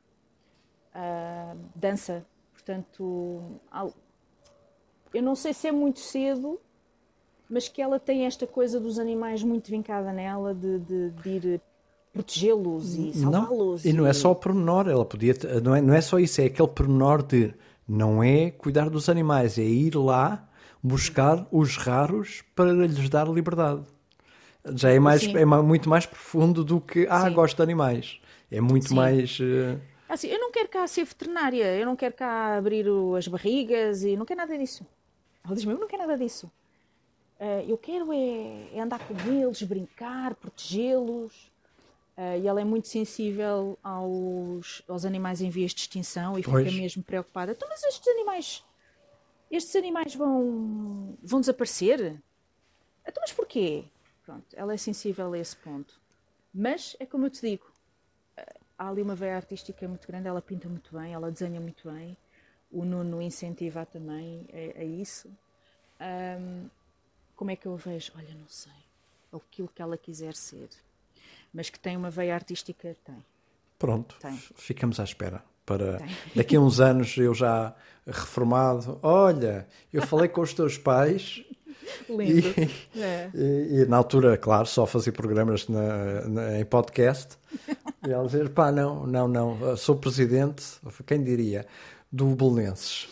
ah, 0.93 1.55
dança. 1.75 2.25
Portanto, 2.53 3.59
eu 5.13 5.23
não 5.23 5.35
sei 5.35 5.51
se 5.53 5.67
é 5.67 5.71
muito 5.71 5.99
cedo, 5.99 6.61
mas 7.49 7.67
que 7.67 7.81
ela 7.81 7.99
tem 7.99 8.25
esta 8.25 8.45
coisa 8.45 8.79
dos 8.79 8.99
animais 8.99 9.43
muito 9.43 9.69
vincada 9.71 10.13
nela, 10.13 10.53
de, 10.53 10.79
de- 10.79 11.09
de 11.09 11.29
ir 11.29 11.61
protegê-los 12.13 12.95
e 12.95 13.13
salvá-los. 13.13 13.85
e 13.85 13.93
não 13.93 14.05
é 14.05 14.13
só 14.13 14.31
o 14.31 14.35
pormenor, 14.35 14.87
ela 14.87 15.05
podia, 15.05 15.33
não 15.63 15.75
é, 15.75 15.81
não 15.81 15.93
é 15.93 16.01
só 16.01 16.19
isso, 16.19 16.41
é 16.41 16.45
aquele 16.45 16.67
pormenor 16.67 17.23
de 17.23 17.53
não 17.87 18.21
é 18.23 18.51
cuidar 18.51 18.89
dos 18.89 19.09
animais, 19.09 19.57
é 19.57 19.63
ir 19.63 19.95
lá 19.95 20.47
buscar 20.83 21.47
os 21.51 21.77
raros 21.77 22.43
para 22.55 22.71
lhes 22.71 23.09
dar 23.09 23.27
liberdade. 23.27 23.81
Já 24.75 24.91
é, 24.91 24.99
mais, 24.99 25.21
Sim. 25.21 25.35
é 25.37 25.45
muito 25.45 25.89
mais 25.89 26.05
profundo 26.05 26.63
do 26.63 26.79
que, 26.79 27.07
ah, 27.09 27.27
Sim. 27.27 27.33
gosto 27.33 27.55
de 27.57 27.63
animais. 27.63 28.19
É 28.51 28.61
muito 28.61 28.89
Sim. 28.89 28.95
mais. 28.95 29.37
eh, 29.41 29.77
Assim, 30.07 30.27
eu 30.27 30.39
não 30.39 30.51
quero 30.51 30.67
cá 30.69 30.85
ser 30.87 31.05
veterinária, 31.05 31.77
eu 31.77 31.85
não 31.85 31.95
quero 31.95 32.13
cá 32.13 32.57
abrir 32.57 32.85
as 33.17 33.27
barrigas 33.27 34.03
e 34.03 34.15
não 34.17 34.25
quero 34.25 34.39
nada 34.39 34.57
disso. 34.57 34.85
Ela 35.43 35.55
diz-me, 35.55 35.73
eu 35.73 35.79
não 35.79 35.87
quero 35.87 36.05
nada 36.05 36.17
disso. 36.17 36.51
Ah, 37.39 37.63
eu 37.67 37.77
quero 37.77 38.11
é, 38.13 38.67
é 38.73 38.81
andar 38.81 38.99
com 38.99 39.15
eles, 39.31 39.61
brincar, 39.63 40.35
protegê-los. 40.35 41.50
Ah, 42.23 42.37
e 42.37 42.47
ela 42.47 42.61
é 42.61 42.63
muito 42.63 42.87
sensível 42.87 43.79
aos, 43.81 44.83
aos 44.87 45.05
animais 45.05 45.41
em 45.41 45.49
vias 45.49 45.73
de 45.73 45.81
extinção 45.81 46.37
e 46.37 46.43
Pois. 46.43 46.67
fica 46.67 46.79
mesmo 46.79 47.01
preocupada. 47.03 47.51
Então, 47.51 47.67
mas 47.67 47.81
estes 47.83 48.07
animais, 48.09 48.63
estes 49.49 49.75
animais 49.75 50.13
vão, 50.13 51.17
vão 51.23 51.39
desaparecer? 51.39 52.21
Então, 53.07 53.21
mas 53.21 53.33
porquê? 53.33 53.85
Pronto, 54.23 54.45
ela 54.53 54.71
é 54.71 54.77
sensível 54.77 55.33
a 55.33 55.39
esse 55.39 55.55
ponto. 55.55 55.99
Mas, 56.53 56.95
é 56.99 57.07
como 57.07 57.25
eu 57.25 57.31
te 57.31 57.41
digo, 57.41 57.65
há 58.77 58.87
ali 58.87 59.01
uma 59.01 59.15
veia 59.15 59.35
artística 59.37 59.87
muito 59.87 60.07
grande, 60.07 60.27
ela 60.27 60.43
pinta 60.43 60.69
muito 60.69 60.95
bem, 60.95 61.13
ela 61.13 61.31
desenha 61.31 61.59
muito 61.59 61.91
bem, 61.91 62.15
o 62.71 62.85
Nuno 62.85 63.19
incentiva 63.19 63.83
também 63.83 64.47
a, 64.53 64.81
a 64.81 64.83
isso. 64.83 65.27
Ahm, 65.99 66.69
como 67.35 67.49
é 67.49 67.55
que 67.55 67.65
eu 67.67 67.73
a 67.73 67.77
vejo? 67.77 68.11
Olha, 68.15 68.35
não 68.35 68.47
sei. 68.47 68.71
Aquilo 69.33 69.69
que 69.69 69.81
ela 69.81 69.97
quiser 69.97 70.35
ser. 70.35 70.69
Mas 71.53 71.69
que 71.69 71.79
tem 71.79 71.97
uma 71.97 72.09
veia 72.09 72.33
artística, 72.35 72.95
tem. 73.03 73.15
Pronto, 73.77 74.15
Tem. 74.21 74.37
ficamos 74.55 74.99
à 74.99 75.03
espera. 75.03 75.43
Para 75.65 75.97
Tem. 75.97 76.07
daqui 76.35 76.55
a 76.55 76.59
uns 76.61 76.79
anos 76.79 77.15
eu 77.17 77.33
já 77.33 77.73
reformado, 78.05 78.99
olha, 79.01 79.67
eu 79.91 80.01
falei 80.05 80.27
com 80.29 80.41
os 80.41 80.53
teus 80.53 80.77
pais 80.77 81.43
Lindo. 82.09 82.47
e, 82.95 83.01
É. 83.01 83.29
e- 83.33 83.81
e 83.81 83.85
na 83.85 83.97
altura, 83.97 84.37
claro, 84.37 84.65
só 84.67 84.85
fazia 84.85 85.11
programas 85.11 85.67
na- 85.67 86.21
na- 86.27 86.59
em 86.59 86.65
podcast. 86.65 87.37
E 88.07 88.11
ela 88.11 88.25
dizer, 88.25 88.49
pá, 88.49 88.71
não, 88.71 89.05
não, 89.05 89.27
não, 89.27 89.77
sou 89.77 89.95
presidente, 89.95 90.63
quem 91.05 91.23
diria, 91.23 91.67
do 92.11 92.25
Belenenses. 92.35 93.07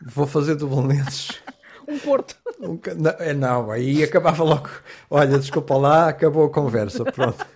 Vou 0.00 0.24
fazer 0.24 0.54
do 0.54 0.68
Belenenses 0.68 1.42
um 1.88 1.98
Porto. 1.98 2.36
Não, 2.60 2.78
é, 3.18 3.32
não, 3.32 3.70
aí 3.70 4.04
acabava 4.04 4.44
logo. 4.44 4.68
Olha, 5.10 5.38
desculpa 5.38 5.76
lá, 5.76 6.08
acabou 6.08 6.44
a 6.44 6.50
conversa. 6.50 7.04
Pronto. 7.04 7.46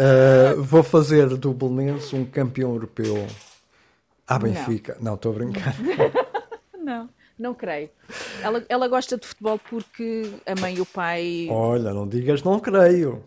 Uh, 0.00 0.62
vou 0.62 0.82
fazer 0.82 1.28
do 1.36 1.52
Belenense 1.52 2.16
um 2.16 2.24
campeão 2.24 2.72
europeu 2.72 3.26
à 4.26 4.38
Benfica. 4.38 4.96
Não, 5.00 5.14
estou 5.14 5.32
a 5.32 5.34
brincar. 5.34 5.74
não, 6.82 7.10
não 7.38 7.52
creio. 7.52 7.90
Ela, 8.42 8.64
ela 8.70 8.88
gosta 8.88 9.18
de 9.18 9.26
futebol 9.26 9.60
porque 9.68 10.32
a 10.46 10.58
mãe 10.58 10.76
e 10.76 10.80
o 10.80 10.86
pai. 10.86 11.48
Olha, 11.50 11.92
não 11.92 12.08
digas 12.08 12.42
não 12.42 12.58
creio. 12.58 13.22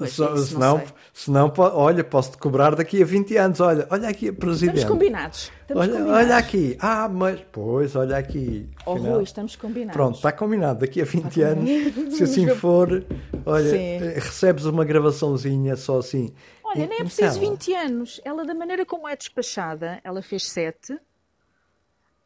Pois 0.00 0.12
isso, 0.12 0.36
senão, 0.46 0.78
não 0.78 0.84
senão, 1.12 1.52
olha, 1.56 2.02
posso-te 2.02 2.38
cobrar 2.38 2.74
daqui 2.74 3.02
a 3.02 3.04
20 3.04 3.36
anos. 3.36 3.60
Olha, 3.60 3.86
olha 3.90 4.08
aqui, 4.08 4.32
presidente. 4.32 4.78
Estamos 4.78 4.98
combinados. 4.98 5.52
Estamos 5.60 5.82
olha, 5.82 5.92
combinados. 5.92 6.24
olha 6.24 6.36
aqui. 6.38 6.76
Ah, 6.80 7.06
mas, 7.06 7.40
pois, 7.52 7.94
olha 7.94 8.16
aqui. 8.16 8.66
Oh, 8.86 8.94
Rui, 8.94 9.22
estamos 9.22 9.56
combinados. 9.56 9.92
Pronto, 9.92 10.16
está 10.16 10.32
combinado. 10.32 10.80
Daqui 10.80 11.02
a 11.02 11.04
20 11.04 11.42
anos, 11.42 12.16
se 12.16 12.24
assim 12.24 12.48
for, 12.48 13.04
olha, 13.44 13.70
Sim. 13.70 13.76
Eh, 13.76 14.14
recebes 14.16 14.64
uma 14.64 14.86
gravaçãozinha 14.86 15.76
só 15.76 15.98
assim. 15.98 16.32
Olha, 16.64 16.86
nem 16.86 17.00
é 17.00 17.04
preciso 17.04 17.38
20 17.38 17.74
anos. 17.74 18.20
Ela, 18.24 18.44
da 18.46 18.54
maneira 18.54 18.86
como 18.86 19.06
é 19.06 19.14
despachada, 19.14 20.00
ela 20.02 20.22
fez 20.22 20.44
7. 20.48 20.96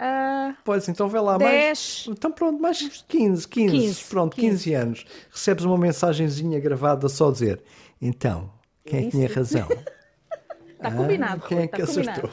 Uh, 0.00 0.54
pois, 0.64 0.88
então 0.88 1.08
vê 1.08 1.20
lá 1.20 1.38
10, 1.38 1.50
mais. 1.50 2.06
Então 2.08 2.32
pronto, 2.32 2.60
mais 2.60 3.04
15, 3.06 3.46
15, 3.46 3.72
15 3.72 4.04
pronto, 4.04 4.36
15. 4.36 4.50
15. 4.50 4.74
anos. 4.74 5.06
Recebes 5.30 5.64
uma 5.64 5.78
mensagenzinha 5.78 6.58
gravada 6.58 7.08
só 7.08 7.30
dizer: 7.30 7.62
então, 8.02 8.50
quem 8.84 9.00
é 9.00 9.02
que 9.04 9.10
tinha 9.10 9.28
razão? 9.28 9.68
está 10.84 10.88
ah, 10.88 10.92
combinado, 10.92 11.42
Quem 11.46 11.58
é 11.60 11.66
que 11.66 11.80
acertou? 11.80 12.30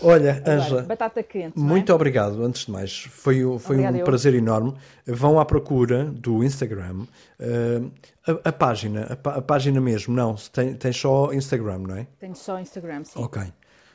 Olha, 0.00 0.42
Ângela, 0.46 0.82
batata 0.82 1.22
quente. 1.22 1.58
Muito 1.58 1.90
é? 1.90 1.94
obrigado, 1.94 2.42
antes 2.44 2.66
de 2.66 2.70
mais. 2.70 3.02
Foi, 3.10 3.42
foi 3.58 3.78
um 3.78 3.96
eu. 3.96 4.04
prazer 4.04 4.32
enorme. 4.32 4.74
Vão 5.04 5.40
à 5.40 5.44
procura 5.44 6.04
do 6.04 6.44
Instagram. 6.44 7.04
Uh, 7.40 7.90
a, 8.24 8.48
a, 8.48 8.52
página, 8.52 9.18
a, 9.24 9.28
a, 9.30 9.42
página 9.42 9.80
mesmo, 9.80 10.14
não, 10.14 10.36
tem, 10.52 10.74
tem 10.74 10.92
só 10.92 11.32
Instagram, 11.32 11.78
não 11.78 11.96
é? 11.96 12.06
Tenho 12.20 12.36
só 12.36 12.60
Instagram, 12.60 13.02
sim. 13.04 13.20
Ok. 13.20 13.42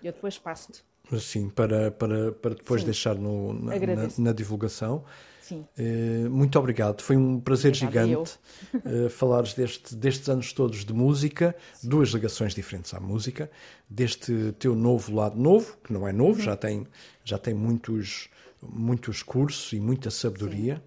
Eu 0.04 0.12
depois 0.12 0.38
passo-te. 0.38 0.84
Sim, 1.20 1.50
para, 1.50 1.92
para, 1.92 2.32
para 2.32 2.56
depois 2.56 2.82
sim. 2.82 2.86
deixar 2.86 3.16
no, 3.16 3.54
na, 3.54 3.76
na, 3.78 4.10
na, 4.18 4.32
divulgação. 4.32 5.04
Sim. 5.42 5.66
Uh, 5.78 6.30
muito 6.30 6.58
obrigado. 6.58 7.02
Foi 7.02 7.18
um 7.18 7.40
prazer 7.40 7.74
Obrigada 7.74 8.08
gigante 8.08 8.40
uh, 8.74 9.10
falares 9.12 9.54
deste, 9.54 9.96
destes 9.96 10.30
anos 10.30 10.54
todos 10.54 10.86
de 10.86 10.94
música, 10.94 11.56
Sim. 11.74 11.90
duas 11.90 12.10
ligações 12.10 12.56
diferentes 12.56 12.94
à 12.94 13.00
música, 13.00 13.52
deste 13.90 14.54
teu 14.58 14.74
novo 14.74 15.14
lado 15.14 15.38
novo, 15.38 15.78
que 15.84 15.92
não 15.92 16.08
é 16.08 16.14
novo, 16.14 16.40
uhum. 16.40 16.46
já 16.46 16.56
tem, 16.56 16.88
já 17.26 17.38
tem 17.38 17.54
muitos, 17.54 18.30
muitos 18.62 19.22
cursos 19.22 19.74
e 19.74 19.80
muita 19.80 20.10
sabedoria. 20.10 20.76
Sim. 20.76 20.84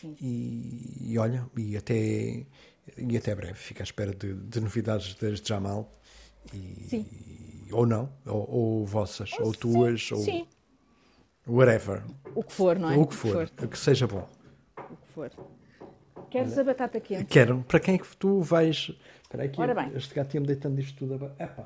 Sim. 0.00 0.16
E, 0.20 1.12
e, 1.12 1.18
olha, 1.18 1.48
e 1.56 1.76
até, 1.76 2.44
e 2.98 3.16
até 3.16 3.34
breve. 3.34 3.54
Fico 3.54 3.80
à 3.80 3.84
espera 3.84 4.12
de, 4.12 4.34
de 4.34 4.60
novidades 4.60 5.14
desde 5.14 5.48
Jamal. 5.48 5.90
E, 6.52 6.86
Sim 6.88 7.06
ou 7.72 7.86
não, 7.86 8.12
ou, 8.26 8.50
ou 8.50 8.86
vossas, 8.86 9.32
ou, 9.38 9.46
ou 9.46 9.54
tuas, 9.54 10.06
sim, 10.06 10.14
ou 10.14 10.20
sim. 10.20 10.48
whatever. 11.46 12.02
O 12.34 12.42
que 12.42 12.52
for, 12.52 12.78
não 12.78 12.90
é? 12.90 12.96
O 12.96 13.06
que 13.06 13.14
for, 13.14 13.44
o 13.44 13.46
que, 13.46 13.54
for. 13.56 13.68
que 13.68 13.78
seja 13.78 14.06
bom. 14.06 14.28
O 14.78 14.96
que 14.96 15.08
for. 15.08 15.30
Queres 16.30 16.58
a 16.58 16.64
batata 16.64 16.98
quente? 17.00 17.26
Quero. 17.26 17.62
Para 17.62 17.78
quem 17.78 17.94
é 17.94 17.98
que 17.98 18.16
tu 18.16 18.40
vais. 18.40 18.90
Espera 19.22 19.44
aí 19.44 19.48
que 19.48 19.60
Ora 19.60 19.74
bem. 19.74 19.92
este 19.94 20.12
gato 20.14 20.34
ia-me 20.34 20.46
deitando 20.46 20.80
isto 20.80 20.98
tudo. 20.98 21.32
A... 21.38 21.44
Epá, 21.44 21.64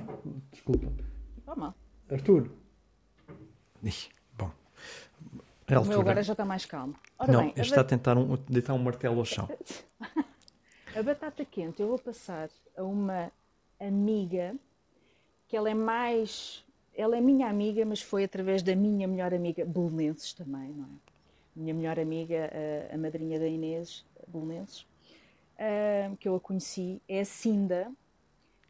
desculpa. 0.52 0.92
Vamos 1.46 1.74
Arthur. 2.10 2.50
Ih, 3.82 3.92
bom. 4.36 4.50
É 5.66 5.78
o 5.78 5.84
meu 5.84 6.00
agora 6.00 6.22
já 6.22 6.32
está 6.32 6.44
mais 6.44 6.66
calmo. 6.66 6.94
Ora 7.18 7.32
não, 7.32 7.40
bem, 7.44 7.50
este 7.50 7.62
está 7.62 7.80
a 7.80 7.84
tentar 7.84 8.18
um, 8.18 8.36
deitar 8.48 8.74
um 8.74 8.78
martelo 8.78 9.18
ao 9.18 9.24
chão. 9.24 9.48
a 10.94 11.02
batata 11.02 11.44
quente 11.44 11.80
eu 11.80 11.88
vou 11.88 11.98
passar 11.98 12.50
a 12.76 12.82
uma 12.82 13.32
amiga 13.80 14.54
que 15.48 15.56
ela 15.56 15.70
é 15.70 15.74
mais. 15.74 16.64
Ela 16.94 17.16
é 17.16 17.20
minha 17.20 17.48
amiga, 17.48 17.84
mas 17.84 18.02
foi 18.02 18.24
através 18.24 18.62
da 18.62 18.76
minha 18.76 19.08
melhor 19.08 19.32
amiga, 19.32 19.64
Belenenses 19.64 20.32
também, 20.32 20.72
não 20.74 20.84
é? 20.84 20.98
Minha 21.56 21.74
melhor 21.74 21.98
amiga, 21.98 22.50
a, 22.90 22.94
a 22.94 22.98
madrinha 22.98 23.38
da 23.38 23.46
Inês, 23.46 24.04
Belenenses, 24.28 24.82
uh, 24.82 26.16
que 26.18 26.28
eu 26.28 26.36
a 26.36 26.40
conheci, 26.40 27.00
é 27.08 27.20
a 27.20 27.24
Cinda. 27.24 27.90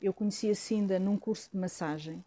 Eu 0.00 0.14
conheci 0.14 0.50
a 0.50 0.55
Cinda 0.55 0.98
num 0.98 1.18
curso 1.18 1.50
de 1.50 1.59
massagem, 1.59 2.24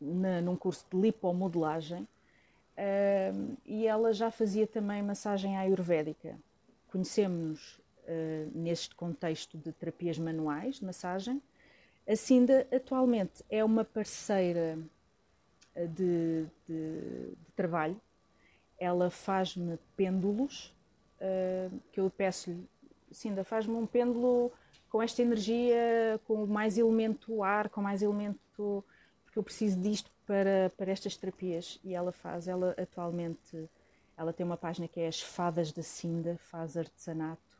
na, 0.00 0.40
num 0.40 0.56
curso 0.56 0.84
de 0.90 1.00
lipomodelagem, 1.00 2.02
uh, 2.02 3.56
e 3.64 3.86
ela 3.86 4.12
já 4.12 4.30
fazia 4.30 4.66
também 4.66 5.02
massagem 5.02 5.56
ayurvédica. 5.56 6.38
Conhecemos-nos 6.88 7.78
uh, 7.78 8.50
neste 8.52 8.94
contexto 8.94 9.56
de 9.56 9.72
terapias 9.72 10.18
manuais 10.18 10.76
de 10.76 10.84
massagem 10.84 11.40
a 12.08 12.16
Cinda 12.16 12.66
atualmente 12.74 13.44
é 13.50 13.62
uma 13.62 13.84
parceira 13.84 14.78
eh, 15.74 15.86
de, 15.86 16.46
de, 16.66 17.30
de 17.36 17.52
trabalho. 17.54 18.00
Ela 18.78 19.10
faz-me 19.10 19.78
pêndulos 19.94 20.74
uh, 21.20 21.78
que 21.92 22.00
eu 22.00 22.08
peço-lhe, 22.08 22.64
Cinda, 23.10 23.44
faz-me 23.44 23.74
um 23.74 23.86
pêndulo 23.86 24.52
com 24.88 25.02
esta 25.02 25.20
energia, 25.20 26.20
com 26.26 26.46
mais 26.46 26.78
elemento 26.78 27.42
ar, 27.42 27.68
com 27.68 27.82
mais 27.82 28.00
elemento. 28.00 28.84
porque 29.24 29.38
eu 29.38 29.42
preciso 29.42 29.78
disto 29.80 30.10
para, 30.26 30.70
para 30.76 30.90
estas 30.90 31.16
terapias. 31.16 31.78
E 31.84 31.94
ela 31.94 32.12
faz, 32.12 32.48
ela 32.48 32.74
atualmente, 32.78 33.68
ela 34.16 34.32
tem 34.32 34.46
uma 34.46 34.56
página 34.56 34.88
que 34.88 35.00
é 35.00 35.08
As 35.08 35.20
Fadas 35.20 35.72
da 35.72 35.82
Cinda, 35.82 36.38
faz 36.38 36.76
artesanato. 36.76 37.58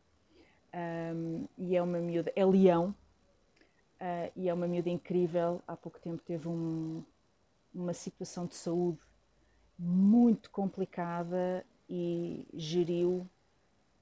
Um, 0.73 1.47
e 1.59 1.77
é 1.77 1.83
uma 1.83 1.99
miúda, 1.99 2.33
é 2.37 2.45
leão, 2.45 2.95
Uh, 4.01 4.31
e 4.37 4.49
é 4.49 4.55
uma 4.55 4.69
miúda 4.69 4.89
incrível. 4.89 5.61
Há 5.67 5.77
pouco 5.77 5.99
tempo 5.99 6.23
teve 6.25 6.49
um, 6.49 7.03
uma 7.75 7.93
situação 7.93 8.47
de 8.47 8.55
saúde 8.55 9.01
muito 9.79 10.51
complicada 10.51 11.65
e 11.89 12.47
geriu 12.55 13.29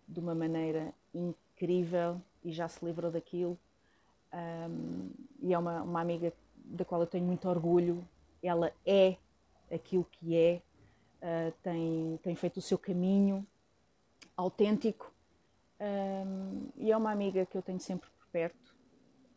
de 0.06 0.20
uma 0.20 0.35
maneira 0.35 0.93
incrível 1.14 2.20
e 2.44 2.52
já 2.52 2.68
se 2.68 2.85
livrou 2.85 3.10
daquilo. 3.10 3.59
Um, 4.32 5.10
e 5.40 5.55
é 5.55 5.59
uma, 5.59 5.82
uma 5.82 6.01
amiga 6.01 6.32
da 6.56 6.85
qual 6.85 7.01
eu 7.01 7.06
tenho 7.06 7.24
muito 7.24 7.48
orgulho. 7.48 8.06
Ela 8.43 8.73
é 8.85 9.16
aquilo 9.73 10.05
que 10.05 10.36
é, 10.36 10.60
uh, 11.23 11.52
tem, 11.62 12.20
tem 12.23 12.35
feito 12.35 12.59
o 12.59 12.62
seu 12.62 12.77
caminho 12.77 13.47
autêntico 14.36 15.10
um, 15.81 16.68
e 16.77 16.93
é 16.93 16.97
uma 16.97 17.10
amiga 17.10 17.44
que 17.47 17.56
eu 17.56 17.62
tenho 17.62 17.81
sempre 17.81 18.09
por 18.10 18.27
perto 18.28 18.76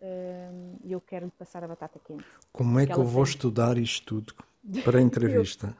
e 0.01 0.91
eu 0.91 1.01
quero 1.01 1.25
lhe 1.25 1.31
passar 1.31 1.63
a 1.63 1.67
batata 1.67 1.99
quente. 2.05 2.25
Como 2.51 2.79
é 2.79 2.85
que 2.85 2.93
eu 2.93 3.03
vou 3.03 3.23
tem. 3.23 3.33
estudar 3.33 3.77
isto 3.77 4.05
tudo 4.05 4.33
para 4.83 4.99
a 4.99 5.01
entrevista? 5.01 5.75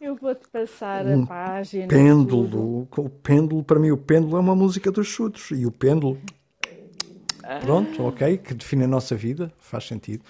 eu, 0.00 0.08
eu 0.08 0.16
vou-te 0.16 0.48
passar 0.48 1.06
um 1.06 1.24
a 1.24 1.26
página. 1.26 1.88
Pêndulo. 1.88 2.88
O 2.96 3.08
pêndulo, 3.08 3.62
para 3.62 3.78
mim, 3.78 3.90
o 3.90 3.96
pêndulo 3.96 4.36
é 4.36 4.40
uma 4.40 4.54
música 4.54 4.90
dos 4.90 5.06
chutos. 5.06 5.50
E 5.50 5.66
o 5.66 5.72
pêndulo. 5.72 6.18
Pronto, 7.60 8.02
ok, 8.04 8.38
que 8.38 8.54
define 8.54 8.84
a 8.84 8.88
nossa 8.88 9.14
vida, 9.14 9.52
faz 9.58 9.86
sentido. 9.86 10.24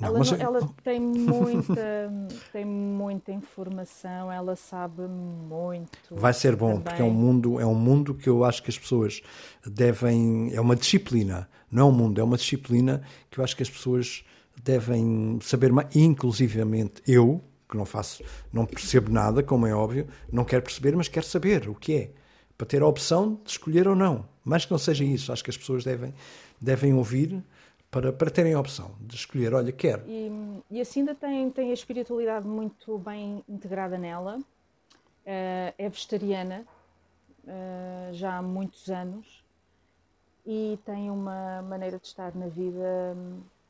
Não, 0.00 0.08
ela, 0.08 0.18
mas... 0.18 0.32
ela 0.32 0.60
tem 0.82 0.98
muita, 0.98 2.12
tem 2.52 2.64
muita 2.64 3.32
informação, 3.32 4.32
ela 4.32 4.56
sabe 4.56 5.02
muito. 5.02 6.16
Vai 6.16 6.32
ser 6.32 6.56
bom, 6.56 6.70
também. 6.70 6.84
porque 6.84 7.02
é 7.02 7.04
um 7.04 7.10
mundo, 7.10 7.60
é 7.60 7.66
um 7.66 7.74
mundo 7.74 8.14
que 8.14 8.28
eu 8.28 8.44
acho 8.44 8.62
que 8.62 8.70
as 8.70 8.78
pessoas 8.78 9.20
devem, 9.64 10.50
é 10.54 10.60
uma 10.60 10.74
disciplina, 10.74 11.48
não 11.70 11.88
é 11.88 11.90
um 11.90 11.92
mundo, 11.92 12.20
é 12.20 12.24
uma 12.24 12.36
disciplina 12.36 13.02
que 13.30 13.38
eu 13.38 13.44
acho 13.44 13.54
que 13.54 13.62
as 13.62 13.70
pessoas 13.70 14.24
devem 14.62 15.38
saber 15.42 15.70
mais, 15.70 15.94
inclusivamente 15.94 17.02
eu, 17.06 17.42
que 17.68 17.76
não 17.76 17.84
faço, 17.84 18.24
não 18.52 18.64
percebo 18.64 19.12
nada, 19.12 19.42
como 19.42 19.66
é 19.66 19.74
óbvio, 19.74 20.08
não 20.32 20.44
quero 20.44 20.62
perceber, 20.62 20.96
mas 20.96 21.08
quero 21.08 21.26
saber 21.26 21.68
o 21.68 21.74
que 21.74 21.94
é, 21.94 22.10
para 22.56 22.66
ter 22.66 22.82
a 22.82 22.86
opção 22.86 23.40
de 23.44 23.50
escolher 23.50 23.86
ou 23.86 23.94
não. 23.94 24.28
Mais 24.44 24.64
que 24.64 24.70
não 24.70 24.78
seja 24.78 25.04
isso, 25.04 25.32
acho 25.32 25.44
que 25.44 25.50
as 25.50 25.56
pessoas 25.56 25.84
devem, 25.84 26.14
devem 26.60 26.94
ouvir 26.94 27.44
para, 27.90 28.12
para 28.12 28.30
terem 28.30 28.54
a 28.54 28.60
opção 28.60 28.94
de 29.00 29.16
escolher, 29.16 29.52
olha, 29.52 29.72
quero. 29.72 30.04
E, 30.06 30.30
e 30.70 30.80
a 30.80 30.84
Cinda 30.84 31.14
tem, 31.14 31.50
tem 31.50 31.70
a 31.70 31.74
espiritualidade 31.74 32.46
muito 32.46 32.98
bem 32.98 33.44
integrada 33.48 33.98
nela, 33.98 34.38
uh, 34.38 34.44
é 35.26 35.88
vegetariana 35.88 36.64
uh, 37.44 38.14
já 38.14 38.36
há 38.36 38.42
muitos 38.42 38.88
anos 38.90 39.44
e 40.46 40.78
tem 40.84 41.10
uma 41.10 41.62
maneira 41.62 41.98
de 41.98 42.06
estar 42.06 42.34
na 42.34 42.46
vida 42.46 43.16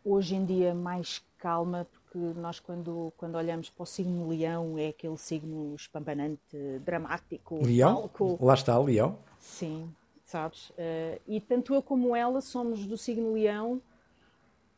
hoje 0.04 0.34
em 0.34 0.44
dia 0.44 0.74
mais 0.74 1.22
calma, 1.38 1.86
porque 1.90 2.18
nós 2.38 2.60
quando, 2.60 3.12
quando 3.16 3.36
olhamos 3.36 3.70
para 3.70 3.82
o 3.82 3.86
signo 3.86 4.28
leão 4.28 4.78
é 4.78 4.88
aquele 4.88 5.16
signo 5.16 5.74
espampanante, 5.74 6.40
dramático, 6.84 7.64
leão? 7.64 7.94
Palco. 7.94 8.38
Lá 8.44 8.54
está, 8.54 8.78
leão. 8.78 9.18
Sim, 9.38 9.90
sabes? 10.24 10.70
Uh, 10.70 11.20
e 11.26 11.40
tanto 11.40 11.74
eu 11.74 11.82
como 11.82 12.14
ela 12.14 12.42
somos 12.42 12.86
do 12.86 12.98
signo 12.98 13.32
leão 13.32 13.80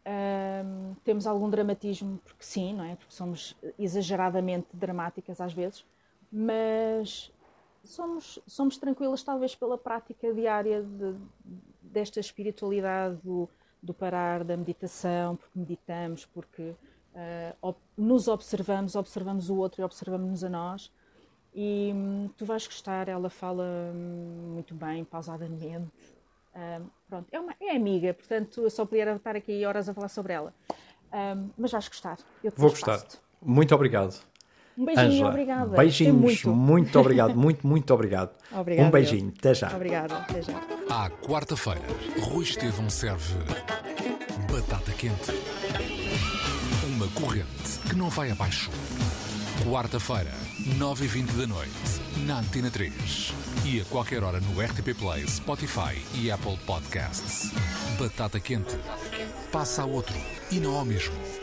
um, 0.05 0.95
temos 1.05 1.27
algum 1.27 1.49
dramatismo, 1.49 2.19
porque 2.25 2.45
sim, 2.45 2.75
não 2.75 2.85
é? 2.85 2.97
Porque 2.97 3.15
somos 3.15 3.57
exageradamente 3.79 4.69
dramáticas 4.73 5.41
às 5.41 5.53
vezes, 5.53 5.85
mas 6.31 7.33
somos, 7.85 8.39
somos 8.47 8.77
tranquilas, 8.77 9.23
talvez 9.23 9.55
pela 9.55 9.79
prática 9.79 10.33
diária 10.33 10.83
de, 10.83 11.17
desta 11.83 12.21
espiritualidade, 12.21 13.17
do, 13.23 13.49
do, 13.83 13.93
parar, 13.95 14.45
da 14.45 14.57
meditação, 14.57 15.37
porque 15.37 15.59
meditamos, 15.59 16.27
porque 16.27 16.63
uh, 16.63 17.57
op, 17.61 17.79
nos 17.97 18.29
observamos, 18.29 18.97
observamos 18.97 19.51
o 19.51 19.57
outro 19.57 19.83
e 19.83 19.85
observamos-nos 19.85 20.43
a 20.45 20.49
nós. 20.49 20.93
E 21.55 21.93
hum, 21.95 22.31
tu 22.37 22.47
vais 22.47 22.67
gostar, 22.67 23.09
ela 23.09 23.29
fala 23.29 23.65
hum, 23.95 24.53
muito 24.55 24.75
bem, 24.75 25.05
pausadamente. 25.05 25.93
Uh, 26.55 26.91
pronto, 27.13 27.29
é, 27.31 27.39
uma, 27.39 27.55
é 27.61 27.77
amiga, 27.77 28.15
portanto 28.15 28.63
eu 28.63 28.71
só 28.71 28.87
podia 28.87 29.13
estar 29.13 29.37
aqui 29.37 29.67
horas 29.67 29.87
a 29.87 29.93
falar 29.93 30.09
sobre 30.09 30.33
ela. 30.33 30.55
Um, 31.13 31.51
mas 31.59 31.71
vais 31.71 31.87
gostar. 31.87 32.17
Vou 32.57 32.71
gostar. 32.71 33.05
Muito 33.43 33.75
obrigado. 33.75 34.19
Um 34.79 34.87
beijinho, 34.87 35.07
Angela, 35.07 35.29
obrigada. 35.29 35.77
Beijinhos, 35.77 36.45
muito. 36.45 36.51
muito 36.51 36.99
obrigado, 36.99 37.37
muito, 37.37 37.67
muito 37.67 37.93
obrigado. 37.93 38.31
Obrigado. 38.51 38.87
Um 38.87 38.91
beijinho, 38.91 39.33
até 39.39 39.53
já. 39.53 39.75
Obrigada, 39.75 40.17
até 40.17 40.41
já. 40.41 40.59
À 40.89 41.11
quarta-feira, 41.11 41.83
Rui 42.23 42.45
Estevão 42.45 42.89
serve 42.89 43.35
batata 44.51 44.93
quente. 44.93 45.33
Uma 46.87 47.07
corrente 47.09 47.79
que 47.91 47.95
não 47.95 48.09
vai 48.09 48.31
abaixo. 48.31 48.71
Quarta-feira, 49.65 50.33
9h20 50.77 51.37
da 51.37 51.47
noite, 51.47 51.71
na 52.27 52.41
Antena 52.41 52.71
3. 52.71 53.33
E 53.65 53.81
a 53.81 53.85
qualquer 53.85 54.25
hora 54.25 54.41
no 54.41 54.61
RTP 54.61 54.93
Play, 54.99 55.27
Spotify 55.29 56.03
e 56.15 56.31
Apple 56.31 56.59
Podcasts. 56.67 57.53
Batata 57.99 58.41
quente. 58.41 58.77
Passa 59.53 59.83
a 59.83 59.87
outro 59.87 60.17
e 60.51 60.59
não 60.59 60.75
ao 60.75 60.85
mesmo. 60.85 61.42